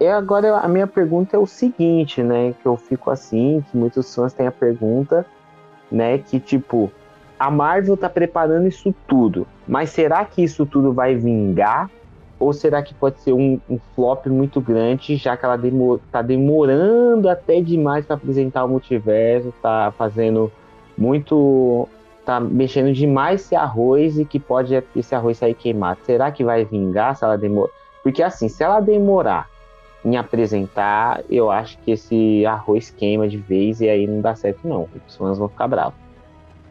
é 0.00 0.10
agora 0.10 0.58
a 0.58 0.66
minha 0.66 0.86
pergunta 0.86 1.36
é 1.36 1.38
o 1.38 1.46
seguinte, 1.46 2.22
né? 2.22 2.54
Que 2.60 2.66
eu 2.66 2.76
fico 2.76 3.10
assim, 3.10 3.64
que 3.70 3.76
muitos 3.76 4.12
fãs 4.14 4.32
têm 4.32 4.46
a 4.46 4.52
pergunta, 4.52 5.24
né? 5.90 6.18
Que 6.18 6.40
tipo, 6.40 6.90
a 7.38 7.50
Marvel 7.50 7.96
tá 7.96 8.08
preparando 8.08 8.66
isso 8.66 8.94
tudo, 9.06 9.46
mas 9.68 9.90
será 9.90 10.24
que 10.24 10.42
isso 10.42 10.66
tudo 10.66 10.92
vai 10.92 11.14
vingar? 11.14 11.88
Ou 12.40 12.54
será 12.54 12.82
que 12.82 12.94
pode 12.94 13.20
ser 13.20 13.34
um, 13.34 13.60
um 13.68 13.78
flop 13.94 14.26
muito 14.26 14.60
grande, 14.62 15.16
já 15.16 15.36
que 15.36 15.44
ela 15.44 15.56
demor 15.56 16.00
tá 16.10 16.22
demorando 16.22 17.28
até 17.28 17.60
demais 17.60 18.06
para 18.06 18.16
apresentar 18.16 18.64
o 18.64 18.68
multiverso, 18.68 19.52
tá 19.62 19.92
fazendo 19.96 20.50
muito. 20.96 21.86
tá 22.24 22.40
mexendo 22.40 22.92
demais 22.94 23.42
esse 23.42 23.54
arroz 23.54 24.18
e 24.18 24.24
que 24.24 24.40
pode 24.40 24.74
esse 24.96 25.14
arroz 25.14 25.36
sair 25.36 25.54
queimado? 25.54 26.00
Será 26.04 26.32
que 26.32 26.42
vai 26.42 26.64
vingar 26.64 27.14
se 27.14 27.24
ela 27.24 27.36
demorar? 27.36 27.70
Porque 28.02 28.22
assim, 28.22 28.48
se 28.48 28.64
ela 28.64 28.80
demorar 28.80 29.46
em 30.02 30.16
apresentar, 30.16 31.22
eu 31.28 31.50
acho 31.50 31.76
que 31.78 31.90
esse 31.90 32.46
arroz 32.46 32.90
queima 32.90 33.28
de 33.28 33.36
vez 33.36 33.82
e 33.82 33.88
aí 33.88 34.06
não 34.06 34.22
dá 34.22 34.34
certo 34.34 34.66
não. 34.66 34.88
Os 35.06 35.14
fãs 35.14 35.36
vão 35.36 35.48
ficar 35.48 35.68
bravos. 35.68 35.94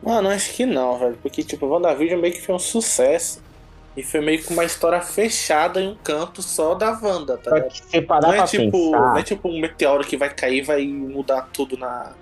Mano, 0.02 0.30
acho 0.30 0.54
que 0.54 0.66
não, 0.66 0.98
velho. 0.98 1.18
Porque, 1.22 1.44
tipo, 1.44 1.66
o 1.66 1.70
WandaVision 1.70 2.20
meio 2.20 2.34
que 2.34 2.42
foi 2.42 2.56
um 2.56 2.60
sucesso. 2.60 3.42
E 4.00 4.04
foi 4.04 4.22
meio 4.22 4.42
que 4.42 4.54
uma 4.54 4.64
história 4.64 5.02
fechada 5.02 5.82
em 5.82 5.90
um 5.90 5.96
canto 6.02 6.42
só 6.42 6.74
da 6.74 6.98
Wanda, 7.04 7.38
tá 7.38 7.52
ligado? 7.54 8.22
Não 8.22 8.32
é, 8.32 8.46
tipo, 8.46 8.72
pensar... 8.72 9.00
não 9.02 9.18
é 9.18 9.24
tipo 9.24 9.50
um 9.50 9.60
meteoro 9.60 10.08
que 10.08 10.16
vai 10.16 10.30
cair 10.30 10.60
e 10.60 10.62
vai 10.62 10.88
mudar 10.88 11.50
tudo 11.52 11.76
na, 11.76 12.14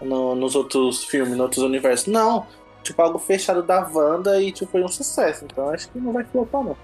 no, 0.00 0.34
nos 0.34 0.56
outros 0.56 1.04
filmes, 1.04 1.32
nos 1.32 1.40
outros 1.40 1.62
universos. 1.62 2.06
Não. 2.06 2.46
Tipo, 2.82 3.02
algo 3.02 3.18
fechado 3.18 3.62
da 3.62 3.86
Wanda 3.86 4.40
e 4.40 4.50
tipo, 4.50 4.72
foi 4.72 4.82
um 4.82 4.88
sucesso. 4.88 5.44
Então 5.44 5.68
acho 5.68 5.90
que 5.90 5.98
não 5.98 6.10
vai 6.10 6.24
flopar, 6.24 6.62
não. 6.64 6.76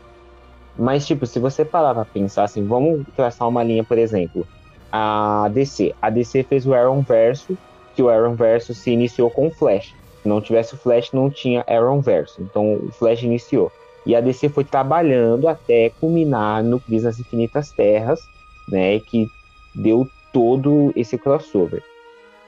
Mas, 0.78 1.06
tipo, 1.06 1.24
se 1.24 1.38
você 1.38 1.64
parar 1.64 1.94
pra 1.94 2.04
pensar 2.04 2.44
assim, 2.44 2.66
vamos 2.66 3.06
traçar 3.16 3.48
uma 3.48 3.62
linha, 3.62 3.82
por 3.82 3.96
exemplo, 3.96 4.46
a 4.92 5.48
DC. 5.50 5.94
A 6.02 6.10
DC 6.10 6.42
fez 6.42 6.66
o 6.66 6.74
Arrow 6.74 7.00
Verso, 7.00 7.56
que 7.96 8.02
o 8.02 8.10
Arrow 8.10 8.34
Verso 8.34 8.74
se 8.74 8.90
iniciou 8.90 9.30
com 9.30 9.46
o 9.46 9.50
Flash. 9.50 9.94
Se 10.20 10.28
não 10.28 10.42
tivesse 10.42 10.74
o 10.74 10.76
Flash, 10.76 11.10
não 11.12 11.30
tinha 11.30 11.64
Arrow 11.66 12.02
Verso. 12.02 12.42
Então, 12.42 12.74
o 12.74 12.92
Flash 12.92 13.22
iniciou. 13.22 13.72
E 14.04 14.16
a 14.16 14.20
DC 14.20 14.48
foi 14.48 14.64
trabalhando 14.64 15.48
até 15.48 15.90
culminar 16.00 16.62
no 16.62 16.80
Crise 16.80 17.04
nas 17.04 17.20
Infinitas 17.20 17.70
Terras, 17.70 18.28
né, 18.68 18.98
que 19.00 19.30
deu 19.74 20.08
todo 20.32 20.92
esse 20.96 21.16
crossover. 21.16 21.82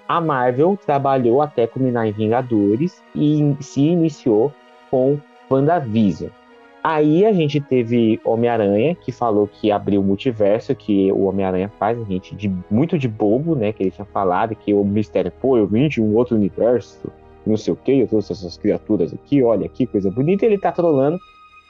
A 0.09 0.21
Marvel 0.21 0.79
trabalhou 0.85 1.41
até 1.41 1.67
culminar 1.67 2.07
em 2.07 2.13
Vingadores 2.13 3.03
e 3.15 3.57
se 3.61 3.81
iniciou 3.81 4.53
com 4.91 5.19
WandaVision. 5.51 6.31
Aí 6.83 7.25
a 7.25 7.33
gente 7.33 7.63
teve 7.63 8.21
Homem-Aranha, 8.23 8.95
que 8.95 9.11
falou 9.11 9.49
que 9.49 9.73
abriu 9.73 10.03
o 10.03 10.05
multiverso, 10.05 10.75
que 10.75 11.11
o 11.13 11.23
Homem-Aranha 11.25 11.73
faz 11.79 11.99
a 11.99 12.05
gente 12.05 12.35
de, 12.35 12.53
muito 12.71 12.99
de 12.99 13.09
bobo, 13.09 13.55
né? 13.55 13.73
Que 13.73 13.85
ele 13.85 13.91
tinha 13.91 14.05
falado 14.05 14.55
que 14.55 14.75
o 14.75 14.85
mistério, 14.85 15.33
pô, 15.41 15.57
eu 15.57 15.67
vim 15.67 15.89
de 15.89 16.03
um 16.03 16.15
outro 16.15 16.37
universo, 16.37 17.11
não 17.47 17.57
sei 17.57 17.73
o 17.73 17.77
que, 17.77 18.01
eu 18.01 18.07
trouxe 18.07 18.33
essas 18.33 18.59
criaturas 18.59 19.15
aqui, 19.15 19.43
olha 19.43 19.67
que 19.67 19.87
coisa 19.87 20.11
bonita. 20.11 20.45
Ele 20.45 20.59
tá 20.59 20.71
trolando 20.71 21.19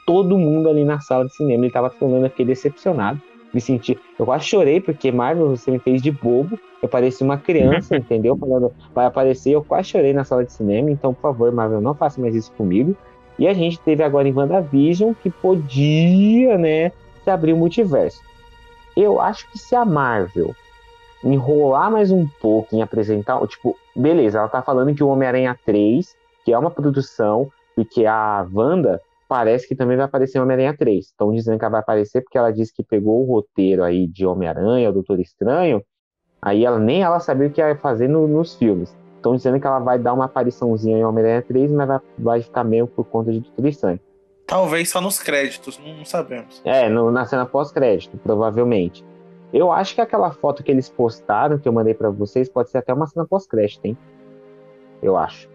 todo 0.05 0.37
mundo 0.37 0.69
ali 0.69 0.83
na 0.83 0.99
sala 0.99 1.25
de 1.25 1.35
cinema. 1.35 1.65
Ele 1.65 1.73
tava 1.73 1.89
trolando, 1.89 2.25
eu 2.25 2.29
fiquei 2.29 2.45
decepcionado. 2.45 3.21
Me 3.53 3.61
senti. 3.61 3.97
Eu 4.19 4.25
quase 4.25 4.45
chorei, 4.45 4.81
porque 4.81 5.11
Marvel, 5.11 5.49
você 5.49 5.71
me 5.71 5.79
fez 5.79 6.01
de 6.01 6.11
bobo. 6.11 6.59
Eu 6.81 6.89
parecia 6.89 7.25
uma 7.25 7.37
criança, 7.37 7.95
entendeu? 7.97 8.37
Falando, 8.37 8.71
vai 8.93 9.05
aparecer, 9.05 9.51
eu 9.51 9.63
quase 9.63 9.89
chorei 9.89 10.13
na 10.13 10.23
sala 10.23 10.43
de 10.43 10.51
cinema. 10.51 10.91
Então, 10.91 11.13
por 11.13 11.21
favor, 11.21 11.51
Marvel, 11.51 11.81
não 11.81 11.95
faça 11.95 12.19
mais 12.19 12.35
isso 12.35 12.51
comigo. 12.53 12.95
E 13.39 13.47
a 13.47 13.53
gente 13.53 13.79
teve 13.79 14.03
agora 14.03 14.27
em 14.27 14.33
WandaVision 14.33 15.13
que 15.21 15.29
podia, 15.29 16.57
né, 16.57 16.91
se 17.23 17.29
abrir 17.29 17.53
o 17.53 17.57
multiverso. 17.57 18.21
Eu 18.95 19.19
acho 19.19 19.49
que 19.51 19.57
se 19.57 19.75
a 19.75 19.83
Marvel 19.83 20.55
enrolar 21.23 21.91
mais 21.91 22.11
um 22.11 22.27
pouco 22.39 22.75
em 22.75 22.81
apresentar, 22.81 23.45
tipo, 23.47 23.75
beleza, 23.95 24.37
ela 24.37 24.47
tá 24.47 24.61
falando 24.61 24.93
que 24.93 25.03
o 25.03 25.07
Homem-Aranha 25.07 25.57
3, 25.65 26.15
que 26.45 26.53
é 26.53 26.57
uma 26.57 26.71
produção, 26.71 27.51
e 27.77 27.83
que 27.83 28.05
a 28.05 28.45
Wanda 28.53 29.01
parece 29.35 29.67
que 29.67 29.75
também 29.75 29.97
vai 29.97 30.05
aparecer 30.05 30.39
Homem-Aranha 30.39 30.73
3. 30.77 31.07
Estão 31.07 31.33
dizendo 31.33 31.59
que 31.59 31.65
ela 31.65 31.73
vai 31.73 31.81
aparecer 31.81 32.21
porque 32.21 32.37
ela 32.37 32.51
disse 32.51 32.73
que 32.73 32.81
pegou 32.81 33.21
o 33.21 33.25
roteiro 33.25 33.83
aí 33.83 34.07
de 34.07 34.25
Homem-Aranha, 34.25 34.89
o 34.89 34.93
Doutor 34.93 35.19
Estranho, 35.19 35.83
aí 36.41 36.63
ela 36.63 36.79
nem 36.79 37.03
ela 37.03 37.19
sabia 37.19 37.47
o 37.47 37.51
que 37.51 37.59
ia 37.59 37.75
fazer 37.75 38.07
no, 38.07 38.29
nos 38.29 38.55
filmes. 38.55 38.95
Estão 39.17 39.35
dizendo 39.35 39.59
que 39.59 39.67
ela 39.67 39.79
vai 39.79 39.99
dar 39.99 40.13
uma 40.13 40.23
apariçãozinha 40.23 40.99
em 40.99 41.03
Homem-Aranha 41.03 41.41
3, 41.41 41.69
mas 41.69 41.85
vai, 41.85 41.99
vai 42.17 42.41
ficar 42.41 42.63
meio 42.63 42.87
por 42.87 43.03
conta 43.03 43.29
de 43.29 43.41
Doutor 43.41 43.67
Estranho. 43.67 43.99
Talvez 44.47 44.89
só 44.89 45.01
nos 45.01 45.21
créditos, 45.21 45.77
não 45.79 46.05
sabemos. 46.05 46.61
É, 46.63 46.87
no, 46.87 47.11
na 47.11 47.25
cena 47.25 47.45
pós-crédito, 47.45 48.17
provavelmente. 48.17 49.03
Eu 49.51 49.69
acho 49.69 49.95
que 49.95 50.01
aquela 50.01 50.31
foto 50.31 50.63
que 50.63 50.71
eles 50.71 50.87
postaram, 50.87 51.57
que 51.57 51.67
eu 51.67 51.73
mandei 51.73 51.93
para 51.93 52.09
vocês, 52.09 52.47
pode 52.47 52.69
ser 52.69 52.77
até 52.77 52.93
uma 52.93 53.05
cena 53.05 53.27
pós-crédito, 53.27 53.83
hein? 53.83 53.97
Eu 55.03 55.17
acho. 55.17 55.49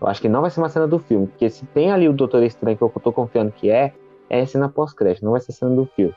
Eu 0.00 0.08
acho 0.08 0.20
que 0.20 0.28
não 0.28 0.40
vai 0.40 0.50
ser 0.50 0.60
uma 0.60 0.68
cena 0.68 0.88
do 0.88 0.98
filme, 0.98 1.26
porque 1.26 1.50
se 1.50 1.66
tem 1.66 1.92
ali 1.92 2.08
o 2.08 2.12
Doutor 2.12 2.42
Estranho, 2.42 2.76
que 2.76 2.82
eu 2.82 2.92
tô 3.02 3.12
confiando 3.12 3.52
que 3.52 3.70
é, 3.70 3.92
é 4.30 4.46
cena 4.46 4.68
pós-crédito, 4.68 5.24
não 5.24 5.32
vai 5.32 5.40
ser 5.40 5.52
cena 5.52 5.74
do 5.74 5.84
filme. 5.84 6.14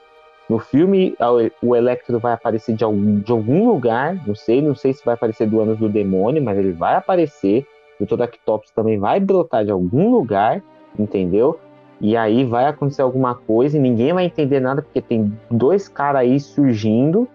No 0.49 0.59
filme, 0.59 1.15
o 1.61 1.75
Electro 1.75 2.19
vai 2.19 2.33
aparecer 2.33 2.75
de 2.75 2.83
algum, 2.83 3.19
de 3.19 3.31
algum 3.31 3.67
lugar, 3.69 4.15
não 4.27 4.35
sei, 4.35 4.61
não 4.61 4.75
sei 4.75 4.93
se 4.93 5.03
vai 5.03 5.15
aparecer 5.15 5.47
do 5.47 5.59
Anos 5.61 5.77
do 5.79 5.87
Demônio, 5.87 6.43
mas 6.43 6.57
ele 6.57 6.73
vai 6.73 6.95
aparecer. 6.95 7.65
O 7.99 8.05
Dr. 8.05 8.23
Octopus 8.23 8.71
também 8.71 8.99
vai 8.99 9.19
brotar 9.19 9.63
de 9.63 9.71
algum 9.71 10.11
lugar, 10.11 10.61
entendeu? 10.99 11.59
E 12.01 12.17
aí 12.17 12.43
vai 12.43 12.65
acontecer 12.65 13.01
alguma 13.01 13.35
coisa 13.35 13.77
e 13.77 13.79
ninguém 13.79 14.11
vai 14.11 14.25
entender 14.25 14.59
nada, 14.59 14.81
porque 14.81 15.01
tem 15.01 15.31
dois 15.49 15.87
caras 15.87 16.21
aí 16.21 16.39
surgindo. 16.39 17.27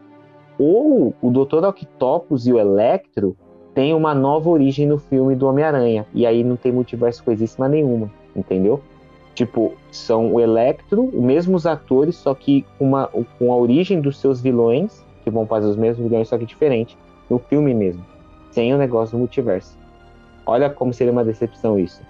Ou 0.59 1.15
o 1.23 1.31
Dr. 1.31 1.65
Octopus 1.65 2.47
e 2.47 2.53
o 2.53 2.59
Electro 2.59 3.37
têm 3.79 3.95
uma 3.95 4.13
nova 4.13 4.51
origem 4.51 4.89
no 4.89 4.99
filme 4.99 5.37
do 5.37 5.47
Homem-Aranha. 5.47 6.05
E 6.13 6.27
aí 6.27 6.43
não 6.43 6.57
tem 6.57 6.73
multiverso 6.73 7.23
coisíssima 7.23 7.69
nenhuma, 7.69 8.11
entendeu? 8.35 8.83
Tipo, 9.37 9.73
são 9.93 10.35
o 10.35 10.41
Electro, 10.41 11.05
os 11.05 11.23
mesmos 11.23 11.65
atores, 11.65 12.17
só 12.17 12.35
que 12.35 12.67
uma, 12.81 13.07
com 13.39 13.53
a 13.53 13.57
origem 13.57 14.01
dos 14.01 14.19
seus 14.19 14.41
vilões, 14.41 15.01
que 15.23 15.31
vão 15.31 15.47
fazer 15.47 15.69
os 15.69 15.77
mesmos 15.77 16.09
vilões, 16.09 16.27
só 16.27 16.37
que 16.37 16.45
diferente, 16.45 16.99
no 17.31 17.39
filme 17.39 17.73
mesmo, 17.73 18.05
sem 18.51 18.75
o 18.75 18.79
negócio 18.79 19.17
do 19.17 19.21
multiverso. 19.21 19.79
Olha 20.45 20.69
como 20.69 20.93
seria 20.93 21.13
uma 21.13 21.25
decepção 21.25 21.79
isso. 21.79 22.03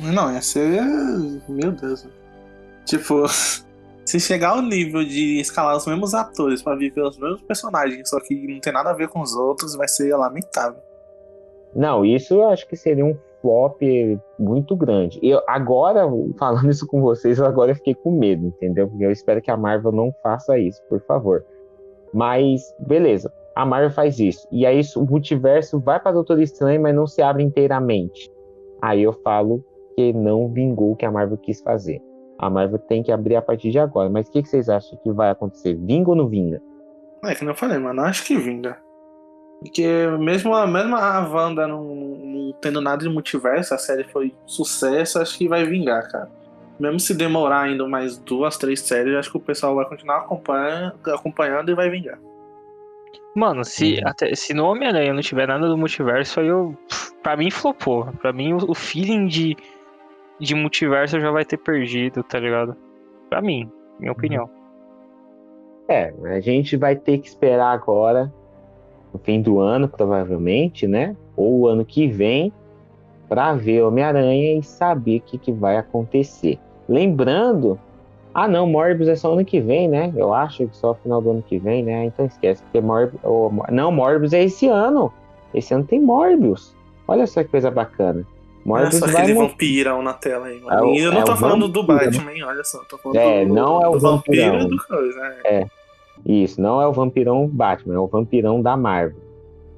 Não, 0.00 0.32
ia 0.32 0.40
ser. 0.40 0.80
Meu 1.46 1.72
Deus. 1.72 2.08
Tipo, 2.86 3.26
se 4.06 4.18
chegar 4.18 4.52
ao 4.52 4.62
nível 4.62 5.04
de 5.04 5.40
escalar 5.40 5.76
os 5.76 5.86
mesmos 5.86 6.14
atores 6.14 6.62
pra 6.62 6.74
viver 6.74 7.02
os 7.02 7.18
mesmos 7.18 7.42
personagens, 7.42 8.08
só 8.08 8.18
que 8.18 8.34
não 8.46 8.60
tem 8.60 8.72
nada 8.72 8.88
a 8.88 8.94
ver 8.94 9.08
com 9.08 9.20
os 9.20 9.34
outros, 9.34 9.74
vai 9.74 9.88
ser 9.88 10.16
lamentável. 10.16 10.85
Não, 11.74 12.04
isso 12.04 12.34
eu 12.34 12.48
acho 12.48 12.66
que 12.66 12.76
seria 12.76 13.04
um 13.04 13.16
flop 13.40 13.80
muito 14.38 14.74
grande. 14.74 15.20
Eu 15.22 15.40
agora, 15.46 16.02
falando 16.38 16.70
isso 16.70 16.86
com 16.86 17.00
vocês, 17.00 17.38
eu 17.38 17.46
agora 17.46 17.74
fiquei 17.74 17.94
com 17.94 18.10
medo, 18.10 18.46
entendeu? 18.46 18.88
Porque 18.88 19.04
eu 19.04 19.10
espero 19.10 19.40
que 19.40 19.50
a 19.50 19.56
Marvel 19.56 19.92
não 19.92 20.12
faça 20.22 20.58
isso, 20.58 20.82
por 20.88 21.00
favor. 21.02 21.44
Mas, 22.12 22.74
beleza, 22.78 23.32
a 23.54 23.64
Marvel 23.64 23.90
faz 23.90 24.18
isso. 24.18 24.46
E 24.50 24.66
aí 24.66 24.80
o 24.96 25.04
multiverso 25.04 25.78
vai 25.80 26.00
para 26.00 26.12
Doutor 26.12 26.40
Estranho, 26.40 26.80
mas 26.80 26.94
não 26.94 27.06
se 27.06 27.22
abre 27.22 27.42
inteiramente. 27.42 28.30
Aí 28.80 29.02
eu 29.02 29.12
falo 29.12 29.64
que 29.96 30.12
não 30.12 30.48
vingou 30.48 30.92
o 30.92 30.96
que 30.96 31.06
a 31.06 31.10
Marvel 31.10 31.38
quis 31.38 31.60
fazer. 31.60 32.02
A 32.38 32.50
Marvel 32.50 32.78
tem 32.78 33.02
que 33.02 33.10
abrir 33.10 33.36
a 33.36 33.42
partir 33.42 33.70
de 33.70 33.78
agora. 33.78 34.10
Mas 34.10 34.28
o 34.28 34.32
que, 34.32 34.42
que, 34.42 34.48
vocês 34.48 34.68
acham 34.68 34.98
que 35.02 35.10
vai 35.10 35.30
acontecer? 35.30 35.74
Vinga 35.74 36.10
ou 36.10 36.16
não 36.16 36.28
vinga? 36.28 36.60
É 37.24 37.34
que 37.34 37.44
não 37.44 37.52
eu 37.52 37.56
falei, 37.56 37.78
mano. 37.78 38.02
Acho 38.02 38.24
que 38.24 38.36
vinga. 38.36 38.76
Porque 39.60 39.86
mesmo 40.18 40.54
a, 40.54 40.66
mesmo 40.66 40.96
a 40.96 41.20
Wanda 41.26 41.66
não, 41.66 41.82
não, 41.84 42.52
tendo 42.60 42.80
nada 42.80 43.02
de 43.02 43.08
multiverso, 43.08 43.74
a 43.74 43.78
série 43.78 44.04
foi 44.04 44.34
sucesso, 44.46 45.18
acho 45.18 45.36
que 45.38 45.48
vai 45.48 45.64
vingar, 45.64 46.10
cara. 46.10 46.30
Mesmo 46.78 47.00
se 47.00 47.14
demorar 47.14 47.62
ainda 47.62 47.88
mais 47.88 48.18
duas, 48.18 48.58
três 48.58 48.80
séries, 48.80 49.14
acho 49.14 49.30
que 49.30 49.38
o 49.38 49.40
pessoal 49.40 49.74
vai 49.74 49.86
continuar 49.86 50.18
acompanhando, 50.18 50.94
acompanhando 51.06 51.70
e 51.70 51.74
vai 51.74 51.88
vingar. 51.88 52.18
Mano, 53.34 53.64
se, 53.64 53.94
uhum. 53.94 54.08
até, 54.08 54.34
se 54.34 54.52
no 54.54 54.66
Homem-Aranha 54.66 55.12
não 55.12 55.22
tiver 55.22 55.48
nada 55.48 55.68
do 55.68 55.76
multiverso, 55.76 56.40
aí 56.40 56.48
eu. 56.48 56.76
Pra 57.22 57.36
mim 57.36 57.50
flopou. 57.50 58.06
Pra 58.20 58.32
mim 58.32 58.52
o, 58.52 58.70
o 58.70 58.74
feeling 58.74 59.26
de 59.26 59.56
de 60.38 60.54
multiverso 60.54 61.18
já 61.20 61.30
vai 61.30 61.44
ter 61.44 61.56
perdido, 61.56 62.22
tá 62.22 62.38
ligado? 62.38 62.76
Pra 63.28 63.40
mim, 63.40 63.70
minha 63.98 64.12
uhum. 64.12 64.18
opinião. 64.18 64.50
É, 65.88 66.12
a 66.24 66.40
gente 66.40 66.76
vai 66.76 66.96
ter 66.96 67.18
que 67.18 67.28
esperar 67.28 67.70
agora, 67.72 68.32
no 69.16 69.18
fim 69.18 69.40
do 69.40 69.58
ano, 69.58 69.88
provavelmente, 69.88 70.86
né? 70.86 71.16
Ou 71.36 71.60
o 71.60 71.66
ano 71.66 71.84
que 71.84 72.06
vem, 72.06 72.52
para 73.28 73.54
ver 73.54 73.82
Homem-Aranha 73.82 74.58
e 74.58 74.62
saber 74.62 75.18
o 75.18 75.20
que, 75.22 75.38
que 75.38 75.52
vai 75.52 75.76
acontecer. 75.76 76.58
Lembrando, 76.88 77.80
ah 78.32 78.46
não, 78.46 78.66
Morbius 78.66 79.08
é 79.08 79.16
só 79.16 79.32
ano 79.32 79.44
que 79.44 79.60
vem, 79.60 79.88
né? 79.88 80.12
Eu 80.14 80.32
acho 80.32 80.68
que 80.68 80.76
só 80.76 80.94
final 80.94 81.20
do 81.20 81.30
ano 81.30 81.42
que 81.42 81.58
vem, 81.58 81.82
né? 81.82 82.04
Então 82.04 82.26
esquece, 82.26 82.62
porque 82.62 82.80
Morbius. 82.80 83.20
Oh, 83.24 83.50
não, 83.70 83.90
Morbius 83.90 84.32
é 84.32 84.44
esse 84.44 84.68
ano. 84.68 85.12
Esse 85.54 85.72
ano 85.74 85.84
tem 85.84 86.00
Morbius. 86.00 86.76
Olha 87.08 87.26
só 87.26 87.42
que 87.42 87.48
coisa 87.48 87.70
bacana. 87.70 88.24
Morbius 88.64 89.02
olha 89.02 89.12
só 89.12 89.18
aquele 89.18 89.34
vampirão 89.34 90.02
na 90.02 90.12
tela 90.12 90.46
aí, 90.46 90.60
mano. 90.60 90.94
É 90.94 90.98
e 90.98 91.00
eu 91.00 91.12
não 91.12 91.20
é 91.20 91.24
tô 91.24 91.36
falando 91.36 91.68
do 91.68 91.82
Batman, 91.82 92.32
hein? 92.32 92.42
Olha 92.44 92.62
só, 92.62 92.78
tô 92.84 92.98
falando 92.98 93.16
é, 93.16 93.44
do, 93.44 93.54
não 93.54 93.82
é 93.82 93.88
o 93.88 93.92
do 93.92 94.00
vampiro 94.00 94.68
do 94.68 94.76
coisa, 94.86 95.20
né? 95.20 95.36
É. 95.44 95.66
Isso, 96.24 96.60
não 96.60 96.80
é 96.80 96.86
o 96.86 96.92
vampirão 96.92 97.46
Batman, 97.46 97.94
é 97.94 97.98
o 97.98 98.06
vampirão 98.06 98.60
da 98.60 98.76
Marvel. 98.76 99.24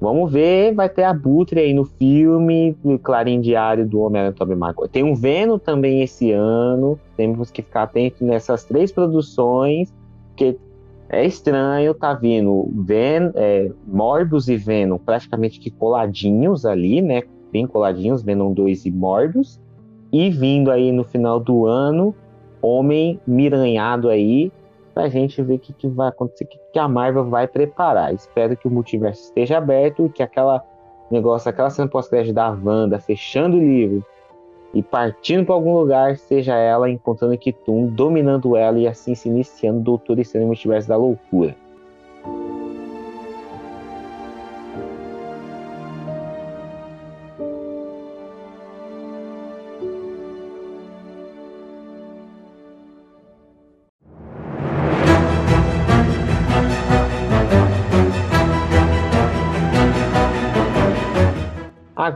Vamos 0.01 0.31
ver, 0.31 0.73
vai 0.73 0.87
ter 0.87 1.03
a 1.03 1.13
Butre 1.13 1.59
aí 1.59 1.73
no 1.73 1.83
filme, 1.83 2.75
no 2.83 2.97
Clarim 2.97 3.41
Diário 3.41 3.85
do 3.85 3.99
Homem-Aranha 3.99 4.33
Tobey 4.33 4.55
Maguire. 4.55 4.89
Tem 4.89 5.03
o 5.03 5.13
Venom 5.13 5.57
também 5.57 6.01
esse 6.01 6.31
ano, 6.31 6.97
temos 7.17 7.51
que 7.51 7.61
ficar 7.61 7.83
atentos 7.83 8.21
nessas 8.21 8.63
três 8.63 8.93
produções, 8.93 9.93
porque 10.29 10.57
é 11.09 11.25
estranho, 11.25 11.93
tá 11.93 12.13
vindo 12.13 12.69
Ven 12.73 13.31
é, 13.35 13.71
Morbius 13.85 14.47
e 14.47 14.55
Venom 14.55 14.97
praticamente 14.97 15.59
que 15.59 15.69
coladinhos 15.69 16.65
ali, 16.65 17.01
né? 17.01 17.23
bem 17.51 17.67
coladinhos, 17.67 18.21
Venom 18.21 18.53
2 18.53 18.85
e 18.85 18.91
Morbius. 18.91 19.59
E 20.11 20.29
vindo 20.29 20.71
aí 20.71 20.91
no 20.91 21.03
final 21.03 21.39
do 21.39 21.65
ano, 21.65 22.15
Homem 22.61 23.19
Miranhado 23.27 24.09
aí, 24.09 24.51
pra 24.99 25.07
gente 25.07 25.41
ver 25.41 25.55
o 25.55 25.59
que, 25.59 25.71
que 25.71 25.87
vai 25.87 26.09
acontecer, 26.09 26.43
o 26.43 26.47
que, 26.47 26.59
que 26.73 26.77
a 26.77 26.87
Marvel 26.87 27.29
vai 27.29 27.47
preparar. 27.47 28.13
Espero 28.13 28.57
que 28.57 28.67
o 28.67 28.71
multiverso 28.71 29.23
esteja 29.23 29.57
aberto, 29.57 30.11
que 30.13 30.21
aquela 30.21 30.61
negócio, 31.09 31.49
aquela 31.49 31.69
cena 31.69 31.87
pós-crédito 31.87 32.35
da 32.35 32.49
Wanda 32.49 32.99
fechando 32.99 33.55
o 33.55 33.59
livro 33.59 34.05
e 34.73 34.83
partindo 34.83 35.45
para 35.45 35.55
algum 35.55 35.73
lugar, 35.73 36.17
seja 36.17 36.55
ela 36.55 36.89
encontrando 36.89 37.37
Kitum, 37.37 37.87
dominando 37.87 38.57
ela 38.57 38.77
e 38.77 38.87
assim 38.87 39.15
se 39.15 39.29
iniciando 39.29 39.79
o 39.79 39.83
Doutor 39.83 40.19
Estranho 40.19 40.47
Multiverso 40.47 40.89
da 40.89 40.97
Loucura. 40.97 41.55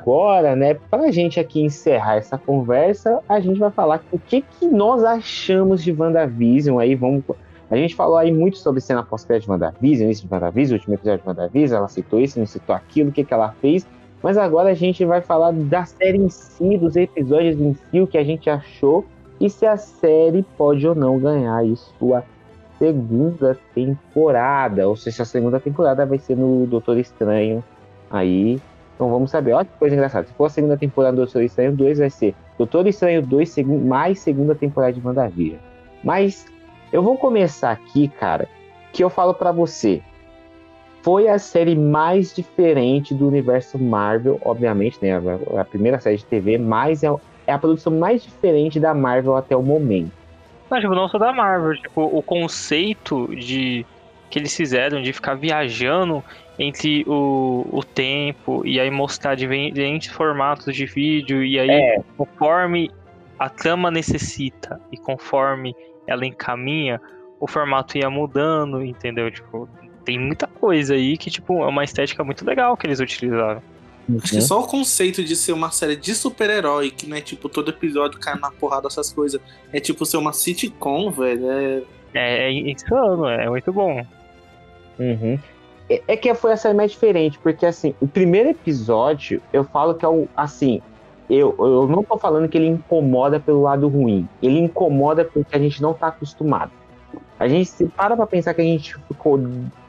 Agora, 0.03 0.53
né, 0.53 0.73
para 0.73 1.03
a 1.03 1.11
gente 1.11 1.39
aqui 1.39 1.61
encerrar 1.61 2.17
essa 2.17 2.37
conversa, 2.37 3.21
a 3.27 3.39
gente 3.39 3.57
vai 3.57 3.71
falar 3.71 4.03
o 4.11 4.19
que, 4.19 4.41
que 4.41 4.67
nós 4.67 5.01
achamos 5.01 5.81
de 5.81 5.93
WandaVision. 5.93 6.77
Aí 6.77 6.93
vamos. 6.93 7.23
A 7.71 7.77
gente 7.77 7.95
falou 7.95 8.17
aí 8.17 8.31
muito 8.31 8.57
sobre 8.57 8.81
cena 8.81 9.01
pós-crédito 9.01 9.45
de 9.45 9.51
WandaVision, 9.51 10.09
isso 10.09 10.27
de 10.27 10.33
WandaVision, 10.33 10.77
último 10.77 10.95
episódio 10.95 11.23
de 11.23 11.27
WandaVision, 11.27 11.77
ela 11.79 11.87
citou 11.87 12.19
isso, 12.19 12.37
não 12.37 12.45
citou 12.45 12.75
aquilo, 12.75 13.09
o 13.09 13.13
que, 13.13 13.23
que 13.23 13.33
ela 13.33 13.55
fez. 13.61 13.87
Mas 14.21 14.37
agora 14.37 14.69
a 14.69 14.73
gente 14.73 15.03
vai 15.05 15.21
falar 15.21 15.51
da 15.53 15.85
série 15.85 16.17
em 16.17 16.29
si, 16.29 16.77
dos 16.77 16.95
episódios 16.95 17.59
em 17.59 17.73
si, 17.73 18.01
o 18.01 18.07
que 18.07 18.17
a 18.17 18.23
gente 18.23 18.49
achou 18.49 19.05
e 19.39 19.49
se 19.49 19.65
a 19.65 19.77
série 19.77 20.45
pode 20.57 20.85
ou 20.85 20.93
não 20.93 21.17
ganhar 21.17 21.55
aí 21.55 21.75
sua 21.97 22.23
segunda 22.77 23.57
temporada, 23.73 24.87
ou 24.87 24.95
seja, 24.95 25.23
a 25.23 25.25
segunda 25.25 25.59
temporada 25.59 26.05
vai 26.05 26.19
ser 26.19 26.35
no 26.35 26.67
Doutor 26.67 26.97
Estranho 26.97 27.63
aí 28.11 28.61
então 28.95 29.09
vamos 29.09 29.31
saber. 29.31 29.53
Olha 29.53 29.65
que 29.65 29.77
coisa 29.77 29.95
engraçada. 29.95 30.27
Se 30.27 30.33
for 30.33 30.45
a 30.45 30.49
segunda 30.49 30.77
temporada 30.77 31.15
do 31.15 31.23
Doutor 31.23 31.41
Estranho 31.43 31.73
2, 31.73 31.99
vai 31.99 32.09
ser 32.09 32.35
Doutor 32.57 32.87
Estranho 32.87 33.21
2 33.21 33.49
seg 33.49 33.67
mais 33.67 34.19
segunda 34.19 34.53
temporada 34.55 34.93
de 34.93 35.05
WandaVision. 35.05 35.59
Mas 36.03 36.45
eu 36.91 37.01
vou 37.01 37.17
começar 37.17 37.71
aqui, 37.71 38.07
cara, 38.07 38.47
que 38.91 39.03
eu 39.03 39.09
falo 39.09 39.33
para 39.33 39.51
você. 39.51 40.01
Foi 41.01 41.27
a 41.27 41.37
série 41.37 41.75
mais 41.75 42.33
diferente 42.33 43.13
do 43.13 43.27
universo 43.27 43.77
Marvel, 43.77 44.39
obviamente, 44.43 44.97
né? 45.01 45.11
A, 45.57 45.65
primeira 45.65 45.99
série 45.99 46.17
de 46.17 46.25
TV, 46.25 46.57
mas 46.57 47.03
é, 47.03 47.13
é 47.45 47.51
a 47.51 47.57
produção 47.57 47.91
mais 47.91 48.23
diferente 48.23 48.79
da 48.79 48.93
Marvel 48.93 49.35
até 49.35 49.55
o 49.57 49.61
momento. 49.61 50.11
Não, 50.69 50.79
tipo, 50.79 50.95
não 50.95 51.09
só 51.09 51.17
da 51.17 51.33
Marvel, 51.33 51.75
tipo, 51.75 52.01
o 52.01 52.21
conceito 52.21 53.27
de 53.35 53.85
que 54.29 54.39
eles 54.39 54.55
fizeram 54.55 55.01
de 55.01 55.13
ficar 55.13 55.35
viajando 55.35 56.23
entre 56.57 57.03
o, 57.07 57.67
o 57.71 57.83
tempo 57.83 58.61
e 58.65 58.79
aí 58.79 58.89
mostrar 58.91 59.35
diferentes 59.35 60.11
formatos 60.11 60.75
de 60.75 60.85
vídeo 60.85 61.43
e 61.43 61.59
aí 61.59 61.69
é. 61.69 62.03
conforme 62.15 62.91
a 63.39 63.49
trama 63.49 63.89
necessita 63.89 64.79
e 64.91 64.97
conforme 64.97 65.75
ela 66.07 66.25
encaminha, 66.25 67.01
o 67.39 67.47
formato 67.47 67.97
ia 67.97 68.09
mudando, 68.09 68.83
entendeu? 68.83 69.29
Tipo, 69.31 69.67
tem 70.05 70.19
muita 70.19 70.47
coisa 70.47 70.93
aí 70.93 71.17
que, 71.17 71.29
tipo, 71.29 71.63
é 71.63 71.67
uma 71.67 71.83
estética 71.83 72.23
muito 72.23 72.45
legal 72.45 72.77
que 72.77 72.85
eles 72.85 72.99
utilizaram. 72.99 73.61
Acho 74.21 74.33
que 74.33 74.41
só 74.41 74.61
o 74.61 74.67
conceito 74.67 75.23
de 75.23 75.35
ser 75.35 75.53
uma 75.53 75.71
série 75.71 75.95
de 75.95 76.13
super-herói, 76.13 76.91
que 76.91 77.07
não 77.07 77.15
é 77.15 77.21
tipo 77.21 77.47
todo 77.47 77.69
episódio 77.69 78.19
cai 78.19 78.37
na 78.37 78.51
porrada 78.51 78.87
essas 78.87 79.13
coisas, 79.13 79.39
é 79.71 79.79
tipo 79.79 80.05
ser 80.05 80.17
uma 80.17 80.33
sitcom, 80.33 81.09
velho. 81.09 81.49
É, 81.49 81.81
é, 82.13 82.49
é 82.49 82.51
insano, 82.51 83.27
é 83.27 83.49
muito 83.49 83.71
bom. 83.71 84.05
Uhum. 84.99 85.39
É, 85.89 86.01
é 86.07 86.17
que 86.17 86.33
foi 86.33 86.53
a 86.53 86.57
série 86.57 86.75
mais 86.75 86.91
diferente, 86.91 87.37
porque 87.39 87.65
assim, 87.65 87.93
o 88.01 88.07
primeiro 88.07 88.49
episódio, 88.49 89.41
eu 89.51 89.63
falo 89.63 89.95
que 89.95 90.05
é 90.05 90.07
o. 90.07 90.27
Assim, 90.35 90.81
eu, 91.29 91.55
eu 91.57 91.87
não 91.87 92.03
tô 92.03 92.17
falando 92.17 92.47
que 92.47 92.57
ele 92.57 92.67
incomoda 92.67 93.39
pelo 93.39 93.61
lado 93.61 93.87
ruim. 93.87 94.27
Ele 94.41 94.59
incomoda 94.59 95.25
porque 95.25 95.55
a 95.55 95.59
gente 95.59 95.81
não 95.81 95.93
tá 95.93 96.07
acostumado. 96.07 96.71
A 97.39 97.47
gente 97.47 97.65
se 97.65 97.85
para 97.85 98.15
pra 98.15 98.27
pensar 98.27 98.53
que 98.53 98.61
a 98.61 98.65
gente 98.65 98.95
ficou 99.07 99.39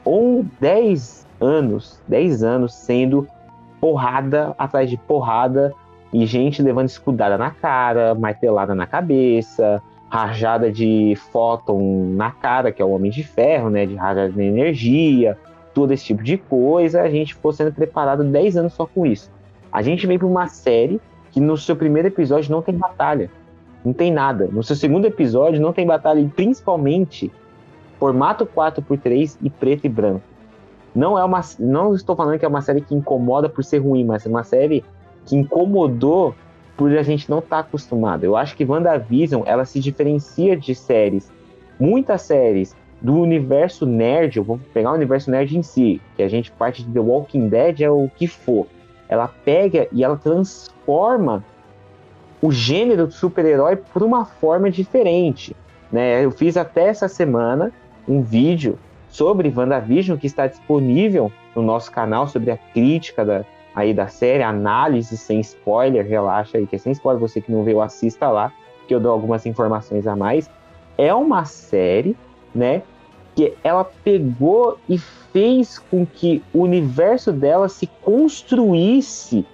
um, 0.05 0.45
10 0.59 1.27
anos, 1.39 2.01
10 2.07 2.43
anos 2.43 2.73
sendo 2.73 3.27
porrada 3.79 4.55
atrás 4.57 4.89
de 4.89 4.97
porrada 4.97 5.73
e 6.11 6.25
gente 6.25 6.61
levando 6.61 6.87
escudada 6.87 7.37
na 7.37 7.51
cara, 7.51 8.15
martelada 8.15 8.73
na 8.73 8.87
cabeça, 8.87 9.81
rajada 10.09 10.71
de 10.71 11.15
fóton 11.31 12.13
na 12.15 12.31
cara, 12.31 12.71
que 12.71 12.81
é 12.81 12.85
o 12.85 12.89
Homem 12.89 13.11
de 13.11 13.23
Ferro, 13.23 13.69
né? 13.69 13.85
De 13.85 13.95
rajada 13.95 14.31
de 14.31 14.41
energia, 14.41 15.37
todo 15.75 15.91
esse 15.91 16.05
tipo 16.05 16.23
de 16.23 16.37
coisa, 16.37 17.01
a 17.01 17.09
gente 17.09 17.35
ficou 17.35 17.51
sendo 17.51 17.71
preparado 17.73 18.23
10 18.23 18.55
anos 18.55 18.73
só 18.73 18.85
com 18.85 19.05
isso. 19.05 19.29
A 19.69 19.81
gente 19.81 20.07
vem 20.07 20.17
para 20.17 20.25
uma 20.25 20.47
série 20.47 21.01
que 21.31 21.41
no 21.41 21.57
seu 21.57 21.75
primeiro 21.75 22.07
episódio 22.07 22.49
não 22.49 22.61
tem 22.61 22.73
batalha, 22.73 23.29
não 23.83 23.91
tem 23.91 24.09
nada. 24.09 24.47
No 24.49 24.63
seu 24.63 24.75
segundo 24.75 25.05
episódio 25.05 25.61
não 25.61 25.73
tem 25.73 25.85
batalha, 25.85 26.21
e 26.21 26.29
principalmente 26.29 27.29
formato 27.99 28.45
4x3 28.45 29.37
e 29.41 29.49
preto 29.49 29.85
e 29.85 29.89
branco. 29.89 30.23
Não 30.95 31.19
é 31.19 31.23
uma, 31.25 31.41
não 31.59 31.93
estou 31.93 32.15
falando 32.15 32.39
que 32.39 32.45
é 32.45 32.47
uma 32.47 32.61
série 32.61 32.79
que 32.79 32.95
incomoda 32.95 33.49
por 33.49 33.61
ser 33.61 33.79
ruim, 33.79 34.05
mas 34.05 34.25
é 34.25 34.29
uma 34.29 34.45
série 34.45 34.81
que 35.25 35.35
incomodou 35.35 36.33
por 36.77 36.89
a 36.97 37.03
gente 37.03 37.29
não 37.29 37.39
estar 37.39 37.57
tá 37.57 37.67
acostumado. 37.67 38.23
Eu 38.23 38.37
acho 38.37 38.55
que 38.55 38.63
WandaVision, 38.63 39.43
ela 39.45 39.65
se 39.65 39.81
diferencia 39.81 40.55
de 40.55 40.73
séries, 40.73 41.29
muitas 41.77 42.21
séries 42.21 42.73
do 43.05 43.19
universo 43.19 43.85
nerd, 43.85 44.37
eu 44.37 44.43
vou 44.43 44.59
pegar 44.73 44.91
o 44.91 44.95
universo 44.95 45.29
nerd 45.29 45.55
em 45.55 45.61
si, 45.61 46.01
que 46.15 46.23
a 46.23 46.27
gente 46.27 46.51
parte 46.51 46.83
de 46.83 46.91
The 46.91 46.99
Walking 46.99 47.49
Dead 47.49 47.81
é 47.81 47.89
o 47.89 48.09
que 48.15 48.25
for. 48.27 48.65
Ela 49.07 49.27
pega 49.27 49.87
e 49.91 50.03
ela 50.03 50.17
transforma 50.17 51.45
o 52.41 52.51
gênero 52.51 53.05
do 53.05 53.13
super-herói 53.13 53.75
por 53.75 54.01
uma 54.01 54.25
forma 54.25 54.71
diferente. 54.71 55.55
Né? 55.91 56.25
Eu 56.25 56.31
fiz 56.31 56.57
até 56.57 56.87
essa 56.87 57.07
semana 57.07 57.71
um 58.07 58.23
vídeo 58.23 58.79
sobre 59.07 59.53
WandaVision 59.55 60.17
que 60.17 60.25
está 60.25 60.47
disponível 60.47 61.31
no 61.55 61.61
nosso 61.61 61.91
canal 61.91 62.27
sobre 62.27 62.49
a 62.49 62.57
crítica 62.57 63.23
da, 63.23 63.45
aí 63.75 63.93
da 63.93 64.07
série, 64.07 64.41
análise 64.41 65.15
sem 65.15 65.39
spoiler, 65.41 66.07
relaxa 66.07 66.57
aí 66.57 66.65
que 66.65 66.75
é 66.75 66.79
sem 66.79 66.91
spoiler, 66.91 67.21
você 67.21 67.39
que 67.39 67.51
não 67.51 67.63
viu, 67.63 67.83
assista 67.83 68.29
lá, 68.29 68.51
que 68.87 68.95
eu 68.95 68.99
dou 68.99 69.11
algumas 69.11 69.45
informações 69.45 70.07
a 70.07 70.15
mais. 70.15 70.49
É 70.97 71.13
uma 71.13 71.45
série, 71.45 72.17
né, 72.53 72.81
que 73.35 73.53
ela 73.63 73.83
pegou 73.83 74.77
e 74.87 74.97
fez 74.97 75.77
com 75.77 76.05
que 76.05 76.41
o 76.53 76.61
universo 76.61 77.31
dela 77.31 77.67
se 77.67 77.87
construísse 78.01 79.45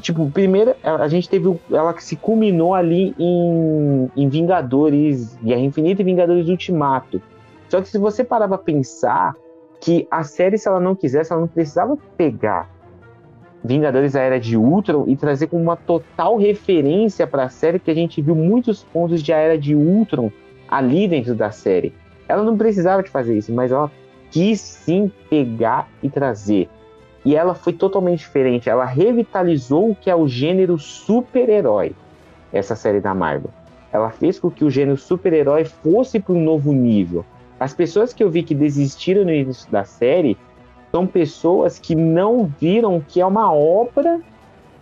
tipo, 0.00 0.28
primeiro 0.30 0.74
a 0.82 1.06
gente 1.06 1.28
teve 1.28 1.56
ela 1.70 1.94
que 1.94 2.02
se 2.02 2.16
culminou 2.16 2.74
ali 2.74 3.14
em, 3.18 4.10
em 4.16 4.28
Vingadores 4.28 5.38
Guerra 5.42 5.60
Infinita 5.60 6.02
e 6.02 6.04
Vingadores 6.04 6.48
Ultimato. 6.48 7.22
Só 7.68 7.80
que 7.80 7.88
se 7.88 7.98
você 7.98 8.24
parar 8.24 8.48
pra 8.48 8.58
pensar 8.58 9.34
que 9.80 10.06
a 10.10 10.24
série, 10.24 10.58
se 10.58 10.66
ela 10.66 10.80
não 10.80 10.94
quisesse, 10.94 11.32
ela 11.32 11.40
não 11.40 11.48
precisava 11.48 11.96
pegar 12.16 12.68
Vingadores 13.64 14.14
a 14.14 14.20
Era 14.20 14.38
de 14.38 14.56
Ultron 14.56 15.04
e 15.06 15.16
trazer 15.16 15.48
como 15.48 15.62
uma 15.62 15.76
total 15.76 16.36
referência 16.36 17.26
para 17.26 17.44
a 17.44 17.48
série, 17.48 17.78
que 17.78 17.90
a 17.90 17.94
gente 17.94 18.22
viu 18.22 18.34
muitos 18.34 18.84
pontos 18.84 19.22
de 19.22 19.32
A 19.32 19.36
Era 19.36 19.58
de 19.58 19.74
Ultron 19.74 20.30
ali 20.68 21.08
dentro 21.08 21.34
da 21.34 21.50
série. 21.50 21.92
Ela 22.28 22.42
não 22.42 22.56
precisava 22.56 23.02
de 23.02 23.10
fazer 23.10 23.36
isso, 23.36 23.52
mas 23.52 23.70
ela 23.70 23.90
quis 24.30 24.60
sim 24.60 25.10
pegar 25.30 25.88
e 26.02 26.10
trazer. 26.10 26.68
E 27.24 27.34
ela 27.34 27.54
foi 27.54 27.72
totalmente 27.72 28.20
diferente. 28.20 28.68
Ela 28.68 28.84
revitalizou 28.84 29.90
o 29.90 29.94
que 29.94 30.10
é 30.10 30.14
o 30.14 30.28
gênero 30.28 30.78
super-herói, 30.78 31.94
essa 32.52 32.76
série 32.76 33.00
da 33.00 33.14
Marvel. 33.14 33.50
Ela 33.92 34.10
fez 34.10 34.38
com 34.38 34.50
que 34.50 34.64
o 34.64 34.70
gênero 34.70 34.96
super-herói 34.96 35.64
fosse 35.64 36.20
para 36.20 36.34
um 36.34 36.42
novo 36.42 36.72
nível. 36.72 37.24
As 37.58 37.72
pessoas 37.72 38.12
que 38.12 38.22
eu 38.22 38.30
vi 38.30 38.42
que 38.42 38.54
desistiram 38.54 39.24
no 39.24 39.32
início 39.32 39.70
da 39.70 39.84
série 39.84 40.36
são 40.90 41.06
pessoas 41.06 41.78
que 41.78 41.94
não 41.94 42.44
viram 42.60 43.02
que 43.06 43.20
é 43.20 43.26
uma 43.26 43.52
obra 43.52 44.20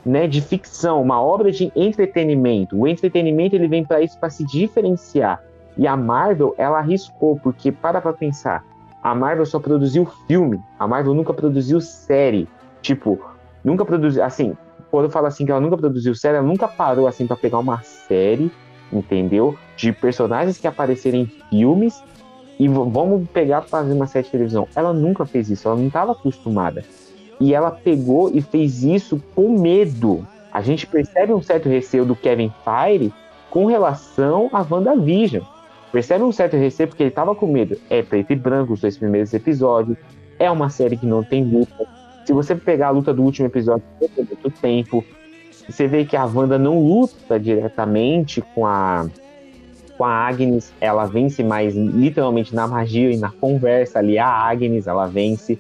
né, 0.04 0.26
de 0.26 0.40
ficção, 0.40 1.00
uma 1.00 1.20
obra 1.22 1.50
de 1.50 1.72
entretenimento. 1.74 2.76
O 2.76 2.86
entretenimento 2.86 3.56
ele 3.56 3.68
vem 3.68 3.84
para 3.84 4.00
isso 4.00 4.18
para 4.18 4.30
se 4.30 4.44
diferenciar. 4.44 5.42
E 5.76 5.86
a 5.86 5.96
Marvel, 5.96 6.54
ela 6.56 6.78
arriscou, 6.78 7.38
porque 7.42 7.72
para 7.72 8.00
para 8.00 8.12
pensar, 8.12 8.64
a 9.02 9.14
Marvel 9.14 9.44
só 9.44 9.58
produziu 9.58 10.06
filme, 10.26 10.60
a 10.78 10.86
Marvel 10.86 11.14
nunca 11.14 11.34
produziu 11.34 11.80
série. 11.80 12.48
Tipo, 12.80 13.20
nunca 13.64 13.84
produziu, 13.84 14.22
assim, 14.22 14.56
quando 14.90 15.06
eu 15.06 15.10
falo 15.10 15.26
assim 15.26 15.44
que 15.44 15.50
ela 15.50 15.60
nunca 15.60 15.76
produziu 15.76 16.14
série, 16.14 16.36
ela 16.36 16.46
nunca 16.46 16.68
parou 16.68 17.08
assim 17.08 17.26
para 17.26 17.36
pegar 17.36 17.58
uma 17.58 17.82
série, 17.82 18.50
entendeu? 18.92 19.56
De 19.76 19.92
personagens 19.92 20.58
que 20.58 20.66
apareceram 20.66 21.18
em 21.18 21.26
filmes 21.50 22.02
e 22.58 22.68
vamos 22.68 23.28
pegar 23.30 23.62
para 23.62 23.70
fazer 23.70 23.92
uma 23.92 24.06
série 24.06 24.26
de 24.26 24.30
televisão. 24.30 24.68
Ela 24.76 24.92
nunca 24.92 25.26
fez 25.26 25.50
isso, 25.50 25.66
ela 25.66 25.76
não 25.76 25.88
estava 25.88 26.12
acostumada. 26.12 26.84
E 27.40 27.52
ela 27.52 27.72
pegou 27.72 28.30
e 28.32 28.40
fez 28.40 28.84
isso 28.84 29.20
com 29.34 29.58
medo. 29.58 30.24
A 30.52 30.62
gente 30.62 30.86
percebe 30.86 31.32
um 31.32 31.42
certo 31.42 31.68
receio 31.68 32.04
do 32.04 32.14
Kevin 32.14 32.52
Feige 32.64 33.12
com 33.50 33.66
relação 33.66 34.48
a 34.52 34.64
WandaVision 34.68 35.42
percebe 35.94 36.24
um 36.24 36.32
certo 36.32 36.56
receio 36.56 36.88
porque 36.88 37.04
ele 37.04 37.12
tava 37.12 37.36
com 37.36 37.46
medo. 37.46 37.78
É 37.88 38.02
preto 38.02 38.32
e 38.32 38.36
branco 38.36 38.72
os 38.72 38.80
dois 38.80 38.98
primeiros 38.98 39.32
episódios. 39.32 39.96
É 40.40 40.50
uma 40.50 40.68
série 40.68 40.96
que 40.96 41.06
não 41.06 41.22
tem 41.22 41.44
luta. 41.44 41.86
Se 42.26 42.32
você 42.32 42.56
pegar 42.56 42.88
a 42.88 42.90
luta 42.90 43.14
do 43.14 43.22
último 43.22 43.46
episódio, 43.46 43.84
tem 44.00 44.10
muito 44.16 44.50
tempo. 44.50 45.04
Você 45.68 45.86
vê 45.86 46.04
que 46.04 46.16
a 46.16 46.24
Wanda 46.24 46.58
não 46.58 46.80
luta 46.80 47.38
diretamente 47.38 48.40
com 48.40 48.66
a 48.66 49.06
com 49.96 50.02
a 50.02 50.10
Agnes, 50.10 50.72
ela 50.80 51.06
vence 51.06 51.44
mais 51.44 51.76
literalmente 51.76 52.52
na 52.52 52.66
magia 52.66 53.12
e 53.12 53.16
na 53.16 53.30
conversa 53.30 54.00
ali. 54.00 54.18
A 54.18 54.26
Agnes, 54.26 54.88
ela 54.88 55.06
vence. 55.06 55.56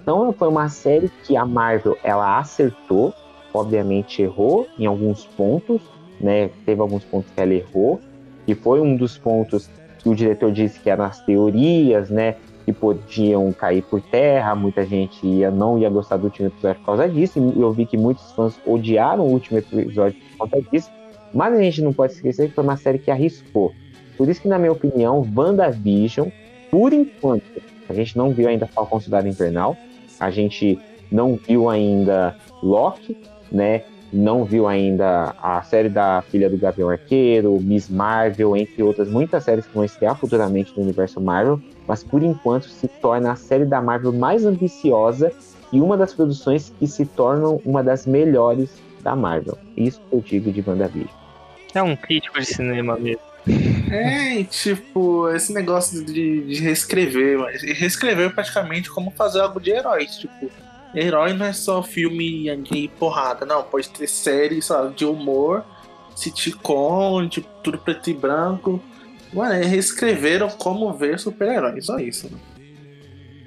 Então 0.00 0.32
foi 0.32 0.46
uma 0.46 0.68
série 0.68 1.10
que 1.24 1.36
a 1.36 1.44
Marvel 1.44 1.98
ela 2.04 2.38
acertou, 2.38 3.12
obviamente 3.52 4.22
errou 4.22 4.68
em 4.78 4.86
alguns 4.86 5.26
pontos, 5.26 5.82
né? 6.20 6.50
Teve 6.64 6.80
alguns 6.80 7.02
pontos 7.02 7.32
que 7.32 7.40
ela 7.40 7.52
errou, 7.52 8.00
que 8.46 8.54
foi 8.54 8.80
um 8.80 8.96
dos 8.96 9.16
pontos 9.18 9.70
que 9.98 10.08
o 10.08 10.14
diretor 10.14 10.50
disse 10.52 10.80
que 10.80 10.90
eram 10.90 11.04
as 11.04 11.20
teorias, 11.20 12.10
né? 12.10 12.36
Que 12.64 12.72
podiam 12.72 13.52
cair 13.52 13.82
por 13.82 14.00
terra, 14.00 14.54
muita 14.54 14.84
gente 14.84 15.26
ia, 15.26 15.50
não 15.50 15.78
ia 15.78 15.88
gostar 15.88 16.16
do 16.16 16.24
último 16.24 16.48
episódio 16.48 16.80
por 16.80 16.86
causa 16.86 17.08
disso, 17.08 17.54
eu 17.56 17.72
vi 17.72 17.86
que 17.86 17.96
muitos 17.96 18.32
fãs 18.32 18.58
odiaram 18.66 19.24
o 19.24 19.30
último 19.30 19.58
episódio 19.58 20.18
por 20.30 20.48
conta 20.48 20.62
disso, 20.70 20.90
mas 21.34 21.54
a 21.54 21.62
gente 21.62 21.82
não 21.82 21.92
pode 21.92 22.12
esquecer 22.12 22.48
que 22.48 22.54
foi 22.54 22.64
uma 22.64 22.76
série 22.76 22.98
que 22.98 23.10
arriscou. 23.10 23.72
Por 24.16 24.28
isso 24.28 24.42
que, 24.42 24.48
na 24.48 24.58
minha 24.58 24.72
opinião, 24.72 25.26
WandaVision, 25.36 26.28
por 26.70 26.92
enquanto, 26.92 27.62
a 27.88 27.94
gente 27.94 28.16
não 28.16 28.30
viu 28.30 28.48
ainda 28.48 28.66
Falcão 28.66 29.00
Cidade 29.00 29.28
Invernal, 29.28 29.76
a 30.20 30.30
gente 30.30 30.78
não 31.10 31.36
viu 31.36 31.68
ainda 31.68 32.36
Loki, 32.62 33.16
né? 33.50 33.82
Não 34.12 34.44
viu 34.44 34.68
ainda 34.68 35.34
a 35.42 35.62
série 35.62 35.88
da 35.88 36.22
Filha 36.30 36.50
do 36.50 36.58
Gavião 36.58 36.90
Arqueiro, 36.90 37.58
Miss 37.60 37.88
Marvel, 37.88 38.56
entre 38.56 38.82
outras 38.82 39.08
muitas 39.08 39.44
séries 39.44 39.66
que 39.66 39.74
vão 39.74 39.84
estrear 39.84 40.16
futuramente 40.16 40.72
no 40.76 40.82
universo 40.82 41.20
Marvel, 41.20 41.60
mas 41.86 42.04
por 42.04 42.22
enquanto 42.22 42.68
se 42.68 42.86
torna 42.86 43.32
a 43.32 43.36
série 43.36 43.64
da 43.64 43.80
Marvel 43.80 44.12
mais 44.12 44.44
ambiciosa 44.44 45.32
e 45.72 45.80
uma 45.80 45.96
das 45.96 46.12
produções 46.12 46.72
que 46.78 46.86
se 46.86 47.06
tornam 47.06 47.60
uma 47.64 47.82
das 47.82 48.06
melhores 48.06 48.70
da 49.02 49.16
Marvel. 49.16 49.58
Isso 49.76 50.00
eu 50.12 50.20
digo 50.20 50.52
de 50.52 50.62
WandaVision. 50.66 51.10
É 51.74 51.82
um 51.82 51.96
crítico 51.96 52.38
de 52.38 52.46
cinema 52.46 52.98
mesmo. 52.98 53.32
É, 53.90 54.44
tipo, 54.44 55.28
esse 55.30 55.52
negócio 55.52 56.04
de, 56.04 56.42
de 56.42 56.60
reescrever, 56.60 57.38
mas 57.38 57.62
reescrever 57.62 58.32
praticamente 58.32 58.88
como 58.88 59.10
fazer 59.10 59.40
algo 59.40 59.60
de 59.60 59.70
heróis, 59.70 60.16
tipo, 60.16 60.50
Herói 60.94 61.32
não 61.32 61.46
é 61.46 61.52
só 61.52 61.82
filme 61.82 62.54
de 62.56 62.88
porrada, 62.98 63.46
não. 63.46 63.62
Pode 63.62 63.88
ter 63.90 64.06
série, 64.06 64.60
sabe, 64.60 64.94
de 64.94 65.04
humor, 65.04 65.64
sitcom, 66.14 67.26
de 67.26 67.40
tudo 67.62 67.78
preto 67.78 68.10
e 68.10 68.14
branco. 68.14 68.82
Mano, 69.32 69.54
eles 69.54 69.68
reescreveram 69.68 70.48
como 70.50 70.92
ver 70.92 71.18
super-heróis, 71.18 71.86
só 71.86 71.98
isso. 71.98 72.30
Né? 72.30 72.38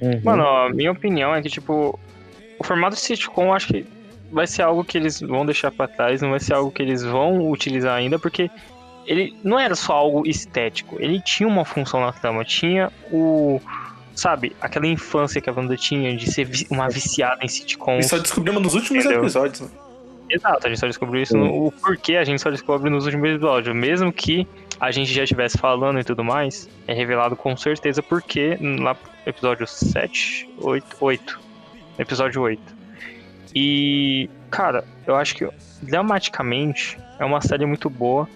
Uhum. 0.02 0.22
Mano, 0.24 0.44
a 0.44 0.70
minha 0.70 0.92
opinião 0.92 1.34
é 1.36 1.42
que, 1.42 1.50
tipo, 1.50 2.00
o 2.60 2.64
formato 2.64 2.96
sitcom 2.96 3.54
acho 3.54 3.68
que 3.68 3.86
vai 4.32 4.48
ser 4.48 4.64
algo 4.64 4.84
que 4.84 4.98
eles 4.98 5.22
vão 5.22 5.46
deixar 5.46 5.72
para 5.72 5.88
trás, 5.88 6.22
não 6.22 6.32
vai 6.32 6.40
ser 6.40 6.54
algo 6.54 6.72
que 6.72 6.82
eles 6.82 7.04
vão 7.04 7.52
utilizar 7.52 7.96
ainda, 7.96 8.18
porque 8.18 8.50
ele 9.06 9.38
não 9.44 9.60
era 9.60 9.76
só 9.76 9.94
algo 9.94 10.28
estético, 10.28 10.98
ele 11.00 11.22
tinha 11.22 11.48
uma 11.48 11.64
função 11.64 12.02
na 12.02 12.12
trama, 12.12 12.44
tinha 12.44 12.92
o 13.12 13.62
sabe, 14.16 14.56
aquela 14.62 14.88
infância 14.88 15.42
que 15.42 15.50
a 15.50 15.54
Wanda 15.54 15.76
tinha 15.76 16.16
de 16.16 16.32
ser 16.32 16.50
uma 16.70 16.90
viciada 16.90 17.44
em 17.44 17.48
sitcom. 17.48 18.00
E 18.00 18.04
só 18.04 18.18
descobrimos 18.18 18.62
nos 18.62 18.74
últimos 18.74 19.04
entendeu? 19.04 19.22
episódios, 19.22 19.62
né? 19.62 19.68
Exato, 20.30 20.66
a 20.66 20.70
gente 20.70 20.80
só 20.80 20.88
descobriu 20.88 21.22
isso 21.22 21.38
no, 21.38 21.68
o 21.68 21.72
porquê 21.72 22.16
a 22.16 22.24
gente 22.24 22.42
só 22.42 22.50
descobre 22.50 22.90
nos 22.90 23.06
últimos 23.06 23.30
episódios. 23.30 23.76
Mesmo 23.76 24.12
que 24.12 24.48
a 24.80 24.90
gente 24.90 25.14
já 25.14 25.24
estivesse 25.24 25.58
falando 25.58 26.00
e 26.00 26.04
tudo 26.04 26.24
mais, 26.24 26.68
é 26.88 26.94
revelado 26.94 27.36
com 27.36 27.56
certeza 27.56 28.02
porque 28.02 28.58
lá 28.80 28.94
no 28.94 29.30
episódio 29.30 29.68
7, 29.68 30.50
8, 30.60 30.98
8. 31.00 31.40
Episódio 32.00 32.42
8. 32.42 32.76
E, 33.54 34.30
cara, 34.50 34.84
eu 35.06 35.16
acho 35.16 35.36
que 35.36 35.48
dramaticamente 35.82 36.98
é 37.20 37.26
uma 37.26 37.42
série 37.42 37.66
muito 37.66 37.90
boa. 37.90 38.28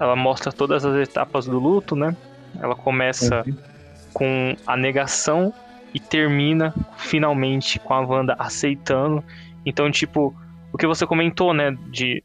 Ela 0.00 0.16
mostra 0.16 0.50
todas 0.50 0.84
as 0.84 0.96
etapas 1.08 1.46
do 1.46 1.58
luto, 1.58 1.94
né? 1.94 2.16
Ela 2.60 2.74
começa 2.74 3.44
uhum 3.46 3.75
com 4.16 4.56
a 4.66 4.78
negação 4.78 5.52
e 5.92 6.00
termina 6.00 6.72
finalmente 6.96 7.78
com 7.78 7.92
a 7.92 8.00
Wanda 8.00 8.34
aceitando. 8.38 9.22
Então, 9.66 9.90
tipo, 9.90 10.34
o 10.72 10.78
que 10.78 10.86
você 10.86 11.06
comentou, 11.06 11.52
né, 11.52 11.76
de 11.90 12.24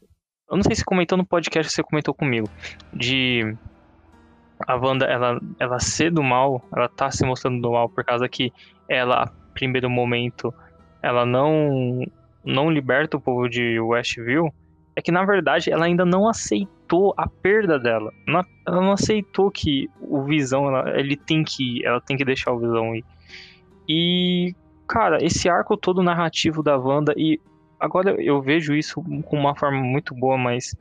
eu 0.50 0.56
não 0.56 0.62
sei 0.62 0.74
se 0.74 0.82
comentou 0.86 1.18
no 1.18 1.26
podcast 1.26 1.68
ou 1.68 1.70
você 1.70 1.82
comentou 1.82 2.14
comigo, 2.14 2.48
de 2.94 3.54
a 4.66 4.74
Wanda, 4.74 5.04
ela, 5.04 5.38
ela 5.60 5.78
ser 5.80 6.10
do 6.10 6.22
mal, 6.22 6.66
ela 6.74 6.88
tá 6.88 7.10
se 7.10 7.26
mostrando 7.26 7.60
do 7.60 7.72
mal 7.72 7.90
por 7.90 8.02
causa 8.02 8.26
que 8.26 8.50
ela, 8.88 9.30
primeiro 9.52 9.90
momento, 9.90 10.52
ela 11.02 11.26
não 11.26 12.06
não 12.42 12.70
liberta 12.70 13.18
o 13.18 13.20
povo 13.20 13.50
de 13.50 13.78
Westview, 13.78 14.50
é 14.94 15.02
que 15.02 15.12
na 15.12 15.24
verdade 15.24 15.70
ela 15.70 15.86
ainda 15.86 16.04
não 16.04 16.28
aceitou 16.28 17.14
a 17.16 17.28
perda 17.28 17.78
dela. 17.78 18.12
Ela 18.66 18.80
não 18.80 18.92
aceitou 18.92 19.50
que 19.50 19.88
o 20.00 20.22
Visão, 20.22 20.66
ela, 20.68 20.98
ele 20.98 21.16
tem 21.16 21.42
que 21.42 21.78
ir, 21.78 21.84
ela 21.84 22.00
tem 22.00 22.16
que 22.16 22.24
deixar 22.24 22.52
o 22.52 22.58
Visão 22.58 22.94
ir. 22.94 23.04
E, 23.88 24.54
cara, 24.86 25.24
esse 25.24 25.48
arco 25.48 25.76
todo 25.76 26.02
narrativo 26.02 26.62
da 26.62 26.76
Wanda 26.76 27.14
e 27.16 27.40
agora 27.80 28.14
eu 28.22 28.40
vejo 28.40 28.74
isso 28.74 29.02
com 29.24 29.36
uma 29.36 29.56
forma 29.56 29.78
muito 29.78 30.14
boa, 30.14 30.38
mas 30.38 30.74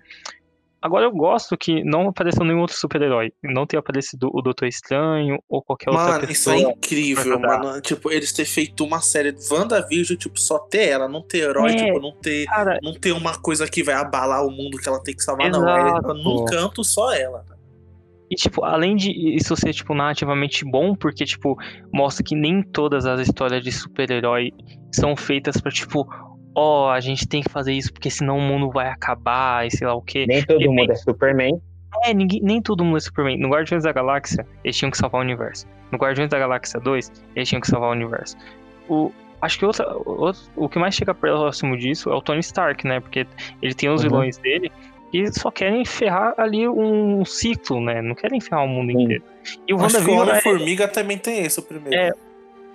Agora 0.81 1.05
eu 1.05 1.11
gosto 1.11 1.55
que 1.55 1.83
não 1.83 2.07
apareceu 2.07 2.43
nenhum 2.43 2.61
outro 2.61 2.75
super-herói. 2.75 3.31
Não 3.43 3.67
tenha 3.67 3.79
aparecido 3.79 4.31
o 4.33 4.41
Doutor 4.41 4.67
Estranho 4.67 5.37
ou 5.47 5.61
qualquer 5.61 5.91
mano, 5.93 6.13
outra 6.13 6.27
pessoa. 6.27 6.55
Mano, 6.55 6.67
isso 6.67 6.71
é 6.71 6.73
incrível, 6.73 7.39
mano. 7.39 7.81
Tipo, 7.81 8.11
eles 8.11 8.33
ter 8.33 8.45
feito 8.45 8.83
uma 8.83 8.99
série 8.99 9.31
de 9.31 9.41
WandaVision, 9.47 10.17
tipo, 10.17 10.39
só 10.39 10.57
ter 10.57 10.89
ela, 10.89 11.07
não 11.07 11.21
ter 11.21 11.49
herói, 11.49 11.73
é, 11.73 11.75
tipo, 11.75 11.99
não 11.99 12.11
ter, 12.13 12.45
cara, 12.45 12.79
não 12.81 12.93
ter 12.93 13.11
uma 13.11 13.37
coisa 13.37 13.67
que 13.67 13.83
vai 13.83 13.93
abalar 13.93 14.43
o 14.43 14.49
mundo 14.49 14.79
que 14.79 14.89
ela 14.89 15.01
tem 15.03 15.15
que 15.15 15.21
salvar, 15.21 15.47
exato. 15.47 15.63
não. 15.63 16.19
É 16.19 16.23
num 16.23 16.45
canto 16.45 16.83
só 16.83 17.13
ela. 17.13 17.45
E, 18.31 18.35
tipo, 18.35 18.63
além 18.63 18.95
de 18.95 19.11
isso 19.35 19.55
ser, 19.57 19.73
tipo, 19.73 19.93
narrativamente 19.93 20.63
bom, 20.63 20.95
porque, 20.95 21.25
tipo, 21.25 21.57
mostra 21.93 22.23
que 22.23 22.33
nem 22.33 22.63
todas 22.63 23.05
as 23.05 23.19
histórias 23.19 23.61
de 23.61 23.71
super-herói 23.71 24.51
são 24.91 25.17
feitas 25.17 25.59
pra, 25.59 25.69
tipo, 25.69 26.07
ó, 26.55 26.87
oh, 26.87 26.89
a 26.89 26.99
gente 26.99 27.27
tem 27.27 27.41
que 27.41 27.49
fazer 27.49 27.73
isso 27.73 27.91
porque 27.91 28.09
senão 28.09 28.37
o 28.37 28.41
mundo 28.41 28.69
vai 28.69 28.87
acabar 28.87 29.65
e 29.65 29.71
sei 29.71 29.87
lá 29.87 29.93
o 29.93 30.01
quê. 30.01 30.25
Nem 30.27 30.43
todo 30.43 30.71
mundo 30.71 30.91
é 30.91 30.95
Superman. 30.95 31.61
É, 32.03 32.13
ninguém, 32.13 32.41
nem 32.41 32.61
todo 32.61 32.83
mundo 32.83 32.97
é 32.97 32.99
Superman. 32.99 33.37
No 33.37 33.49
Guardiões 33.49 33.83
da 33.83 33.91
Galáxia, 33.91 34.45
eles 34.63 34.77
tinham 34.77 34.91
que 34.91 34.97
salvar 34.97 35.21
o 35.21 35.23
universo. 35.23 35.67
No 35.91 35.97
Guardiões 35.97 36.29
da 36.29 36.39
Galáxia 36.39 36.79
2, 36.79 37.11
eles 37.35 37.49
tinham 37.49 37.61
que 37.61 37.67
salvar 37.67 37.89
o 37.89 37.93
universo. 37.93 38.37
O, 38.87 39.11
acho 39.41 39.59
que 39.59 39.65
outra, 39.65 39.85
outro, 40.05 40.41
o 40.55 40.69
que 40.69 40.79
mais 40.79 40.95
chega 40.95 41.13
próximo 41.13 41.77
disso 41.77 42.09
é 42.09 42.15
o 42.15 42.21
Tony 42.21 42.39
Stark, 42.39 42.87
né? 42.87 42.99
Porque 42.99 43.27
ele 43.61 43.73
tem 43.73 43.89
os 43.89 44.03
uhum. 44.03 44.09
vilões 44.09 44.37
dele 44.37 44.71
e 45.13 45.31
só 45.31 45.51
querem 45.51 45.83
ferrar 45.83 46.33
ali 46.37 46.67
um 46.67 47.25
ciclo, 47.25 47.81
né? 47.81 48.01
Não 48.01 48.15
querem 48.15 48.39
ferrar 48.39 48.63
o 48.63 48.67
mundo 48.67 48.91
inteiro. 48.91 49.23
E 49.67 49.73
o 49.73 49.77
WandaVision. 49.77 50.29
A 50.29 50.37
é... 50.37 50.41
Formiga 50.41 50.87
também 50.87 51.17
tem 51.17 51.43
esse, 51.43 51.59
o 51.59 51.63
primeiro. 51.63 51.93
É, 51.93 52.11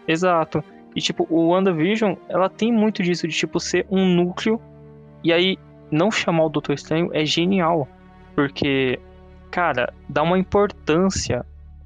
exato. 0.07 0.62
E, 0.97 1.01
tipo, 1.01 1.27
o 1.28 1.48
WandaVision, 1.48 2.14
ela 2.27 2.48
tem 2.48 2.73
muito 2.73 3.02
disso, 3.02 3.28
de, 3.28 3.36
tipo, 3.36 3.60
ser 3.60 3.86
um 3.90 4.06
núcleo. 4.06 4.59
E 5.23 5.31
aí, 5.31 5.59
não 5.90 6.10
chamar 6.10 6.47
o 6.47 6.48
Doutor 6.48 6.73
Estranho 6.73 7.10
é 7.12 7.23
genial. 7.24 7.86
Porque, 8.35 8.98
cara, 9.51 9.93
dá 10.09 10.23
uma 10.23 10.39
importância 10.39 11.44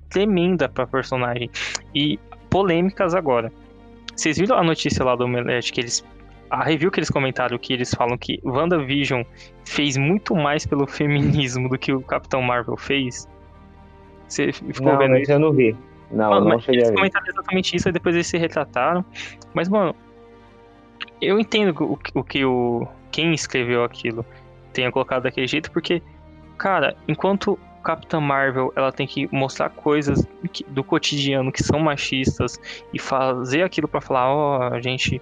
tremenda 0.09 0.69
pra 0.69 0.87
personagem. 0.87 1.51
E 1.93 2.21
polêmicas 2.49 3.13
agora. 3.13 3.53
Vocês 4.15 4.39
viram 4.39 4.57
a 4.57 4.63
notícia 4.63 5.05
lá 5.05 5.17
do 5.17 5.25
Omelete 5.25 5.73
que 5.73 5.81
eles. 5.81 6.05
A 6.49 6.65
review 6.65 6.91
que 6.91 6.99
eles 6.99 7.11
comentaram 7.11 7.57
que 7.59 7.73
eles 7.73 7.95
falam 7.95 8.19
que 8.19 8.41
WandaVision 8.45 9.23
fez 9.65 9.97
muito 9.97 10.35
mais 10.35 10.67
pelo 10.67 10.87
feminismo 10.89 11.69
do 11.69 11.79
que 11.79 11.93
o 11.93 12.01
Capitão 12.01 12.43
Marvel 12.43 12.77
fez? 12.77 13.29
Você 14.29 14.53
ficou 14.53 14.93
não, 14.93 14.99
vendo 14.99 15.17
isso? 15.17 15.33
Eu 15.33 15.39
não 15.39 15.53
vi. 15.53 15.77
Não, 16.11 16.31
mano, 16.31 16.49
não 16.49 16.61
cheguei 16.61 16.81
eles 16.81 16.91
comentaram 16.91 17.27
exatamente 17.27 17.77
isso 17.77 17.89
e 17.89 17.93
depois 17.93 18.15
eles 18.15 18.27
se 18.27 18.37
retrataram. 18.37 19.05
Mas, 19.55 19.69
mano, 19.69 19.95
eu 21.21 21.39
entendo 21.39 21.75
o, 21.85 21.99
o 22.15 22.25
que 22.25 22.45
o 22.45 22.87
quem 23.11 23.33
escreveu 23.35 23.85
aquilo 23.85 24.25
tenha 24.73 24.91
colocado 24.91 25.25
daquele 25.25 25.47
jeito, 25.47 25.71
porque, 25.71 26.03
cara, 26.57 26.97
enquanto 27.09 27.59
Capitã 27.83 28.21
Marvel 28.21 28.73
ela 28.77 28.93
tem 28.93 29.07
que 29.07 29.29
mostrar 29.35 29.71
coisas 29.71 30.27
do 30.69 30.85
cotidiano 30.85 31.51
que 31.51 31.63
são 31.63 31.81
machistas 31.81 32.61
e 32.93 32.99
fazer 32.99 33.63
aquilo 33.63 33.89
para 33.89 34.01
falar, 34.01 34.33
ó, 34.33 34.59
oh, 34.59 34.75
a 34.75 34.81
gente, 34.81 35.21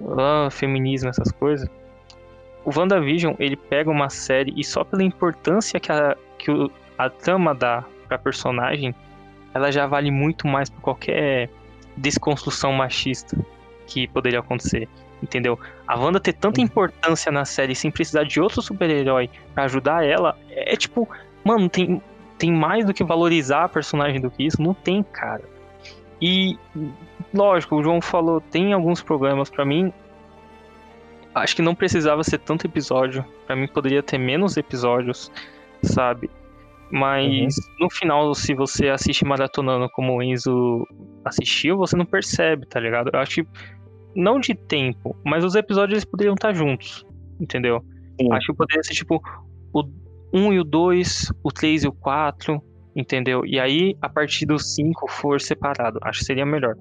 oh, 0.00 0.50
feminismo, 0.50 1.10
essas 1.10 1.30
coisas. 1.32 1.68
O 2.64 2.76
WandaVision, 2.76 3.34
ele 3.38 3.56
pega 3.56 3.90
uma 3.90 4.10
série 4.10 4.52
e 4.56 4.64
só 4.64 4.84
pela 4.84 5.02
importância 5.02 5.78
que 5.78 5.92
a, 5.92 6.16
que 6.38 6.50
o, 6.50 6.70
a 6.96 7.08
trama 7.08 7.54
dá 7.54 7.84
pra 8.08 8.18
personagem, 8.18 8.94
ela 9.58 9.70
já 9.72 9.86
vale 9.86 10.10
muito 10.10 10.46
mais 10.46 10.70
por 10.70 10.80
qualquer 10.80 11.50
desconstrução 11.96 12.72
machista 12.72 13.36
que 13.86 14.06
poderia 14.08 14.40
acontecer. 14.40 14.88
Entendeu? 15.22 15.58
A 15.86 15.98
Wanda 15.98 16.20
ter 16.20 16.32
tanta 16.32 16.60
importância 16.60 17.32
na 17.32 17.44
série 17.44 17.74
sem 17.74 17.90
precisar 17.90 18.22
de 18.22 18.40
outro 18.40 18.62
super-herói 18.62 19.28
para 19.52 19.64
ajudar 19.64 20.06
ela, 20.06 20.38
é, 20.48 20.74
é 20.74 20.76
tipo, 20.76 21.08
mano, 21.44 21.68
tem, 21.68 22.00
tem 22.38 22.52
mais 22.52 22.84
do 22.84 22.94
que 22.94 23.02
valorizar 23.02 23.64
a 23.64 23.68
personagem 23.68 24.20
do 24.20 24.30
que 24.30 24.44
isso? 24.44 24.62
Não 24.62 24.72
tem, 24.72 25.02
cara. 25.02 25.42
E, 26.22 26.56
lógico, 27.34 27.76
o 27.76 27.82
João 27.82 28.00
falou, 28.00 28.40
tem 28.40 28.72
alguns 28.72 29.02
problemas 29.02 29.50
para 29.50 29.64
mim. 29.64 29.92
Acho 31.34 31.56
que 31.56 31.62
não 31.62 31.74
precisava 31.74 32.22
ser 32.22 32.38
tanto 32.38 32.66
episódio. 32.66 33.24
para 33.46 33.56
mim 33.56 33.66
poderia 33.66 34.02
ter 34.02 34.18
menos 34.18 34.56
episódios, 34.56 35.32
sabe? 35.82 36.30
Mas 36.90 37.56
uhum. 37.56 37.76
no 37.80 37.90
final, 37.90 38.34
se 38.34 38.54
você 38.54 38.88
assiste 38.88 39.24
maratonando 39.24 39.88
como 39.90 40.16
o 40.16 40.22
Enzo 40.22 40.86
assistiu, 41.24 41.76
você 41.76 41.96
não 41.96 42.06
percebe, 42.06 42.66
tá 42.66 42.80
ligado? 42.80 43.10
Eu 43.12 43.20
acho 43.20 43.42
que 43.42 43.48
não 44.16 44.40
de 44.40 44.54
tempo, 44.54 45.14
mas 45.24 45.44
os 45.44 45.54
episódios 45.54 45.98
eles 45.98 46.04
poderiam 46.04 46.34
estar 46.34 46.52
juntos, 46.54 47.06
entendeu? 47.38 47.84
Sim. 48.20 48.32
Acho 48.32 48.46
que 48.46 48.56
poderia 48.56 48.82
ser 48.82 48.94
tipo 48.94 49.22
o 49.72 49.84
1 50.32 50.52
e 50.54 50.60
o 50.60 50.64
2, 50.64 51.32
o 51.42 51.52
3 51.52 51.84
e 51.84 51.88
o 51.88 51.92
4, 51.92 52.60
entendeu? 52.96 53.44
E 53.46 53.60
aí, 53.60 53.96
a 54.00 54.08
partir 54.08 54.46
do 54.46 54.58
5 54.58 55.10
for 55.10 55.40
separado. 55.40 55.98
Acho 56.02 56.20
que 56.20 56.24
seria 56.26 56.44
melhor. 56.44 56.74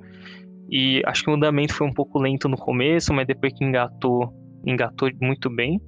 E 0.69 1.01
acho 1.05 1.23
que 1.23 1.29
o 1.29 1.33
andamento 1.33 1.73
foi 1.73 1.87
um 1.87 1.93
pouco 1.93 2.19
lento 2.19 2.49
no 2.49 2.57
começo, 2.57 3.13
mas 3.13 3.27
depois 3.27 3.53
que 3.53 3.63
engatou, 3.63 4.33
engatou 4.65 5.09
muito 5.21 5.49
bem. 5.49 5.79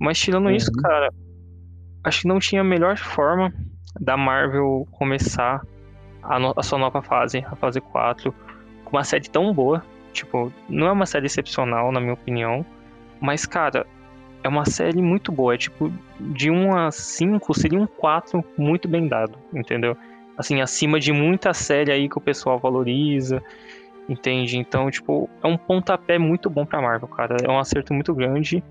Mas 0.00 0.18
tirando 0.18 0.46
uhum. 0.46 0.54
isso, 0.54 0.70
cara, 0.72 1.08
acho 2.08 2.22
que 2.22 2.28
não 2.28 2.38
tinha 2.38 2.64
melhor 2.64 2.96
forma 2.96 3.52
da 4.00 4.16
Marvel 4.16 4.86
começar 4.92 5.62
a, 6.22 6.38
no, 6.38 6.52
a, 6.56 6.62
sua 6.62 6.78
nova 6.78 7.02
fase, 7.02 7.44
a 7.50 7.56
fase 7.56 7.80
4, 7.80 8.34
com 8.84 8.96
uma 8.96 9.04
série 9.04 9.28
tão 9.28 9.52
boa. 9.52 9.84
Tipo, 10.12 10.52
não 10.68 10.86
é 10.86 10.92
uma 10.92 11.06
série 11.06 11.26
excepcional, 11.26 11.92
na 11.92 12.00
minha 12.00 12.14
opinião, 12.14 12.64
mas, 13.20 13.44
cara, 13.46 13.86
é 14.42 14.48
uma 14.48 14.64
série 14.64 15.02
muito 15.02 15.30
boa. 15.30 15.54
É 15.54 15.58
tipo, 15.58 15.92
de 16.18 16.50
1 16.50 16.76
a 16.76 16.90
5 16.90 17.54
seria 17.54 17.78
um 17.78 17.86
4 17.86 18.44
muito 18.56 18.88
bem 18.88 19.06
dado, 19.06 19.38
entendeu? 19.52 19.96
Assim, 20.36 20.60
acima 20.60 20.98
de 20.98 21.12
muita 21.12 21.52
série 21.52 21.92
aí 21.92 22.08
que 22.08 22.16
o 22.16 22.20
pessoal 22.20 22.58
valoriza, 22.58 23.42
entende? 24.08 24.56
Então, 24.56 24.90
tipo, 24.90 25.28
é 25.42 25.46
um 25.46 25.56
pontapé 25.56 26.18
muito 26.18 26.48
bom 26.48 26.64
pra 26.64 26.80
Marvel, 26.80 27.08
cara. 27.08 27.36
É 27.42 27.50
um 27.50 27.58
acerto 27.58 27.92
muito 27.92 28.14
grande. 28.14 28.62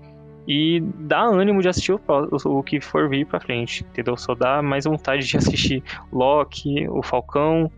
E 0.48 0.80
dá 0.80 1.24
ânimo 1.24 1.60
de 1.60 1.68
assistir 1.68 1.92
o, 1.92 2.00
o, 2.46 2.62
que 2.62 2.80
for 2.80 3.06
vir 3.06 3.26
pra 3.26 3.38
frente, 3.38 3.84
entendeu? 3.84 4.16
Só 4.16 4.34
dá 4.34 4.62
mais 4.62 4.86
vontade 4.86 5.26
de 5.26 5.36
assistir 5.36 5.84
Loki, 6.10 6.88
o 6.88 7.02
Falcão. 7.02 7.70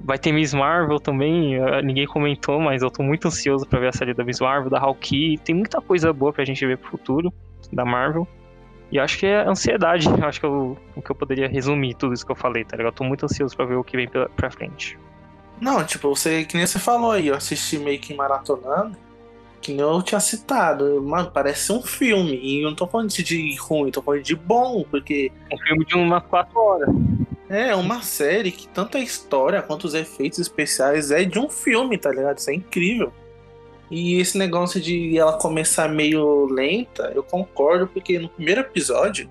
Vai 0.00 0.16
ter 0.18 0.30
Miss 0.30 0.54
Marvel 0.54 1.00
também, 1.00 1.56
eh, 1.56 1.82
ninguém 1.82 2.06
comentou, 2.06 2.60
mas 2.60 2.80
eu 2.80 2.90
tô 2.92 3.02
muito 3.02 3.26
ansioso 3.26 3.66
para 3.66 3.80
ver 3.80 3.88
a 3.88 3.92
série 3.92 4.14
da 4.14 4.22
Miss 4.22 4.38
Marvel, 4.38 4.70
da 4.70 4.78
Hawkeye. 4.78 5.36
Tem 5.38 5.52
muita 5.52 5.80
coisa 5.80 6.12
boa 6.12 6.32
pra 6.32 6.44
gente 6.44 6.64
ver 6.64 6.78
pro 6.78 6.90
futuro 6.90 7.32
da 7.72 7.84
Marvel. 7.84 8.26
E 8.92 9.00
acho 9.00 9.18
que 9.18 9.26
é 9.26 9.44
ansiedade, 9.44 10.06
acho 10.22 10.38
que 10.38 10.46
é 10.46 10.48
o, 10.48 10.76
o 10.94 11.02
que 11.02 11.10
eu 11.10 11.16
poderia 11.16 11.48
resumir 11.48 11.94
tudo 11.94 12.14
isso 12.14 12.24
que 12.24 12.30
eu 12.30 12.36
falei, 12.36 12.64
tá 12.64 12.76
ligado? 12.76 12.92
Eu 12.92 12.96
tô 12.96 13.04
muito 13.04 13.24
ansioso 13.24 13.56
para 13.56 13.66
ver 13.66 13.74
o 13.74 13.82
que 13.82 13.96
vem 13.96 14.08
pra, 14.08 14.28
pra 14.28 14.48
frente. 14.48 14.96
Não, 15.60 15.84
tipo, 15.84 16.08
você, 16.08 16.44
que 16.44 16.56
nem 16.56 16.66
você 16.66 16.78
falou 16.78 17.10
aí, 17.10 17.26
eu 17.26 17.34
assisti 17.34 17.78
meio 17.78 17.98
que 17.98 18.14
maratonando 18.14 18.96
que 19.62 19.78
eu 19.78 20.02
tinha 20.02 20.20
citado, 20.20 21.00
mano, 21.02 21.30
parece 21.32 21.72
um 21.72 21.80
filme. 21.80 22.38
E 22.42 22.62
eu 22.62 22.68
não 22.68 22.76
tô 22.76 22.86
falando 22.86 23.08
de 23.08 23.56
ruim, 23.56 23.90
tô 23.90 24.02
falando 24.02 24.22
de 24.22 24.34
bom, 24.34 24.84
porque. 24.90 25.30
Um 25.50 25.58
filme 25.58 25.84
de 25.86 25.94
umas 25.94 26.24
quatro 26.24 26.58
horas. 26.58 26.88
É, 27.48 27.74
uma 27.74 28.02
série 28.02 28.50
que 28.50 28.66
tanto 28.68 28.96
a 28.96 29.00
história 29.00 29.62
quanto 29.62 29.84
os 29.84 29.94
efeitos 29.94 30.38
especiais 30.38 31.10
é 31.10 31.24
de 31.24 31.38
um 31.38 31.48
filme, 31.48 31.96
tá 31.96 32.10
ligado? 32.10 32.38
Isso 32.38 32.50
é 32.50 32.54
incrível. 32.54 33.12
E 33.90 34.18
esse 34.18 34.38
negócio 34.38 34.80
de 34.80 35.18
ela 35.18 35.38
começar 35.38 35.86
meio 35.88 36.46
lenta, 36.46 37.12
eu 37.14 37.22
concordo, 37.22 37.86
porque 37.86 38.18
no 38.18 38.28
primeiro 38.28 38.62
episódio 38.62 39.28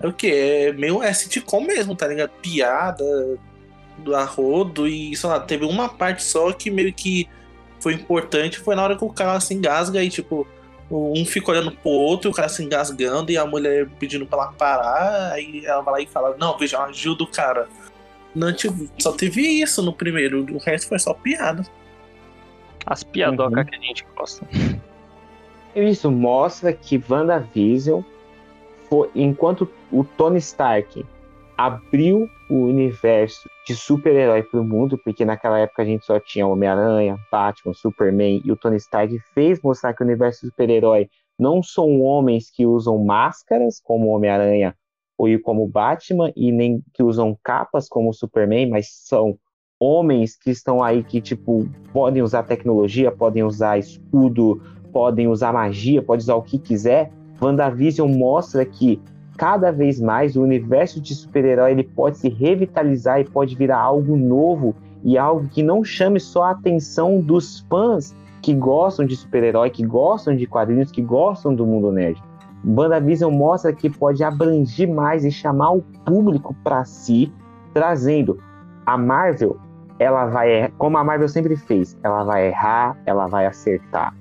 é 0.00 0.06
o 0.06 0.12
que? 0.12 0.30
É 0.30 0.72
meio 0.72 1.02
é 1.02 1.12
sitcom 1.12 1.62
mesmo, 1.62 1.96
tá 1.96 2.06
ligado? 2.06 2.30
Piada 2.42 3.04
do 3.98 4.14
arrodo 4.14 4.86
e, 4.86 5.16
sei 5.16 5.30
lá, 5.30 5.40
teve 5.40 5.64
uma 5.64 5.88
parte 5.88 6.22
só 6.22 6.52
que 6.52 6.70
meio 6.70 6.92
que 6.92 7.26
foi 7.80 7.94
importante 7.94 8.58
foi 8.58 8.74
na 8.74 8.82
hora 8.82 8.96
que 8.96 9.04
o 9.04 9.10
cara 9.10 9.38
se 9.40 9.54
engasga 9.54 10.02
e, 10.02 10.08
tipo, 10.08 10.46
um 10.90 11.24
fica 11.24 11.50
olhando 11.50 11.72
pro 11.72 11.90
outro, 11.90 12.30
o 12.30 12.34
cara 12.34 12.48
se 12.48 12.62
engasgando 12.62 13.30
e 13.32 13.36
a 13.36 13.44
mulher 13.44 13.88
pedindo 13.98 14.26
pra 14.26 14.38
ela 14.38 14.52
parar, 14.52 15.32
aí 15.32 15.64
ela 15.64 15.82
vai 15.82 15.94
lá 15.94 16.00
e 16.00 16.06
fala, 16.06 16.36
não, 16.38 16.56
veja, 16.56 16.82
ajuda 16.84 17.24
o 17.24 17.26
cara. 17.26 17.68
Não 18.34 18.52
tive, 18.52 18.90
só 18.98 19.12
teve 19.12 19.40
isso 19.40 19.82
no 19.82 19.92
primeiro, 19.92 20.44
o 20.54 20.58
resto 20.58 20.88
foi 20.88 20.98
só 20.98 21.14
piada. 21.14 21.64
As 22.84 23.02
piadocas 23.02 23.58
uhum. 23.58 23.64
que 23.64 23.76
a 23.76 23.80
gente 23.80 24.06
gosta. 24.16 24.46
Isso 25.74 26.10
mostra 26.10 26.72
que 26.72 27.02
WandaVision 27.08 28.02
foi, 28.88 29.10
enquanto 29.14 29.68
o 29.90 30.04
Tony 30.04 30.38
Stark 30.38 31.04
abriu 31.56 32.30
o 32.48 32.64
universo 32.66 33.48
de 33.66 33.74
super-herói 33.74 34.42
para 34.42 34.60
o 34.60 34.64
mundo, 34.64 34.98
porque 34.98 35.24
naquela 35.24 35.58
época 35.58 35.82
a 35.82 35.84
gente 35.84 36.04
só 36.04 36.20
tinha 36.20 36.46
Homem-Aranha, 36.46 37.18
Batman, 37.30 37.74
Superman, 37.74 38.40
e 38.44 38.52
o 38.52 38.56
Tony 38.56 38.76
Stark 38.76 39.18
fez 39.34 39.60
mostrar 39.62 39.94
que 39.94 40.02
o 40.02 40.06
universo 40.06 40.46
super-herói 40.46 41.08
não 41.38 41.62
são 41.62 42.00
homens 42.00 42.50
que 42.50 42.64
usam 42.64 43.04
máscaras, 43.04 43.80
como 43.80 44.08
Homem-Aranha 44.08 44.74
ou 45.18 45.28
como 45.40 45.66
Batman, 45.66 46.30
e 46.36 46.52
nem 46.52 46.82
que 46.92 47.02
usam 47.02 47.36
capas 47.42 47.88
como 47.88 48.12
Superman, 48.12 48.68
mas 48.68 48.88
são 48.90 49.38
homens 49.80 50.36
que 50.36 50.50
estão 50.50 50.82
aí 50.82 51.02
que, 51.02 51.20
tipo, 51.20 51.68
podem 51.92 52.22
usar 52.22 52.42
tecnologia, 52.42 53.10
podem 53.10 53.42
usar 53.42 53.78
escudo, 53.78 54.62
podem 54.92 55.26
usar 55.28 55.52
magia, 55.52 56.02
pode 56.02 56.22
usar 56.22 56.34
o 56.34 56.42
que 56.42 56.58
quiser. 56.58 57.10
WandaVision 57.40 58.10
mostra 58.10 58.64
que 58.64 59.00
cada 59.36 59.70
vez 59.70 60.00
mais 60.00 60.36
o 60.36 60.42
universo 60.42 61.00
de 61.00 61.14
super-herói 61.14 61.72
ele 61.72 61.84
pode 61.84 62.18
se 62.18 62.28
revitalizar 62.28 63.20
e 63.20 63.24
pode 63.24 63.54
virar 63.54 63.78
algo 63.78 64.16
novo 64.16 64.74
e 65.04 65.16
algo 65.18 65.48
que 65.48 65.62
não 65.62 65.84
chame 65.84 66.18
só 66.18 66.44
a 66.44 66.50
atenção 66.50 67.20
dos 67.20 67.60
fãs 67.68 68.14
que 68.42 68.54
gostam 68.54 69.04
de 69.04 69.16
super-herói, 69.16 69.70
que 69.70 69.84
gostam 69.84 70.36
de 70.36 70.46
quadrinhos, 70.46 70.90
que 70.90 71.02
gostam 71.02 71.54
do 71.54 71.66
mundo 71.66 71.92
nerd. 71.92 72.22
WandaVision 72.64 73.32
mostra 73.32 73.72
que 73.72 73.90
pode 73.90 74.24
abranger 74.24 74.88
mais 74.88 75.24
e 75.24 75.30
chamar 75.30 75.72
o 75.72 75.82
público 76.04 76.54
para 76.64 76.84
si, 76.84 77.32
trazendo 77.74 78.38
a 78.84 78.96
Marvel, 78.96 79.56
ela 79.98 80.26
vai, 80.26 80.72
como 80.78 80.98
a 80.98 81.04
Marvel 81.04 81.28
sempre 81.28 81.56
fez, 81.56 81.96
ela 82.02 82.24
vai 82.24 82.48
errar, 82.48 82.96
ela 83.06 83.26
vai 83.26 83.46
acertar. 83.46 84.14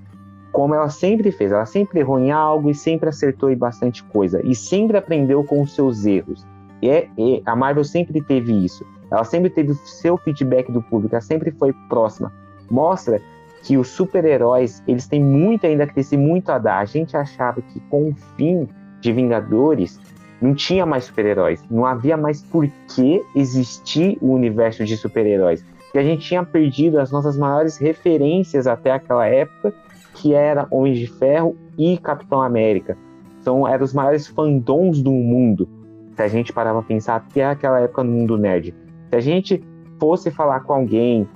Como 0.56 0.74
ela 0.74 0.88
sempre 0.88 1.34
fez, 1.34 1.52
ela 1.52 1.66
sempre 1.66 2.00
errou 2.00 2.18
em 2.18 2.32
algo 2.32 2.70
e 2.70 2.74
sempre 2.74 3.10
acertou 3.10 3.52
em 3.52 3.58
bastante 3.58 4.02
coisa 4.06 4.40
e 4.42 4.56
sempre 4.56 4.96
aprendeu 4.96 5.44
com 5.44 5.62
os 5.62 5.76
seus 5.76 6.06
erros. 6.06 6.48
E, 6.82 6.90
é, 6.90 7.10
e 7.18 7.44
a 7.46 7.54
Marvel 7.58 7.84
sempre 7.84 8.22
teve 8.22 8.54
isso. 8.64 8.86
Ela 9.12 9.26
sempre 9.26 9.50
teve 9.50 9.74
seu 9.74 10.16
feedback 10.16 10.72
do 10.72 10.82
público, 10.82 11.14
ela 11.14 11.22
sempre 11.22 11.52
foi 11.52 11.74
próxima. 11.90 12.32
Mostra 12.72 13.22
que 13.64 13.78
os 13.78 13.90
super-heróis, 13.90 14.82
eles 14.88 15.06
têm 15.08 15.22
muito 15.22 15.68
ainda 15.68 15.84
a 15.84 15.88
crescer, 15.88 16.16
muito 16.16 16.50
a 16.50 16.58
dar. 16.58 16.80
A 16.80 16.86
gente 16.86 17.18
achava 17.18 17.62
que 17.62 17.82
com 17.90 18.12
o 18.12 18.16
fim 18.38 18.66
de 19.02 19.12
Vingadores, 19.12 20.00
não 20.42 20.56
tinha 20.56 20.86
mais 20.86 21.04
super-heróis, 21.04 21.62
não 21.70 21.86
havia 21.86 22.16
mais 22.16 22.42
por 22.42 22.66
que 22.96 23.22
existir 23.36 24.18
o 24.22 24.32
universo 24.32 24.86
de 24.86 24.96
super-heróis. 24.96 25.66
Que 25.92 25.98
a 25.98 26.04
gente 26.04 26.26
tinha 26.26 26.46
perdido 26.46 26.98
as 26.98 27.12
nossas 27.12 27.38
maiores 27.38 27.76
referências 27.76 28.68
até 28.68 28.92
aquela 28.92 29.28
época, 29.28 29.74
que 30.16 30.34
era 30.34 30.68
Homem 30.72 30.94
de 30.94 31.08
Ferro 31.08 31.56
e 31.78 31.98
Capitão 31.98 32.42
América. 32.42 32.98
São 33.42 33.68
eram 33.68 33.84
os 33.84 33.94
maiores 33.94 34.26
fandoms 34.26 35.02
do 35.02 35.12
mundo. 35.12 35.68
Se 36.16 36.22
a 36.24 36.28
gente 36.28 36.52
parava 36.52 36.80
a 36.80 36.84
pensar 36.84 37.18
até 37.18 37.46
aquela 37.46 37.82
época 37.82 38.04
no 38.04 38.12
mundo 38.12 38.38
nerd. 38.38 38.74
Se 39.10 39.16
a 39.16 39.20
gente 39.20 39.64
fosse 40.00 40.32
falar 40.32 40.62
com 40.62 40.74
alguém 40.74 41.28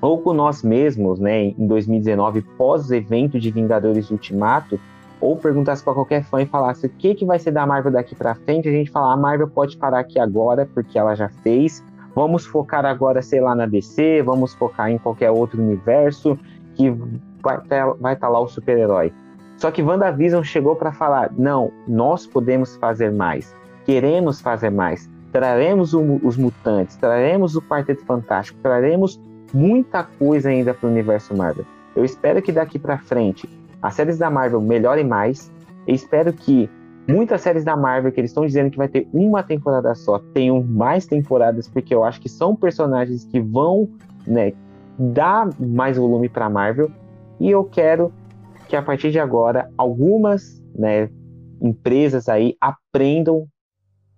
ou 0.00 0.18
com 0.18 0.32
nós 0.32 0.62
mesmos, 0.62 1.18
né, 1.18 1.46
em 1.46 1.66
2019, 1.66 2.42
pós-evento 2.56 3.38
de 3.40 3.50
Vingadores 3.50 4.10
Ultimato, 4.10 4.78
ou 5.20 5.36
perguntasse 5.36 5.82
para 5.82 5.94
qualquer 5.94 6.22
fã 6.22 6.42
e 6.42 6.46
falasse 6.46 6.86
o 6.86 6.90
que, 6.90 7.14
que 7.14 7.24
vai 7.24 7.38
ser 7.38 7.50
da 7.50 7.66
Marvel 7.66 7.90
daqui 7.90 8.14
para 8.14 8.34
frente, 8.34 8.68
a 8.68 8.72
gente 8.72 8.90
falar, 8.90 9.14
a 9.14 9.16
Marvel 9.16 9.48
pode 9.48 9.76
parar 9.76 10.00
aqui 10.00 10.18
agora, 10.18 10.68
porque 10.74 10.98
ela 10.98 11.14
já 11.14 11.28
fez, 11.28 11.82
vamos 12.14 12.44
focar 12.44 12.84
agora, 12.84 13.22
sei 13.22 13.40
lá, 13.40 13.54
na 13.54 13.64
DC, 13.64 14.22
vamos 14.22 14.52
focar 14.54 14.90
em 14.90 14.98
qualquer 14.98 15.30
outro 15.30 15.62
universo, 15.62 16.38
que 16.74 16.94
vai 17.44 17.58
estar 17.58 17.94
tá, 17.94 18.16
tá 18.16 18.28
lá 18.28 18.40
o 18.40 18.48
super-herói. 18.48 19.12
Só 19.56 19.70
que 19.70 19.82
WandaVision 19.82 20.42
chegou 20.42 20.74
para 20.74 20.92
falar, 20.92 21.30
não, 21.36 21.70
nós 21.86 22.26
podemos 22.26 22.76
fazer 22.76 23.12
mais, 23.12 23.54
queremos 23.84 24.40
fazer 24.40 24.70
mais, 24.70 25.08
traremos 25.32 25.94
o, 25.94 26.20
os 26.22 26.36
mutantes, 26.36 26.96
traremos 26.96 27.54
o 27.54 27.62
Quarteto 27.62 28.04
Fantástico, 28.04 28.58
traremos 28.62 29.20
muita 29.52 30.02
coisa 30.02 30.48
ainda 30.48 30.74
para 30.74 30.88
o 30.88 30.90
universo 30.90 31.36
Marvel. 31.36 31.64
Eu 31.94 32.04
espero 32.04 32.42
que 32.42 32.50
daqui 32.50 32.78
para 32.78 32.98
frente 32.98 33.48
as 33.80 33.94
séries 33.94 34.18
da 34.18 34.30
Marvel 34.30 34.60
melhorem 34.60 35.04
mais. 35.04 35.52
Eu 35.86 35.94
espero 35.94 36.32
que 36.32 36.68
muitas 37.06 37.42
séries 37.42 37.64
da 37.64 37.76
Marvel 37.76 38.10
que 38.10 38.20
eles 38.20 38.30
estão 38.30 38.46
dizendo 38.46 38.70
que 38.70 38.78
vai 38.78 38.88
ter 38.88 39.06
uma 39.12 39.42
temporada 39.42 39.94
só 39.94 40.18
tenham 40.18 40.62
mais 40.62 41.06
temporadas, 41.06 41.68
porque 41.68 41.94
eu 41.94 42.02
acho 42.02 42.20
que 42.20 42.28
são 42.28 42.56
personagens 42.56 43.24
que 43.24 43.40
vão 43.40 43.88
né, 44.26 44.52
dar 44.98 45.48
mais 45.60 45.96
volume 45.96 46.28
para 46.28 46.48
Marvel. 46.48 46.90
E 47.40 47.50
eu 47.50 47.64
quero 47.64 48.12
que 48.68 48.76
a 48.76 48.82
partir 48.82 49.10
de 49.10 49.18
agora 49.18 49.70
algumas 49.76 50.62
né, 50.74 51.10
empresas 51.60 52.28
aí 52.28 52.56
aprendam 52.60 53.46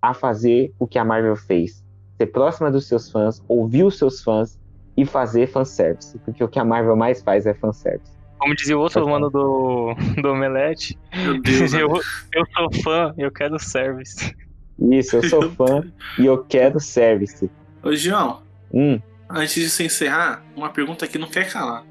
a 0.01 0.15
fazer 0.15 0.73
o 0.79 0.87
que 0.87 0.99
a 0.99 1.05
Marvel 1.05 1.37
fez. 1.37 1.85
Ser 2.17 2.27
próxima 2.27 2.71
dos 2.71 2.87
seus 2.87 3.11
fãs, 3.11 3.43
ouvir 3.49 3.85
os 3.85 3.99
seus 3.99 4.23
fãs 4.23 4.59
e 4.97 5.05
fazer 5.05 5.49
fanservice, 5.49 6.19
porque 6.21 6.43
o 6.43 6.49
que 6.49 6.59
a 6.59 6.65
Marvel 6.65 6.97
mais 6.97 7.23
faz 7.23 7.45
é 7.45 7.55
fanservice. 7.55 8.17
Como 8.39 8.55
dizia 8.55 8.77
o 8.77 8.81
outro 8.81 9.07
mano 9.09 9.31
do, 9.31 9.95
do 10.23 10.31
Omelete, 10.31 10.99
Deus, 11.43 11.73
eu, 11.75 11.89
eu 12.33 12.47
sou 12.55 12.83
fã, 12.83 13.15
eu 13.17 13.31
quero 13.31 13.59
service. 13.59 14.35
Isso, 14.79 15.17
eu 15.17 15.29
sou 15.29 15.51
fã 15.53 15.83
e 16.19 16.27
eu 16.27 16.45
quero 16.45 16.79
service. 16.79 17.51
Ô, 17.83 17.95
João, 17.95 18.43
hum. 18.73 19.01
antes 19.29 19.55
de 19.55 19.71
se 19.71 19.85
encerrar, 19.85 20.45
uma 20.55 20.69
pergunta 20.69 21.07
que 21.07 21.19
não 21.19 21.29
quer 21.29 21.51
calar. 21.51 21.85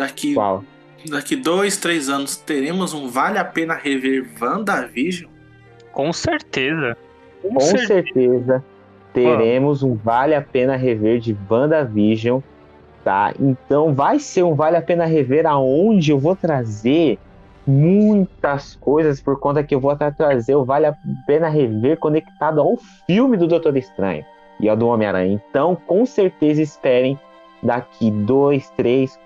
Daqui, 0.00 0.32
Qual? 0.32 0.64
daqui 1.10 1.36
dois, 1.36 1.76
três 1.76 2.08
anos, 2.08 2.38
teremos 2.38 2.94
um 2.94 3.06
Vale 3.06 3.36
a 3.38 3.44
Pena 3.44 3.74
Rever 3.74 4.26
WandaVision? 4.40 5.30
Com 5.92 6.10
certeza. 6.10 6.96
Com, 7.42 7.50
Com 7.52 7.60
certeza. 7.60 8.02
certeza 8.02 8.64
teremos 9.12 9.82
um 9.82 9.94
Vale 9.94 10.34
a 10.34 10.40
Pena 10.40 10.74
Rever 10.74 11.20
de 11.20 11.36
WandaVision, 11.50 12.40
tá? 13.04 13.34
Então 13.38 13.92
vai 13.92 14.18
ser 14.18 14.42
um 14.42 14.54
Vale 14.54 14.78
a 14.78 14.82
Pena 14.82 15.04
Rever 15.04 15.46
aonde 15.46 16.12
eu 16.12 16.18
vou 16.18 16.34
trazer 16.34 17.18
muitas 17.66 18.74
coisas 18.76 19.20
por 19.20 19.38
conta 19.38 19.62
que 19.62 19.74
eu 19.74 19.80
vou 19.80 19.94
trazer 20.16 20.54
o 20.54 20.64
Vale 20.64 20.86
a 20.86 20.94
Pena 21.26 21.50
Rever 21.50 21.98
conectado 21.98 22.58
ao 22.58 22.78
filme 23.06 23.36
do 23.36 23.46
Doutor 23.46 23.76
Estranho 23.76 24.24
e 24.58 24.66
ao 24.66 24.76
do 24.76 24.88
Homem-Aranha. 24.88 25.38
Então, 25.50 25.76
com 25.76 26.06
certeza 26.06 26.62
esperem 26.62 27.18
daqui 27.62 28.10
dois, 28.10 28.70
três 28.70 29.18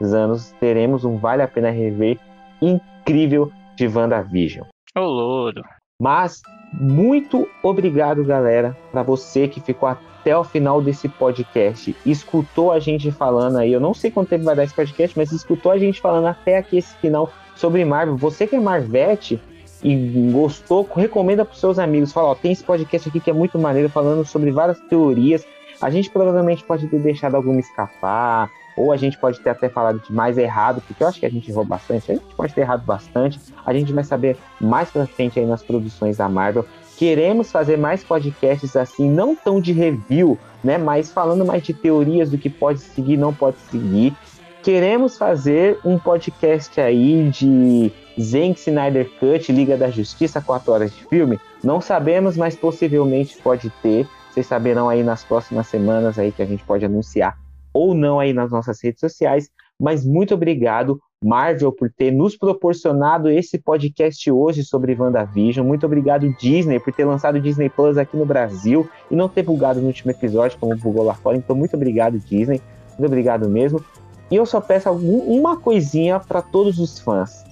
anos 0.00 0.52
teremos 0.60 1.04
um 1.04 1.16
Vale 1.16 1.42
a 1.42 1.48
Pena 1.48 1.70
Rever 1.70 2.18
incrível 2.60 3.50
de 3.76 3.86
WandaVision. 3.86 4.66
Ô, 4.96 5.00
louro. 5.00 5.62
Mas 6.00 6.40
muito 6.72 7.48
obrigado, 7.62 8.24
galera, 8.24 8.76
para 8.90 9.02
você 9.02 9.46
que 9.46 9.60
ficou 9.60 9.88
até 9.88 10.36
o 10.36 10.44
final 10.44 10.80
desse 10.80 11.08
podcast, 11.08 11.94
escutou 12.04 12.72
a 12.72 12.78
gente 12.78 13.10
falando 13.10 13.58
aí. 13.58 13.72
Eu 13.72 13.80
não 13.80 13.94
sei 13.94 14.10
quanto 14.10 14.28
tempo 14.28 14.44
vai 14.44 14.54
dar 14.54 14.64
esse 14.64 14.74
podcast, 14.74 15.16
mas 15.16 15.32
escutou 15.32 15.72
a 15.72 15.78
gente 15.78 16.00
falando 16.00 16.26
até 16.26 16.58
aqui 16.58 16.78
esse 16.78 16.94
final 16.96 17.30
sobre 17.56 17.84
Marvel. 17.84 18.16
Você 18.16 18.46
que 18.46 18.56
é 18.56 18.60
Marvete 18.60 19.40
e 19.82 20.30
gostou, 20.30 20.88
recomenda 20.94 21.44
para 21.44 21.54
seus 21.54 21.78
amigos. 21.78 22.12
Fala, 22.12 22.28
ó, 22.28 22.34
tem 22.34 22.52
esse 22.52 22.64
podcast 22.64 23.08
aqui 23.08 23.20
que 23.20 23.30
é 23.30 23.34
muito 23.34 23.58
maneiro, 23.58 23.88
falando 23.88 24.24
sobre 24.24 24.50
várias 24.50 24.78
teorias. 24.80 25.46
A 25.80 25.90
gente 25.90 26.10
provavelmente 26.10 26.64
pode 26.64 26.86
ter 26.86 26.98
deixado 26.98 27.34
alguma 27.34 27.60
escapar, 27.60 28.50
ou 28.80 28.92
a 28.92 28.96
gente 28.96 29.18
pode 29.18 29.38
ter 29.40 29.50
até 29.50 29.68
falado 29.68 30.00
de 30.00 30.12
mais 30.12 30.38
errado, 30.38 30.82
porque 30.86 31.02
eu 31.02 31.08
acho 31.08 31.20
que 31.20 31.26
a 31.26 31.30
gente 31.30 31.50
errou 31.50 31.64
bastante, 31.64 32.10
a 32.10 32.14
gente 32.14 32.34
pode 32.34 32.54
ter 32.54 32.62
errado 32.62 32.82
bastante, 32.82 33.38
a 33.64 33.74
gente 33.74 33.92
vai 33.92 34.02
saber 34.02 34.38
mais 34.58 34.90
pra 34.90 35.06
frente 35.06 35.38
aí 35.38 35.44
nas 35.44 35.62
produções 35.62 36.16
da 36.16 36.28
Marvel. 36.28 36.64
Queremos 36.96 37.52
fazer 37.52 37.76
mais 37.76 38.02
podcasts 38.02 38.74
assim, 38.76 39.10
não 39.10 39.36
tão 39.36 39.60
de 39.60 39.72
review, 39.72 40.38
né, 40.64 40.78
mas 40.78 41.12
falando 41.12 41.44
mais 41.44 41.62
de 41.62 41.74
teorias 41.74 42.30
do 42.30 42.38
que 42.38 42.48
pode 42.48 42.80
seguir, 42.80 43.16
não 43.16 43.34
pode 43.34 43.58
seguir. 43.70 44.14
Queremos 44.62 45.16
fazer 45.16 45.78
um 45.84 45.98
podcast 45.98 46.80
aí 46.80 47.30
de 47.30 47.92
Zack 48.20 48.60
Snyder 48.60 49.10
Cut, 49.18 49.50
Liga 49.52 49.76
da 49.76 49.90
Justiça, 49.90 50.40
4 50.40 50.72
horas 50.72 50.90
de 50.90 51.04
filme. 51.04 51.40
Não 51.62 51.80
sabemos, 51.80 52.36
mas 52.36 52.56
possivelmente 52.56 53.38
pode 53.42 53.70
ter. 53.82 54.06
Vocês 54.30 54.46
saberão 54.46 54.88
aí 54.88 55.02
nas 55.02 55.24
próximas 55.24 55.66
semanas 55.66 56.18
aí 56.18 56.30
que 56.30 56.42
a 56.42 56.46
gente 56.46 56.62
pode 56.62 56.84
anunciar 56.84 57.38
ou 57.72 57.94
não 57.94 58.18
aí 58.20 58.32
nas 58.32 58.50
nossas 58.50 58.82
redes 58.82 59.00
sociais. 59.00 59.48
Mas 59.78 60.04
muito 60.04 60.34
obrigado, 60.34 61.00
Marvel, 61.24 61.72
por 61.72 61.90
ter 61.90 62.10
nos 62.10 62.36
proporcionado 62.36 63.30
esse 63.30 63.58
podcast 63.58 64.30
hoje 64.30 64.62
sobre 64.62 64.94
WandaVision. 64.94 65.66
Muito 65.66 65.86
obrigado, 65.86 66.28
Disney, 66.38 66.78
por 66.78 66.92
ter 66.92 67.04
lançado 67.04 67.40
Disney 67.40 67.70
Plus 67.70 67.96
aqui 67.96 68.16
no 68.16 68.26
Brasil 68.26 68.88
e 69.10 69.16
não 69.16 69.28
ter 69.28 69.42
bugado 69.42 69.80
no 69.80 69.86
último 69.86 70.10
episódio, 70.10 70.58
como 70.58 70.76
bugou 70.76 71.04
lá 71.04 71.14
fora. 71.14 71.36
Então, 71.36 71.56
muito 71.56 71.74
obrigado, 71.76 72.18
Disney. 72.18 72.60
Muito 72.98 73.06
obrigado 73.06 73.48
mesmo. 73.48 73.82
E 74.30 74.36
eu 74.36 74.44
só 74.44 74.60
peço 74.60 74.90
uma 74.90 75.56
coisinha 75.56 76.20
para 76.20 76.42
todos 76.42 76.78
os 76.78 76.98
fãs 77.00 77.44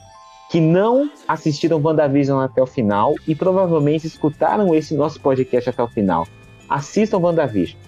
que 0.50 0.60
não 0.60 1.10
assistiram 1.26 1.80
WandaVision 1.82 2.40
até 2.40 2.62
o 2.62 2.66
final 2.66 3.14
e 3.26 3.34
provavelmente 3.34 4.06
escutaram 4.06 4.74
esse 4.74 4.94
nosso 4.94 5.20
podcast 5.20 5.68
até 5.68 5.82
o 5.82 5.88
final. 5.88 6.26
Assistam 6.68 7.18
WandaVision 7.18 7.78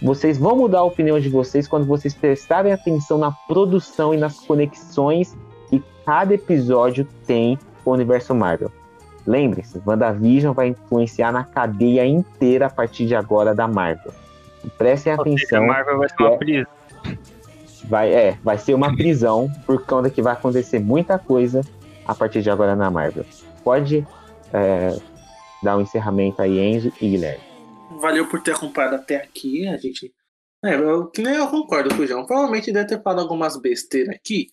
vocês 0.00 0.38
vão 0.38 0.56
mudar 0.56 0.80
a 0.80 0.84
opinião 0.84 1.18
de 1.18 1.28
vocês 1.28 1.66
quando 1.66 1.86
vocês 1.86 2.14
prestarem 2.14 2.72
atenção 2.72 3.18
na 3.18 3.30
produção 3.30 4.14
e 4.14 4.16
nas 4.16 4.38
conexões 4.40 5.36
que 5.68 5.82
cada 6.04 6.34
episódio 6.34 7.06
tem 7.26 7.58
com 7.84 7.90
o 7.90 7.94
universo 7.94 8.34
Marvel. 8.34 8.70
Lembre-se, 9.26 9.80
WandaVision 9.86 10.52
vai 10.52 10.68
influenciar 10.68 11.32
na 11.32 11.44
cadeia 11.44 12.04
inteira 12.04 12.66
a 12.66 12.70
partir 12.70 13.06
de 13.06 13.14
agora 13.14 13.54
da 13.54 13.68
Marvel. 13.68 14.12
prestem 14.76 15.12
atenção. 15.12 15.64
A 15.64 15.66
Marvel 15.66 15.98
vai 15.98 16.08
ser 16.08 16.22
uma 16.22 16.32
é, 16.32 16.36
prisão. 16.36 16.72
Vai, 17.84 18.14
é, 18.14 18.38
vai 18.42 18.58
ser 18.58 18.74
uma 18.74 18.96
prisão, 18.96 19.50
por 19.66 19.84
conta 19.84 20.10
que 20.10 20.22
vai 20.22 20.32
acontecer 20.32 20.78
muita 20.78 21.18
coisa 21.18 21.60
a 22.06 22.14
partir 22.14 22.42
de 22.42 22.50
agora 22.50 22.74
na 22.74 22.90
Marvel. 22.90 23.24
Pode 23.62 24.06
é, 24.52 24.96
dar 25.62 25.76
um 25.76 25.80
encerramento 25.80 26.42
aí, 26.42 26.58
Enzo 26.58 26.92
e 27.00 27.10
Guilherme 27.10 27.51
valeu 28.02 28.28
por 28.28 28.42
ter 28.42 28.52
acompanhado 28.52 28.96
até 28.96 29.16
aqui. 29.16 29.66
A 29.68 29.76
gente. 29.78 30.12
É, 30.64 30.74
eu, 30.74 31.06
que 31.06 31.22
nem 31.22 31.34
eu 31.34 31.48
concordo 31.48 31.94
com 31.94 32.02
o 32.02 32.06
João. 32.06 32.26
Provavelmente 32.26 32.72
deve 32.72 32.88
ter 32.88 33.02
falado 33.02 33.22
algumas 33.22 33.56
besteiras 33.56 34.14
aqui. 34.14 34.48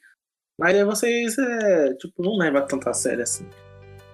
Mas 0.58 0.76
aí 0.76 0.84
vocês, 0.84 1.38
é, 1.38 1.94
tipo, 1.96 2.22
não 2.22 2.38
levam 2.38 2.66
tanto 2.68 2.88
a 2.90 2.94
sério 2.94 3.24
assim. 3.24 3.46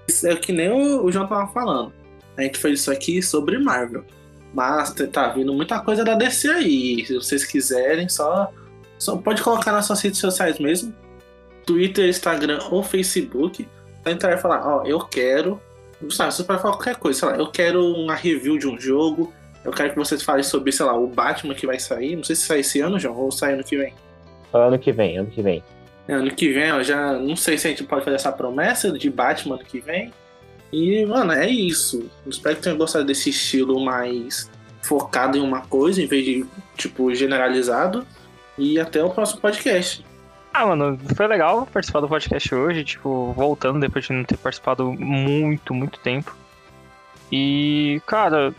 Isso 0.07 0.27
é 0.27 0.35
que 0.35 0.51
nem 0.51 0.71
o, 0.71 1.03
o 1.03 1.11
João 1.11 1.27
tava 1.27 1.51
falando. 1.51 1.93
A 2.37 2.43
gente 2.43 2.57
fez 2.59 2.81
isso 2.81 2.91
aqui 2.91 3.21
sobre 3.21 3.57
Marvel. 3.57 4.05
Mas 4.53 4.93
tá 5.11 5.29
vindo 5.29 5.53
muita 5.53 5.79
coisa 5.81 6.03
da 6.03 6.15
DC 6.15 6.49
aí. 6.49 7.05
Se 7.05 7.15
vocês 7.15 7.43
quiserem, 7.43 8.07
só, 8.07 8.51
só 8.97 9.17
pode 9.17 9.41
colocar 9.41 9.71
nas 9.71 9.85
suas 9.85 10.01
redes 10.01 10.19
sociais 10.19 10.59
mesmo. 10.59 10.93
Twitter, 11.65 12.07
Instagram 12.07 12.59
ou 12.69 12.83
Facebook. 12.83 13.67
Entrar 14.05 14.33
e 14.33 14.37
falar, 14.37 14.65
ó, 14.65 14.85
eu 14.85 14.99
quero. 14.99 15.59
Sabe, 16.11 16.33
você 16.33 16.43
pode 16.43 16.61
falar 16.61 16.73
qualquer 16.75 16.95
coisa, 16.97 17.19
sei 17.19 17.29
lá, 17.29 17.35
eu 17.37 17.47
quero 17.47 17.83
uma 17.83 18.15
review 18.15 18.57
de 18.57 18.67
um 18.67 18.79
jogo. 18.79 19.33
Eu 19.63 19.71
quero 19.71 19.91
que 19.91 19.95
vocês 19.95 20.21
falem 20.21 20.43
sobre, 20.43 20.71
sei 20.71 20.85
lá, 20.85 20.95
o 20.95 21.07
Batman 21.07 21.55
que 21.55 21.65
vai 21.65 21.79
sair. 21.79 22.15
Não 22.15 22.23
sei 22.23 22.35
se 22.35 22.43
sai 22.45 22.59
esse 22.59 22.79
ano, 22.81 22.99
João, 22.99 23.17
ou 23.17 23.31
sai 23.31 23.53
ano 23.53 23.63
que 23.63 23.75
vem. 23.75 23.93
Ano 24.53 24.77
que 24.77 24.91
vem, 24.91 25.17
ano 25.17 25.29
que 25.29 25.41
vem. 25.41 25.63
Ano 26.07 26.29
que 26.29 26.53
vem, 26.53 26.69
eu 26.69 26.83
já 26.83 27.13
não 27.13 27.35
sei 27.35 27.57
se 27.57 27.67
a 27.67 27.69
gente 27.71 27.83
pode 27.83 28.05
fazer 28.05 28.15
essa 28.15 28.31
promessa 28.31 28.91
de 28.91 29.09
Batman 29.09 29.55
ano 29.55 29.65
que 29.65 29.79
vem. 29.79 30.13
E, 30.71 31.03
mano, 31.05 31.31
é 31.31 31.49
isso. 31.49 32.09
Espero 32.27 32.55
que 32.57 32.61
tenham 32.61 32.77
gostado 32.77 33.05
desse 33.05 33.31
estilo 33.31 33.83
mais 33.83 34.49
focado 34.83 35.37
em 35.37 35.41
uma 35.41 35.61
coisa, 35.61 36.01
em 36.01 36.05
vez 36.05 36.23
de, 36.23 36.45
tipo, 36.77 37.13
generalizado. 37.15 38.05
E 38.57 38.79
até 38.79 39.03
o 39.03 39.09
próximo 39.09 39.41
podcast. 39.41 40.05
Ah, 40.57 40.65
mano, 40.65 40.97
foi 41.17 41.27
legal 41.27 41.65
participar 41.65 41.99
do 41.99 42.07
podcast 42.07 42.55
hoje, 42.55 42.85
tipo, 42.85 43.33
voltando 43.33 43.77
depois 43.77 44.05
de 44.05 44.13
não 44.13 44.23
ter 44.23 44.37
participado 44.37 44.93
muito, 44.93 45.73
muito 45.73 45.99
tempo. 45.99 46.33
E, 47.29 48.01
cara, 48.07 48.53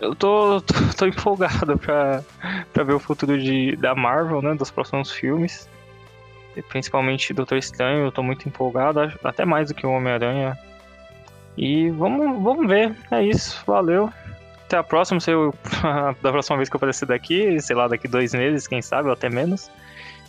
eu 0.00 0.14
tô, 0.14 0.58
tô, 0.64 0.74
tô 0.96 1.06
empolgado 1.06 1.76
pra, 1.76 2.22
pra 2.72 2.82
ver 2.82 2.94
o 2.94 2.98
futuro 2.98 3.38
de, 3.38 3.76
da 3.76 3.94
Marvel, 3.94 4.40
né, 4.40 4.54
dos 4.54 4.70
próximos 4.70 5.12
filmes 5.12 5.68
principalmente 6.62 7.34
Doutor 7.34 7.58
Estranho, 7.58 8.06
eu 8.06 8.12
tô 8.12 8.22
muito 8.22 8.48
empolgado, 8.48 9.00
até 9.22 9.44
mais 9.44 9.68
do 9.68 9.74
que 9.74 9.86
o 9.86 9.90
Homem-Aranha. 9.90 10.58
E 11.56 11.90
vamos, 11.90 12.42
vamos 12.42 12.66
ver, 12.66 12.96
é 13.10 13.22
isso, 13.22 13.62
valeu. 13.66 14.10
Até 14.64 14.76
a 14.76 14.82
próxima, 14.82 15.20
se 15.20 15.30
eu, 15.30 15.54
da 16.22 16.30
próxima 16.30 16.56
vez 16.56 16.68
que 16.68 16.76
eu 16.76 16.78
aparecer 16.78 17.06
daqui, 17.06 17.60
sei 17.60 17.76
lá, 17.76 17.88
daqui 17.88 18.08
dois 18.08 18.32
meses, 18.34 18.66
quem 18.66 18.82
sabe, 18.82 19.08
ou 19.08 19.14
até 19.14 19.28
menos. 19.28 19.70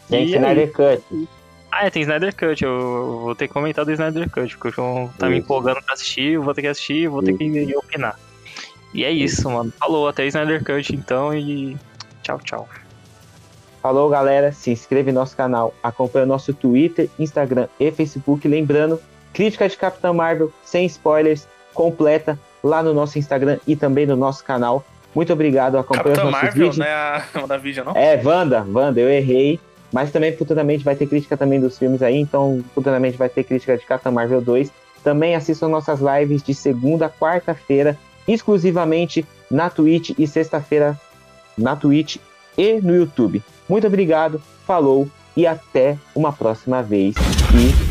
Tem 0.09 0.25
e 0.25 0.35
Snyder 0.35 0.71
Cut. 0.71 1.27
Ah, 1.71 1.85
é, 1.85 1.89
tem 1.89 2.01
Snyder 2.01 2.35
Cut, 2.35 2.63
eu 2.63 3.19
vou 3.23 3.35
ter 3.35 3.47
que 3.47 3.53
comentar 3.53 3.85
do 3.85 3.91
Snyder 3.91 4.29
Cut, 4.29 4.57
porque 4.57 4.69
o 4.69 4.71
João 4.71 5.07
tá 5.17 5.27
isso. 5.27 5.31
me 5.34 5.39
empolgando 5.39 5.81
pra 5.84 5.93
assistir, 5.93 6.34
eu 6.34 6.43
vou 6.43 6.53
ter 6.53 6.61
que 6.61 6.67
assistir, 6.67 7.07
vou 7.07 7.21
ter 7.21 7.38
que 7.38 7.75
opinar. 7.75 8.17
E 8.93 9.03
é 9.03 9.11
isso, 9.11 9.49
mano. 9.49 9.71
Falou, 9.77 10.07
até 10.07 10.25
Snyder 10.25 10.63
Cut 10.63 10.95
então 10.95 11.34
e 11.34 11.77
tchau, 12.23 12.39
tchau. 12.43 12.69
Falou, 13.81 14.09
galera. 14.09 14.51
Se 14.51 14.71
inscreve 14.71 15.11
no 15.11 15.19
nosso 15.19 15.35
canal, 15.35 15.73
acompanha 15.84 16.25
o 16.25 16.27
nosso 16.27 16.53
Twitter, 16.53 17.09
Instagram 17.19 17.67
e 17.79 17.91
Facebook. 17.91 18.47
Lembrando, 18.47 18.99
crítica 19.34 19.67
de 19.67 19.77
Capitã 19.77 20.11
Marvel, 20.13 20.51
sem 20.63 20.85
spoilers, 20.85 21.47
completa, 21.73 22.39
lá 22.63 22.81
no 22.81 22.93
nosso 22.93 23.19
Instagram 23.19 23.59
e 23.67 23.75
também 23.75 24.05
no 24.05 24.15
nosso 24.15 24.43
canal. 24.43 24.84
Muito 25.13 25.31
obrigado, 25.31 25.77
acompanha 25.77 26.15
Capitã 26.15 26.25
os 26.25 26.31
nossos 26.31 26.41
Marvel, 26.43 26.53
vídeos. 26.53 26.77
não 26.77 26.85
é 26.85 26.93
a 26.93 27.23
WandaVision, 27.35 27.85
não? 27.85 27.95
É, 27.95 28.21
Wanda, 28.23 28.65
Wanda, 28.67 28.99
eu 28.99 29.09
errei. 29.09 29.59
Mas 29.91 30.11
também 30.11 30.35
futuramente 30.35 30.84
vai 30.84 30.95
ter 30.95 31.07
crítica 31.07 31.38
também 31.38 31.59
dos 31.59 31.77
filmes 31.77 32.01
aí, 32.01 32.18
então 32.18 32.64
futuramente 32.76 33.18
vai 33.18 33.30
ter 33.30 33.43
crítica 33.43 33.77
de 33.77 33.85
Capitã 33.85 34.11
Marvel 34.11 34.41
2. 34.41 34.72
Também 35.03 35.35
assistam 35.35 35.69
nossas 35.69 35.99
lives 35.99 36.43
de 36.43 36.53
segunda 36.53 37.05
a 37.05 37.09
quarta-feira, 37.09 37.97
exclusivamente 38.27 39.26
na 39.49 39.69
Twitch 39.69 40.11
e 40.18 40.27
sexta-feira 40.27 40.99
na 41.57 41.76
Twitch 41.76 42.18
e 42.57 42.81
no 42.81 42.95
YouTube. 42.95 43.41
Muito 43.68 43.88
obrigado, 43.88 44.41
falou 44.65 45.07
e 45.35 45.45
até 45.45 45.97
uma 46.15 46.34
próxima 46.34 46.81
vez. 46.84 47.15
E 47.53 47.86